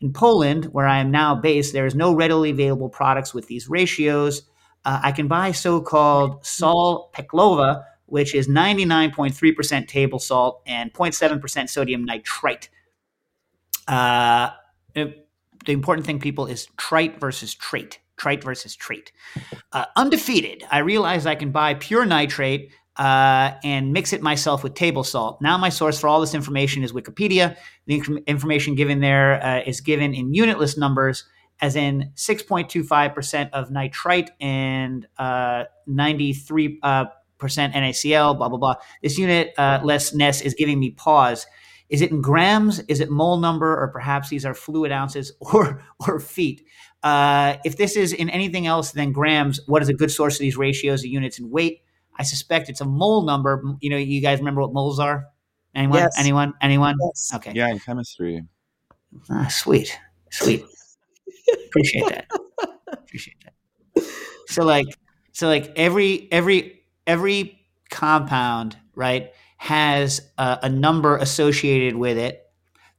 In 0.00 0.12
Poland, 0.12 0.66
where 0.66 0.86
I 0.86 0.98
am 0.98 1.10
now 1.10 1.34
based, 1.34 1.72
there 1.72 1.86
is 1.86 1.94
no 1.94 2.14
readily 2.14 2.50
available 2.50 2.90
products 2.90 3.32
with 3.32 3.46
these 3.46 3.70
ratios. 3.70 4.47
Uh, 4.84 5.00
I 5.02 5.12
can 5.12 5.28
buy 5.28 5.52
so-called 5.52 6.44
Sol 6.44 7.10
Peklowa, 7.14 7.84
which 8.06 8.34
is 8.34 8.48
99.3% 8.48 9.86
table 9.86 10.18
salt 10.18 10.62
and 10.66 10.92
0.7% 10.92 11.68
sodium 11.68 12.04
nitrite. 12.04 12.70
Uh, 13.86 14.50
the 14.94 15.72
important 15.72 16.06
thing, 16.06 16.18
people, 16.18 16.46
is 16.46 16.68
trite 16.76 17.20
versus 17.20 17.54
trait. 17.54 17.98
Trite 18.16 18.42
versus 18.42 18.74
trait. 18.74 19.12
Uh, 19.72 19.84
undefeated. 19.96 20.64
I 20.70 20.78
realize 20.78 21.26
I 21.26 21.34
can 21.34 21.52
buy 21.52 21.74
pure 21.74 22.04
nitrate 22.04 22.70
uh, 22.96 23.52
and 23.62 23.92
mix 23.92 24.12
it 24.12 24.22
myself 24.22 24.64
with 24.64 24.74
table 24.74 25.04
salt. 25.04 25.40
Now, 25.40 25.56
my 25.56 25.68
source 25.68 26.00
for 26.00 26.08
all 26.08 26.20
this 26.20 26.34
information 26.34 26.82
is 26.82 26.92
Wikipedia. 26.92 27.56
The 27.86 28.00
inc- 28.00 28.26
information 28.26 28.74
given 28.74 29.00
there 29.00 29.42
uh, 29.44 29.62
is 29.64 29.80
given 29.80 30.14
in 30.14 30.34
unitless 30.34 30.76
numbers, 30.76 31.24
as 31.60 31.76
in 31.76 32.12
6.25% 32.14 33.50
of 33.52 33.70
nitrite 33.70 34.30
and 34.40 35.06
uh, 35.18 35.64
93 35.86 36.78
uh, 36.82 37.06
percent 37.38 37.74
NaCl, 37.74 38.36
blah 38.36 38.48
blah 38.48 38.58
blah. 38.58 38.74
This 39.02 39.18
unit 39.18 39.54
uh, 39.58 39.80
lessness 39.82 40.42
is 40.42 40.54
giving 40.54 40.78
me 40.78 40.90
pause. 40.90 41.46
Is 41.88 42.02
it 42.02 42.10
in 42.10 42.20
grams? 42.20 42.80
Is 42.80 43.00
it 43.00 43.10
mole 43.10 43.38
number? 43.38 43.80
Or 43.80 43.88
perhaps 43.88 44.28
these 44.28 44.44
are 44.44 44.54
fluid 44.54 44.92
ounces 44.92 45.32
or 45.40 45.82
or 46.06 46.20
feet? 46.20 46.64
Uh, 47.02 47.56
if 47.64 47.76
this 47.76 47.96
is 47.96 48.12
in 48.12 48.28
anything 48.28 48.66
else 48.66 48.92
than 48.92 49.12
grams, 49.12 49.60
what 49.66 49.82
is 49.82 49.88
a 49.88 49.94
good 49.94 50.10
source 50.10 50.34
of 50.34 50.40
these 50.40 50.56
ratios 50.56 51.00
of 51.02 51.06
units 51.06 51.38
in 51.38 51.50
weight? 51.50 51.82
I 52.18 52.24
suspect 52.24 52.68
it's 52.68 52.80
a 52.80 52.84
mole 52.84 53.22
number. 53.22 53.62
You 53.80 53.90
know, 53.90 53.96
you 53.96 54.20
guys 54.20 54.38
remember 54.38 54.60
what 54.60 54.72
moles 54.72 54.98
are? 54.98 55.26
Anyone? 55.74 55.98
Yes. 55.98 56.18
Anyone? 56.18 56.54
Anyone? 56.60 56.96
Yes. 57.00 57.30
Okay. 57.36 57.52
Yeah, 57.54 57.68
in 57.68 57.78
chemistry. 57.78 58.42
Ah, 59.30 59.46
sweet, 59.48 59.96
sweet. 60.30 60.64
Appreciate 61.66 62.08
that. 62.08 62.26
Appreciate 62.92 63.36
that. 63.44 64.04
So 64.46 64.64
like, 64.64 64.86
so 65.32 65.46
like 65.46 65.72
every 65.76 66.28
every 66.32 66.82
every 67.06 67.60
compound, 67.90 68.76
right, 68.94 69.32
has 69.56 70.20
a, 70.38 70.58
a 70.64 70.68
number 70.68 71.16
associated 71.16 71.96
with 71.96 72.18
it 72.18 72.42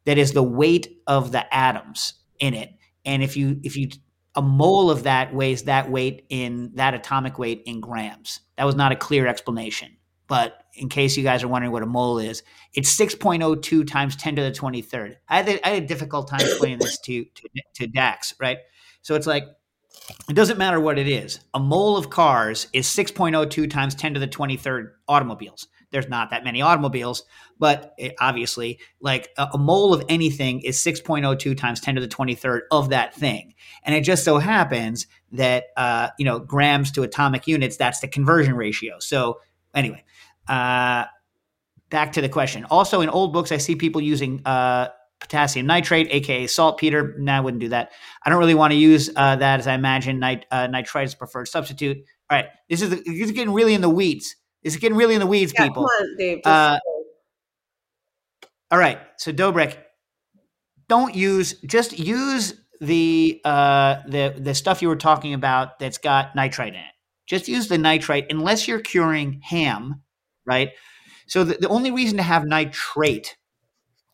that 0.05 0.17
is 0.17 0.34
the 0.34 0.43
weight 0.43 1.01
of 1.07 1.32
the 1.32 1.53
atoms 1.53 2.13
in 2.39 2.53
it. 2.53 2.73
And 3.05 3.23
if 3.23 3.36
you 3.38 3.59
if 3.63 3.75
you 3.77 3.89
a 4.36 4.41
mole 4.41 4.89
of 4.91 5.03
that 5.03 5.34
weighs 5.34 5.63
that 5.63 5.89
weight 5.89 6.25
in 6.30 6.71
that 6.75 6.93
atomic 6.93 7.39
weight 7.39 7.63
in 7.65 7.82
grams. 7.82 8.39
That 8.57 8.65
was 8.65 8.75
not 8.75 8.91
a 8.91 8.95
clear 8.95 9.27
explanation. 9.27 9.97
But 10.27 10.59
in 10.76 10.89
case 10.89 11.17
you 11.17 11.24
guys 11.24 11.43
are 11.43 11.47
wondering 11.47 11.72
what 11.72 11.84
a 11.84 11.88
mole 11.88 12.20
is, 12.20 12.43
it's 12.74 12.95
6.02 12.95 13.88
times 13.88 14.15
10 14.15 14.36
to 14.38 14.43
the 14.43 14.51
23rd. 14.51 15.15
I 15.28 15.41
had, 15.41 15.59
I 15.63 15.70
had 15.70 15.84
a 15.84 15.88
difficult 15.88 16.30
time 16.30 16.41
explaining 16.41 16.80
this 16.80 16.99
to, 17.01 17.26
to, 17.26 17.49
to 17.76 17.88
Dax, 17.88 18.34
right? 18.39 18.59
So 19.01 19.15
it's 19.15 19.28
like, 19.28 19.43
it 20.30 20.34
doesn't 20.34 20.57
matter 20.57 20.80
what 20.80 20.99
it 20.99 21.07
is. 21.07 21.39
A 21.53 21.59
mole 21.59 21.97
of 21.97 22.09
cars 22.09 22.67
is 22.74 22.88
6.02 22.88 23.70
times 23.70 23.95
10 23.95 24.13
to 24.15 24.20
the 24.20 24.28
23rd 24.28 24.91
automobiles. 25.07 25.67
There's 25.91 26.07
not 26.07 26.30
that 26.30 26.43
many 26.43 26.61
automobiles, 26.61 27.24
but 27.57 27.93
it, 27.97 28.13
obviously, 28.20 28.80
like 29.01 29.30
a, 29.38 29.49
a 29.53 29.57
mole 29.57 29.93
of 29.93 30.03
anything 30.07 30.61
is 30.61 30.78
6.02 30.78 31.57
times 31.57 31.80
10 31.80 31.95
to 31.95 32.01
the 32.01 32.07
23rd 32.07 32.61
of 32.72 32.89
that 32.89 33.15
thing. 33.15 33.55
And 33.84 33.95
it 33.95 34.01
just 34.01 34.24
so 34.24 34.38
happens 34.38 35.07
that, 35.32 35.65
uh, 35.76 36.09
you 36.20 36.26
know, 36.26 36.39
grams 36.39 36.91
to 36.91 37.03
atomic 37.03 37.47
units, 37.47 37.78
that's 37.78 38.01
the 38.01 38.07
conversion 38.07 38.55
ratio. 38.55 38.99
So, 38.99 39.39
anyway, 39.74 40.03
uh, 40.49 41.05
back 41.89 42.13
to 42.13 42.21
the 42.21 42.29
question. 42.29 42.65
Also, 42.65 43.01
in 43.01 43.09
old 43.09 43.31
books, 43.33 43.51
I 43.51 43.57
see 43.57 43.75
people 43.75 44.01
using 44.01 44.41
uh, 44.45 44.89
potassium 45.19 45.65
nitrate, 45.67 46.07
aka 46.11 46.47
saltpeter. 46.47 47.15
No, 47.17 47.33
I 47.33 47.39
wouldn't 47.39 47.61
do 47.61 47.69
that. 47.69 47.91
I 48.23 48.29
don't 48.29 48.39
really 48.39 48.55
want 48.55 48.71
to 48.71 48.77
use 48.77 49.09
uh, 49.15 49.35
that, 49.37 49.59
as 49.59 49.67
I 49.67 49.73
imagine 49.73 50.19
nit- 50.19 50.45
uh, 50.51 50.67
nitrite 50.67 51.05
is 51.07 51.15
preferred 51.15 51.47
substitute. 51.47 51.97
All 52.29 52.37
right, 52.37 52.47
this 52.69 52.81
is 52.81 52.89
the, 52.89 52.95
this 52.97 53.05
is 53.07 53.31
getting 53.31 53.53
really 53.53 53.73
in 53.73 53.81
the 53.81 53.89
weeds. 53.89 54.35
This 54.63 54.73
is 54.73 54.79
getting 54.79 54.97
really 54.97 55.13
in 55.13 55.19
the 55.19 55.27
weeds, 55.27 55.53
Yeah, 55.55 55.67
people. 55.67 55.83
on, 55.83 56.17
Dave. 56.17 56.39
Uh, 56.45 56.79
All 58.71 58.77
right, 58.77 58.99
so 59.17 59.31
Dobrik, 59.31 59.77
don't 60.87 61.15
use 61.15 61.59
just 61.61 61.97
use 61.97 62.53
the 62.81 63.41
uh, 63.45 63.97
the 64.07 64.35
the 64.37 64.53
stuff 64.53 64.81
you 64.81 64.87
were 64.89 64.95
talking 64.95 65.33
about 65.33 65.79
that's 65.79 65.97
got 65.97 66.35
nitrite 66.35 66.73
in 66.73 66.79
it. 66.79 66.93
Just 67.25 67.47
use 67.47 67.67
the 67.67 67.77
nitrite 67.77 68.27
unless 68.29 68.67
you're 68.67 68.79
curing 68.79 69.41
ham, 69.43 70.01
right? 70.49 70.71
So 71.27 71.43
the, 71.43 71.53
the 71.55 71.69
only 71.69 71.91
reason 71.91 72.17
to 72.17 72.23
have 72.23 72.43
nitrate 72.45 73.37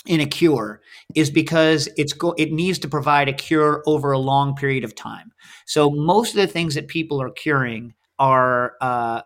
in 0.06 0.20
a 0.20 0.26
cure 0.26 0.82
is 1.16 1.32
because 1.32 1.90
it's 1.98 2.14
go, 2.14 2.34
it 2.38 2.52
needs 2.52 2.78
to 2.80 2.88
provide 2.88 3.28
a 3.28 3.34
cure 3.34 3.82
over 3.88 4.12
a 4.12 4.20
long 4.20 4.56
period 4.56 4.84
of 4.84 4.94
time. 4.94 5.32
So 5.66 5.90
most 5.90 6.32
of 6.32 6.36
the 6.36 6.48
things 6.48 6.76
that 6.76 6.88
people 6.88 7.22
are 7.22 7.32
curing 7.32 7.94
are 8.20 8.74
uh, 8.82 9.22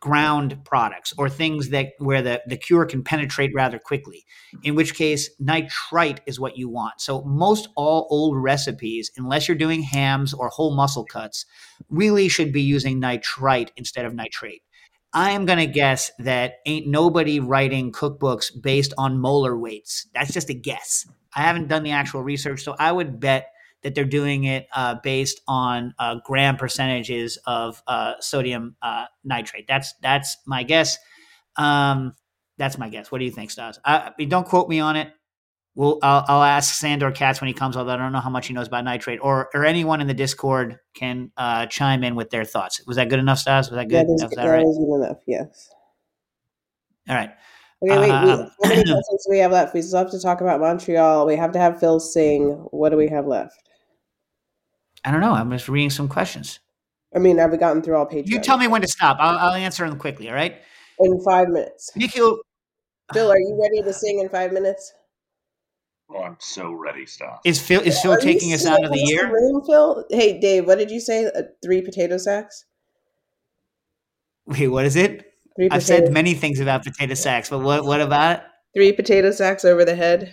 ground 0.00 0.58
products 0.64 1.12
or 1.18 1.28
things 1.28 1.70
that 1.70 1.88
where 1.98 2.22
the, 2.22 2.42
the 2.46 2.56
cure 2.56 2.84
can 2.86 3.02
penetrate 3.02 3.52
rather 3.54 3.78
quickly 3.78 4.24
in 4.62 4.74
which 4.74 4.94
case 4.94 5.30
nitrite 5.38 6.20
is 6.26 6.40
what 6.40 6.56
you 6.56 6.68
want 6.68 7.00
so 7.00 7.22
most 7.22 7.68
all 7.76 8.06
old 8.10 8.36
recipes 8.42 9.10
unless 9.16 9.46
you're 9.46 9.56
doing 9.56 9.82
hams 9.82 10.32
or 10.32 10.48
whole 10.48 10.74
muscle 10.74 11.04
cuts 11.04 11.44
really 11.90 12.28
should 12.28 12.52
be 12.52 12.62
using 12.62 12.98
nitrite 12.98 13.70
instead 13.76 14.04
of 14.04 14.14
nitrate 14.14 14.62
i 15.16 15.32
am 15.32 15.44
going 15.44 15.58
to 15.58 15.66
guess 15.66 16.12
that 16.20 16.58
ain't 16.66 16.86
nobody 16.86 17.40
writing 17.40 17.90
cookbooks 17.90 18.50
based 18.62 18.94
on 18.96 19.18
molar 19.18 19.58
weights 19.58 20.06
that's 20.14 20.32
just 20.32 20.48
a 20.50 20.54
guess 20.54 21.04
i 21.34 21.40
haven't 21.40 21.66
done 21.66 21.82
the 21.82 21.90
actual 21.90 22.22
research 22.22 22.62
so 22.62 22.76
i 22.78 22.92
would 22.92 23.18
bet 23.18 23.48
that 23.86 23.94
they're 23.94 24.04
doing 24.04 24.44
it 24.44 24.66
uh, 24.74 24.96
based 25.02 25.40
on 25.46 25.94
uh, 26.00 26.16
gram 26.24 26.56
percentages 26.56 27.38
of 27.46 27.80
uh, 27.86 28.14
sodium 28.18 28.74
uh, 28.82 29.04
nitrate. 29.22 29.66
That's 29.68 29.94
that's 30.02 30.36
my 30.44 30.64
guess. 30.64 30.98
Um, 31.56 32.14
that's 32.58 32.78
my 32.78 32.88
guess. 32.88 33.12
What 33.12 33.18
do 33.18 33.24
you 33.24 33.30
think, 33.30 33.52
Stas? 33.52 33.78
I, 33.84 34.10
don't 34.26 34.46
quote 34.46 34.68
me 34.68 34.80
on 34.80 34.96
it. 34.96 35.12
We'll, 35.76 35.98
I'll, 36.02 36.24
I'll 36.26 36.42
ask 36.42 36.74
Sandor 36.74 37.10
Katz 37.12 37.42
when 37.42 37.48
he 37.48 37.54
comes. 37.54 37.76
Although 37.76 37.92
I 37.92 37.96
don't 37.98 38.10
know 38.10 38.20
how 38.20 38.30
much 38.30 38.46
he 38.46 38.54
knows 38.54 38.66
about 38.66 38.82
nitrate, 38.84 39.20
or 39.22 39.50
or 39.52 39.66
anyone 39.66 40.00
in 40.00 40.06
the 40.06 40.14
Discord 40.14 40.78
can 40.94 41.30
uh, 41.36 41.66
chime 41.66 42.02
in 42.02 42.14
with 42.16 42.30
their 42.30 42.46
thoughts. 42.46 42.80
Was 42.86 42.96
that 42.96 43.10
good 43.10 43.18
enough, 43.18 43.38
Stas? 43.38 43.70
Was 43.70 43.76
that 43.76 43.88
good? 43.88 44.08
that 44.08 44.12
is, 44.14 44.22
Was 44.22 44.30
that 44.30 44.36
that 44.36 44.48
right? 44.48 44.66
is 44.66 44.78
good 44.78 45.04
enough. 45.04 45.18
Yes. 45.26 45.68
All 47.10 47.14
right. 47.14 47.30
Okay, 47.82 47.98
wait. 47.98 48.06
we, 48.06 48.10
Um, 48.10 48.50
how 48.62 48.68
many 48.70 48.82
questions 48.90 49.26
do 49.26 49.30
we 49.30 49.38
have 49.38 49.52
left? 49.52 49.74
We 49.74 49.82
still 49.82 49.98
have 49.98 50.10
to 50.12 50.18
talk 50.18 50.40
about 50.40 50.60
Montreal. 50.60 51.26
We 51.26 51.36
have 51.36 51.52
to 51.52 51.58
have 51.58 51.78
Phil 51.78 52.00
sing. 52.00 52.52
What 52.70 52.88
do 52.88 52.96
we 52.96 53.08
have 53.08 53.26
left? 53.26 53.68
I 55.04 55.10
don't 55.10 55.20
know. 55.20 55.34
I'm 55.34 55.50
just 55.50 55.68
reading 55.68 55.90
some 55.90 56.08
questions. 56.08 56.58
I 57.14 57.18
mean, 57.18 57.36
have 57.36 57.50
we 57.52 57.58
gotten 57.58 57.82
through 57.82 57.96
all 57.96 58.06
pages? 58.06 58.30
You 58.30 58.40
tell 58.40 58.56
me 58.56 58.66
when 58.66 58.80
to 58.80 58.88
stop. 58.88 59.18
I'll, 59.20 59.38
I'll 59.38 59.54
answer 59.54 59.86
them 59.86 59.98
quickly. 59.98 60.30
All 60.30 60.34
right. 60.34 60.56
in 61.00 61.20
five 61.22 61.48
minutes. 61.48 61.90
Nikhil, 61.94 62.38
Phil, 63.12 63.30
are 63.30 63.38
you 63.38 63.58
ready 63.62 63.82
to 63.82 63.92
sing 63.92 64.20
in 64.20 64.30
five 64.30 64.52
minutes? 64.54 64.94
Oh, 66.08 66.22
I'm 66.22 66.36
so 66.38 66.72
ready, 66.72 67.04
Stas. 67.06 67.38
is 67.44 67.60
Phil 67.60 67.80
is 67.82 68.00
Phil 68.00 68.12
Are 68.12 68.18
taking 68.20 68.52
us 68.52 68.64
out 68.64 68.82
of 68.84 68.90
the 68.92 68.98
serious? 68.98 69.10
year? 69.10 69.32
Room, 69.32 69.62
Phil? 69.66 70.04
Hey, 70.10 70.38
Dave, 70.38 70.66
what 70.66 70.78
did 70.78 70.90
you 70.90 71.00
say? 71.00 71.26
Uh, 71.26 71.42
three 71.64 71.82
potato 71.82 72.16
sacks? 72.16 72.64
Wait, 74.46 74.68
what 74.68 74.84
is 74.86 74.94
it? 74.96 75.32
Three 75.56 75.66
I've 75.66 75.80
potato, 75.82 76.04
said 76.04 76.12
many 76.12 76.34
things 76.34 76.60
about 76.60 76.84
potato 76.84 77.14
sacks, 77.14 77.50
but 77.50 77.58
what 77.60 77.84
what 77.84 78.00
about 78.00 78.38
it? 78.38 78.44
three 78.74 78.92
potato 78.92 79.30
sacks 79.32 79.64
over 79.64 79.84
the 79.84 79.96
head. 79.96 80.32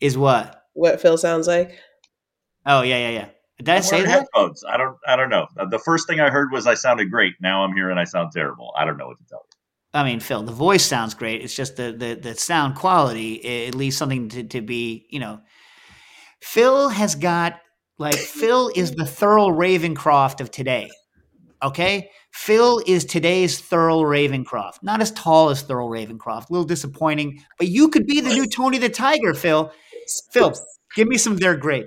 Is 0.00 0.18
what? 0.18 0.62
What 0.74 1.00
Phil 1.00 1.16
sounds 1.16 1.46
like? 1.46 1.78
Oh 2.66 2.82
yeah, 2.82 2.98
yeah, 2.98 3.10
yeah. 3.10 3.28
Did 3.58 3.68
I 3.70 3.76
I'm 3.76 3.82
say 3.82 4.02
that? 4.02 4.10
headphones. 4.10 4.62
I 4.68 4.76
don't. 4.76 4.96
I 5.06 5.16
don't 5.16 5.30
know. 5.30 5.46
The 5.70 5.78
first 5.78 6.06
thing 6.06 6.20
I 6.20 6.28
heard 6.30 6.52
was 6.52 6.66
I 6.66 6.74
sounded 6.74 7.10
great. 7.10 7.34
Now 7.40 7.64
I'm 7.64 7.74
here 7.74 7.88
and 7.90 7.98
I 7.98 8.04
sound 8.04 8.30
terrible. 8.32 8.72
I 8.76 8.84
don't 8.84 8.96
know 8.98 9.06
what 9.06 9.18
to 9.18 9.24
tell 9.24 9.42
you. 9.50 9.57
I 9.94 10.04
mean, 10.04 10.20
Phil, 10.20 10.42
the 10.42 10.52
voice 10.52 10.84
sounds 10.84 11.14
great. 11.14 11.42
It's 11.42 11.54
just 11.54 11.76
the 11.76 11.92
the, 11.92 12.14
the 12.14 12.34
sound 12.34 12.76
quality, 12.76 13.66
at 13.66 13.74
least 13.74 13.98
something 13.98 14.28
to, 14.30 14.44
to 14.44 14.60
be, 14.60 15.06
you 15.10 15.20
know. 15.20 15.40
Phil 16.40 16.88
has 16.88 17.14
got 17.14 17.60
like 17.98 18.14
Phil 18.14 18.70
is 18.74 18.92
the 18.92 19.04
Thurl 19.04 19.50
Ravenscroft 19.50 20.40
of 20.40 20.50
today. 20.50 20.90
Okay? 21.62 22.10
Phil 22.32 22.80
is 22.86 23.04
today's 23.04 23.60
Thurl 23.60 24.04
Ravenscroft. 24.04 24.82
Not 24.82 25.00
as 25.00 25.10
tall 25.12 25.50
as 25.50 25.64
Thurl 25.64 25.88
Ravenscroft. 25.88 26.50
A 26.50 26.52
little 26.52 26.66
disappointing, 26.66 27.42
but 27.58 27.68
you 27.68 27.88
could 27.88 28.06
be 28.06 28.20
the 28.20 28.30
new 28.30 28.46
Tony 28.46 28.78
the 28.78 28.88
Tiger, 28.88 29.34
Phil. 29.34 29.72
Phil, 30.32 30.54
give 30.94 31.08
me 31.08 31.18
some 31.18 31.36
they're 31.36 31.56
great. 31.56 31.86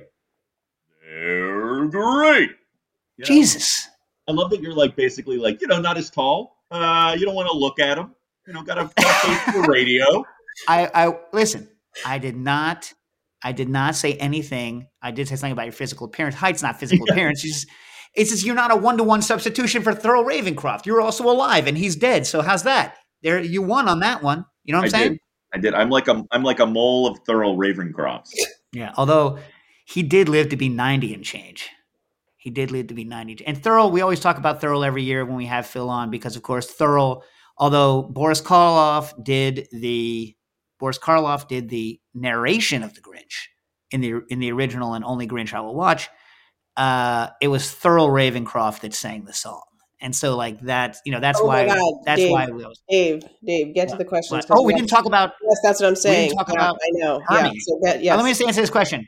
They're 1.03 1.85
great. 1.85 2.49
You 3.17 3.23
know, 3.23 3.25
Jesus. 3.25 3.87
I 4.27 4.33
love 4.33 4.49
that 4.51 4.61
you're 4.61 4.73
like 4.73 4.95
basically 4.95 5.37
like 5.37 5.61
you 5.61 5.67
know 5.67 5.79
not 5.79 5.97
as 5.97 6.09
tall. 6.09 6.57
Uh, 6.71 7.15
you 7.17 7.25
don't 7.25 7.35
want 7.35 7.49
to 7.49 7.57
look 7.57 7.79
at 7.79 7.95
them. 7.95 8.15
You 8.47 8.53
know, 8.53 8.63
got 8.63 8.75
to 8.75 8.87
face 8.87 9.53
the 9.53 9.61
radio. 9.69 10.23
I, 10.67 10.89
I 10.93 11.13
listen. 11.33 11.69
I 12.05 12.17
did 12.17 12.35
not. 12.35 12.93
I 13.43 13.51
did 13.51 13.69
not 13.69 13.95
say 13.95 14.13
anything. 14.13 14.87
I 15.01 15.11
did 15.11 15.27
say 15.27 15.35
something 15.35 15.51
about 15.51 15.65
your 15.65 15.73
physical 15.73 16.05
appearance. 16.07 16.35
Height's 16.35 16.61
not 16.61 16.79
physical 16.79 17.05
appearance. 17.09 17.43
It's 17.43 17.53
just, 17.53 17.67
it's 18.15 18.29
just 18.29 18.45
you're 18.45 18.55
not 18.55 18.71
a 18.71 18.75
one 18.75 18.97
to 18.97 19.03
one 19.03 19.21
substitution 19.21 19.81
for 19.81 19.93
Thurl 19.93 20.25
Ravenscroft. 20.25 20.85
You're 20.85 21.01
also 21.01 21.23
alive, 21.25 21.67
and 21.67 21.77
he's 21.77 21.95
dead. 21.95 22.25
So 22.27 22.41
how's 22.41 22.63
that? 22.63 22.97
There, 23.23 23.39
you 23.39 23.61
won 23.61 23.87
on 23.87 23.99
that 23.99 24.21
one. 24.23 24.45
You 24.63 24.73
know 24.73 24.79
what 24.79 24.93
I'm 24.93 24.95
I 24.95 24.99
saying? 24.99 25.11
did. 25.13 25.19
I 25.53 25.57
did. 25.57 25.73
I'm 25.73 25.89
like 25.89 26.07
a 26.07 26.23
I'm 26.31 26.43
like 26.43 26.59
a 26.59 26.65
mole 26.65 27.07
of 27.07 27.23
Thurl 27.25 27.57
Ravenscrofts. 27.57 28.29
Yeah. 28.73 28.93
Although 28.95 29.39
he 29.85 30.03
did 30.03 30.29
live 30.29 30.49
to 30.49 30.57
be 30.57 30.69
90 30.69 31.13
and 31.13 31.23
change. 31.23 31.69
He 32.41 32.49
did 32.49 32.71
live 32.71 32.87
to 32.87 32.95
be 32.95 33.03
90. 33.05 33.45
And 33.45 33.55
Thurl, 33.61 33.91
we 33.91 34.01
always 34.01 34.19
talk 34.19 34.39
about 34.39 34.61
Thurl 34.61 34.83
every 34.83 35.03
year 35.03 35.23
when 35.23 35.35
we 35.35 35.45
have 35.45 35.67
Phil 35.67 35.87
on 35.91 36.09
because, 36.09 36.35
of 36.35 36.41
course, 36.41 36.73
Thurl, 36.73 37.21
although 37.55 38.01
Boris 38.01 38.41
Karloff 38.41 39.13
did 39.23 39.67
the 39.71 40.35
Boris 40.79 40.97
Karloff 40.97 41.47
did 41.47 41.69
the 41.69 41.99
narration 42.15 42.81
of 42.81 42.95
the 42.95 43.01
Grinch 43.01 43.45
in 43.91 44.01
the 44.01 44.21
in 44.29 44.39
the 44.39 44.51
original 44.51 44.95
and 44.95 45.05
only 45.05 45.27
Grinch 45.27 45.53
I 45.53 45.59
will 45.61 45.75
watch, 45.75 46.09
uh, 46.77 47.27
it 47.41 47.49
was 47.49 47.65
Thurl 47.65 48.09
Ravenscroft 48.09 48.79
that 48.79 48.95
sang 48.95 49.25
the 49.25 49.33
song. 49.33 49.61
And 50.03 50.15
so, 50.15 50.35
like 50.35 50.59
that, 50.61 50.97
you 51.05 51.11
know, 51.11 51.19
that's 51.19 51.39
Oh 51.39 51.45
why 51.45 51.67
God, 51.67 51.93
that's 52.05 52.21
Dave. 52.21 52.31
why 52.31 52.47
we 52.47 52.63
always. 52.63 52.81
Dave, 52.89 53.23
Dave, 53.45 53.75
get 53.75 53.87
to 53.89 53.97
the 53.97 54.05
questions. 54.05 54.45
What? 54.49 54.57
Oh, 54.57 54.63
we 54.63 54.73
have- 54.73 54.79
didn't 54.79 54.89
talk 54.89 55.05
about 55.05 55.33
Yes, 55.47 55.57
that's 55.61 55.79
what 55.79 55.89
I'm 55.89 55.95
saying. 55.95 56.21
We 56.23 56.27
didn't 56.29 56.37
talk 56.39 56.47
Yeah, 56.49 56.53
about 56.55 56.75
I 56.83 56.89
know. 56.93 57.21
Yeah. 57.29 57.51
So 57.59 57.79
that, 57.83 58.01
yes. 58.03 58.17
Let 58.17 58.25
me 58.25 58.31
just 58.31 58.41
answer 58.41 58.61
this 58.61 58.71
question. 58.71 59.07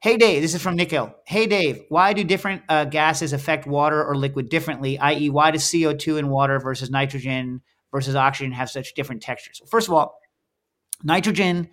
Hey 0.00 0.16
Dave, 0.16 0.42
this 0.42 0.54
is 0.54 0.62
from 0.62 0.76
Nikhil. 0.76 1.12
Hey 1.26 1.48
Dave, 1.48 1.82
why 1.88 2.12
do 2.12 2.22
different 2.22 2.62
uh, 2.68 2.84
gases 2.84 3.32
affect 3.32 3.66
water 3.66 4.04
or 4.04 4.14
liquid 4.14 4.48
differently? 4.48 4.96
I.e., 4.96 5.28
why 5.28 5.50
does 5.50 5.64
CO2 5.64 6.20
in 6.20 6.28
water 6.28 6.60
versus 6.60 6.88
nitrogen 6.88 7.62
versus 7.90 8.14
oxygen 8.14 8.52
have 8.52 8.70
such 8.70 8.94
different 8.94 9.22
textures? 9.22 9.60
First 9.68 9.88
of 9.88 9.94
all, 9.94 10.16
nitrogen, 11.02 11.68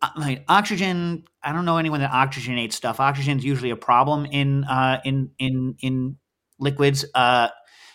uh, 0.00 0.10
like 0.16 0.44
oxygen. 0.46 1.24
I 1.42 1.52
don't 1.52 1.64
know 1.64 1.78
anyone 1.78 1.98
that 2.00 2.12
oxygenates 2.12 2.74
stuff. 2.74 3.00
Oxygen 3.00 3.38
is 3.38 3.44
usually 3.44 3.70
a 3.70 3.76
problem 3.76 4.26
in 4.26 4.62
uh, 4.62 5.00
in 5.04 5.32
in 5.40 5.74
in 5.80 6.18
liquids. 6.60 7.04
Uh, 7.16 7.48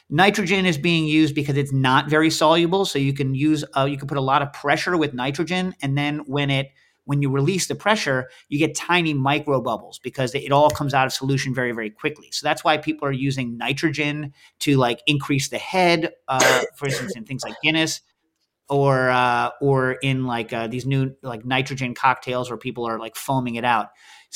nitrogen 0.10 0.66
is 0.66 0.78
being 0.78 1.06
used 1.06 1.34
because 1.34 1.56
it's 1.56 1.72
not 1.72 2.10
very 2.10 2.30
soluble, 2.30 2.84
so 2.84 3.00
you 3.00 3.14
can 3.14 3.34
use 3.36 3.64
uh, 3.78 3.86
you 3.86 3.98
can 3.98 4.10
put 4.10 4.18
a 4.18 4.22
lot 4.22 4.42
of 4.42 4.52
pressure 4.52 4.98
with 4.98 5.14
nitrogen, 5.14 5.74
and 5.82 5.98
then 5.98 6.24
when 6.26 6.50
it 6.50 6.72
when 7.06 7.22
you 7.22 7.30
release 7.30 7.68
the 7.68 7.76
pressure, 7.76 8.30
you 8.50 8.60
get 8.60 8.76
tiny 8.76 9.14
micro 9.14 9.62
bubbles 9.62 10.00
because 10.00 10.36
it 10.36 10.52
all 10.52 10.70
comes 10.70 10.94
out 10.94 11.08
of 11.08 11.14
solution 11.14 11.54
very, 11.54 11.72
very 11.72 11.90
quickly. 11.90 12.30
So 12.32 12.46
that's 12.46 12.64
why 12.64 12.78
people 12.78 13.08
are 13.08 13.12
using 13.12 13.58
nitrogen 13.58 14.34
to 14.60 14.78
like 14.78 15.02
increase 15.08 15.50
the 15.50 15.58
head, 15.58 16.12
uh, 16.28 16.64
for 16.76 16.88
instance, 16.88 17.16
in 17.16 17.26
things 17.26 17.44
like 17.44 17.56
Guinness, 17.64 18.02
or 18.70 19.10
uh, 19.10 19.50
or 19.60 19.94
in 19.94 20.26
like 20.26 20.54
uh, 20.54 20.68
these 20.68 20.86
new 20.86 21.16
like 21.24 21.44
nitrogen 21.46 21.94
cocktails 21.94 22.50
where 22.50 22.58
people 22.58 22.86
are 22.86 23.00
like 23.00 23.16
foaming 23.16 23.56
it 23.56 23.66
out. 23.66 23.90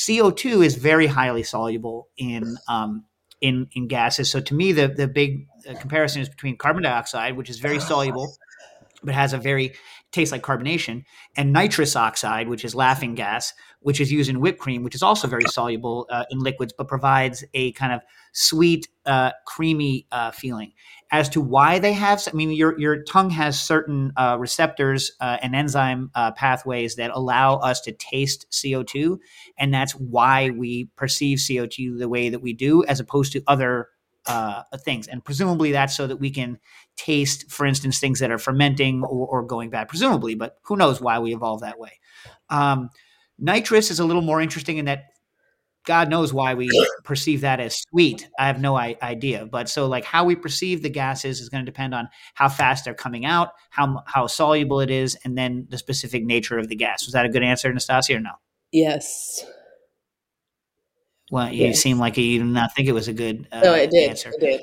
CO 0.06 0.32
two 0.32 0.62
is 0.62 0.76
very 0.76 1.08
highly 1.08 1.44
soluble 1.44 2.10
in 2.18 2.58
um, 2.68 3.06
in 3.42 3.68
in 3.74 3.88
gases. 3.88 4.30
So 4.30 4.42
to 4.42 4.54
me, 4.54 4.72
the 4.72 4.88
the 4.88 5.08
big 5.08 5.48
uh, 5.70 5.76
comparison 5.76 6.22
is 6.22 6.30
between 6.30 6.58
carbon 6.58 6.84
dioxide, 6.84 7.38
which 7.38 7.50
is 7.50 7.60
very 7.60 7.80
soluble 7.80 8.36
but 9.06 9.14
has 9.14 9.34
a 9.34 9.38
very 9.38 9.74
tastes 10.16 10.32
like 10.32 10.42
carbonation, 10.42 11.04
and 11.36 11.54
nitrous 11.54 11.96
oxide, 11.96 12.50
which 12.50 12.66
is 12.66 12.74
laughing 12.74 13.16
gas, 13.16 13.54
which 13.82 14.02
is 14.02 14.12
used 14.12 14.30
in 14.30 14.40
whipped 14.40 14.60
cream, 14.60 14.84
which 14.84 14.96
is 14.96 15.04
also 15.04 15.28
very 15.28 15.44
soluble 15.46 16.08
uh, 16.10 16.24
in 16.32 16.40
liquids, 16.40 16.74
but 16.76 16.88
provides 16.88 17.44
a 17.54 17.72
kind 17.74 17.94
of 17.94 18.02
sweet, 18.34 18.88
uh, 19.06 19.32
creamy 19.46 20.08
uh, 20.12 20.32
feeling. 20.32 20.72
As 21.12 21.30
to 21.30 21.42
why 21.42 21.78
they 21.78 21.94
have, 21.94 22.28
I 22.28 22.36
mean, 22.36 22.52
your 22.52 22.80
your 22.80 23.04
tongue 23.04 23.30
has 23.30 23.62
certain 23.62 24.12
uh, 24.18 24.38
receptors 24.40 25.12
uh, 25.22 25.38
and 25.42 25.56
enzyme 25.56 26.10
uh, 26.16 26.32
pathways 26.32 26.96
that 26.96 27.12
allow 27.14 27.58
us 27.58 27.80
to 27.82 27.92
taste 27.92 28.48
CO 28.60 28.82
two, 28.82 29.20
and 29.58 29.74
that's 29.74 29.94
why 29.94 30.50
we 30.50 30.90
perceive 30.96 31.40
CO 31.46 31.68
two 31.68 31.98
the 31.98 32.10
way 32.10 32.30
that 32.30 32.42
we 32.42 32.54
do, 32.54 32.84
as 32.86 33.00
opposed 33.00 33.34
to 33.34 33.44
other 33.46 33.90
uh, 34.28 34.64
things. 34.84 35.08
And 35.08 35.24
presumably 35.24 35.72
that's 35.72 35.96
so 35.96 36.08
that 36.08 36.18
we 36.18 36.32
can 36.32 36.60
taste, 36.98 37.52
for 37.52 37.66
instance, 37.66 38.00
things 38.00 38.20
that 38.20 38.32
are 38.32 38.38
fermenting 38.38 39.04
or, 39.04 39.28
or 39.28 39.44
going 39.44 39.70
bad, 39.70 39.88
presumably, 39.88 40.36
but 40.36 40.58
who 40.64 40.76
knows 40.76 41.02
why 41.02 41.20
we 41.20 41.34
evolved 41.34 41.64
that 41.64 41.80
way. 41.80 42.00
Um, 42.50 42.90
nitrous 43.38 43.92
is 43.92 44.00
a 44.00 44.06
little 44.06 44.22
more 44.22 44.42
interesting 44.42 44.78
in 44.78 44.86
that 44.86 45.06
God 45.86 46.10
knows 46.10 46.34
why 46.34 46.56
we 46.56 46.70
perceive 47.04 47.42
that 47.42 47.60
as 47.60 47.78
sweet. 47.90 48.28
I 48.38 48.48
have 48.48 48.60
no 48.60 48.76
I- 48.76 48.98
idea. 49.02 49.46
But 49.46 49.70
so, 49.70 49.88
like, 49.88 50.04
how 50.04 50.26
we 50.26 50.36
perceive 50.36 50.82
the 50.82 50.90
gases 50.90 51.40
is 51.40 51.50
going 51.50 51.64
to 51.64 51.72
depend 51.72 51.94
on 51.94 52.10
how 52.34 52.50
fast 52.50 52.86
they're 52.86 52.94
coming 52.94 53.26
out, 53.26 53.50
how 53.70 54.04
how 54.08 54.28
soluble 54.28 54.82
it 54.82 54.90
is, 54.90 55.16
and 55.24 55.38
then 55.38 55.68
the 55.70 55.78
specific 55.78 56.26
nature 56.26 56.58
of 56.58 56.68
the 56.68 56.76
gas. 56.76 57.06
Was 57.06 57.14
that 57.14 57.26
a 57.26 57.30
good 57.30 57.44
answer, 57.44 57.72
Nastasia, 57.72 58.16
or 58.16 58.20
no? 58.20 58.32
Yes. 58.72 59.46
Well, 61.36 61.52
you 61.52 61.66
Yes. 61.68 61.82
seem 61.82 62.00
like 62.00 62.16
you 62.16 62.40
did 62.40 62.48
not 62.48 62.74
think 62.74 62.88
it 62.88 62.94
was 62.94 63.10
a 63.10 63.14
good 63.14 63.46
uh, 63.52 63.60
No, 63.60 63.74
it 63.74 63.92
did. 63.92 64.10
answer. 64.10 64.30
It 64.30 64.40
did. 64.40 64.62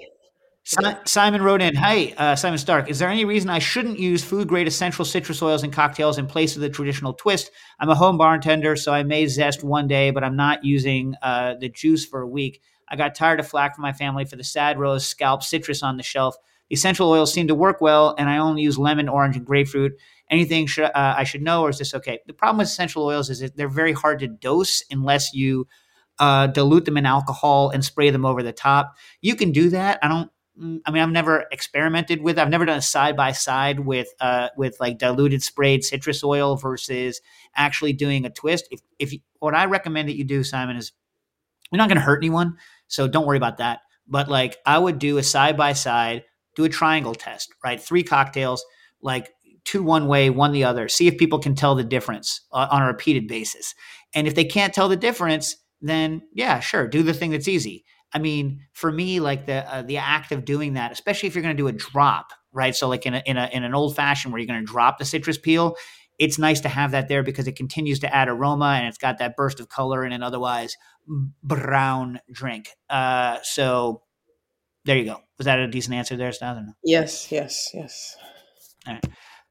Si- 0.65 0.97
Simon 1.05 1.43
wrote 1.43 1.61
in, 1.61 1.75
"Hey, 1.77 2.15
uh, 2.15 2.35
Simon 2.35 2.57
Stark, 2.57 2.89
is 2.89 2.99
there 2.99 3.11
any 3.11 3.27
reason 3.27 3.51
I 3.51 3.59
shouldn't 3.59 3.99
use 3.99 4.25
food 4.25 4.49
grade 4.49 4.67
essential 4.67 5.05
citrus 5.05 5.43
oils 5.43 5.65
in 5.65 5.71
cocktails 5.71 6.17
in 6.17 6.27
place 6.27 6.57
of 6.57 6.63
the 6.63 6.71
traditional 6.71 7.13
twist? 7.13 7.51
I'm 7.79 7.91
a 7.91 7.95
home 7.95 8.17
bartender, 8.17 8.75
so 8.77 8.91
I 8.95 9.03
may 9.03 9.27
zest 9.27 9.63
one 9.63 9.87
day, 9.87 10.13
but 10.13 10.25
I'm 10.25 10.35
not 10.35 10.65
using 10.65 11.15
uh, 11.21 11.57
the 11.61 11.69
juice 11.69 12.07
for 12.07 12.23
a 12.23 12.27
week. 12.27 12.63
I 12.89 12.97
got 12.97 13.15
tired 13.15 13.39
of 13.39 13.47
flack 13.47 13.75
from 13.75 13.83
my 13.83 13.93
family 13.93 14.25
for 14.25 14.37
the 14.37 14.45
sad 14.45 14.79
rose 14.79 15.05
scalp 15.07 15.43
citrus 15.43 15.83
on 15.83 15.99
the 15.99 16.03
shelf. 16.03 16.37
The 16.71 16.75
essential 16.75 17.11
oils 17.11 17.35
seem 17.35 17.49
to 17.49 17.55
work 17.55 17.83
well, 17.83 18.15
and 18.17 18.31
I 18.31 18.39
only 18.39 18.63
use 18.63 18.79
lemon, 18.79 19.11
orange, 19.11 19.37
and 19.37 19.45
grapefruit. 19.45 19.93
Anything 20.31 20.67
sh- 20.67 20.79
uh, 20.79 20.91
I 20.95 21.25
should 21.25 21.43
know, 21.43 21.61
or 21.65 21.69
is 21.69 21.77
this 21.79 21.93
okay? 21.93 22.21
The 22.27 22.33
problem 22.33 22.57
with 22.59 22.69
essential 22.69 23.05
oils 23.05 23.29
is 23.29 23.41
that 23.41 23.59
they're 23.59 23.69
very 23.69 23.93
hard 23.93 24.21
to 24.21 24.29
dose 24.29 24.83
unless 24.91 25.35
you 25.35 25.67
uh, 26.23 26.47
dilute 26.47 26.85
them 26.85 26.97
in 26.97 27.05
alcohol 27.05 27.71
and 27.71 27.85
spray 27.85 28.11
them 28.11 28.25
over 28.25 28.45
the 28.45 28.53
top. 28.53 28.97
You 29.23 29.35
can 29.35 29.51
do 29.51 29.71
that. 29.71 29.99
I 30.03 30.09
don't. 30.09 30.31
mm, 30.57 30.79
I 30.87 30.93
mean, 30.93 31.03
I've 31.03 31.11
never 31.11 31.47
experimented 31.51 32.23
with. 32.23 32.39
I've 32.39 32.49
never 32.49 32.65
done 32.65 32.79
a 32.79 32.83
side 32.83 33.17
by 33.17 33.33
side 33.33 33.81
with 33.81 34.09
uh, 34.21 34.49
with 34.57 34.77
like 34.79 34.99
diluted 34.99 35.43
sprayed 35.43 35.83
citrus 35.83 36.23
oil 36.23 36.55
versus 36.55 37.21
actually 37.57 37.93
doing 37.93 38.25
a 38.25 38.31
twist. 38.31 38.69
If 38.71 38.81
if 39.01 39.13
you, 39.13 39.19
what 39.41 39.57
I 39.57 39.65
recommend 39.65 40.09
that 40.09 40.17
you 40.17 40.25
do, 40.25 40.45
Simon, 40.45 40.77
is 40.77 40.93
you're 41.73 41.79
not 41.79 41.89
going 41.89 41.97
to 41.97 42.05
hurt 42.05 42.23
anyone, 42.23 42.57
so 42.87 43.09
don't 43.09 43.27
worry 43.27 43.37
about 43.37 43.59
that. 43.59 43.81
But 44.07 44.29
like, 44.29 44.59
I 44.65 44.79
would 44.79 45.01
do 45.01 45.19
a 45.19 45.23
side 45.25 45.57
by 45.57 45.73
side, 45.73 46.23
do 46.55 46.65
a 46.65 46.69
triangle 46.69 47.17
test, 47.17 47.53
right? 47.65 47.83
Three 47.83 48.05
cocktails, 48.05 48.65
like 49.01 49.31
two 49.65 49.83
one 49.83 50.07
way, 50.07 50.31
one 50.31 50.53
the 50.53 50.65
other. 50.65 50.89
See 50.89 51.09
if 51.09 51.19
people 51.19 51.41
can 51.41 51.57
tell 51.57 51.75
the 51.75 51.85
difference 51.85 52.43
uh, 52.53 52.69
on 52.71 52.83
a 52.83 52.87
repeated 52.87 53.27
basis. 53.27 53.75
And 54.15 54.29
if 54.29 54.35
they 54.35 54.45
can't 54.45 54.73
tell 54.75 54.89
the 54.89 54.97
difference, 54.97 55.57
then 55.89 56.23
yeah, 56.33 56.61
sure, 56.61 56.87
do 56.89 57.03
the 57.03 57.15
thing 57.15 57.31
that's 57.31 57.49
easy. 57.49 57.85
I 58.15 58.19
mean, 58.19 58.61
for 58.73 58.93
me, 58.93 59.21
like 59.21 59.47
the 59.47 59.71
uh, 59.73 59.83
the 59.83 59.97
act 59.99 60.33
of 60.33 60.45
doing 60.45 60.75
that, 60.75 60.93
especially 60.93 61.27
if 61.29 61.35
you're 61.35 61.43
going 61.43 61.57
to 61.57 61.63
do 61.63 61.69
a 61.69 61.73
drop, 61.73 62.33
right? 62.53 62.75
So 62.75 62.89
like 62.89 63.07
in 63.07 63.15
a, 63.15 63.23
in 63.27 63.37
a 63.37 63.49
in 63.53 63.65
an 63.65 63.75
old 63.75 63.97
fashioned 63.97 64.33
where 64.33 64.41
you're 64.41 64.47
going 64.47 64.65
to 64.65 64.71
drop 64.71 64.99
the 64.99 65.05
citrus 65.05 65.39
peel, 65.39 65.77
it's 66.19 66.39
nice 66.39 66.61
to 66.61 66.69
have 66.69 66.91
that 66.91 67.09
there 67.09 67.23
because 67.23 67.47
it 67.49 67.57
continues 67.57 68.01
to 68.01 68.15
add 68.15 68.29
aroma 68.29 68.75
and 68.79 68.87
it's 68.87 68.99
got 68.99 69.19
that 69.19 69.35
burst 69.37 69.61
of 69.61 69.69
color 69.69 70.05
in 70.05 70.13
an 70.13 70.23
otherwise 70.23 70.77
brown 71.43 72.21
drink. 72.31 72.69
Uh, 72.91 73.39
so 73.43 74.03
there 74.85 74.97
you 74.97 75.05
go. 75.05 75.19
Was 75.39 75.47
that 75.47 75.59
a 75.59 75.67
decent 75.67 75.95
answer 75.95 76.17
there, 76.17 76.33
Stas? 76.33 76.59
or 76.59 76.63
no? 76.63 76.73
Yes, 76.85 77.33
yes, 77.33 77.71
yes. 77.73 78.17
All 78.87 78.95
right. 78.95 79.05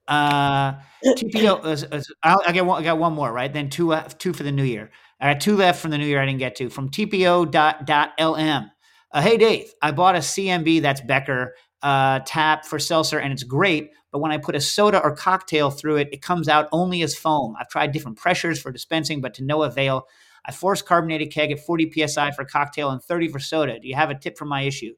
Uh, 0.07 0.73
TPO. 1.05 1.65
is- 1.65 1.83
is- 1.83 2.13
I'll, 2.23 2.41
I 2.45 2.51
get 2.51 2.65
one. 2.65 2.81
I 2.81 2.85
got 2.85 2.97
one 2.99 3.13
more, 3.13 3.31
right? 3.31 3.51
Then 3.51 3.69
two. 3.69 3.93
Uh, 3.93 4.03
two 4.17 4.33
for 4.33 4.43
the 4.43 4.51
new 4.51 4.63
year. 4.63 4.91
I 5.21 5.33
got 5.33 5.41
two 5.41 5.55
left 5.55 5.81
from 5.81 5.91
the 5.91 5.97
new 5.97 6.05
year. 6.05 6.21
I 6.21 6.25
didn't 6.25 6.39
get 6.39 6.55
to 6.57 6.69
from 6.69 6.89
TPO.lm. 6.89 8.71
Uh, 9.13 9.21
hey 9.21 9.37
Dave, 9.37 9.73
I 9.81 9.91
bought 9.91 10.15
a 10.15 10.19
CMB 10.19 10.81
that's 10.81 11.01
Becker 11.01 11.55
uh, 11.81 12.19
tap 12.25 12.65
for 12.65 12.79
seltzer, 12.79 13.19
and 13.19 13.31
it's 13.31 13.43
great. 13.43 13.91
But 14.11 14.19
when 14.19 14.31
I 14.31 14.37
put 14.37 14.55
a 14.55 14.61
soda 14.61 15.01
or 15.01 15.15
cocktail 15.15 15.69
through 15.69 15.97
it, 15.97 16.09
it 16.11 16.21
comes 16.21 16.47
out 16.47 16.67
only 16.71 17.01
as 17.01 17.15
foam. 17.15 17.55
I've 17.59 17.69
tried 17.69 17.91
different 17.91 18.17
pressures 18.17 18.61
for 18.61 18.71
dispensing, 18.71 19.21
but 19.21 19.33
to 19.35 19.43
no 19.43 19.63
avail. 19.63 20.07
I 20.45 20.51
force 20.51 20.81
carbonated 20.81 21.31
keg 21.31 21.51
at 21.51 21.59
40 21.59 22.07
psi 22.07 22.31
for 22.31 22.43
cocktail 22.43 22.89
and 22.89 23.01
30 23.01 23.27
for 23.27 23.39
soda. 23.39 23.79
Do 23.79 23.87
you 23.87 23.95
have 23.95 24.09
a 24.09 24.15
tip 24.15 24.37
for 24.37 24.45
my 24.45 24.63
issue? 24.63 24.93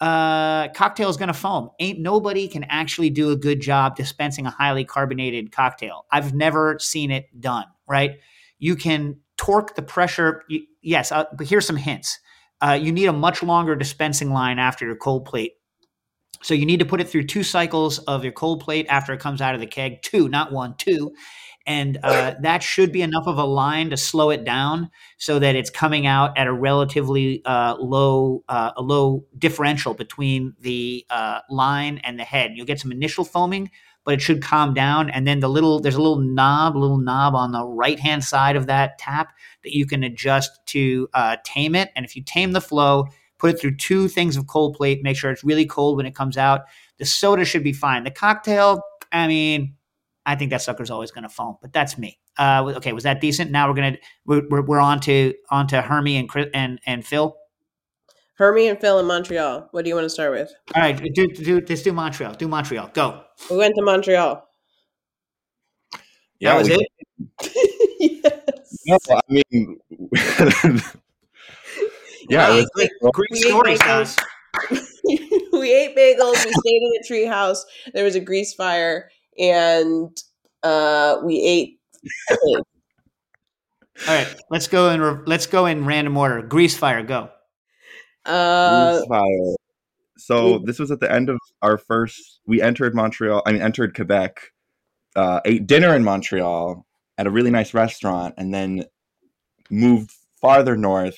uh, 0.00 0.68
cocktail 0.68 1.08
is 1.08 1.16
going 1.16 1.28
to 1.28 1.34
foam. 1.34 1.70
Ain't 1.78 1.98
nobody 1.98 2.48
can 2.48 2.64
actually 2.64 3.10
do 3.10 3.30
a 3.30 3.36
good 3.36 3.60
job 3.60 3.96
dispensing 3.96 4.46
a 4.46 4.50
highly 4.50 4.84
carbonated 4.84 5.52
cocktail. 5.52 6.04
I've 6.10 6.34
never 6.34 6.78
seen 6.78 7.10
it 7.10 7.26
done. 7.40 7.66
Right? 7.88 8.18
You 8.58 8.76
can 8.76 9.20
torque 9.36 9.74
the 9.74 9.82
pressure. 9.82 10.42
Yes, 10.82 11.12
uh, 11.12 11.24
but 11.36 11.46
here's 11.46 11.66
some 11.66 11.76
hints. 11.76 12.18
Uh, 12.60 12.78
you 12.80 12.92
need 12.92 13.06
a 13.06 13.12
much 13.12 13.42
longer 13.42 13.76
dispensing 13.76 14.32
line 14.32 14.58
after 14.58 14.86
your 14.86 14.96
cold 14.96 15.26
plate. 15.26 15.52
So 16.42 16.54
you 16.54 16.66
need 16.66 16.80
to 16.80 16.86
put 16.86 17.00
it 17.00 17.08
through 17.08 17.24
two 17.24 17.42
cycles 17.42 17.98
of 18.00 18.22
your 18.22 18.32
cold 18.32 18.60
plate 18.60 18.86
after 18.88 19.12
it 19.12 19.20
comes 19.20 19.40
out 19.40 19.54
of 19.54 19.60
the 19.60 19.66
keg. 19.66 20.02
Two, 20.02 20.28
not 20.28 20.52
one, 20.52 20.74
two. 20.78 21.12
And 21.66 21.98
uh, 22.02 22.34
that 22.40 22.62
should 22.62 22.92
be 22.92 23.02
enough 23.02 23.26
of 23.26 23.38
a 23.38 23.44
line 23.44 23.90
to 23.90 23.96
slow 23.96 24.30
it 24.30 24.44
down 24.44 24.90
so 25.18 25.38
that 25.38 25.56
it's 25.56 25.70
coming 25.70 26.06
out 26.06 26.36
at 26.38 26.46
a 26.46 26.52
relatively 26.52 27.42
uh, 27.44 27.76
low 27.78 28.44
uh, 28.48 28.72
a 28.76 28.82
low 28.82 29.24
differential 29.36 29.94
between 29.94 30.54
the 30.60 31.04
uh, 31.10 31.40
line 31.50 31.98
and 31.98 32.18
the 32.18 32.24
head. 32.24 32.52
You'll 32.54 32.66
get 32.66 32.80
some 32.80 32.92
initial 32.92 33.24
foaming, 33.24 33.70
but 34.06 34.14
it 34.14 34.22
should 34.22 34.40
calm 34.40 34.72
down. 34.72 35.10
And 35.10 35.26
then 35.26 35.40
the 35.40 35.48
little 35.48 35.80
there's 35.80 35.96
a 35.96 36.00
little 36.00 36.20
knob, 36.20 36.76
little 36.76 36.96
knob 36.96 37.34
on 37.34 37.50
the 37.52 37.66
right 37.66 37.98
hand 37.98 38.24
side 38.24 38.56
of 38.56 38.66
that 38.68 38.96
tap 38.98 39.34
that 39.64 39.74
you 39.74 39.84
can 39.84 40.04
adjust 40.04 40.52
to 40.66 41.08
uh, 41.12 41.36
tame 41.44 41.74
it. 41.74 41.90
And 41.94 42.06
if 42.06 42.16
you 42.16 42.22
tame 42.22 42.52
the 42.52 42.60
flow, 42.60 43.08
put 43.38 43.50
it 43.50 43.60
through 43.60 43.76
two 43.76 44.08
things 44.08 44.36
of 44.36 44.46
cold 44.46 44.76
plate. 44.76 45.02
Make 45.02 45.16
sure 45.16 45.30
it's 45.30 45.44
really 45.44 45.66
cold 45.66 45.96
when 45.96 46.06
it 46.06 46.14
comes 46.14 46.38
out. 46.38 46.62
The 46.98 47.04
soda 47.04 47.44
should 47.44 47.64
be 47.64 47.72
fine. 47.72 48.04
The 48.04 48.12
cocktail, 48.12 48.80
I 49.10 49.26
mean, 49.26 49.74
I 50.24 50.36
think 50.36 50.50
that 50.50 50.62
sucker's 50.62 50.90
always 50.90 51.10
going 51.10 51.24
to 51.24 51.28
foam, 51.28 51.56
but 51.60 51.72
that's 51.72 51.98
me. 51.98 52.18
Uh, 52.38 52.74
okay, 52.76 52.92
was 52.92 53.04
that 53.04 53.20
decent? 53.20 53.50
Now 53.50 53.68
we're 53.68 53.74
gonna 53.74 53.96
we're, 54.24 54.42
we're, 54.48 54.62
we're 54.62 54.80
on 54.80 55.00
to 55.00 55.34
on 55.50 55.66
to 55.68 55.82
Hermie 55.82 56.16
and 56.16 56.28
Chris, 56.28 56.46
and 56.54 56.80
and 56.86 57.04
Phil. 57.04 57.36
Hermie 58.36 58.68
and 58.68 58.80
Phil 58.80 58.98
in 58.98 59.06
Montreal. 59.06 59.68
What 59.72 59.84
do 59.84 59.88
you 59.88 59.94
want 59.94 60.04
to 60.06 60.10
start 60.10 60.32
with? 60.32 60.52
All 60.74 60.82
right, 60.82 60.96
do 61.14 61.26
do 61.28 61.62
let's 61.68 61.82
do 61.82 61.92
Montreal. 61.92 62.34
Do 62.34 62.48
Montreal. 62.48 62.90
Go. 62.94 63.22
We 63.50 63.56
went 63.56 63.74
to 63.76 63.82
Montreal. 63.82 64.42
Yeah, 66.38 66.52
that 66.52 66.58
was 66.58 66.68
we- 66.68 66.86
it. 67.48 68.00
yes. 68.24 68.78
No, 68.86 68.98
I 69.10 69.20
mean, 69.28 69.78
yeah, 72.28 72.52
it 72.52 72.56
was 72.56 72.70
Great, 72.74 72.90
great. 73.00 73.12
Great 73.12 73.28
We 73.30 73.38
story, 73.38 73.72
ate 73.72 73.80
bagels. 73.80 74.18
We 75.52 75.74
ate 75.74 75.96
bagels. 75.96 76.44
We 76.44 76.52
stayed 76.52 76.82
in 76.82 76.92
a 77.00 77.06
tree 77.06 77.24
house. 77.24 77.64
There 77.94 78.04
was 78.04 78.14
a 78.14 78.20
grease 78.20 78.54
fire, 78.54 79.10
and 79.38 80.16
uh, 80.62 81.18
we 81.24 81.40
ate. 81.42 81.78
All 84.06 84.14
right, 84.14 84.34
let's 84.50 84.66
go 84.68 84.90
in. 84.90 85.00
re- 85.00 85.22
Let's 85.26 85.46
go 85.46 85.66
in 85.66 85.84
random 85.86 86.16
order. 86.16 86.42
Grease 86.42 86.76
fire, 86.76 87.02
go. 87.02 87.30
Uh, 88.26 88.96
Bruce 88.98 89.06
Fire. 89.08 89.54
So 90.18 90.58
we- 90.58 90.64
this 90.66 90.78
was 90.78 90.90
at 90.90 91.00
the 91.00 91.10
end 91.10 91.28
of 91.28 91.38
our 91.62 91.78
first. 91.78 92.40
We 92.46 92.60
entered 92.62 92.94
Montreal. 92.94 93.42
I 93.46 93.52
mean, 93.52 93.62
entered 93.62 93.94
Quebec. 93.94 94.40
Uh, 95.14 95.40
ate 95.46 95.66
dinner 95.66 95.94
in 95.94 96.04
Montreal 96.04 96.84
at 97.16 97.26
a 97.26 97.30
really 97.30 97.50
nice 97.50 97.72
restaurant, 97.72 98.34
and 98.36 98.52
then 98.52 98.84
moved 99.70 100.12
farther 100.40 100.76
north 100.76 101.16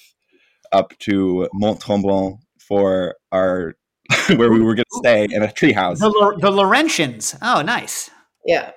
up 0.71 0.97
to 1.01 1.49
Mont 1.53 1.81
Tremblant 1.81 2.39
for 2.61 3.17
our 3.33 3.75
where 4.37 4.51
we 4.51 4.61
were 4.63 4.75
going 4.75 4.85
to 4.93 4.99
stay 4.99 5.25
in 5.25 5.43
a 5.43 5.49
treehouse. 5.49 5.99
The, 5.99 6.11
the 6.41 6.51
Laurentians. 6.51 7.37
Oh, 7.43 7.63
nice. 7.63 8.11
yeah. 8.47 8.71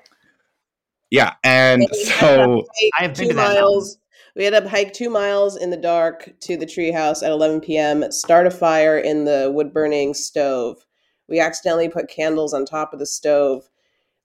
Yeah, 1.10 1.34
and 1.44 1.82
we 1.92 2.06
had 2.06 2.20
so 2.20 2.66
I 3.00 3.04
have 3.04 3.16
been 3.16 3.24
two 3.26 3.30
to 3.32 3.36
that 3.36 3.54
miles. 3.56 3.98
We 4.36 4.46
had 4.46 4.52
to 4.52 4.70
hike 4.70 4.94
two 4.94 5.10
miles 5.10 5.58
in 5.58 5.70
the 5.70 5.78
dark 5.78 6.34
to 6.42 6.56
the 6.56 6.66
treehouse 6.66 7.24
at 7.24 7.32
11 7.32 7.62
p.m. 7.62 8.12
Start 8.12 8.48
a 8.48 8.52
fire 8.52 8.98
in 8.98 9.26
the 9.26 9.52
wood 9.54 9.74
burning 9.74 10.14
stove. 10.14 10.86
We 11.28 11.40
accidentally 11.40 11.90
put 11.90 12.10
candles 12.10 12.54
on 12.54 12.66
top 12.66 12.94
of 12.94 13.00
the 13.00 13.06
stove. 13.06 13.70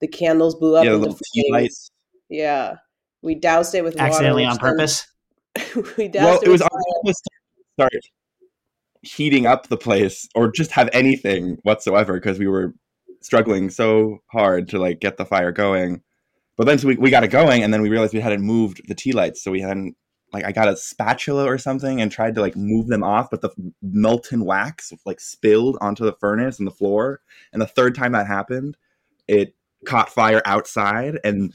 The 0.01 0.09
candles 0.09 0.55
blew 0.55 0.77
up 0.77 0.85
yeah, 0.85 0.91
the 0.91 0.97
into 0.97 1.09
little 1.09 1.21
tea 1.35 1.49
flames. 1.51 1.91
Yeah, 2.29 2.77
we 3.23 3.35
doused 3.35 3.75
it 3.75 3.85
with 3.85 3.99
Accidentally 3.99 4.45
water, 4.45 4.53
on 4.55 4.59
purpose. 4.59 5.07
we 5.97 6.09
doused 6.09 6.17
it. 6.17 6.23
Well, 6.23 6.41
it, 6.43 6.49
it 6.49 6.51
was 6.51 6.61
with 6.61 6.63
on 6.63 6.69
fire. 6.69 7.03
purpose 7.03 7.21
to 7.21 7.31
start 7.75 7.93
heating 9.03 9.47
up 9.47 9.69
the 9.69 9.77
place, 9.77 10.29
or 10.35 10.51
just 10.51 10.73
have 10.73 10.89
anything 10.93 11.59
whatsoever, 11.63 12.15
because 12.15 12.39
we 12.39 12.49
were 12.49 12.75
struggling 13.23 13.71
so 13.71 14.19
hard 14.27 14.69
to 14.69 14.79
like 14.79 15.01
get 15.01 15.17
the 15.17 15.25
fire 15.25 15.53
going. 15.53 16.03
But 16.57 16.67
then 16.67 16.79
so 16.79 16.89
we, 16.89 16.97
we 16.97 17.11
got 17.11 17.25
it 17.25 17.29
going, 17.29 17.63
and 17.63 17.73
then 17.73 17.83
we 17.83 17.91
realized 17.91 18.15
we 18.15 18.21
hadn't 18.21 18.43
moved 18.43 18.83
the 18.89 18.95
tea 18.95 19.13
lights, 19.13 19.43
so 19.43 19.51
we 19.51 19.61
hadn't 19.61 19.97
like 20.33 20.45
I 20.45 20.53
got 20.53 20.69
a 20.69 20.77
spatula 20.77 21.45
or 21.45 21.59
something 21.59 22.01
and 22.01 22.11
tried 22.11 22.35
to 22.35 22.41
like 22.41 22.57
move 22.57 22.89
them 22.89 23.03
off, 23.03 23.31
but 23.31 23.43
the 23.43 23.51
molten 23.83 24.45
wax 24.45 24.93
like 25.05 25.21
spilled 25.21 25.79
onto 25.81 26.05
the 26.05 26.15
furnace 26.15 26.59
and 26.59 26.67
the 26.67 26.73
floor. 26.73 27.21
And 27.53 27.63
the 27.63 27.67
third 27.67 27.95
time 27.95 28.13
that 28.13 28.27
happened, 28.27 28.77
it 29.29 29.55
caught 29.85 30.11
fire 30.11 30.43
outside, 30.45 31.19
and 31.25 31.53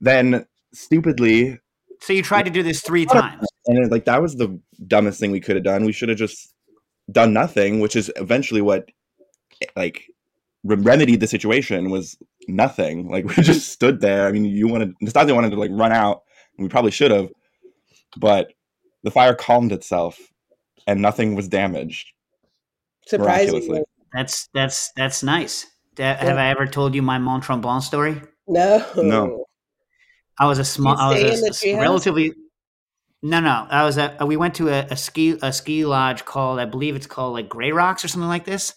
then 0.00 0.46
stupidly 0.72 1.58
So 2.00 2.12
you 2.12 2.22
tried 2.22 2.44
to 2.44 2.50
do 2.50 2.62
this 2.62 2.80
three 2.80 3.06
times. 3.06 3.46
and 3.66 3.84
it, 3.84 3.90
like 3.90 4.04
that 4.04 4.22
was 4.22 4.36
the 4.36 4.60
dumbest 4.86 5.20
thing 5.20 5.30
we 5.30 5.40
could 5.40 5.56
have 5.56 5.64
done. 5.64 5.84
We 5.84 5.92
should 5.92 6.08
have 6.08 6.18
just 6.18 6.54
done 7.10 7.32
nothing, 7.32 7.80
which 7.80 7.96
is 7.96 8.10
eventually 8.16 8.60
what 8.60 8.88
like 9.76 10.04
remedied 10.64 11.20
the 11.20 11.26
situation 11.26 11.90
was 11.90 12.16
nothing. 12.56 13.08
Like 13.08 13.24
we 13.36 13.42
just 13.42 13.70
stood 13.72 14.00
there. 14.00 14.26
I 14.26 14.32
mean, 14.32 14.44
you 14.44 14.68
wanted 14.68 14.92
Nastasia 15.00 15.34
wanted 15.34 15.50
to 15.50 15.56
like 15.58 15.70
run 15.72 15.92
out, 15.92 16.22
and 16.56 16.64
we 16.64 16.68
probably 16.68 16.90
should 16.90 17.10
have, 17.10 17.28
but 18.16 18.52
the 19.02 19.10
fire 19.10 19.34
calmed 19.34 19.72
itself, 19.72 20.18
and 20.86 21.00
nothing 21.00 21.34
was 21.34 21.48
damaged. 21.48 22.08
Surprisingly. 23.06 23.82
That's 24.12 24.48
that's 24.54 24.90
that's 24.96 25.22
nice. 25.22 25.66
Da- 25.94 26.14
Have 26.16 26.36
I 26.38 26.50
ever 26.50 26.66
told 26.66 26.94
you 26.94 27.02
my 27.02 27.18
Mont 27.18 27.44
Tremblant 27.44 27.82
story? 27.82 28.20
no, 28.48 28.84
No. 28.96 29.44
I 30.38 30.46
was 30.46 30.58
a 30.58 30.64
small. 30.64 30.96
I 30.96 31.10
was 31.10 31.18
stay 31.18 31.28
a, 31.30 31.34
in 31.34 31.40
the 31.40 31.48
s- 31.48 31.62
treehouse? 31.62 31.80
relatively. 31.80 32.32
No, 33.22 33.40
no. 33.40 33.66
I 33.68 33.84
was 33.84 33.98
at. 33.98 34.26
We 34.26 34.36
went 34.36 34.54
to 34.56 34.68
a, 34.68 34.86
a 34.90 34.96
ski 34.96 35.36
a 35.42 35.52
ski 35.52 35.84
lodge 35.84 36.24
called 36.24 36.58
I 36.58 36.64
believe 36.64 36.96
it's 36.96 37.06
called 37.06 37.34
like 37.34 37.48
Gray 37.48 37.72
Rocks 37.72 38.04
or 38.04 38.08
something 38.08 38.28
like 38.28 38.44
this, 38.44 38.72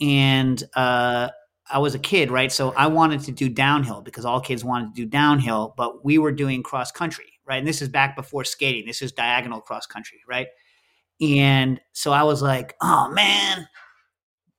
and 0.00 0.62
uh, 0.76 1.28
I 1.70 1.78
was 1.78 1.94
a 1.94 1.98
kid, 1.98 2.30
right? 2.30 2.52
So 2.52 2.72
I 2.76 2.86
wanted 2.88 3.20
to 3.22 3.32
do 3.32 3.48
downhill 3.48 4.02
because 4.02 4.24
all 4.24 4.40
kids 4.40 4.64
wanted 4.64 4.94
to 4.94 5.02
do 5.02 5.06
downhill, 5.06 5.74
but 5.76 6.04
we 6.04 6.18
were 6.18 6.32
doing 6.32 6.62
cross 6.62 6.92
country, 6.92 7.32
right? 7.46 7.58
And 7.58 7.66
this 7.66 7.80
is 7.80 7.88
back 7.88 8.16
before 8.16 8.44
skating. 8.44 8.86
This 8.86 9.00
is 9.00 9.12
diagonal 9.12 9.60
cross 9.60 9.86
country, 9.86 10.20
right? 10.28 10.48
And 11.20 11.80
so 11.92 12.12
I 12.12 12.22
was 12.24 12.42
like, 12.42 12.74
oh 12.82 13.08
man, 13.10 13.66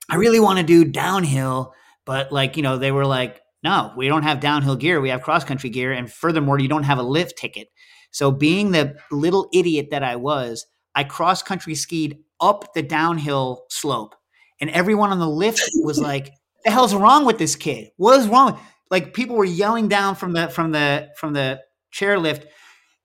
I 0.09 0.15
really 0.15 0.39
want 0.39 0.57
to 0.59 0.65
do 0.65 0.83
downhill, 0.85 1.73
but 2.05 2.31
like, 2.31 2.57
you 2.57 2.63
know, 2.63 2.77
they 2.77 2.91
were 2.91 3.05
like, 3.05 3.41
no, 3.63 3.91
we 3.97 4.07
don't 4.07 4.23
have 4.23 4.39
downhill 4.39 4.75
gear. 4.75 5.01
We 5.01 5.09
have 5.09 5.23
cross 5.23 5.43
country 5.43 5.71
gear. 5.71 5.91
And 5.91 6.11
furthermore, 6.11 6.59
you 6.59 6.67
don't 6.67 6.83
have 6.83 6.99
a 6.99 7.03
lift 7.03 7.37
ticket. 7.37 7.67
So, 8.11 8.31
being 8.31 8.71
the 8.71 8.95
little 9.11 9.49
idiot 9.51 9.87
that 9.89 10.03
I 10.03 10.15
was, 10.15 10.65
I 10.93 11.03
cross 11.03 11.41
country 11.41 11.73
skied 11.73 12.19
up 12.39 12.73
the 12.73 12.83
downhill 12.83 13.65
slope. 13.69 14.15
And 14.61 14.69
everyone 14.69 15.11
on 15.11 15.19
the 15.19 15.27
lift 15.27 15.67
was 15.83 15.99
like, 15.99 16.31
the 16.65 16.71
hell's 16.71 16.93
wrong 16.93 17.25
with 17.25 17.37
this 17.37 17.55
kid? 17.55 17.91
What 17.95 18.19
is 18.19 18.27
wrong? 18.27 18.59
Like 18.91 19.13
people 19.13 19.35
were 19.37 19.45
yelling 19.45 19.87
down 19.87 20.15
from 20.15 20.33
the 20.33 20.49
from 20.49 20.71
the 20.71 21.09
from 21.17 21.33
the 21.33 21.61
chairlift, 21.93 22.45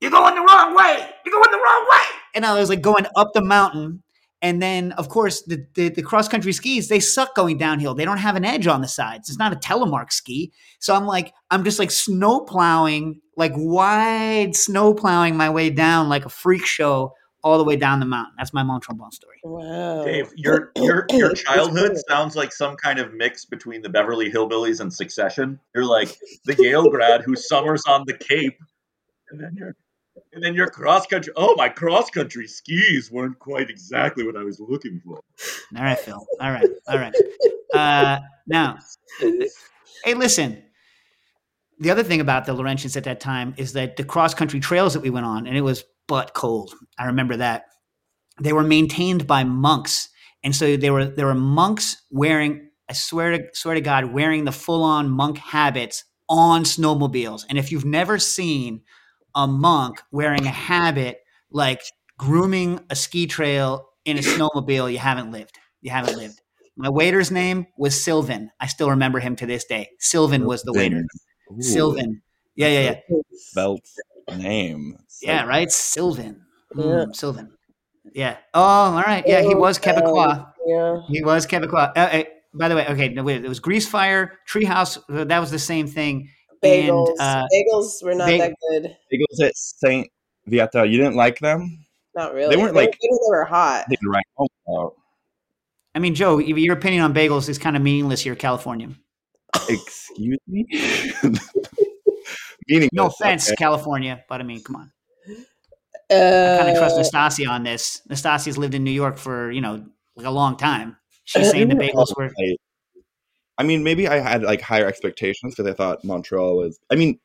you're 0.00 0.10
going 0.10 0.34
the 0.34 0.40
wrong 0.40 0.74
way. 0.74 1.08
You're 1.24 1.32
going 1.32 1.50
the 1.50 1.62
wrong 1.62 1.86
way. 1.90 2.04
And 2.34 2.46
I 2.46 2.58
was 2.58 2.68
like 2.68 2.80
going 2.80 3.06
up 3.16 3.32
the 3.34 3.42
mountain. 3.42 4.02
And 4.42 4.62
then, 4.62 4.92
of 4.92 5.10
course, 5.10 5.42
the, 5.42 5.66
the, 5.74 5.90
the 5.90 6.02
cross 6.02 6.26
country 6.26 6.54
skis, 6.54 6.88
they 6.88 6.98
suck 6.98 7.34
going 7.34 7.58
downhill. 7.58 7.94
They 7.94 8.06
don't 8.06 8.16
have 8.16 8.36
an 8.36 8.44
edge 8.46 8.66
on 8.66 8.80
the 8.80 8.88
sides. 8.88 9.28
It's 9.28 9.38
not 9.38 9.52
a 9.52 9.56
telemark 9.56 10.10
ski. 10.10 10.50
So 10.78 10.94
I'm 10.94 11.04
like, 11.04 11.34
I'm 11.50 11.62
just 11.62 11.78
like 11.78 11.90
snow 11.90 12.40
plowing, 12.40 13.20
like 13.36 13.52
wide 13.54 14.56
snow 14.56 14.94
plowing 14.94 15.36
my 15.36 15.50
way 15.50 15.68
down 15.68 16.08
like 16.08 16.24
a 16.24 16.30
freak 16.30 16.64
show 16.64 17.12
all 17.42 17.58
the 17.58 17.64
way 17.64 17.76
down 17.76 18.00
the 18.00 18.06
mountain. 18.06 18.34
That's 18.38 18.52
my 18.52 18.62
Mont 18.62 18.84
Tremblant 18.84 19.12
story. 19.14 19.36
wow. 19.44 20.04
Dave, 20.04 20.30
your 20.36 20.72
your 20.76 21.06
your 21.12 21.34
childhood 21.34 21.96
sounds 22.08 22.36
like 22.36 22.52
some 22.52 22.76
kind 22.76 22.98
of 22.98 23.14
mix 23.14 23.44
between 23.44 23.82
the 23.82 23.88
Beverly 23.88 24.30
Hillbillies 24.30 24.80
and 24.80 24.92
Succession. 24.92 25.58
You're 25.74 25.84
like 25.84 26.16
the 26.44 26.54
Yale 26.58 26.88
grad 26.90 27.22
who 27.22 27.36
summers 27.36 27.84
on 27.86 28.04
the 28.06 28.14
Cape, 28.14 28.58
and 29.30 29.40
then 29.40 29.54
you're 29.56 29.76
and 30.32 30.42
then 30.42 30.54
your 30.54 30.68
cross 30.68 31.06
country. 31.06 31.32
Oh, 31.36 31.54
my 31.56 31.68
cross 31.68 32.10
country 32.10 32.46
skis 32.46 33.10
weren't 33.10 33.38
quite 33.38 33.70
exactly 33.70 34.24
what 34.24 34.36
I 34.36 34.42
was 34.42 34.60
looking 34.60 35.00
for. 35.04 35.20
All 35.76 35.82
right, 35.82 35.98
Phil. 35.98 36.24
All 36.40 36.50
right. 36.50 36.68
All 36.88 36.98
right. 36.98 37.14
Uh, 37.74 38.18
now, 38.46 38.78
hey, 40.04 40.14
listen. 40.14 40.62
The 41.78 41.90
other 41.90 42.02
thing 42.02 42.20
about 42.20 42.44
the 42.44 42.54
Laurentians 42.54 42.94
at 42.96 43.04
that 43.04 43.20
time 43.20 43.54
is 43.56 43.72
that 43.72 43.96
the 43.96 44.04
cross 44.04 44.34
country 44.34 44.60
trails 44.60 44.92
that 44.92 45.00
we 45.00 45.08
went 45.08 45.24
on, 45.24 45.46
and 45.46 45.56
it 45.56 45.62
was 45.62 45.84
butt 46.10 46.34
cold. 46.34 46.74
I 46.98 47.06
remember 47.06 47.36
that. 47.36 47.66
They 48.40 48.52
were 48.52 48.64
maintained 48.64 49.28
by 49.28 49.44
monks. 49.44 50.08
And 50.42 50.56
so 50.56 50.76
there 50.76 50.92
were 50.92 51.04
there 51.04 51.26
were 51.26 51.34
monks 51.34 52.02
wearing, 52.10 52.70
I 52.88 52.94
swear 52.94 53.30
to 53.38 53.44
swear 53.52 53.76
to 53.76 53.80
God, 53.80 54.06
wearing 54.06 54.44
the 54.44 54.52
full-on 54.52 55.08
monk 55.08 55.38
habits 55.38 56.02
on 56.28 56.64
snowmobiles. 56.64 57.44
And 57.48 57.58
if 57.58 57.70
you've 57.70 57.84
never 57.84 58.18
seen 58.18 58.82
a 59.36 59.46
monk 59.46 60.02
wearing 60.10 60.46
a 60.46 60.50
habit 60.50 61.20
like 61.52 61.82
grooming 62.18 62.80
a 62.90 62.96
ski 62.96 63.28
trail 63.28 63.86
in 64.04 64.18
a 64.18 64.20
snowmobile, 64.20 64.90
you 64.90 64.98
haven't 64.98 65.30
lived. 65.30 65.58
You 65.80 65.92
haven't 65.92 66.16
lived. 66.16 66.40
My 66.76 66.88
waiter's 66.88 67.30
name 67.30 67.66
was 67.78 68.02
Sylvan. 68.02 68.50
I 68.58 68.66
still 68.66 68.90
remember 68.90 69.20
him 69.20 69.36
to 69.36 69.46
this 69.46 69.64
day. 69.64 69.90
Sylvan 70.00 70.44
was 70.44 70.64
the 70.64 70.72
waiter. 70.72 71.04
Ooh, 71.52 71.62
Sylvan. 71.62 72.22
Yeah, 72.56 72.68
yeah, 72.68 72.82
yeah. 73.08 73.18
Spelt 73.32 73.80
name. 74.36 74.96
Yeah, 75.22 75.44
right? 75.46 75.70
Sylvan. 75.70 76.42
Yeah. 76.74 76.82
Mm, 76.84 77.16
Sylvan. 77.16 77.52
Yeah. 78.14 78.36
Oh, 78.54 78.60
all 78.60 79.02
right. 79.02 79.24
Yeah, 79.26 79.42
he 79.42 79.54
was 79.54 79.78
Quebecois. 79.78 80.46
Yeah. 80.66 81.00
He 81.08 81.22
was 81.22 81.46
Quebecois. 81.46 81.92
Uh, 81.96 82.00
uh, 82.00 82.22
by 82.54 82.68
the 82.68 82.74
way, 82.76 82.86
okay, 82.88 83.08
no, 83.08 83.22
wait, 83.22 83.44
it 83.44 83.48
was 83.48 83.60
Grease 83.60 83.86
Fire, 83.88 84.38
Treehouse. 84.48 84.98
uh, 85.08 85.24
That 85.24 85.38
was 85.38 85.50
the 85.50 85.58
same 85.58 85.86
thing. 85.86 86.28
Bagels. 86.62 87.08
And 87.10 87.20
uh, 87.20 87.46
Bagels 87.52 88.02
were 88.02 88.14
not 88.14 88.26
bag- 88.26 88.40
that 88.40 88.54
good. 88.70 88.96
Bagels 89.12 89.46
at 89.46 89.56
Saint 89.56 90.08
Viateur. 90.46 90.84
You 90.84 90.96
didn't 90.98 91.14
like 91.16 91.38
them? 91.38 91.84
Not 92.14 92.34
really. 92.34 92.54
They 92.54 92.60
weren't, 92.60 92.74
They 92.74 92.80
were 92.80 92.86
like- 92.86 92.98
good 93.00 93.08
when 93.10 93.18
they 93.28 93.38
were 93.38 93.44
hot. 93.44 93.84
They 93.88 93.96
were 94.04 94.12
right 94.12 94.24
home 94.36 94.48
about. 94.68 94.94
I 95.94 95.98
mean, 96.00 96.14
Joe, 96.14 96.38
your 96.38 96.74
opinion 96.76 97.02
on 97.02 97.12
bagels 97.14 97.48
is 97.48 97.58
kind 97.58 97.76
of 97.76 97.82
meaningless 97.82 98.20
here, 98.20 98.34
California. 98.36 98.88
Excuse 99.68 100.38
me. 100.46 100.66
Meaningless. 102.70 102.90
No 102.94 103.06
offense, 103.08 103.48
okay. 103.48 103.56
California, 103.56 104.24
but 104.28 104.40
I 104.40 104.44
mean, 104.44 104.62
come 104.62 104.76
on. 104.76 104.92
Uh, 106.10 106.56
I 106.56 106.64
kind 106.64 106.70
of 106.70 106.78
trust 106.78 106.96
Nastasia 106.96 107.46
on 107.46 107.62
this. 107.62 108.00
Nastasia's 108.08 108.56
lived 108.58 108.74
in 108.74 108.82
New 108.82 108.90
York 108.90 109.18
for 109.18 109.50
you 109.50 109.60
know 109.60 109.84
like 110.16 110.26
a 110.26 110.30
long 110.30 110.56
time. 110.56 110.96
She's 111.24 111.50
saying 111.50 111.68
the 111.68 111.74
bagels 111.74 112.16
were. 112.16 112.30
I, 112.38 112.56
I 113.58 113.62
mean, 113.62 113.84
maybe 113.84 114.08
I 114.08 114.18
had 114.18 114.42
like 114.42 114.60
higher 114.60 114.86
expectations 114.86 115.54
because 115.54 115.70
I 115.70 115.74
thought 115.74 116.04
Montreal 116.04 116.56
was. 116.56 116.78
I 116.90 116.94
mean, 116.96 117.20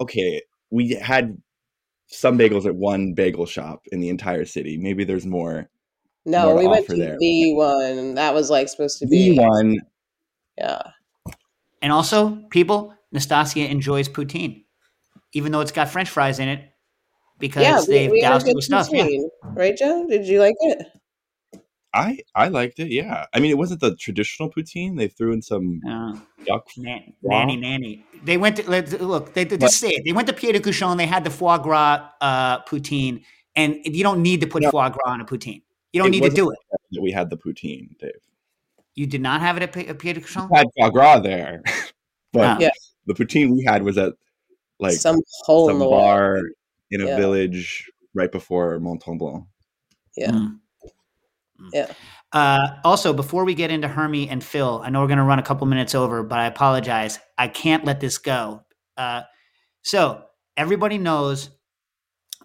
okay, 0.00 0.42
we 0.70 0.90
had 0.90 1.40
some 2.08 2.36
bagels 2.38 2.66
at 2.66 2.74
one 2.74 3.14
bagel 3.14 3.46
shop 3.46 3.82
in 3.92 4.00
the 4.00 4.08
entire 4.10 4.44
city. 4.44 4.76
Maybe 4.76 5.04
there's 5.04 5.24
more. 5.26 5.70
no, 6.26 6.46
more 6.46 6.54
to 6.54 6.58
we 6.58 6.68
went 6.68 6.86
to 6.88 6.96
there. 6.96 7.16
the 7.18 7.54
one. 7.54 8.14
That 8.16 8.34
was 8.34 8.50
like 8.50 8.68
supposed 8.68 8.98
to 8.98 9.06
The 9.06 9.30
be. 9.30 9.38
one. 9.38 9.78
Yeah. 10.58 10.82
And 11.82 11.92
also, 11.92 12.36
people, 12.50 12.94
Nastasia 13.12 13.70
enjoys 13.70 14.08
poutine, 14.08 14.64
even 15.36 15.52
though 15.52 15.60
it's 15.60 15.72
got 15.72 15.88
French 15.90 16.08
fries 16.08 16.38
in 16.38 16.48
it, 16.48 16.60
because 17.38 17.62
Yeah, 17.62 17.80
they've 17.86 18.10
we 18.10 18.22
had 18.22 18.30
doused 18.30 18.48
it 18.48 18.54
with 18.56 18.64
stuff. 18.64 18.88
Yeah. 18.90 19.06
Right, 19.44 19.76
Joe? 19.76 20.06
Did 20.08 20.26
you 20.26 20.40
like 20.40 20.54
it? 20.60 20.86
I 21.92 22.18
I 22.34 22.48
liked 22.48 22.78
it. 22.78 22.88
Yeah, 22.90 23.26
I 23.34 23.40
mean, 23.40 23.50
it 23.50 23.58
wasn't 23.58 23.80
the 23.80 23.94
traditional 23.96 24.50
poutine. 24.50 24.96
They 24.96 25.08
threw 25.08 25.32
in 25.32 25.42
some 25.42 25.80
Uh, 25.88 26.18
duck. 26.46 26.66
nan- 26.76 27.12
nanny, 27.22 27.56
nanny. 27.56 28.04
They 28.24 28.36
went 28.38 28.56
to 28.56 28.68
let- 28.70 29.00
look. 29.00 29.32
They, 29.34 29.44
they 29.44 29.56
But- 29.56 29.66
just 29.66 29.78
say 29.78 29.90
it. 29.90 30.02
They 30.04 30.12
went 30.12 30.26
to 30.28 30.34
Pied 30.34 30.52
de 30.52 30.60
Cochon. 30.60 30.96
They 30.96 31.06
had 31.06 31.24
the 31.24 31.30
foie 31.30 31.58
gras 31.58 32.08
uh, 32.20 32.60
poutine, 32.64 33.24
and 33.54 33.76
you 33.84 34.02
don't 34.02 34.22
need 34.22 34.40
to 34.42 34.46
put 34.46 34.62
No. 34.62 34.70
foie 34.70 34.88
gras 34.90 35.10
on 35.12 35.20
a 35.20 35.24
poutine. 35.24 35.62
You 35.92 36.00
don't 36.02 36.08
It 36.08 36.20
need 36.20 36.28
to 36.30 36.36
do 36.42 36.50
it. 36.50 36.58
That 36.92 37.00
we 37.02 37.12
had 37.12 37.30
the 37.30 37.36
poutine, 37.38 37.96
Dave. 37.98 38.12
You 38.94 39.06
did 39.06 39.20
not 39.22 39.40
have 39.40 39.56
it 39.58 39.62
at 39.62 39.72
P- 39.72 39.88
at 39.88 39.98
Pied 39.98 40.14
de 40.16 40.20
Cochon. 40.22 40.48
We 40.50 40.58
had 40.58 40.66
foie 40.78 40.90
gras 40.90 41.20
there, 41.20 41.62
but 42.32 42.44
Ah. 42.44 42.56
Yeah. 42.60 42.70
the 43.06 43.14
poutine 43.14 43.52
we 43.56 43.62
had 43.64 43.82
was 43.82 43.96
at 43.96 44.12
like 44.78 44.92
some 44.94 45.18
hole 45.44 45.68
in 45.68 45.74
some 45.74 45.78
the 45.80 45.88
wall. 45.88 46.00
bar 46.00 46.40
in 46.90 47.00
a 47.00 47.06
Yeah. 47.06 47.16
village 47.16 47.90
right 48.14 48.30
before 48.30 48.78
Monton 48.80 49.18
Blanc. 49.18 49.44
Yeah. 50.16 50.30
Mm. 50.30 50.60
Yeah. 51.72 51.92
Uh, 52.32 52.68
also, 52.84 53.12
before 53.12 53.44
we 53.44 53.54
get 53.54 53.70
into 53.70 53.88
Hermie 53.88 54.28
and 54.28 54.42
Phil, 54.44 54.82
I 54.84 54.90
know 54.90 55.00
we're 55.00 55.06
going 55.06 55.18
to 55.18 55.24
run 55.24 55.38
a 55.38 55.42
couple 55.42 55.66
minutes 55.66 55.94
over, 55.94 56.22
but 56.22 56.38
I 56.38 56.46
apologize. 56.46 57.18
I 57.38 57.48
can't 57.48 57.84
let 57.84 58.00
this 58.00 58.18
go. 58.18 58.62
Uh, 58.96 59.22
so 59.82 60.24
everybody 60.56 60.98
knows 60.98 61.50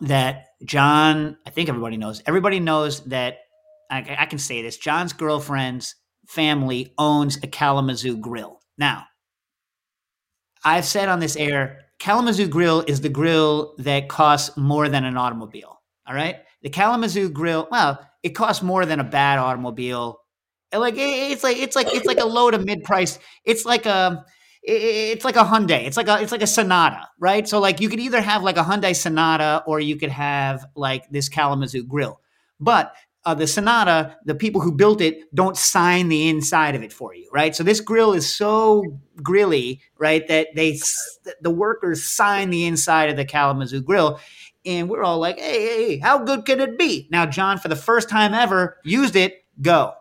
that 0.02 0.48
John. 0.64 1.38
I 1.46 1.50
think 1.50 1.68
everybody 1.70 1.98
knows. 1.98 2.22
Everybody 2.26 2.60
knows 2.60 3.02
that 3.06 3.40
I, 3.90 4.16
I 4.20 4.26
can 4.28 4.40
say 4.40 4.62
this. 4.62 4.78
John's 4.78 5.14
girlfriend's 5.14 5.96
family 6.28 6.94
owns 6.98 7.38
a 7.44 7.48
Kalamazoo 7.48 8.18
grill. 8.18 8.62
Now, 8.78 9.06
I've 10.64 10.86
said 10.86 11.10
on 11.10 11.20
this 11.20 11.36
air, 11.36 11.80
Kalamazoo 12.02 12.47
Grill 12.47 12.84
is 12.88 13.02
the 13.02 13.10
grill 13.10 13.76
that 13.78 14.10
costs 14.10 14.58
more 14.58 14.89
than 14.89 15.06
an 15.06 15.18
automobile. 15.18 15.84
All 16.08 16.16
right. 16.16 16.38
The 16.64 16.70
Kalamazoo 16.72 17.30
Grill, 17.30 17.68
well, 17.70 18.04
it 18.24 18.30
costs 18.30 18.64
more 18.64 18.88
than 18.88 18.99
a 18.99 19.04
bad 19.04 19.38
automobile. 19.38 20.20
Like 20.74 20.95
it's 20.97 21.43
like 21.43 21.58
it's 21.58 21.76
like 21.76 21.93
it's 21.93 22.08
like 22.08 22.20
a 22.20 22.26
low 22.26 22.49
to 22.49 22.58
mid 22.58 22.84
price. 22.84 23.20
It's 23.45 23.66
like 23.66 23.86
a 23.86 24.26
it's 24.64 25.24
like 25.24 25.36
a 25.36 25.43
Hyundai. 25.43 25.86
It's 25.86 25.95
like 25.95 26.08
a 26.08 26.20
it's 26.20 26.32
like 26.32 26.41
a 26.41 26.47
Sonata, 26.47 27.08
right? 27.20 27.47
So 27.47 27.60
like 27.60 27.80
you 27.80 27.88
could 27.88 27.99
either 27.99 28.20
have 28.20 28.41
like 28.41 28.58
a 28.58 28.64
Hyundai 28.64 28.95
Sonata 28.95 29.64
or 29.68 29.80
you 29.80 29.95
could 29.95 30.10
have 30.10 30.66
like 30.76 31.08
this 31.12 31.30
Kalamazoo 31.30 31.84
Grill. 31.84 32.20
But 32.60 32.95
uh, 33.24 33.36
the 33.36 33.47
Sonata, 33.47 34.17
the 34.26 34.36
people 34.36 34.61
who 34.61 34.72
built 34.72 34.99
it 35.01 35.34
don't 35.34 35.55
sign 35.55 36.09
the 36.09 36.28
inside 36.28 36.76
of 36.76 36.82
it 36.82 36.91
for 36.91 37.13
you, 37.13 37.30
right? 37.32 37.55
So 37.55 37.63
this 37.63 37.80
grill 37.80 38.13
is 38.13 38.34
so 38.34 38.84
grilly, 39.22 39.82
right, 39.97 40.28
that 40.28 40.47
they 40.55 40.80
the 41.41 41.51
workers 41.51 42.03
sign 42.03 42.49
the 42.49 42.65
inside 42.65 43.09
of 43.09 43.17
the 43.17 43.26
Kalamazoo 43.26 43.82
Grill, 43.82 44.19
and 44.65 44.89
we're 44.89 45.03
all 45.03 45.19
like, 45.19 45.39
"Hey, 45.39 45.61
hey, 45.61 45.88
hey, 45.88 45.97
how 45.99 46.19
good 46.19 46.45
can 46.45 46.59
it 46.59 46.80
be?" 46.80 47.07
Now, 47.11 47.26
John, 47.26 47.59
for 47.59 47.67
the 47.67 47.76
first 47.76 48.09
time 48.09 48.34
ever, 48.34 48.78
used 48.84 49.15
it. 49.15 49.45
Go. 49.61 49.93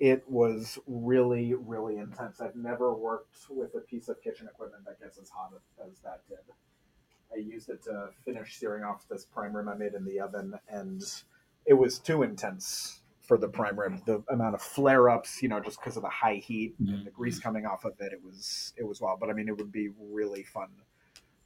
It 0.00 0.24
was 0.28 0.78
really, 0.86 1.54
really 1.54 1.98
intense. 1.98 2.40
I've 2.40 2.56
never 2.56 2.94
worked 2.94 3.36
with 3.50 3.74
a 3.74 3.80
piece 3.80 4.08
of 4.08 4.20
kitchen 4.22 4.48
equipment 4.48 4.84
that 4.86 4.98
gets 4.98 5.18
as 5.18 5.28
hot 5.28 5.52
as 5.86 5.98
that 6.00 6.22
did. 6.26 6.38
I 7.32 7.36
used 7.38 7.68
it 7.68 7.82
to 7.84 8.08
finish 8.24 8.56
searing 8.56 8.82
off 8.82 9.06
this 9.08 9.26
prime 9.26 9.54
rib 9.54 9.68
I 9.68 9.74
made 9.74 9.94
in 9.94 10.04
the 10.04 10.18
oven, 10.18 10.58
and 10.68 11.02
it 11.66 11.74
was 11.74 11.98
too 11.98 12.22
intense 12.22 13.00
for 13.22 13.38
the 13.38 13.48
prime 13.48 13.78
rib. 13.78 14.04
The 14.06 14.22
amount 14.30 14.54
of 14.54 14.62
flare 14.62 15.08
ups, 15.08 15.42
you 15.42 15.48
know, 15.48 15.60
just 15.60 15.78
because 15.80 15.96
of 15.96 16.02
the 16.02 16.08
high 16.08 16.36
heat 16.36 16.74
and 16.80 17.06
the 17.06 17.10
grease 17.10 17.38
coming 17.38 17.64
off 17.64 17.84
of 17.84 17.92
it, 18.00 18.12
it 18.12 18.20
was 18.24 18.72
it 18.76 18.84
was 18.84 19.00
wild. 19.00 19.20
But 19.20 19.30
I 19.30 19.32
mean, 19.34 19.48
it 19.48 19.56
would 19.56 19.70
be 19.72 19.90
really 20.10 20.42
fun 20.42 20.68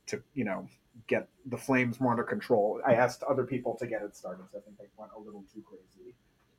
to 0.07 0.23
you 0.35 0.45
know 0.45 0.67
get 1.09 1.29
the 1.47 1.59
flames 1.59 2.01
more 2.01 2.13
under 2.13 2.23
control. 2.23 2.81
I 2.87 2.95
asked 2.95 3.23
other 3.25 3.45
people 3.45 3.77
to 3.81 3.87
get 3.87 4.03
it 4.03 4.17
started. 4.17 4.45
So 4.53 4.59
I 4.59 4.61
think 4.63 4.79
they 4.79 4.85
went 4.97 5.13
a 5.17 5.21
little 5.21 5.45
too 5.53 5.63
crazy. 5.63 6.15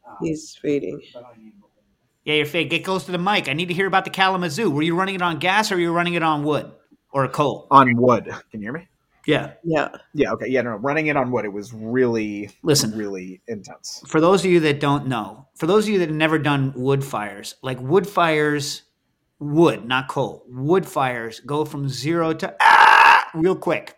Um, 0.08 0.18
He's 0.22 0.56
fading. 0.56 1.02
I 1.16 1.38
mean, 1.38 1.54
Yeah, 2.24 2.36
you're 2.36 2.46
fake. 2.46 2.70
Get 2.70 2.84
close 2.86 3.06
to 3.06 3.12
the 3.12 3.18
mic. 3.18 3.48
I 3.50 3.54
need 3.54 3.70
to 3.70 3.74
hear 3.74 3.88
about 3.88 4.04
the 4.04 4.12
Kalamazoo. 4.12 4.70
Were 4.70 4.84
you 4.84 4.96
running 4.96 5.16
it 5.16 5.22
on 5.22 5.40
gas 5.40 5.72
or 5.72 5.76
were 5.76 5.82
you 5.82 5.92
running 5.92 6.14
it 6.14 6.24
on 6.24 6.44
wood 6.44 6.72
or 7.12 7.28
coal? 7.30 7.68
on 7.72 7.96
wood. 7.96 8.26
Can 8.52 8.62
you 8.62 8.68
hear 8.68 8.74
me? 8.74 8.88
Yeah. 9.26 9.54
Yeah. 9.64 9.90
Yeah. 10.14 10.32
Okay. 10.34 10.48
Yeah. 10.48 10.62
No. 10.62 10.76
Running 10.76 11.08
it 11.08 11.18
on 11.18 11.32
wood. 11.32 11.46
It 11.46 11.54
was 11.54 11.74
really, 11.74 12.50
Listen, 12.64 12.92
really 12.98 13.42
intense. 13.48 14.02
for 14.08 14.22
those 14.22 14.46
of 14.46 14.52
you 14.52 14.60
that 14.62 14.80
don't 14.80 15.08
know, 15.08 15.48
for 15.56 15.68
those 15.68 15.86
of 15.86 15.90
you 15.90 16.00
that 16.00 16.10
have 16.10 16.16
never 16.18 16.38
done 16.40 16.74
wood 16.76 17.04
fires, 17.04 17.56
like 17.62 17.80
wood 17.82 18.08
fires, 18.08 18.84
wood, 19.40 19.86
not 19.86 20.08
coal, 20.08 20.44
wood 20.48 20.86
fires 20.86 21.40
go 21.42 21.66
from 21.66 21.90
zero 21.90 22.34
to 22.34 22.56
ah, 22.62 23.30
real 23.34 23.56
quick. 23.56 23.96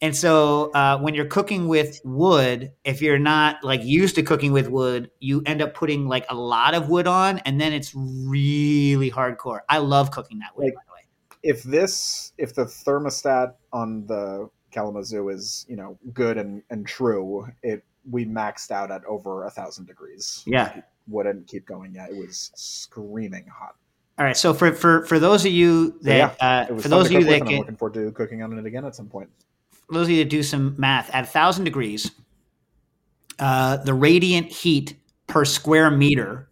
And 0.00 0.16
so 0.16 0.72
uh, 0.72 0.98
when 0.98 1.14
you're 1.14 1.26
cooking 1.26 1.68
with 1.68 2.00
wood, 2.04 2.72
if 2.84 3.00
you're 3.00 3.20
not 3.20 3.62
like 3.62 3.84
used 3.84 4.16
to 4.16 4.22
cooking 4.24 4.50
with 4.52 4.68
wood, 4.68 5.10
you 5.20 5.42
end 5.46 5.62
up 5.62 5.74
putting 5.74 6.08
like 6.08 6.26
a 6.28 6.34
lot 6.34 6.74
of 6.74 6.88
wood 6.88 7.06
on, 7.06 7.38
and 7.40 7.60
then 7.60 7.72
it's 7.72 7.92
really 7.94 9.12
hardcore. 9.12 9.60
I 9.68 9.78
love 9.78 10.10
cooking 10.10 10.40
that 10.40 10.56
way, 10.56 10.66
Like- 10.66 10.74
by 10.74 10.80
the 10.86 10.91
way. 10.91 10.91
If 11.42 11.62
this, 11.62 12.32
if 12.38 12.54
the 12.54 12.64
thermostat 12.64 13.54
on 13.72 14.06
the 14.06 14.48
Kalamazoo 14.70 15.28
is, 15.28 15.66
you 15.68 15.76
know, 15.76 15.98
good 16.12 16.38
and 16.38 16.62
and 16.70 16.86
true, 16.86 17.46
it 17.62 17.84
we 18.10 18.24
maxed 18.24 18.70
out 18.70 18.90
at 18.90 19.04
over 19.04 19.44
a 19.44 19.50
thousand 19.50 19.86
degrees. 19.86 20.42
Yeah. 20.46 20.80
Wouldn't 21.08 21.46
keep 21.46 21.66
going 21.66 21.94
yet. 21.94 22.10
It 22.10 22.16
was 22.16 22.50
screaming 22.54 23.46
hot. 23.46 23.74
All 24.18 24.24
right. 24.24 24.36
So 24.36 24.54
for 24.54 24.72
for 24.72 25.04
for 25.06 25.18
those 25.18 25.44
of 25.44 25.52
you 25.52 25.98
that 26.02 26.36
uh, 26.40 26.66
for 26.66 26.88
those 26.88 27.06
of 27.06 27.12
you 27.12 27.24
that 27.24 27.40
and 27.40 27.48
I'm 27.48 27.56
looking 27.58 27.76
forward 27.76 27.94
to 27.94 28.10
cooking 28.12 28.42
on 28.42 28.56
it 28.56 28.66
again 28.66 28.84
at 28.84 28.94
some 28.94 29.08
point. 29.08 29.28
for 29.92 29.94
those 29.94 30.06
of 30.06 30.10
you 30.10 30.18
that 30.18 30.30
do 30.30 30.42
some 30.42 30.74
math, 30.78 31.14
at 31.14 31.24
a 31.24 31.26
thousand 31.26 31.64
degrees, 31.64 32.10
uh, 33.38 33.78
the 33.78 33.94
radiant 33.94 34.48
heat 34.48 34.96
per 35.26 35.44
square 35.44 35.90
meter 35.90 36.48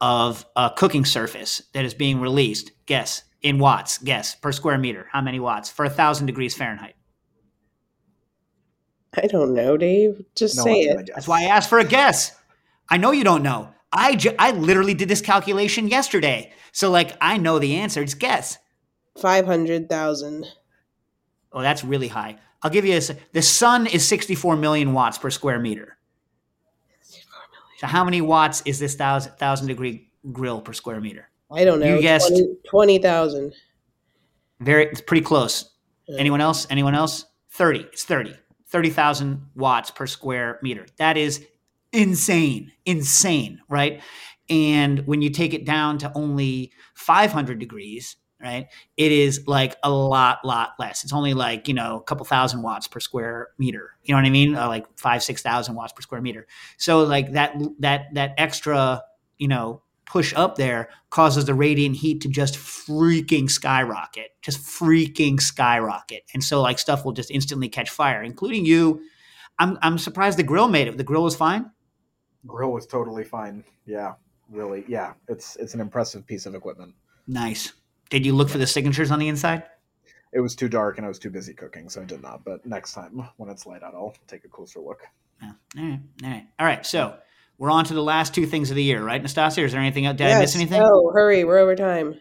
of 0.00 0.46
a 0.56 0.70
cooking 0.76 1.04
surface 1.04 1.62
that 1.72 1.84
is 1.84 1.94
being 1.94 2.20
released, 2.20 2.70
guess 2.86 3.22
in 3.42 3.58
watts, 3.58 3.98
guess 3.98 4.34
per 4.34 4.52
square 4.52 4.78
meter, 4.78 5.06
how 5.10 5.20
many 5.20 5.40
watts 5.40 5.70
for 5.70 5.84
a 5.84 5.90
thousand 5.90 6.26
degrees 6.26 6.54
Fahrenheit? 6.54 6.94
I 9.16 9.26
don't 9.26 9.54
know, 9.54 9.76
Dave. 9.76 10.24
Just 10.36 10.56
No 10.56 10.64
say 10.64 10.80
it. 10.82 11.10
That's 11.14 11.26
why 11.26 11.42
I 11.42 11.46
asked 11.46 11.68
for 11.68 11.78
a 11.78 11.84
guess. 11.84 12.32
I 12.88 12.96
know 12.96 13.12
you 13.12 13.24
don't 13.24 13.42
know. 13.42 13.72
I 13.92 14.14
ju- 14.14 14.34
I 14.38 14.52
literally 14.52 14.94
did 14.94 15.08
this 15.08 15.20
calculation 15.20 15.88
yesterday, 15.88 16.52
so 16.72 16.90
like 16.90 17.16
I 17.20 17.38
know 17.38 17.58
the 17.58 17.76
answer. 17.76 18.04
Just 18.04 18.20
guess. 18.20 18.58
Five 19.18 19.46
hundred 19.46 19.88
thousand. 19.88 20.46
Oh, 21.52 21.62
that's 21.62 21.82
really 21.82 22.08
high. 22.08 22.38
I'll 22.62 22.70
give 22.70 22.84
you 22.84 22.92
this. 22.92 23.10
The 23.32 23.42
sun 23.42 23.86
is 23.86 24.06
64 24.06 24.54
million 24.56 24.92
watts 24.92 25.18
per 25.18 25.30
square 25.30 25.58
meter. 25.58 25.96
So 27.78 27.86
how 27.86 28.04
many 28.04 28.20
watts 28.20 28.62
is 28.66 28.78
this 28.78 28.94
thousand, 28.94 29.32
thousand 29.32 29.66
degree 29.68 30.12
grill 30.30 30.60
per 30.60 30.74
square 30.74 31.00
meter? 31.00 31.29
I 31.52 31.64
don't 31.64 31.80
know. 31.80 31.96
You 31.96 32.00
guessed- 32.00 32.32
twenty 32.68 32.98
thousand. 32.98 33.54
Very, 34.60 34.86
it's 34.86 35.00
pretty 35.00 35.24
close. 35.24 35.70
Yeah. 36.06 36.18
Anyone 36.20 36.40
else? 36.40 36.66
Anyone 36.68 36.94
else? 36.94 37.24
30. 37.52 37.80
It's 37.92 38.04
30. 38.04 38.34
30,000 38.68 39.46
watts 39.54 39.90
per 39.90 40.06
square 40.06 40.58
meter. 40.62 40.86
That 40.98 41.16
is 41.16 41.44
insane. 41.92 42.70
Insane, 42.84 43.60
right? 43.68 44.02
And 44.48 45.06
when 45.06 45.22
you 45.22 45.30
take 45.30 45.54
it 45.54 45.64
down 45.64 45.98
to 45.98 46.12
only 46.14 46.72
500 46.94 47.58
degrees, 47.58 48.16
right, 48.40 48.66
it 48.96 49.12
is 49.12 49.46
like 49.46 49.76
a 49.82 49.90
lot, 49.90 50.44
lot 50.44 50.70
less. 50.78 51.04
It's 51.04 51.12
only 51.12 51.34
like, 51.34 51.66
you 51.66 51.74
know, 51.74 51.96
a 51.96 52.02
couple 52.02 52.24
thousand 52.26 52.62
watts 52.62 52.86
per 52.86 53.00
square 53.00 53.48
meter. 53.58 53.92
You 54.02 54.14
know 54.14 54.20
what 54.20 54.26
I 54.26 54.30
mean? 54.30 54.56
Uh, 54.56 54.68
like 54.68 54.86
five, 54.98 55.22
6,000 55.22 55.74
watts 55.74 55.92
per 55.92 56.02
square 56.02 56.20
meter. 56.20 56.46
So 56.76 57.02
like 57.04 57.32
that, 57.32 57.54
that, 57.80 58.12
that 58.14 58.34
extra, 58.36 59.02
you 59.38 59.48
know, 59.48 59.82
push 60.10 60.34
up 60.34 60.56
there 60.56 60.88
causes 61.10 61.44
the 61.44 61.54
radiant 61.54 61.94
heat 61.94 62.20
to 62.20 62.28
just 62.28 62.56
freaking 62.56 63.48
skyrocket, 63.48 64.32
just 64.42 64.58
freaking 64.58 65.40
skyrocket. 65.40 66.24
And 66.34 66.42
so 66.42 66.60
like 66.60 66.80
stuff 66.80 67.04
will 67.04 67.12
just 67.12 67.30
instantly 67.30 67.68
catch 67.68 67.90
fire, 67.90 68.22
including 68.22 68.66
you. 68.66 69.02
I'm 69.58 69.78
I'm 69.82 69.98
surprised 69.98 70.36
the 70.36 70.42
grill 70.42 70.66
made 70.66 70.88
it. 70.88 70.96
The 70.96 71.04
grill 71.04 71.22
was 71.22 71.36
fine. 71.36 71.70
Grill 72.44 72.72
was 72.72 72.86
totally 72.86 73.22
fine. 73.22 73.62
Yeah. 73.86 74.14
Really. 74.50 74.84
Yeah. 74.88 75.12
It's 75.28 75.54
it's 75.56 75.74
an 75.74 75.80
impressive 75.80 76.26
piece 76.26 76.44
of 76.44 76.56
equipment. 76.56 76.92
Nice. 77.28 77.72
Did 78.08 78.26
you 78.26 78.34
look 78.34 78.48
for 78.48 78.58
the 78.58 78.66
signatures 78.66 79.12
on 79.12 79.20
the 79.20 79.28
inside? 79.28 79.62
It 80.32 80.40
was 80.40 80.56
too 80.56 80.68
dark 80.68 80.96
and 80.96 81.04
I 81.04 81.08
was 81.08 81.20
too 81.20 81.30
busy 81.30 81.54
cooking, 81.54 81.88
so 81.88 82.02
I 82.02 82.04
did 82.04 82.20
not. 82.20 82.44
But 82.44 82.66
next 82.66 82.94
time, 82.94 83.28
when 83.36 83.48
it's 83.48 83.64
light 83.64 83.84
out, 83.84 83.94
I'll 83.94 84.14
take 84.26 84.44
a 84.44 84.48
closer 84.48 84.80
look. 84.80 85.02
Yeah. 85.40 85.52
All 85.78 85.84
right. 85.84 86.00
All 86.24 86.30
right. 86.30 86.46
All 86.58 86.66
right. 86.66 86.84
So 86.84 87.16
we're 87.60 87.70
on 87.70 87.84
to 87.84 87.92
the 87.94 88.02
last 88.02 88.34
two 88.34 88.46
things 88.46 88.70
of 88.70 88.76
the 88.76 88.82
year, 88.82 89.04
right, 89.04 89.22
Nastasia? 89.22 89.62
Is 89.62 89.72
there 89.72 89.82
anything 89.82 90.06
else? 90.06 90.16
Did 90.16 90.28
I 90.28 90.40
miss 90.40 90.56
anything? 90.56 90.80
Oh, 90.82 91.10
hurry! 91.12 91.44
We're 91.44 91.58
over 91.58 91.76
time. 91.76 92.18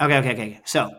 Okay, 0.00 0.18
okay, 0.18 0.32
okay. 0.32 0.60
So 0.64 0.90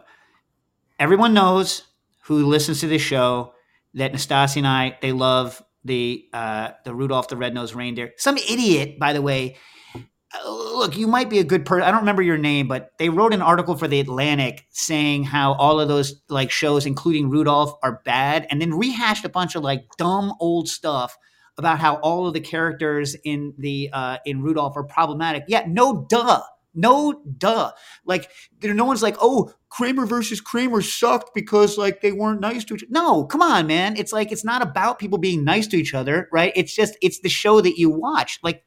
everyone 0.97 1.33
knows 1.33 1.83
who 2.23 2.45
listens 2.45 2.79
to 2.79 2.87
this 2.87 3.01
show 3.01 3.53
that 3.95 4.13
Nastasia 4.13 4.59
and 4.59 4.67
I 4.67 4.97
they 5.01 5.11
love 5.11 5.61
the 5.83 6.25
uh, 6.31 6.69
the 6.85 6.95
Rudolph 6.95 7.27
the 7.27 7.35
Red-Nosed 7.35 7.75
Reindeer. 7.75 8.13
Some 8.15 8.37
idiot, 8.37 8.97
by 8.97 9.11
the 9.11 9.21
way. 9.21 9.57
uh, 9.95 10.49
Look, 10.49 10.95
you 10.95 11.07
might 11.07 11.29
be 11.29 11.39
a 11.39 11.43
good 11.43 11.65
person. 11.65 11.83
I 11.85 11.91
don't 11.91 11.99
remember 11.99 12.21
your 12.21 12.37
name, 12.37 12.69
but 12.69 12.91
they 12.97 13.09
wrote 13.09 13.33
an 13.33 13.41
article 13.41 13.75
for 13.75 13.89
the 13.89 13.99
Atlantic 13.99 14.67
saying 14.69 15.25
how 15.25 15.51
all 15.55 15.81
of 15.81 15.89
those 15.89 16.21
like 16.29 16.49
shows, 16.49 16.85
including 16.85 17.29
Rudolph, 17.29 17.73
are 17.83 18.01
bad, 18.05 18.47
and 18.49 18.61
then 18.61 18.73
rehashed 18.73 19.25
a 19.25 19.29
bunch 19.29 19.55
of 19.55 19.63
like 19.63 19.83
dumb 19.97 20.33
old 20.39 20.69
stuff 20.69 21.17
about 21.59 21.79
how 21.79 21.95
all 21.97 22.25
of 22.27 22.33
the 22.33 22.39
characters 22.39 23.15
in 23.23 23.53
the 23.57 23.89
uh, 23.93 24.17
in 24.25 24.41
Rudolph 24.41 24.75
are 24.75 24.83
problematic. 24.83 25.43
Yeah, 25.47 25.65
no 25.67 26.05
duh. 26.09 26.41
No 26.73 27.21
duh. 27.37 27.71
Like 28.05 28.29
there 28.59 28.73
no 28.73 28.85
one's 28.85 29.03
like, 29.03 29.17
"Oh, 29.19 29.51
Kramer 29.69 30.05
versus 30.05 30.39
Kramer 30.39 30.81
sucked 30.81 31.31
because 31.35 31.77
like 31.77 32.01
they 32.01 32.11
weren't 32.11 32.41
nice 32.41 32.63
to 32.65 32.75
each 32.75 32.83
other." 32.83 32.91
No, 32.91 33.25
come 33.25 33.41
on, 33.41 33.67
man. 33.67 33.97
It's 33.97 34.13
like 34.13 34.31
it's 34.31 34.45
not 34.45 34.61
about 34.61 34.99
people 34.99 35.17
being 35.17 35.43
nice 35.43 35.67
to 35.67 35.77
each 35.77 35.93
other, 35.93 36.29
right? 36.31 36.53
It's 36.55 36.73
just 36.73 36.97
it's 37.01 37.19
the 37.19 37.29
show 37.29 37.61
that 37.61 37.77
you 37.77 37.89
watch. 37.89 38.39
Like 38.43 38.63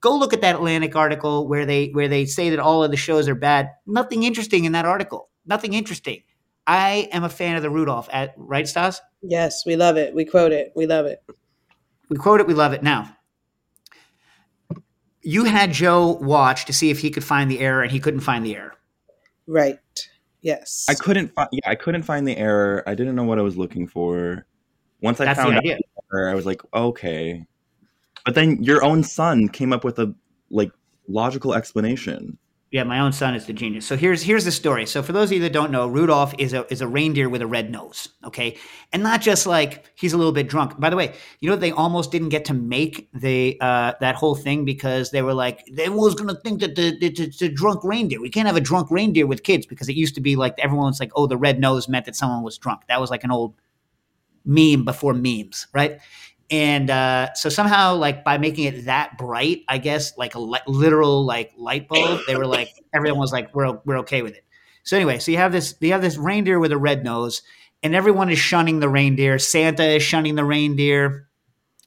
go 0.00 0.16
look 0.16 0.34
at 0.34 0.42
that 0.42 0.56
Atlantic 0.56 0.94
article 0.94 1.48
where 1.48 1.64
they 1.64 1.88
where 1.88 2.08
they 2.08 2.26
say 2.26 2.50
that 2.50 2.58
all 2.58 2.84
of 2.84 2.90
the 2.90 2.96
shows 2.96 3.28
are 3.28 3.34
bad. 3.34 3.70
Nothing 3.86 4.22
interesting 4.22 4.64
in 4.64 4.72
that 4.72 4.84
article. 4.84 5.30
Nothing 5.46 5.72
interesting. 5.72 6.22
I 6.66 7.08
am 7.12 7.24
a 7.24 7.28
fan 7.28 7.56
of 7.56 7.62
the 7.62 7.70
Rudolph 7.70 8.08
at 8.12 8.34
right, 8.36 8.66
Stas? 8.66 9.00
Yes, 9.22 9.64
we 9.66 9.76
love 9.76 9.96
it. 9.96 10.14
We 10.14 10.24
quote 10.24 10.52
it. 10.52 10.72
We 10.74 10.86
love 10.86 11.06
it. 11.06 11.22
We 12.08 12.16
quote 12.16 12.40
it, 12.40 12.46
we 12.46 12.54
love 12.54 12.72
it. 12.72 12.82
Now, 12.82 13.16
you 15.22 15.44
had 15.44 15.72
Joe 15.72 16.18
watch 16.20 16.66
to 16.66 16.72
see 16.72 16.90
if 16.90 16.98
he 16.98 17.10
could 17.10 17.24
find 17.24 17.50
the 17.50 17.60
error 17.60 17.82
and 17.82 17.90
he 17.90 17.98
couldn't 17.98 18.20
find 18.20 18.44
the 18.44 18.56
error. 18.56 18.74
Right. 19.46 19.78
Yes. 20.42 20.86
I 20.88 20.94
couldn't 20.94 21.34
find. 21.34 21.48
Yeah, 21.52 21.70
I 21.70 21.74
couldn't 21.74 22.02
find 22.02 22.28
the 22.28 22.36
error. 22.36 22.82
I 22.86 22.94
didn't 22.94 23.14
know 23.14 23.24
what 23.24 23.38
I 23.38 23.42
was 23.42 23.56
looking 23.56 23.86
for. 23.86 24.46
Once 25.00 25.20
I 25.20 25.24
That's 25.24 25.40
found 25.40 25.52
the 25.52 25.58
out 25.58 25.62
the 25.62 25.78
error, 26.12 26.28
I 26.30 26.34
was 26.34 26.44
like, 26.44 26.60
okay. 26.74 27.46
But 28.24 28.34
then 28.34 28.62
your 28.62 28.84
own 28.84 29.02
son 29.02 29.48
came 29.48 29.72
up 29.72 29.84
with 29.84 29.98
a 29.98 30.14
like 30.50 30.70
logical 31.08 31.54
explanation. 31.54 32.38
Yeah, 32.74 32.82
my 32.82 32.98
own 32.98 33.12
son 33.12 33.36
is 33.36 33.46
the 33.46 33.52
genius. 33.52 33.86
So 33.86 33.96
here's 33.96 34.20
here's 34.20 34.44
the 34.44 34.50
story. 34.50 34.84
So 34.84 35.00
for 35.00 35.12
those 35.12 35.28
of 35.28 35.34
you 35.34 35.40
that 35.42 35.52
don't 35.52 35.70
know, 35.70 35.86
Rudolph 35.86 36.34
is 36.38 36.52
a 36.52 36.66
is 36.72 36.80
a 36.80 36.88
reindeer 36.88 37.28
with 37.28 37.40
a 37.40 37.46
red 37.46 37.70
nose. 37.70 38.08
Okay, 38.24 38.58
and 38.92 39.00
not 39.00 39.20
just 39.20 39.46
like 39.46 39.84
he's 39.94 40.12
a 40.12 40.16
little 40.16 40.32
bit 40.32 40.48
drunk. 40.48 40.80
By 40.80 40.90
the 40.90 40.96
way, 40.96 41.14
you 41.38 41.48
know 41.48 41.54
they 41.54 41.70
almost 41.70 42.10
didn't 42.10 42.30
get 42.30 42.44
to 42.46 42.52
make 42.52 43.08
the 43.14 43.56
uh, 43.60 43.92
that 44.00 44.16
whole 44.16 44.34
thing 44.34 44.64
because 44.64 45.12
they 45.12 45.22
were 45.22 45.34
like 45.34 45.62
everyone's 45.78 46.16
going 46.16 46.34
to 46.34 46.40
think 46.40 46.58
that 46.62 46.74
the, 46.74 46.98
the, 46.98 47.10
the, 47.10 47.32
the 47.38 47.48
drunk 47.48 47.84
reindeer. 47.84 48.20
We 48.20 48.28
can't 48.28 48.48
have 48.48 48.56
a 48.56 48.60
drunk 48.60 48.90
reindeer 48.90 49.28
with 49.28 49.44
kids 49.44 49.66
because 49.66 49.88
it 49.88 49.94
used 49.94 50.16
to 50.16 50.20
be 50.20 50.34
like 50.34 50.54
everyone 50.58 50.86
was 50.86 50.98
like, 50.98 51.12
oh, 51.14 51.28
the 51.28 51.36
red 51.36 51.60
nose 51.60 51.88
meant 51.88 52.06
that 52.06 52.16
someone 52.16 52.42
was 52.42 52.58
drunk. 52.58 52.80
That 52.88 53.00
was 53.00 53.08
like 53.08 53.22
an 53.22 53.30
old 53.30 53.54
meme 54.44 54.84
before 54.84 55.14
memes, 55.14 55.68
right? 55.72 56.00
And 56.54 56.88
uh, 56.90 57.34
so 57.34 57.48
somehow, 57.48 57.96
like 57.96 58.22
by 58.22 58.38
making 58.38 58.64
it 58.66 58.84
that 58.84 59.18
bright, 59.18 59.62
I 59.68 59.78
guess, 59.78 60.16
like 60.16 60.34
a 60.36 60.38
li- 60.38 60.60
literal 60.68 61.24
like 61.24 61.52
light 61.56 61.88
bulb, 61.88 62.20
they 62.26 62.36
were 62.36 62.46
like 62.46 62.68
everyone 62.94 63.18
was 63.18 63.32
like, 63.32 63.52
we're 63.54 63.78
we're 63.84 63.98
okay 63.98 64.22
with 64.22 64.34
it. 64.34 64.44
So 64.84 64.96
anyway, 64.96 65.18
so 65.18 65.32
you 65.32 65.38
have 65.38 65.50
this 65.52 65.74
you 65.80 65.90
have 65.92 66.02
this 66.02 66.16
reindeer 66.16 66.58
with 66.60 66.70
a 66.70 66.78
red 66.78 67.02
nose, 67.02 67.42
and 67.82 67.94
everyone 67.94 68.30
is 68.30 68.38
shunning 68.38 68.78
the 68.80 68.88
reindeer. 68.88 69.38
Santa 69.38 69.84
is 69.84 70.02
shunning 70.02 70.36
the 70.36 70.44
reindeer 70.44 71.28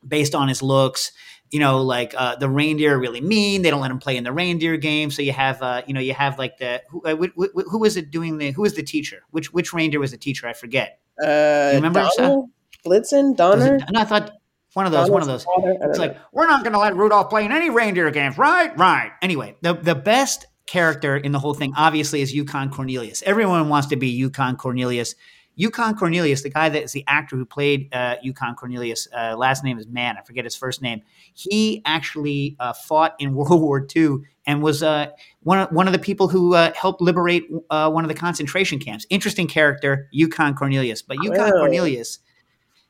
based 0.05 0.35
on 0.35 0.47
his 0.49 0.61
looks. 0.61 1.11
You 1.49 1.61
know, 1.61 1.81
like 1.81 2.13
uh, 2.17 2.35
the 2.35 2.49
reindeer 2.49 2.95
are 2.95 2.99
really 2.99 3.21
mean. 3.21 3.61
They 3.61 3.69
don't 3.69 3.79
let 3.79 3.91
him 3.91 3.99
play 3.99 4.17
in 4.17 4.25
the 4.25 4.33
reindeer 4.33 4.75
game. 4.75 5.11
So 5.11 5.21
you 5.21 5.31
have, 5.31 5.61
uh, 5.61 5.81
you 5.87 5.93
know, 5.93 6.01
you 6.01 6.13
have 6.13 6.37
like 6.37 6.57
the 6.57 6.81
who, 6.89 7.01
uh, 7.03 7.15
wh- 7.15 7.31
wh- 7.37 7.71
who 7.71 7.79
was 7.79 7.95
it 7.95 8.11
doing 8.11 8.37
the 8.37 8.51
who 8.51 8.63
was 8.63 8.73
the 8.73 8.83
teacher? 8.83 9.21
Which 9.31 9.53
which 9.53 9.71
reindeer 9.71 10.01
was 10.01 10.11
the 10.11 10.17
teacher? 10.17 10.45
I 10.47 10.53
forget. 10.53 10.99
Uh, 11.23 11.69
You 11.71 11.77
remember, 11.77 12.05
Donald? 12.17 12.49
Blitzen? 12.85 13.35
Donner? 13.37 13.75
it- 13.75 13.83
no, 13.91 14.01
I 14.01 14.03
thought 14.03 14.31
one 14.77 14.85
of 14.85 14.91
those. 14.91 15.09
One 15.09 15.23
of 15.23 15.27
those. 15.27 15.43
father? 15.43 15.71
I 15.71 15.77
don't 15.77 15.89
It's 15.89 15.97
like 15.97 16.17
we're 16.31 16.45
not 16.45 16.61
going 16.61 16.73
to 16.73 16.79
let 16.79 16.95
Rudolph 16.95 17.31
play 17.31 17.43
in 17.43 17.51
any 17.51 17.71
reindeer 17.71 18.11
games, 18.11 18.37
right? 18.37 18.77
Right. 18.77 19.11
Anyway, 19.23 19.55
the 19.61 19.73
the 19.73 19.95
best 19.95 20.45
character 20.67 21.17
in 21.17 21.31
the 21.31 21.39
whole 21.39 21.55
thing 21.55 21.73
obviously 21.75 22.21
is 22.21 22.31
Yukon 22.31 22.69
Cornelius. 22.69 23.23
Everyone 23.25 23.69
wants 23.69 23.87
to 23.87 23.95
be 23.95 24.09
Yukon 24.09 24.55
Cornelius. 24.55 25.15
Yukon 25.55 25.95
Cornelius, 25.95 26.43
the 26.43 26.51
guy 26.51 26.69
that 26.69 26.83
is 26.83 26.91
the 26.91 27.03
actor 27.07 27.35
who 27.35 27.43
played 27.43 27.91
uh, 27.91 28.17
Yukon 28.21 28.53
Cornelius, 28.53 29.07
uh, 29.17 29.35
last 29.35 29.63
name 29.63 29.79
is 29.79 29.87
Mann. 29.87 30.15
I 30.15 30.21
forget 30.21 30.43
his 30.43 30.55
first 30.55 30.83
name. 30.83 31.01
He 31.33 31.81
actually 31.83 32.55
uh, 32.59 32.73
fought 32.73 33.15
in 33.17 33.33
World 33.33 33.59
War 33.59 33.83
II 33.95 34.17
and 34.45 34.61
was 34.61 34.83
uh, 34.83 35.07
one 35.41 35.57
of, 35.57 35.71
one 35.71 35.87
of 35.87 35.93
the 35.93 35.99
people 35.99 36.27
who 36.27 36.53
uh, 36.53 36.71
helped 36.75 37.01
liberate 37.01 37.45
uh, 37.71 37.89
one 37.89 38.03
of 38.03 38.09
the 38.09 38.13
concentration 38.13 38.77
camps. 38.77 39.07
Interesting 39.09 39.47
character, 39.47 40.07
Yukon 40.11 40.53
Cornelius. 40.53 41.01
But 41.01 41.17
Yukon. 41.23 41.49
Cornelius, 41.49 42.19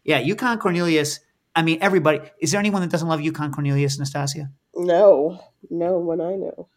yeah, 0.03 0.19
Yukon 0.19 0.59
Cornelius. 0.59 1.21
I 1.57 1.63
mean, 1.63 1.79
everybody. 1.81 2.19
Is 2.39 2.51
there 2.51 2.59
anyone 2.59 2.81
that 2.81 2.91
doesn't 2.91 3.07
love 3.07 3.19
Yukon 3.19 3.51
Cornelius, 3.51 3.97
Nastasia? 3.97 4.51
no, 4.75 5.41
no 5.71 5.97
one 5.97 6.21
I 6.21 6.35
know. 6.35 6.69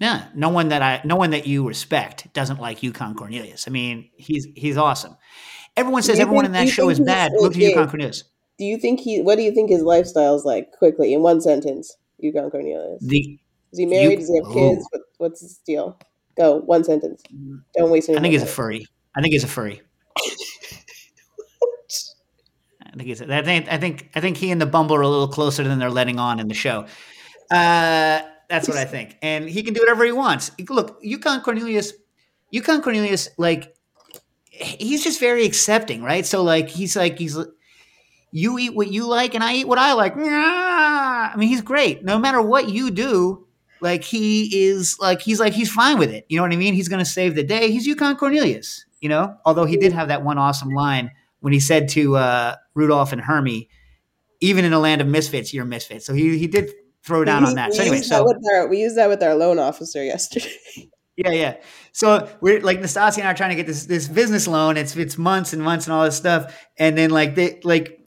Yeah, 0.00 0.26
no 0.34 0.48
one 0.48 0.70
that 0.70 0.82
I, 0.82 1.02
no 1.04 1.16
one 1.16 1.30
that 1.30 1.46
you 1.46 1.68
respect 1.68 2.32
doesn't 2.32 2.58
like 2.58 2.82
Yukon 2.82 3.14
Cornelius. 3.14 3.68
I 3.68 3.70
mean, 3.70 4.08
he's 4.16 4.48
he's 4.56 4.78
awesome. 4.78 5.16
Everyone 5.76 6.02
says 6.02 6.18
everyone 6.18 6.46
in 6.46 6.52
think- 6.52 6.64
do 6.64 6.70
that 6.70 6.74
show 6.74 6.88
is 6.88 6.98
bad. 6.98 7.32
Look 7.36 7.52
at? 7.52 7.58
Yukon 7.58 7.88
Cornelius. 7.88 8.24
Do 8.58 8.64
you 8.64 8.78
think 8.78 9.00
he? 9.00 9.20
What 9.20 9.36
do 9.36 9.42
you 9.42 9.52
think 9.52 9.68
his 9.70 9.82
lifestyle 9.82 10.34
is 10.34 10.44
like? 10.44 10.72
Quickly, 10.72 11.12
in 11.12 11.20
one 11.20 11.40
sentence, 11.42 11.94
Yukon 12.18 12.50
Cornelius. 12.50 13.04
The 13.06 13.38
Is 13.72 13.78
he 13.78 13.86
married? 13.86 14.12
You- 14.12 14.16
Does 14.16 14.28
he 14.28 14.36
have 14.36 14.46
oh. 14.46 14.54
kids? 14.54 14.88
What, 14.90 15.02
what's 15.18 15.40
his 15.42 15.58
deal? 15.58 15.98
Go 16.36 16.60
one 16.60 16.84
sentence. 16.84 17.22
Don't 17.76 17.90
waste 17.90 18.08
any. 18.08 18.18
I 18.18 18.22
think 18.22 18.32
he's 18.32 18.42
a 18.42 18.46
furry. 18.46 18.86
I 19.14 19.20
think 19.20 19.32
he's 19.32 19.44
a 19.44 19.48
furry. 19.48 19.82
I 22.94 22.96
think 22.96 23.08
he's. 23.08 23.20
I 23.20 23.42
think. 23.42 23.68
I 23.68 23.76
think. 23.76 24.10
I 24.14 24.20
think 24.20 24.36
he 24.36 24.50
and 24.52 24.60
the 24.60 24.66
Bumble 24.66 24.94
are 24.94 25.02
a 25.02 25.08
little 25.08 25.28
closer 25.28 25.64
than 25.64 25.78
they're 25.78 25.90
letting 25.90 26.20
on 26.20 26.38
in 26.38 26.46
the 26.46 26.54
show. 26.54 26.86
Uh, 27.50 28.22
that's 28.48 28.68
what 28.68 28.76
I 28.76 28.84
think, 28.84 29.16
and 29.20 29.48
he 29.48 29.62
can 29.62 29.74
do 29.74 29.80
whatever 29.80 30.04
he 30.04 30.12
wants. 30.12 30.52
Look, 30.68 30.98
Yukon 31.02 31.40
Cornelius. 31.40 31.92
Yukon 32.50 32.82
Cornelius, 32.82 33.30
like, 33.36 33.74
he's 34.48 35.02
just 35.02 35.18
very 35.18 35.44
accepting, 35.44 36.04
right? 36.04 36.24
So, 36.24 36.42
like, 36.42 36.68
he's 36.68 36.94
like, 36.96 37.18
he's. 37.18 37.36
You 38.30 38.58
eat 38.58 38.74
what 38.74 38.90
you 38.90 39.06
like, 39.06 39.34
and 39.34 39.42
I 39.44 39.54
eat 39.54 39.68
what 39.68 39.78
I 39.78 39.92
like. 39.92 40.14
I 40.16 41.34
mean, 41.36 41.48
he's 41.48 41.62
great. 41.62 42.04
No 42.04 42.18
matter 42.18 42.42
what 42.42 42.68
you 42.68 42.90
do, 42.90 43.46
like 43.80 44.02
he 44.02 44.66
is 44.66 44.96
like 44.98 45.20
he's 45.20 45.38
like 45.38 45.52
he's 45.52 45.70
fine 45.70 45.98
with 45.98 46.10
it. 46.10 46.26
You 46.28 46.36
know 46.36 46.42
what 46.42 46.52
I 46.52 46.56
mean? 46.56 46.74
He's 46.74 46.88
going 46.88 47.04
to 47.04 47.08
save 47.08 47.34
the 47.34 47.44
day. 47.44 47.70
He's 47.70 47.86
Yukon 47.86 48.16
Cornelius. 48.16 48.84
You 49.00 49.08
know, 49.08 49.36
although 49.44 49.66
he 49.66 49.76
did 49.76 49.92
have 49.92 50.08
that 50.08 50.24
one 50.24 50.38
awesome 50.38 50.70
line 50.70 51.12
when 51.44 51.52
he 51.52 51.60
said 51.60 51.90
to 51.90 52.16
uh, 52.16 52.56
Rudolph 52.72 53.12
and 53.12 53.20
Hermie, 53.20 53.68
"Even 54.40 54.64
in 54.64 54.72
a 54.72 54.78
land 54.78 55.02
of 55.02 55.06
misfits, 55.06 55.52
you're 55.52 55.66
misfits." 55.66 56.06
So 56.06 56.14
he 56.14 56.38
he 56.38 56.46
did 56.46 56.72
throw 57.02 57.22
down 57.22 57.42
we, 57.42 57.50
on 57.50 57.54
that. 57.56 57.68
We 57.68 57.76
So 57.76 57.82
anyway, 57.82 57.98
that 57.98 58.04
so 58.04 58.24
with 58.24 58.38
our, 58.50 58.66
we 58.66 58.80
used 58.80 58.96
that 58.96 59.10
with 59.10 59.22
our 59.22 59.34
loan 59.34 59.58
officer 59.58 60.02
yesterday. 60.02 60.56
yeah, 61.18 61.32
yeah. 61.32 61.56
So 61.92 62.30
we're 62.40 62.62
like 62.62 62.80
Nastasia 62.80 63.20
and 63.20 63.28
I 63.28 63.32
are 63.32 63.34
trying 63.34 63.50
to 63.50 63.56
get 63.56 63.66
this 63.66 63.84
this 63.84 64.08
business 64.08 64.48
loan. 64.48 64.78
It's 64.78 64.96
it's 64.96 65.18
months 65.18 65.52
and 65.52 65.62
months 65.62 65.86
and 65.86 65.92
all 65.92 66.06
this 66.06 66.16
stuff, 66.16 66.58
and 66.78 66.96
then 66.96 67.10
like 67.10 67.34
they 67.34 67.60
like 67.62 68.00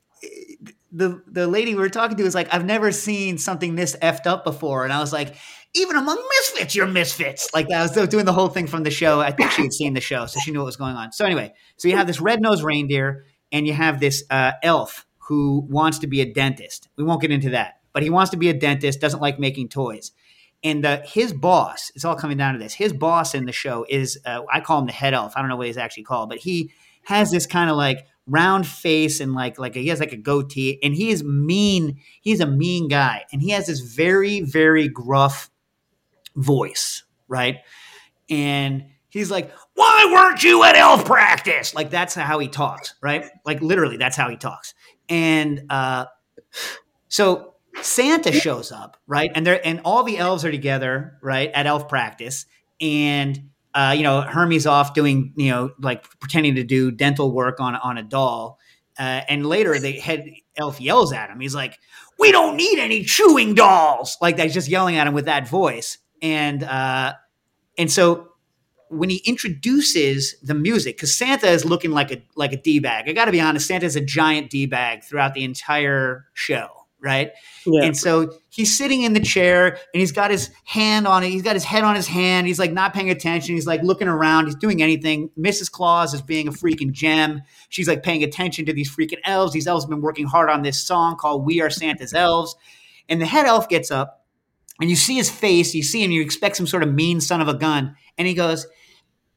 the 0.91 1.21
the 1.27 1.45
lady 1.45 1.75
we 1.75 1.81
were 1.81 1.89
talking 1.89 2.17
to 2.17 2.23
was 2.23 2.33
like, 2.33 2.51
I've 2.51 2.65
never 2.65 2.91
seen 2.91 3.38
something 3.38 3.75
this 3.75 3.95
effed 4.01 4.25
up 4.25 4.45
before, 4.45 4.83
and 4.83 4.91
I 4.91 4.99
was 4.99 5.13
like, 5.13 5.35
even 5.78 5.95
among 5.95 6.23
misfits, 6.39 6.75
you're 6.75 6.88
misfits. 6.88 7.49
Like 7.53 7.71
I 7.71 7.82
was 7.82 7.91
doing 7.91 8.25
the 8.25 8.34
whole 8.34 8.49
thing 8.49 8.67
from 8.67 8.84
the 8.84 8.91
show. 8.91 9.19
I 9.19 9.32
think 9.32 9.51
she 9.51 9.63
had 9.63 9.73
seen 9.73 9.93
the 9.93 10.01
show, 10.01 10.25
so 10.25 10.39
she 10.39 10.51
knew 10.51 10.59
what 10.59 10.65
was 10.65 10.78
going 10.78 10.95
on. 10.95 11.11
So 11.11 11.25
anyway, 11.25 11.53
so 11.78 11.88
you 11.88 11.95
have 11.95 12.07
this 12.07 12.21
red 12.21 12.41
nosed 12.41 12.63
reindeer, 12.63 13.25
and 13.51 13.67
you 13.67 13.73
have 13.73 13.99
this 13.99 14.23
uh, 14.30 14.53
elf 14.63 15.05
who 15.28 15.65
wants 15.69 15.99
to 15.99 16.07
be 16.07 16.22
a 16.22 16.34
dentist. 16.34 16.89
We 16.95 17.03
won't 17.03 17.22
get 17.22 17.31
into 17.31 17.49
that, 17.51 17.80
but 17.93 18.03
he 18.03 18.10
wants 18.10 18.31
to 18.31 18.38
be 18.38 18.49
a 18.49 18.53
dentist. 18.53 19.01
Doesn't 19.01 19.22
like 19.22 19.39
making 19.39 19.69
toys. 19.69 20.11
And 20.64 20.85
uh, 20.85 21.01
his 21.03 21.34
boss, 21.34 21.91
it's 21.95 22.03
all 22.03 22.15
coming 22.15 22.38
down 22.38 22.53
to 22.53 22.60
this. 22.60 22.73
His 22.73 22.91
boss 22.91 23.35
in 23.35 23.45
the 23.45 23.51
show 23.51 23.85
is, 23.88 24.19
uh, 24.26 24.41
I 24.51 24.60
call 24.60 24.80
him 24.80 24.88
the 24.88 24.91
head 24.91 25.14
elf. 25.14 25.34
I 25.35 25.41
don't 25.41 25.49
know 25.49 25.56
what 25.56 25.68
he's 25.68 25.77
actually 25.77 26.03
called, 26.03 26.30
but 26.30 26.39
he 26.39 26.72
has 27.03 27.30
this 27.30 27.45
kind 27.45 27.69
of 27.69 27.77
like 27.77 28.06
round 28.26 28.68
face 28.68 29.22
and 29.22 29.34
like 29.34 29.57
like 29.57 29.76
he 29.76 29.88
has 29.88 29.99
like 29.99 30.11
a 30.11 30.18
goatee, 30.18 30.80
and 30.84 30.93
he 30.93 31.10
is 31.10 31.23
mean. 31.23 31.99
He's 32.22 32.39
a 32.39 32.47
mean 32.47 32.88
guy, 32.88 33.26
and 33.31 33.41
he 33.41 33.51
has 33.51 33.68
this 33.68 33.80
very 33.80 34.41
very 34.41 34.88
gruff 34.88 35.49
voice, 36.38 37.03
right? 37.27 37.57
And 38.30 38.85
he's 39.09 39.30
like, 39.30 39.51
"Why 39.73 40.09
weren't 40.14 40.43
you 40.43 40.64
at 40.64 40.76
elf 40.76 41.05
practice?" 41.05 41.76
Like 41.76 41.89
that's 41.89 42.15
how 42.15 42.39
he 42.39 42.47
talks, 42.47 42.93
right? 43.01 43.26
Like 43.45 43.61
literally, 43.61 43.97
that's 43.97 44.15
how 44.15 44.30
he 44.30 44.38
talks. 44.38 44.73
And 45.09 45.64
uh, 45.69 46.05
so 47.09 47.55
Santa 47.81 48.31
shows 48.31 48.72
up, 48.72 48.97
right? 49.07 49.31
And 49.34 49.45
they're 49.45 49.65
and 49.65 49.81
all 49.84 50.03
the 50.03 50.18
elves 50.18 50.45
are 50.45 50.51
together, 50.51 51.18
right, 51.22 51.51
at 51.53 51.65
elf 51.65 51.88
practice, 51.88 52.45
and 52.80 53.49
uh, 53.73 53.93
you 53.95 54.03
know 54.03 54.22
Hermie's 54.22 54.65
off 54.65 54.93
doing, 54.93 55.34
you 55.35 55.51
know, 55.51 55.72
like 55.80 56.05
pretending 56.19 56.55
to 56.55 56.64
do 56.64 56.91
dental 56.91 57.31
work 57.31 57.59
on 57.59 57.76
on 57.76 57.97
a 57.97 58.03
doll. 58.03 58.59
Uh, 58.99 59.22
and 59.30 59.45
later, 59.45 59.77
the 59.80 59.91
head 59.91 60.26
elf 60.57 60.81
yells 60.81 61.14
at 61.14 61.30
him. 61.30 61.39
He's 61.39 61.55
like, 61.55 61.77
"We 62.18 62.31
don't 62.31 62.57
need 62.57 62.80
any 62.80 63.03
chewing 63.03 63.53
dolls!" 63.53 64.18
Like 64.22 64.38
that, 64.38 64.43
he's 64.43 64.53
just 64.53 64.69
yelling 64.69 64.95
at 64.95 65.07
him 65.07 65.14
with 65.14 65.26
that 65.26 65.47
voice. 65.47 65.99
And 66.22 66.64
uh, 66.64 67.14
and 67.77 67.91
so 67.91 68.30
when 68.89 69.10
he 69.10 69.18
introduces 69.26 70.35
the 70.41 70.53
music, 70.53 70.95
because 70.95 71.14
Santa 71.14 71.48
is 71.48 71.65
looking 71.65 71.91
like 71.91 72.11
a 72.11 72.22
like 72.35 72.53
a 72.53 72.57
d 72.57 72.80
bag. 72.80 73.10
I 73.10 73.14
got 73.14 73.26
to 73.26 73.31
be 73.31 73.41
honest, 73.41 73.68
Santa's 73.68 73.95
a 73.95 74.02
giant 74.02 74.49
d 74.49 74.65
bag 74.65 75.03
throughout 75.03 75.34
the 75.34 75.44
entire 75.44 76.26
show. 76.34 76.69
right? 76.99 77.31
Yeah. 77.65 77.84
And 77.85 77.98
so 77.98 78.34
he's 78.49 78.76
sitting 78.76 79.03
in 79.03 79.14
the 79.14 79.19
chair 79.19 79.68
and 79.68 79.99
he's 79.99 80.11
got 80.11 80.31
his 80.31 80.49
hand 80.65 81.07
on 81.07 81.23
it. 81.23 81.30
He's 81.30 81.44
got 81.44 81.56
his 81.56 81.64
head 81.64 81.84
on 81.84 81.95
his 81.95 82.07
hand. 82.07 82.48
He's 82.48 82.60
like 82.60 82.72
not 82.72 82.94
paying 82.94 83.10
attention. 83.10 83.56
He's 83.56 83.68
like 83.68 83.84
looking 83.84 84.07
around. 84.07 84.45
He's 84.45 84.56
doing 84.56 84.81
anything. 84.81 85.30
Mrs. 85.38 85.69
Claus 85.72 86.14
is 86.14 86.22
being 86.22 86.48
a 86.48 86.52
freaking 86.52 86.91
gem. 86.91 87.41
She's 87.69 87.88
like 87.88 88.03
paying 88.03 88.23
attention 88.23 88.65
to 88.65 88.73
these 88.73 88.94
freaking 88.94 89.19
elves. 89.26 89.53
These 89.53 89.68
elves 89.68 89.84
have 89.84 89.89
been 89.89 90.02
working 90.02 90.26
hard 90.26 90.49
on 90.49 90.64
this 90.64 90.81
song 90.81 91.18
called 91.18 91.45
We 91.45 91.61
Are 91.61 91.69
Santa's 91.69 92.14
Elves. 92.14 92.56
And 93.10 93.22
the 93.22 93.26
head 93.26 93.45
elf 93.45 93.69
gets 93.69 93.91
up 93.91 94.26
and 94.79 94.89
you 94.89 94.95
see 94.95 95.15
his 95.15 95.29
face. 95.29 95.73
You 95.73 95.83
see 95.83 96.03
him. 96.03 96.11
You 96.11 96.21
expect 96.21 96.57
some 96.57 96.67
sort 96.67 96.83
of 96.83 96.93
mean 96.93 97.21
son 97.21 97.41
of 97.41 97.47
a 97.47 97.53
gun. 97.53 97.95
And 98.17 98.27
he 98.27 98.33
goes, 98.33 98.67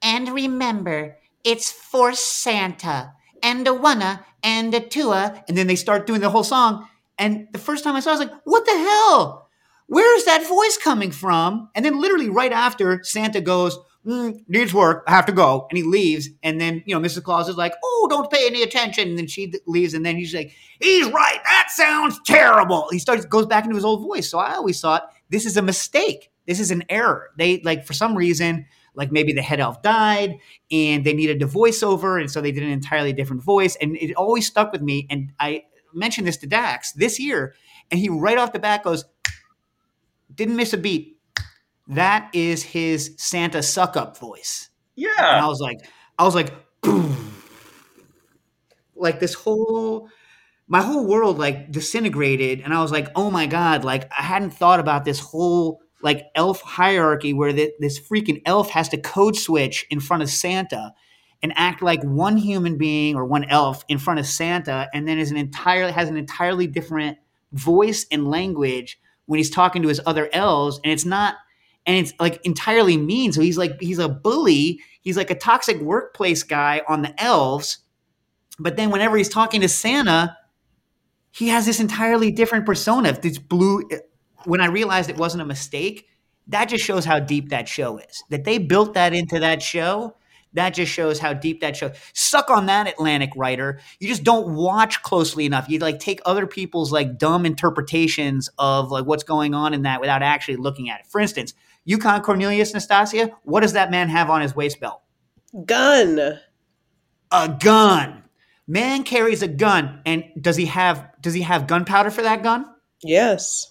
And 0.02 0.28
remember, 0.28 1.16
it's 1.44 1.70
for 1.72 2.12
Santa 2.12 3.12
and 3.42 3.66
a 3.66 3.74
wanna 3.74 4.24
and 4.42 4.74
a 4.74 4.80
tua. 4.80 5.42
And 5.48 5.56
then 5.56 5.66
they 5.66 5.76
start 5.76 6.06
doing 6.06 6.20
the 6.20 6.30
whole 6.30 6.44
song. 6.44 6.86
And 7.18 7.48
the 7.52 7.58
first 7.58 7.84
time 7.84 7.96
I 7.96 8.00
saw 8.00 8.10
it, 8.10 8.14
I 8.14 8.18
was 8.18 8.28
like, 8.28 8.40
what 8.44 8.64
the 8.64 8.72
hell? 8.72 9.48
Where 9.86 10.16
is 10.16 10.24
that 10.24 10.46
voice 10.46 10.78
coming 10.78 11.10
from? 11.10 11.68
And 11.74 11.84
then 11.84 12.00
literally 12.00 12.30
right 12.30 12.52
after, 12.52 13.02
Santa 13.02 13.40
goes, 13.40 13.78
mm, 14.06 14.42
needs 14.48 14.72
work, 14.72 15.04
I 15.06 15.10
have 15.10 15.26
to 15.26 15.32
go. 15.32 15.66
And 15.68 15.76
he 15.76 15.82
leaves. 15.82 16.28
And 16.42 16.60
then, 16.60 16.82
you 16.86 16.94
know, 16.94 17.06
Mrs. 17.06 17.22
Claus 17.22 17.48
is 17.48 17.56
like, 17.56 17.74
oh, 17.84 18.06
don't 18.08 18.30
pay 18.30 18.46
any 18.46 18.62
attention. 18.62 19.08
And 19.08 19.18
then 19.18 19.26
she 19.26 19.52
leaves. 19.66 19.92
And 19.92 20.06
then 20.06 20.16
he's 20.16 20.34
like, 20.34 20.52
he's 20.80 21.06
right. 21.08 21.40
That 21.44 21.68
sounds 21.72 22.18
terrible. 22.24 22.88
He 22.90 22.98
starts, 22.98 23.26
goes 23.26 23.46
back 23.46 23.64
into 23.64 23.76
his 23.76 23.84
old 23.84 24.02
voice. 24.02 24.30
So 24.30 24.38
I 24.38 24.54
always 24.54 24.80
thought 24.80 25.10
this 25.30 25.46
is 25.46 25.56
a 25.56 25.62
mistake. 25.62 26.30
This 26.46 26.60
is 26.60 26.70
an 26.70 26.84
error. 26.88 27.30
They, 27.38 27.60
like, 27.64 27.86
for 27.86 27.94
some 27.94 28.14
reason, 28.14 28.66
like 28.94 29.12
maybe 29.12 29.32
the 29.32 29.42
head 29.42 29.60
elf 29.60 29.82
died 29.82 30.38
and 30.70 31.04
they 31.04 31.14
needed 31.14 31.40
a 31.42 31.46
voiceover. 31.46 32.20
And 32.20 32.30
so 32.30 32.40
they 32.40 32.52
did 32.52 32.64
an 32.64 32.70
entirely 32.70 33.12
different 33.12 33.42
voice. 33.42 33.76
And 33.80 33.96
it 33.96 34.14
always 34.14 34.46
stuck 34.46 34.72
with 34.72 34.82
me. 34.82 35.06
And 35.08 35.32
I, 35.38 35.62
mentioned 35.92 36.26
this 36.26 36.36
to 36.38 36.46
Dax 36.46 36.92
this 36.92 37.18
year, 37.18 37.54
and 37.90 37.98
he 37.98 38.08
right 38.08 38.38
off 38.38 38.52
the 38.52 38.58
bat 38.58 38.84
goes, 38.84 39.04
didn't 40.34 40.56
miss 40.56 40.72
a 40.72 40.78
beat. 40.78 41.18
That 41.88 42.30
is 42.34 42.62
his 42.62 43.14
Santa 43.16 43.62
suck 43.62 43.96
up 43.96 44.16
voice. 44.18 44.70
Yeah. 44.94 45.08
And 45.18 45.44
I 45.44 45.48
was 45.48 45.60
like, 45.60 45.78
I 46.18 46.24
was 46.24 46.34
like, 46.34 46.52
boom. 46.82 47.34
Like 48.94 49.18
this 49.18 49.34
whole 49.34 50.08
my 50.70 50.80
whole 50.80 51.04
world 51.04 51.36
like 51.36 51.72
disintegrated 51.72 52.60
and 52.60 52.72
I 52.72 52.80
was 52.80 52.92
like, 52.92 53.08
oh 53.16 53.28
my 53.28 53.46
God, 53.46 53.84
like 53.84 54.08
I 54.16 54.22
hadn't 54.22 54.52
thought 54.52 54.78
about 54.78 55.04
this 55.04 55.18
whole 55.18 55.80
like 56.00 56.26
elf 56.36 56.60
hierarchy 56.62 57.34
where 57.34 57.52
th- 57.52 57.74
this 57.80 58.00
freaking 58.00 58.40
elf 58.46 58.70
has 58.70 58.88
to 58.90 58.96
code 58.96 59.34
switch 59.34 59.84
in 59.90 59.98
front 59.98 60.22
of 60.22 60.30
Santa 60.30 60.94
and 61.42 61.52
act 61.56 61.82
like 61.82 62.04
one 62.04 62.36
human 62.36 62.78
being 62.78 63.16
or 63.16 63.24
one 63.24 63.44
elf 63.46 63.84
in 63.88 63.98
front 63.98 64.20
of 64.20 64.26
Santa 64.26 64.88
and 64.94 65.08
then 65.08 65.18
is 65.18 65.32
an 65.32 65.36
entirely 65.36 65.90
has 65.90 66.08
an 66.08 66.16
entirely 66.16 66.68
different 66.68 67.18
voice 67.52 68.06
and 68.12 68.30
language 68.30 69.00
when 69.26 69.38
he's 69.38 69.50
talking 69.50 69.82
to 69.82 69.88
his 69.88 70.00
other 70.06 70.30
elves 70.32 70.80
and 70.84 70.92
it's 70.92 71.04
not 71.04 71.34
and 71.84 71.96
it's 71.96 72.14
like 72.20 72.40
entirely 72.46 72.96
mean. 72.96 73.32
So 73.32 73.40
he's 73.40 73.58
like 73.58 73.80
he's 73.80 73.98
a 73.98 74.08
bully. 74.08 74.78
He's 75.02 75.16
like 75.16 75.32
a 75.32 75.34
toxic 75.34 75.80
workplace 75.80 76.44
guy 76.44 76.82
on 76.86 77.02
the 77.02 77.20
elves 77.20 77.78
but 78.60 78.76
then 78.76 78.90
whenever 78.90 79.16
he's 79.16 79.28
talking 79.28 79.62
to 79.62 79.68
Santa 79.68 80.36
he 81.30 81.48
has 81.48 81.66
this 81.66 81.80
entirely 81.80 82.30
different 82.30 82.66
persona 82.66 83.12
this 83.12 83.38
blue 83.38 83.88
when 84.44 84.60
I 84.60 84.66
realized 84.66 85.10
it 85.10 85.16
wasn't 85.16 85.42
a 85.42 85.46
mistake 85.46 86.08
that 86.48 86.66
just 86.66 86.84
shows 86.84 87.04
how 87.04 87.20
deep 87.20 87.50
that 87.50 87.68
show 87.68 87.98
is 87.98 88.22
that 88.30 88.44
they 88.44 88.58
built 88.58 88.94
that 88.94 89.12
into 89.12 89.38
that 89.40 89.62
show 89.62 90.14
that 90.52 90.70
just 90.70 90.92
shows 90.92 91.18
how 91.18 91.32
deep 91.32 91.60
that 91.60 91.76
show. 91.76 91.92
Suck 92.12 92.50
on 92.50 92.66
that, 92.66 92.88
Atlantic 92.88 93.30
writer. 93.36 93.78
You 94.00 94.08
just 94.08 94.24
don't 94.24 94.54
watch 94.54 95.02
closely 95.02 95.46
enough. 95.46 95.68
You 95.68 95.78
like 95.78 96.00
take 96.00 96.20
other 96.24 96.46
people's 96.46 96.92
like 96.92 97.18
dumb 97.18 97.46
interpretations 97.46 98.50
of 98.58 98.90
like 98.90 99.04
what's 99.04 99.22
going 99.22 99.54
on 99.54 99.74
in 99.74 99.82
that 99.82 100.00
without 100.00 100.22
actually 100.22 100.56
looking 100.56 100.90
at 100.90 101.00
it. 101.00 101.06
For 101.06 101.20
instance, 101.20 101.54
Yukon 101.84 102.22
Cornelius 102.22 102.74
Nastasia. 102.74 103.30
What 103.44 103.60
does 103.60 103.74
that 103.74 103.90
man 103.90 104.08
have 104.08 104.28
on 104.28 104.40
his 104.40 104.54
waist 104.54 104.80
belt? 104.80 105.02
Gun. 105.64 106.38
A 107.30 107.48
gun. 107.48 108.19
Man 108.70 109.02
carries 109.02 109.42
a 109.42 109.48
gun, 109.48 110.00
and 110.06 110.22
does 110.40 110.54
he 110.54 110.66
have 110.66 111.04
does 111.20 111.34
he 111.34 111.42
have 111.42 111.66
gunpowder 111.66 112.08
for 112.12 112.22
that 112.22 112.44
gun? 112.44 112.64
Yes. 113.02 113.66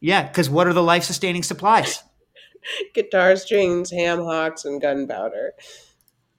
Yeah, 0.00 0.26
because 0.26 0.48
what 0.48 0.66
are 0.66 0.72
the 0.72 0.82
life 0.82 1.04
sustaining 1.04 1.42
supplies? 1.42 2.02
Guitar 2.94 3.36
strings, 3.36 3.90
ham 3.90 4.24
hocks, 4.24 4.64
and 4.64 4.80
gunpowder. 4.80 5.52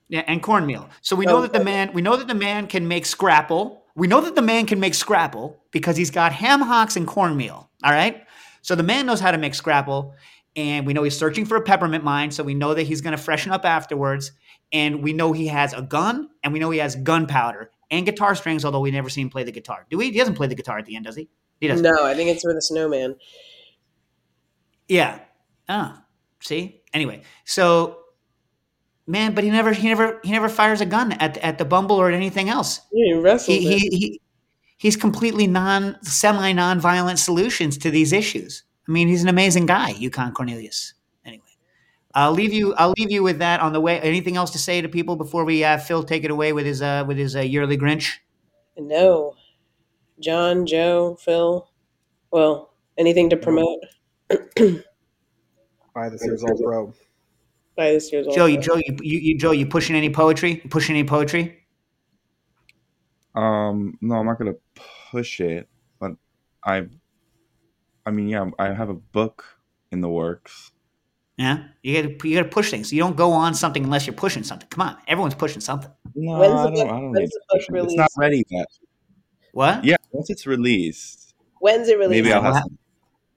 Yeah, 0.09 0.23
and 0.25 0.41
cornmeal. 0.41 0.89
So 1.01 1.15
we 1.15 1.27
know 1.27 1.37
Oh, 1.37 1.41
that 1.43 1.53
the 1.53 1.63
man 1.63 1.93
we 1.93 2.01
know 2.01 2.17
that 2.17 2.27
the 2.27 2.33
man 2.33 2.65
can 2.65 2.87
make 2.87 3.05
scrapple. 3.05 3.83
We 3.95 4.07
know 4.07 4.21
that 4.21 4.33
the 4.33 4.41
man 4.41 4.65
can 4.65 4.79
make 4.79 4.95
scrapple 4.95 5.61
because 5.69 5.95
he's 5.95 6.09
got 6.09 6.33
ham 6.33 6.61
hocks 6.61 6.95
and 6.95 7.05
cornmeal. 7.05 7.69
All 7.83 7.91
right. 7.91 8.25
So 8.63 8.73
the 8.73 8.81
man 8.81 9.05
knows 9.05 9.19
how 9.19 9.29
to 9.29 9.37
make 9.37 9.53
scrapple, 9.53 10.15
and 10.55 10.87
we 10.87 10.93
know 10.93 11.03
he's 11.03 11.15
searching 11.19 11.45
for 11.45 11.57
a 11.57 11.61
peppermint 11.61 12.03
mine. 12.03 12.31
So 12.31 12.43
we 12.43 12.55
know 12.55 12.73
that 12.73 12.87
he's 12.87 13.01
going 13.01 13.15
to 13.15 13.21
freshen 13.21 13.51
up 13.51 13.65
afterwards, 13.65 14.31
and 14.71 15.03
we 15.03 15.13
know 15.13 15.31
he 15.31 15.45
has 15.45 15.73
a 15.73 15.83
gun, 15.83 16.29
and 16.43 16.53
we 16.53 16.57
know 16.57 16.71
he 16.71 16.79
has 16.79 16.95
gunpowder 16.95 17.69
and 17.93 18.05
guitar 18.05 18.35
strings. 18.35 18.65
Although 18.65 18.81
we 18.81 18.91
never 18.91 19.09
see 19.09 19.21
him 19.21 19.29
play 19.29 19.43
the 19.43 19.51
guitar. 19.51 19.85
Do 19.89 19.97
we? 19.97 20.11
He 20.11 20.17
doesn't 20.17 20.35
play 20.35 20.47
the 20.47 20.55
guitar 20.55 20.77
at 20.77 20.85
the 20.85 20.95
end, 20.95 21.05
does 21.05 21.15
he? 21.15 21.29
He 21.59 21.67
doesn't. 21.67 21.83
No, 21.83 22.03
I 22.03 22.13
think 22.13 22.29
it's 22.29 22.41
for 22.41 22.53
the 22.53 22.61
snowman. 22.61 23.15
Yeah. 24.87 25.19
Ah, 25.69 26.03
see. 26.41 26.81
Anyway, 26.93 27.23
so 27.45 27.99
man, 29.07 29.33
but 29.33 29.43
he 29.43 29.49
never, 29.49 29.71
he 29.73 29.87
never, 29.87 30.19
he 30.23 30.31
never 30.31 30.49
fires 30.49 30.81
a 30.81 30.85
gun 30.85 31.13
at 31.13 31.37
at 31.37 31.57
the 31.57 31.65
Bumble 31.65 31.95
or 31.95 32.09
at 32.09 32.13
anything 32.13 32.49
else. 32.49 32.81
He 32.91 33.13
wrestled 33.13 33.57
He 33.57 33.79
he, 33.79 33.97
he 33.97 34.21
he's 34.77 34.97
completely 34.97 35.47
non 35.47 35.97
semi 36.03 36.51
non-violent 36.51 37.19
solutions 37.19 37.77
to 37.79 37.91
these 37.91 38.11
issues. 38.11 38.63
I 38.87 38.91
mean, 38.91 39.07
he's 39.07 39.23
an 39.23 39.29
amazing 39.29 39.65
guy, 39.65 39.91
Yukon 39.91 40.33
Cornelius. 40.33 40.93
Anyway, 42.15 42.25
I'll 42.25 42.31
leave 42.31 42.53
you. 42.53 42.73
I'll 42.75 42.93
leave 42.97 43.11
you 43.11 43.23
with 43.23 43.39
that 43.39 43.59
on 43.59 43.73
the 43.73 43.81
way. 43.81 43.99
Anything 43.99 44.37
else 44.37 44.51
to 44.51 44.59
say 44.59 44.81
to 44.81 44.89
people 44.89 45.15
before 45.15 45.45
we 45.45 45.63
uh, 45.63 45.77
Phil 45.77 46.03
take 46.03 46.23
it 46.23 46.31
away 46.31 46.53
with 46.53 46.65
his 46.65 46.81
uh, 46.81 47.03
with 47.07 47.17
his 47.17 47.35
uh, 47.35 47.41
yearly 47.41 47.77
Grinch? 47.77 48.17
No. 48.77 49.35
John, 50.19 50.65
Joe, 50.65 51.17
Phil. 51.19 51.69
Well, 52.31 52.73
anything 52.97 53.29
to 53.29 53.37
promote? 53.37 53.79
Buy 54.29 56.09
this 56.09 56.23
year's 56.25 56.43
All 56.43 56.57
Pro. 56.57 56.93
Buy 57.75 57.91
this 57.91 58.11
year's 58.11 58.27
Joe, 58.33 58.45
you. 58.45 58.59
Joe, 58.59 58.75
you, 58.75 58.97
you, 59.01 59.19
you 59.19 59.37
Joe, 59.37 59.51
you 59.51 59.65
pushing 59.65 59.95
any 59.95 60.09
poetry? 60.09 60.61
You 60.63 60.69
pushing 60.69 60.95
any 60.95 61.07
poetry? 61.07 61.59
Um, 63.35 63.97
no, 64.01 64.15
I'm 64.15 64.25
not 64.25 64.37
gonna 64.37 64.55
push 65.11 65.39
it, 65.39 65.67
but 65.99 66.11
I, 66.63 66.85
I 68.05 68.11
mean, 68.11 68.29
yeah, 68.29 68.49
I 68.59 68.73
have 68.73 68.89
a 68.89 68.93
book 68.93 69.43
in 69.91 70.01
the 70.01 70.09
works. 70.09 70.72
Yeah, 71.37 71.63
you 71.81 72.01
got 72.01 72.19
to 72.19 72.29
you 72.29 72.35
got 72.37 72.43
to 72.43 72.49
push 72.49 72.69
things. 72.69 72.93
You 72.93 72.99
don't 73.01 73.15
go 73.15 73.31
on 73.31 73.55
something 73.55 73.83
unless 73.83 74.05
you're 74.05 74.13
pushing 74.15 74.43
something. 74.43 74.67
Come 74.69 74.87
on, 74.87 74.97
everyone's 75.07 75.33
pushing 75.35 75.61
something. 75.61 75.89
No, 76.15 76.35
I 76.35 76.47
don't. 76.47 76.73
book- 76.73 76.81
I 76.81 76.87
don't 76.89 77.11
when's 77.11 77.19
need 77.21 77.27
to 77.31 77.41
push 77.51 77.65
it. 77.69 77.83
It's 77.85 77.95
not 77.95 78.09
ready 78.17 78.43
yet. 78.49 78.67
What? 79.51 79.83
Yeah, 79.83 79.95
once 80.11 80.29
it's 80.29 80.45
released, 80.45 81.33
When's 81.59 81.87
it 81.87 81.97
released? 81.97 82.23
maybe 82.23 82.33
I'll 82.33 82.41
have. 82.43 82.53
Wow. 82.53 82.59
Some, 82.61 82.77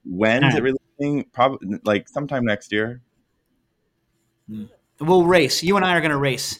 when's 0.04 0.44
Alright. 0.44 0.58
it 0.58 0.62
releasing? 0.98 1.24
Probably 1.32 1.78
like 1.84 2.08
sometime 2.08 2.44
next 2.44 2.70
year. 2.72 3.00
We'll 5.00 5.24
race. 5.26 5.62
You 5.62 5.76
and 5.76 5.84
I 5.84 5.94
are 5.96 6.00
going 6.00 6.10
to 6.10 6.16
race. 6.18 6.58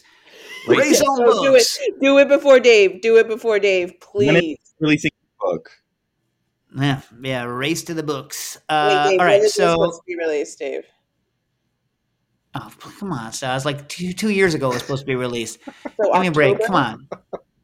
Race 0.67 0.79
Race 0.79 1.01
on 1.01 1.07
Oh, 1.21 1.43
do 1.43 1.55
it. 1.55 1.59
books. 1.59 1.79
Do 2.01 2.17
it 2.17 2.27
before 2.27 2.59
Dave. 2.59 3.01
Do 3.01 3.17
it 3.17 3.27
before 3.27 3.59
Dave, 3.59 3.93
When 4.11 4.35
it- 4.35 4.39
please. 4.41 4.57
Releasing 4.79 5.11
the 5.21 5.45
book. 5.45 5.71
Yeah, 6.77 7.01
yeah. 7.21 7.43
Race 7.45 7.83
to 7.83 7.93
the 7.93 8.03
books. 8.03 8.57
Wait, 8.69 8.75
Uh, 8.75 9.09
Dave, 9.09 9.19
all 9.19 9.25
when 9.25 9.41
is 9.43 9.53
So, 9.53 9.71
supposed 9.73 10.01
to 10.01 10.03
be 10.05 10.17
released, 10.17 10.59
Dave? 10.59 10.83
Oh, 12.61 12.93
come 12.99 13.11
on. 13.11 13.33
So 13.33 13.47
I 13.47 13.53
was 13.53 13.65
like 13.65 13.87
two 13.89 14.13
two 14.13 14.29
years 14.29 14.53
ago. 14.53 14.69
It 14.71 14.75
was 14.75 14.81
supposed 14.81 15.01
to 15.01 15.05
be 15.07 15.15
released. 15.15 15.59
So 15.99 16.13
Give 16.13 16.21
me 16.21 16.27
a 16.27 16.31
break. 16.31 16.63
Come 16.63 16.75
on. 16.75 17.07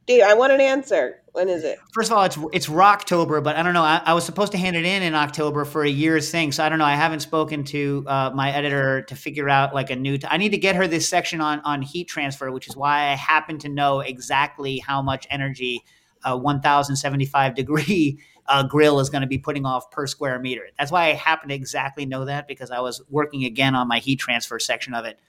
Dude, 0.08 0.22
I 0.22 0.34
want 0.34 0.52
an 0.52 0.60
answer. 0.60 1.22
When 1.34 1.50
is 1.50 1.64
it? 1.64 1.80
First 1.94 2.12
of 2.12 2.18
all, 2.18 2.24
it's 2.24 2.38
it's 2.52 2.68
Rocktober, 2.68 3.44
but 3.44 3.56
I 3.56 3.64
don't 3.64 3.74
know. 3.74 3.84
I, 3.84 4.02
I 4.04 4.14
was 4.14 4.26
supposed 4.26 4.52
to 4.54 4.58
hand 4.58 4.76
it 4.76 4.86
in 4.86 5.04
in 5.04 5.14
October 5.14 5.66
for 5.66 5.84
a 5.84 5.90
year's 5.90 6.32
thing, 6.32 6.52
so 6.52 6.64
I 6.64 6.70
don't 6.70 6.80
know. 6.80 6.86
I 6.86 6.96
haven't 6.96 7.20
spoken 7.22 7.64
to 7.66 8.04
uh, 8.08 8.32
my 8.34 8.52
editor 8.52 9.04
to 9.04 9.16
figure 9.16 9.50
out 9.50 9.74
like 9.74 9.92
a 9.92 9.96
new. 9.96 10.18
T- 10.18 10.28
I 10.30 10.38
need 10.38 10.50
to 10.50 10.58
get 10.58 10.76
her 10.76 10.88
this 10.88 11.08
section 11.08 11.42
on 11.42 11.60
on 11.62 11.84
heat 11.84 12.08
transfer, 12.08 12.52
which 12.52 12.68
is 12.68 12.76
why 12.76 13.12
I 13.12 13.16
happen 13.16 13.60
to 13.60 13.70
know 13.70 14.00
exactly 14.00 14.80
how 14.80 15.02
much 15.02 15.28
energy 15.30 15.84
a 16.26 16.38
1,075 16.38 17.56
degree 17.56 18.20
uh, 18.48 18.64
grill 18.64 19.00
is 19.00 19.10
going 19.10 19.22
to 19.22 19.28
be 19.28 19.38
putting 19.38 19.66
off 19.66 19.90
per 19.92 20.06
square 20.08 20.38
meter. 20.40 20.68
That's 20.78 20.92
why 20.92 21.06
I 21.06 21.14
happen 21.14 21.50
to 21.50 21.56
exactly 21.56 22.06
know 22.06 22.26
that 22.26 22.48
because 22.48 22.72
I 22.72 22.80
was 22.80 23.02
working 23.10 23.46
again 23.46 23.76
on 23.76 23.88
my 23.88 24.00
heat 24.00 24.18
transfer 24.20 24.60
section 24.60 24.94
of 24.94 25.06
it. 25.06 25.20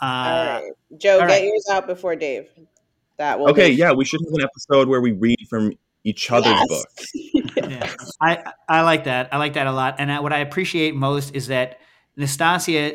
Uh, 0.00 0.04
all 0.04 0.46
right. 0.62 0.72
Joe, 0.98 1.14
all 1.14 1.20
get 1.20 1.26
right. 1.26 1.44
yours 1.44 1.66
out 1.70 1.86
before 1.86 2.16
Dave. 2.16 2.48
That 3.18 3.38
will 3.38 3.50
Okay, 3.50 3.70
be- 3.70 3.76
yeah, 3.76 3.92
we 3.92 4.04
should 4.04 4.20
have 4.24 4.32
an 4.32 4.42
episode 4.42 4.88
where 4.88 5.00
we 5.00 5.12
read 5.12 5.46
from 5.48 5.72
each 6.04 6.30
other's 6.30 6.52
Yes. 6.52 6.68
books. 6.68 7.12
yeah. 7.68 7.92
I 8.20 8.52
I 8.68 8.82
like 8.82 9.04
that. 9.04 9.28
I 9.32 9.36
like 9.36 9.52
that 9.54 9.66
a 9.66 9.72
lot. 9.72 9.96
And 9.98 10.10
I, 10.10 10.20
what 10.20 10.32
I 10.32 10.38
appreciate 10.38 10.94
most 10.94 11.34
is 11.34 11.48
that 11.48 11.80
Nastasia 12.16 12.94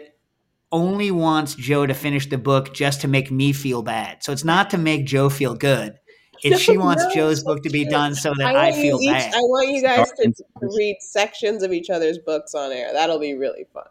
only 0.71 1.11
wants 1.11 1.53
Joe 1.55 1.85
to 1.85 1.93
finish 1.93 2.27
the 2.27 2.37
book 2.37 2.73
just 2.73 3.01
to 3.01 3.07
make 3.07 3.29
me 3.31 3.53
feel 3.53 3.81
bad. 3.83 4.23
So 4.23 4.31
it's 4.31 4.43
not 4.43 4.71
to 4.71 4.77
make 4.77 5.05
Joe 5.05 5.29
feel 5.29 5.53
good. 5.55 5.99
If 6.43 6.59
she 6.61 6.77
wants 6.77 7.03
no, 7.03 7.11
Joe's 7.13 7.43
book 7.43 7.63
to 7.63 7.69
be 7.69 7.85
done 7.85 8.15
so 8.15 8.33
that 8.37 8.55
I 8.55 8.67
I, 8.67 8.71
feel 8.71 8.99
each, 9.01 9.09
bad. 9.11 9.33
I 9.33 9.39
want 9.39 9.69
you 9.69 9.81
guys 9.81 10.11
to 10.11 10.33
read 10.61 10.97
sections 11.01 11.63
of 11.63 11.71
each 11.73 11.89
other's 11.89 12.17
books 12.19 12.53
on 12.55 12.71
air. 12.71 12.91
That'll 12.93 13.19
be 13.19 13.33
really 13.35 13.65
fun. 13.73 13.85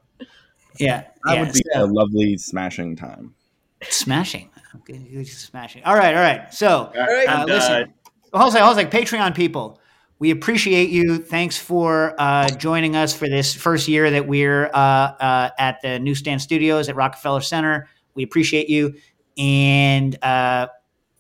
yeah, 0.78 1.04
That 1.24 1.34
yeah. 1.34 1.40
would 1.42 1.52
be 1.52 1.62
so- 1.72 1.84
a 1.84 1.86
lovely 1.86 2.36
smashing 2.36 2.96
time. 2.96 3.34
smashing. 3.82 4.50
Okay, 4.76 5.06
you're 5.08 5.22
just 5.22 5.40
smashing. 5.46 5.84
All 5.84 5.94
right, 5.94 6.14
all 6.14 6.22
right. 6.22 6.52
So, 6.52 6.90
right. 6.96 7.28
uh, 7.28 7.40
And, 7.42 7.48
listen, 7.50 7.94
Jose, 8.32 8.58
Jose, 8.58 8.84
Patreon 8.86 9.34
people, 9.36 9.80
we 10.18 10.30
appreciate 10.32 10.90
you. 10.90 11.18
Thanks 11.18 11.56
for 11.56 12.14
uh, 12.18 12.48
joining 12.50 12.96
us 12.96 13.14
for 13.14 13.28
this 13.28 13.54
first 13.54 13.86
year 13.88 14.10
that 14.10 14.26
we're 14.26 14.66
uh, 14.66 14.78
uh, 14.78 15.50
at 15.58 15.80
the 15.82 15.98
Newsstand 16.00 16.40
Studios 16.42 16.88
at 16.88 16.96
Rockefeller 16.96 17.40
Center. 17.40 17.88
We 18.14 18.22
appreciate 18.24 18.68
you, 18.68 18.94
and 19.38 20.16
uh, 20.24 20.68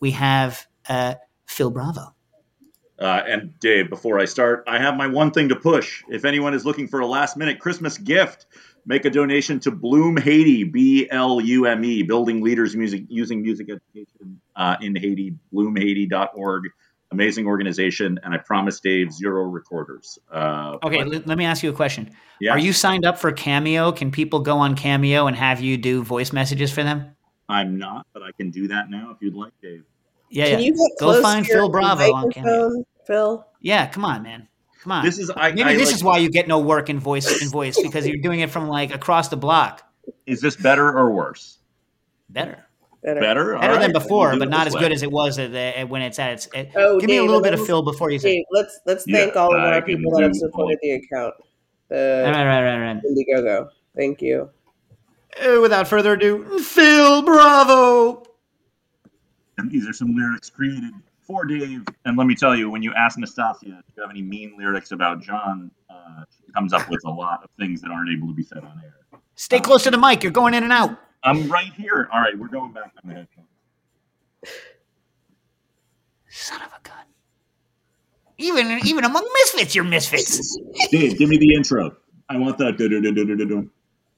we 0.00 0.10
have 0.12 0.66
uh, 0.88 1.14
Phil 1.46 1.70
Bravo. 1.70 2.14
Uh, 2.98 3.22
and 3.26 3.58
Dave, 3.58 3.90
before 3.90 4.20
I 4.20 4.24
start, 4.24 4.64
I 4.68 4.78
have 4.78 4.96
my 4.96 5.08
one 5.08 5.32
thing 5.32 5.48
to 5.48 5.56
push. 5.56 6.02
If 6.08 6.24
anyone 6.24 6.54
is 6.54 6.64
looking 6.64 6.86
for 6.86 7.00
a 7.00 7.06
last 7.06 7.36
minute 7.36 7.58
Christmas 7.58 7.98
gift, 7.98 8.46
make 8.86 9.04
a 9.04 9.10
donation 9.10 9.58
to 9.60 9.72
BLUME 9.72 10.16
Haiti, 10.16 10.62
B 10.62 11.08
L 11.10 11.40
U 11.40 11.66
M 11.66 11.84
E, 11.84 12.02
Building 12.04 12.40
Leaders 12.42 12.76
Music 12.76 13.02
Using 13.08 13.42
Music 13.42 13.68
Education 13.68 14.40
uh, 14.54 14.76
in 14.80 14.94
Haiti, 14.94 15.34
blumehaiti.org. 15.52 16.64
Amazing 17.10 17.46
organization, 17.46 18.18
and 18.24 18.34
I 18.34 18.38
promise 18.38 18.80
Dave 18.80 19.12
zero 19.12 19.42
recorders. 19.44 20.18
Uh, 20.32 20.78
Okay, 20.82 21.04
but- 21.04 21.14
l- 21.14 21.22
let 21.26 21.38
me 21.38 21.44
ask 21.44 21.62
you 21.62 21.70
a 21.70 21.74
question. 21.74 22.10
yeah, 22.40 22.52
Are 22.52 22.58
you 22.58 22.72
signed 22.72 23.04
up 23.04 23.18
for 23.18 23.30
Cameo? 23.30 23.92
Can 23.92 24.10
people 24.10 24.40
go 24.40 24.56
on 24.58 24.74
Cameo 24.74 25.26
and 25.28 25.36
have 25.36 25.60
you 25.60 25.76
do 25.76 26.02
voice 26.02 26.32
messages 26.32 26.72
for 26.72 26.82
them? 26.82 27.14
I'm 27.48 27.76
not, 27.78 28.06
but 28.12 28.22
I 28.22 28.30
can 28.32 28.50
do 28.50 28.66
that 28.68 28.88
now 28.90 29.10
if 29.14 29.18
you'd 29.20 29.34
like, 29.34 29.52
Dave. 29.62 29.84
Yeah, 30.34 30.46
Can 30.50 30.58
yeah. 30.60 30.66
you 30.66 30.72
get 30.72 30.98
Go 30.98 31.22
find 31.22 31.46
Phil 31.46 31.68
Bravo 31.68 32.12
on 32.12 32.30
Cameo. 32.32 32.84
Phil? 33.06 33.46
Yeah, 33.60 33.86
come 33.86 34.04
on, 34.04 34.22
man. 34.22 34.48
Come 34.82 34.92
on. 34.92 35.04
This 35.04 35.18
is 35.18 35.30
I. 35.34 35.50
Maybe 35.52 35.62
I, 35.62 35.74
this 35.76 35.86
like- 35.88 35.94
is 35.96 36.04
why 36.04 36.18
you 36.18 36.28
get 36.28 36.48
no 36.48 36.58
work 36.58 36.90
in 36.90 36.98
voice 36.98 37.40
in 37.42 37.48
voice 37.50 37.80
because 37.80 38.06
you're 38.06 38.20
doing 38.20 38.40
it 38.40 38.50
from 38.50 38.68
like 38.68 38.92
across 38.94 39.28
the 39.28 39.36
block. 39.36 39.82
Is 40.26 40.40
this 40.40 40.56
better 40.56 40.86
or 40.88 41.12
worse? 41.14 41.58
Better, 42.28 42.66
Better. 43.02 43.20
Better. 43.20 43.54
All 43.54 43.60
better 43.60 43.78
than 43.78 43.92
before, 43.92 44.36
but 44.38 44.48
not 44.50 44.66
as 44.66 44.74
way. 44.74 44.80
good 44.80 44.92
as 44.92 45.02
it 45.02 45.10
was 45.12 45.38
at 45.38 45.52
the, 45.52 45.86
when 45.86 46.02
it's 46.02 46.18
at 46.18 46.32
its. 46.32 46.48
It, 46.52 46.70
Oh, 46.74 46.98
give 46.98 47.08
me 47.08 47.18
a 47.18 47.22
little 47.22 47.40
bit 47.40 47.54
of 47.54 47.64
Phil 47.64 47.82
before 47.82 48.10
you 48.10 48.18
say. 48.18 48.32
Dave, 48.36 48.44
let's 48.50 48.80
let's 48.86 49.04
Yeah, 49.06 49.18
thank 49.18 49.36
all 49.36 49.54
of 49.54 49.60
our 49.62 49.80
people 49.82 50.10
that 50.16 50.22
have 50.24 50.34
supported 50.34 50.78
the 50.82 50.90
account. 50.92 51.34
All 51.38 51.42
The 51.90 52.22
right, 52.26 52.44
right, 52.44 52.62
right, 52.64 52.92
right. 52.94 53.02
Indiegogo. 53.04 53.68
Thank 53.96 54.20
you. 54.20 54.50
Uh, 55.40 55.60
without 55.60 55.86
further 55.86 56.14
ado, 56.14 56.58
Phil 56.58 57.22
Bravo. 57.22 58.23
And 59.58 59.70
these 59.70 59.88
are 59.88 59.92
some 59.92 60.14
lyrics 60.14 60.50
created 60.50 60.92
for 61.20 61.44
Dave. 61.44 61.84
And 62.04 62.16
let 62.16 62.26
me 62.26 62.34
tell 62.34 62.54
you, 62.56 62.70
when 62.70 62.82
you 62.82 62.92
ask 62.94 63.18
Nastasia 63.18 63.82
if 63.88 63.96
you 63.96 64.02
have 64.02 64.10
any 64.10 64.22
mean 64.22 64.56
lyrics 64.58 64.92
about 64.92 65.22
John, 65.22 65.70
uh, 65.88 66.24
she 66.36 66.52
comes 66.52 66.72
up 66.72 66.88
with 66.90 67.00
a 67.04 67.10
lot 67.10 67.42
of 67.42 67.50
things 67.58 67.80
that 67.82 67.90
aren't 67.90 68.10
able 68.10 68.28
to 68.28 68.34
be 68.34 68.42
said 68.42 68.58
on 68.58 68.80
air. 68.82 69.20
Stay 69.36 69.60
close 69.60 69.82
to 69.84 69.90
the 69.90 69.98
mic. 69.98 70.22
You're 70.22 70.32
going 70.32 70.54
in 70.54 70.62
and 70.62 70.72
out. 70.72 70.98
I'm 71.22 71.48
right 71.48 71.72
here. 71.72 72.08
All 72.12 72.20
right, 72.20 72.38
we're 72.38 72.48
going 72.48 72.72
back 72.72 72.92
on 73.02 73.08
the 73.08 73.14
headphones. 73.14 73.48
Son 76.28 76.60
of 76.60 76.68
a 76.68 76.80
gun. 76.82 77.04
Even 78.36 78.80
even 78.84 79.04
among 79.04 79.26
misfits, 79.32 79.74
you're 79.74 79.84
misfits. 79.84 80.58
Dave, 80.90 81.16
give 81.16 81.28
me 81.28 81.38
the 81.38 81.54
intro. 81.54 81.96
I 82.28 82.36
want 82.36 82.58
that. 82.58 82.74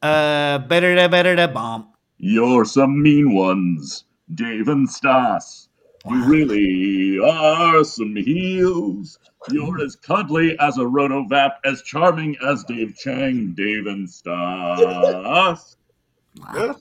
Uh, 0.02 0.58
better 0.66 0.94
da 0.94 1.08
better 1.08 1.36
da 1.36 1.46
bomb. 1.46 1.92
You're 2.18 2.64
some 2.64 3.02
mean 3.02 3.34
ones, 3.34 4.04
Dave 4.34 4.68
and 4.68 4.88
Stas. 4.88 5.68
You 6.08 6.24
really 6.24 7.18
are 7.18 7.82
some 7.84 8.14
heels. 8.14 9.18
You're 9.50 9.82
as 9.84 9.96
cuddly 9.96 10.56
as 10.60 10.78
a 10.78 10.82
rotovap, 10.82 11.54
as 11.64 11.82
charming 11.82 12.36
as 12.44 12.62
Dave 12.64 12.96
Chang, 12.96 13.54
Dave 13.54 13.86
and 13.86 14.08
Stas. 14.08 15.76
Wow. 16.38 16.76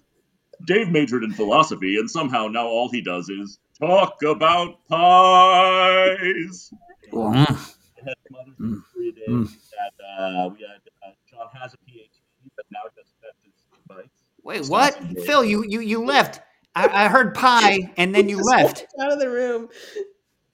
Dave 0.67 0.89
majored 0.89 1.23
in 1.23 1.31
philosophy, 1.31 1.97
and 1.97 2.09
somehow 2.09 2.47
now 2.47 2.65
all 2.67 2.89
he 2.89 3.01
does 3.01 3.29
is 3.29 3.59
talk 3.79 4.21
about 4.23 4.77
pies. 4.87 6.71
Mm. 7.11 7.47
had 8.05 8.15
Mother's 8.29 8.55
Mm. 8.59 8.81
Day 8.95 9.11
day. 9.11 9.25
Mm. 9.27 9.47
We 9.47 9.47
uh, 9.47 10.49
we 10.49 10.59
had 10.61 10.81
uh, 11.03 11.11
John 11.29 11.47
has 11.59 11.73
a 11.73 11.77
PhD, 11.77 12.21
but 12.55 12.65
now 12.71 12.81
just 12.95 13.13
that's 13.21 13.41
his 13.43 13.53
advice. 13.89 14.09
Wait, 14.43 14.65
what? 14.67 14.97
Phil, 15.25 15.43
you 15.43 15.63
you 15.67 15.79
you 15.79 16.03
left. 16.05 16.41
I, 16.75 17.05
I 17.05 17.07
heard 17.07 17.33
pie, 17.33 17.91
and 17.97 18.13
then 18.13 18.27
you 18.29 18.37
Just 18.39 18.49
left. 18.49 18.63
walked 18.63 18.93
out 19.01 19.11
of 19.13 19.19
the 19.19 19.29
room. 19.29 19.69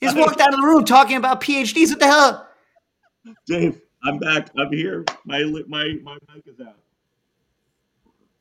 You 0.02 0.08
just 0.08 0.18
walked 0.18 0.40
out 0.40 0.54
of 0.54 0.60
the 0.60 0.66
room 0.66 0.84
talking 0.84 1.18
about 1.18 1.42
PhDs. 1.42 1.90
What 1.90 2.00
the 2.00 2.08
hell? 2.08 2.48
Dave, 3.46 3.80
I'm 4.04 4.18
back. 4.18 4.50
I'm 4.58 4.72
here. 4.72 5.06
My 5.26 5.44
my 5.68 5.96
my 6.04 6.18
mic 6.34 6.44
is 6.48 6.60
out. 6.60 6.78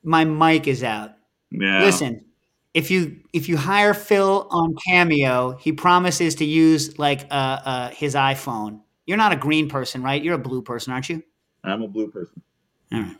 My 0.03 0.25
mic 0.25 0.67
is 0.67 0.83
out. 0.83 1.13
Yeah. 1.51 1.83
Listen, 1.83 2.25
if 2.73 2.91
you 2.91 3.21
if 3.35 3.49
you 3.49 3.57
hire 3.59 3.93
Phil 3.93 4.47
on 4.51 4.75
Cameo, 4.87 5.57
he 5.61 5.73
promises 5.73 6.37
to 6.37 6.45
use 6.47 6.99
like 6.99 7.27
uh, 7.31 7.61
uh, 7.65 7.91
his 7.91 8.15
iPhone. 8.15 8.81
You're 9.07 9.19
not 9.19 9.33
a 9.33 9.37
green 9.37 9.69
person, 9.69 10.03
right? 10.03 10.23
You're 10.23 10.37
a 10.37 10.39
blue 10.39 10.63
person, 10.63 10.93
aren't 10.93 11.09
you? 11.09 11.23
I'm 11.65 11.83
a 11.83 11.89
blue 11.89 12.09
person. 12.11 12.41
All 12.93 13.01
right. 13.03 13.17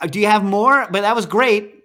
Uh, 0.00 0.06
do 0.06 0.20
you 0.20 0.26
have 0.26 0.44
more? 0.44 0.86
But 0.90 1.02
that 1.02 1.14
was 1.16 1.26
great. 1.26 1.77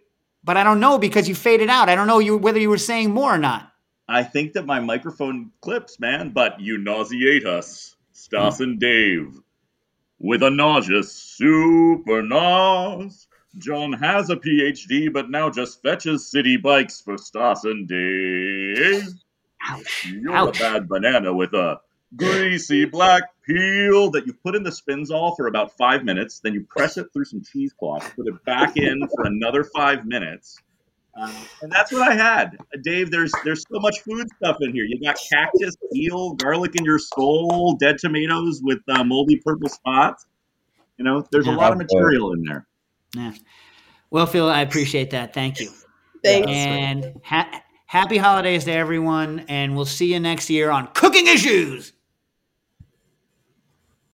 But 0.44 0.58
I 0.58 0.64
don't 0.64 0.80
know 0.80 0.98
because 0.98 1.30
you 1.30 1.36
faded 1.36 1.70
out. 1.70 1.90
I 1.90 1.96
don't 1.96 2.08
know 2.08 2.20
you 2.20 2.38
whether 2.38 2.60
you 2.60 2.70
were 2.70 2.78
saying 2.78 3.12
more 3.12 3.34
or 3.34 3.38
not. 3.38 3.72
I 4.08 4.24
think 4.24 4.54
that 4.54 4.66
my 4.66 4.80
microphone 4.80 5.52
clips, 5.62 6.00
man, 6.00 6.32
but 6.32 6.60
you 6.60 6.78
nauseate 6.78 7.46
us, 7.46 7.96
Stas 8.12 8.60
and 8.60 8.80
Dave. 8.80 9.40
With 10.20 10.44
a 10.44 10.50
nauseous 10.50 11.12
super 11.12 12.22
nos. 12.22 13.28
John 13.58 13.94
has 13.94 14.30
a 14.30 14.36
PhD, 14.36 15.14
but 15.14 15.30
now 15.30 15.50
just 15.50 15.82
fetches 15.82 16.32
Citi 16.34 16.62
Bikes 16.62 17.02
for 17.02 17.18
Stas 17.18 17.64
and 17.66 17.88
Dave. 17.88 19.08
Ouch. 19.70 20.08
You're 20.12 20.34
Ouch. 20.34 20.60
a 20.60 20.64
bad 20.64 20.90
banana 20.90 21.34
with 21.34 21.54
a 21.54 21.80
greasy 22.16 22.86
black 22.86 23.24
peel 23.46 24.12
that 24.12 24.26
you 24.26 24.34
put 24.34 24.56
in 24.56 24.64
the 24.64 24.72
spinzall 24.72 25.36
for 25.36 25.48
about 25.48 25.76
five 25.78 26.04
minutes. 26.04 26.40
Then 26.40 26.54
you 26.54 26.66
press 26.68 26.98
it 26.98 27.08
through 27.14 27.26
some 27.26 27.42
cheesecloth, 27.42 28.16
put 28.16 28.28
it 28.28 28.44
back 28.46 28.78
in 28.78 29.08
for 29.16 29.26
another 29.26 29.64
five 29.64 30.06
minutes. 30.06 30.58
Uh, 31.16 31.32
and 31.62 31.72
that's 31.72 31.92
what 31.92 32.02
I 32.02 32.16
had, 32.16 32.58
Dave. 32.82 33.12
There's 33.12 33.32
there's 33.44 33.64
so 33.72 33.80
much 33.80 34.02
food 34.02 34.28
stuff 34.38 34.58
in 34.62 34.74
here. 34.74 34.84
You 34.84 35.00
got 35.00 35.16
cactus, 35.32 35.76
eel, 35.96 36.34
garlic 36.34 36.76
in 36.76 36.84
your 36.86 36.98
skull, 36.98 37.76
dead 37.76 38.00
tomatoes 38.00 38.62
with 38.64 38.80
uh, 38.88 39.04
moldy 39.04 39.40
purple 39.46 39.70
spots. 39.70 40.26
You 40.98 41.06
know, 41.06 41.24
there's 41.32 41.48
a 41.48 41.52
lot 41.52 41.72
of 41.72 41.78
material 41.78 42.34
in 42.34 42.44
there. 42.44 42.66
Yeah. 43.16 43.34
Well, 44.10 44.26
Phil, 44.26 44.50
I 44.50 44.62
appreciate 44.62 45.12
that. 45.12 45.34
Thank 45.34 45.60
you. 45.60 45.70
Thanks. 46.24 46.48
And 46.50 47.20
ha- 47.24 47.62
happy 47.86 48.18
holidays 48.18 48.66
to 48.66 48.72
everyone. 48.72 49.46
And 49.50 49.76
we'll 49.76 49.86
see 49.86 50.14
you 50.14 50.20
next 50.20 50.50
year 50.50 50.72
on 50.72 50.88
Cooking 50.94 51.28
Issues. 51.28 51.94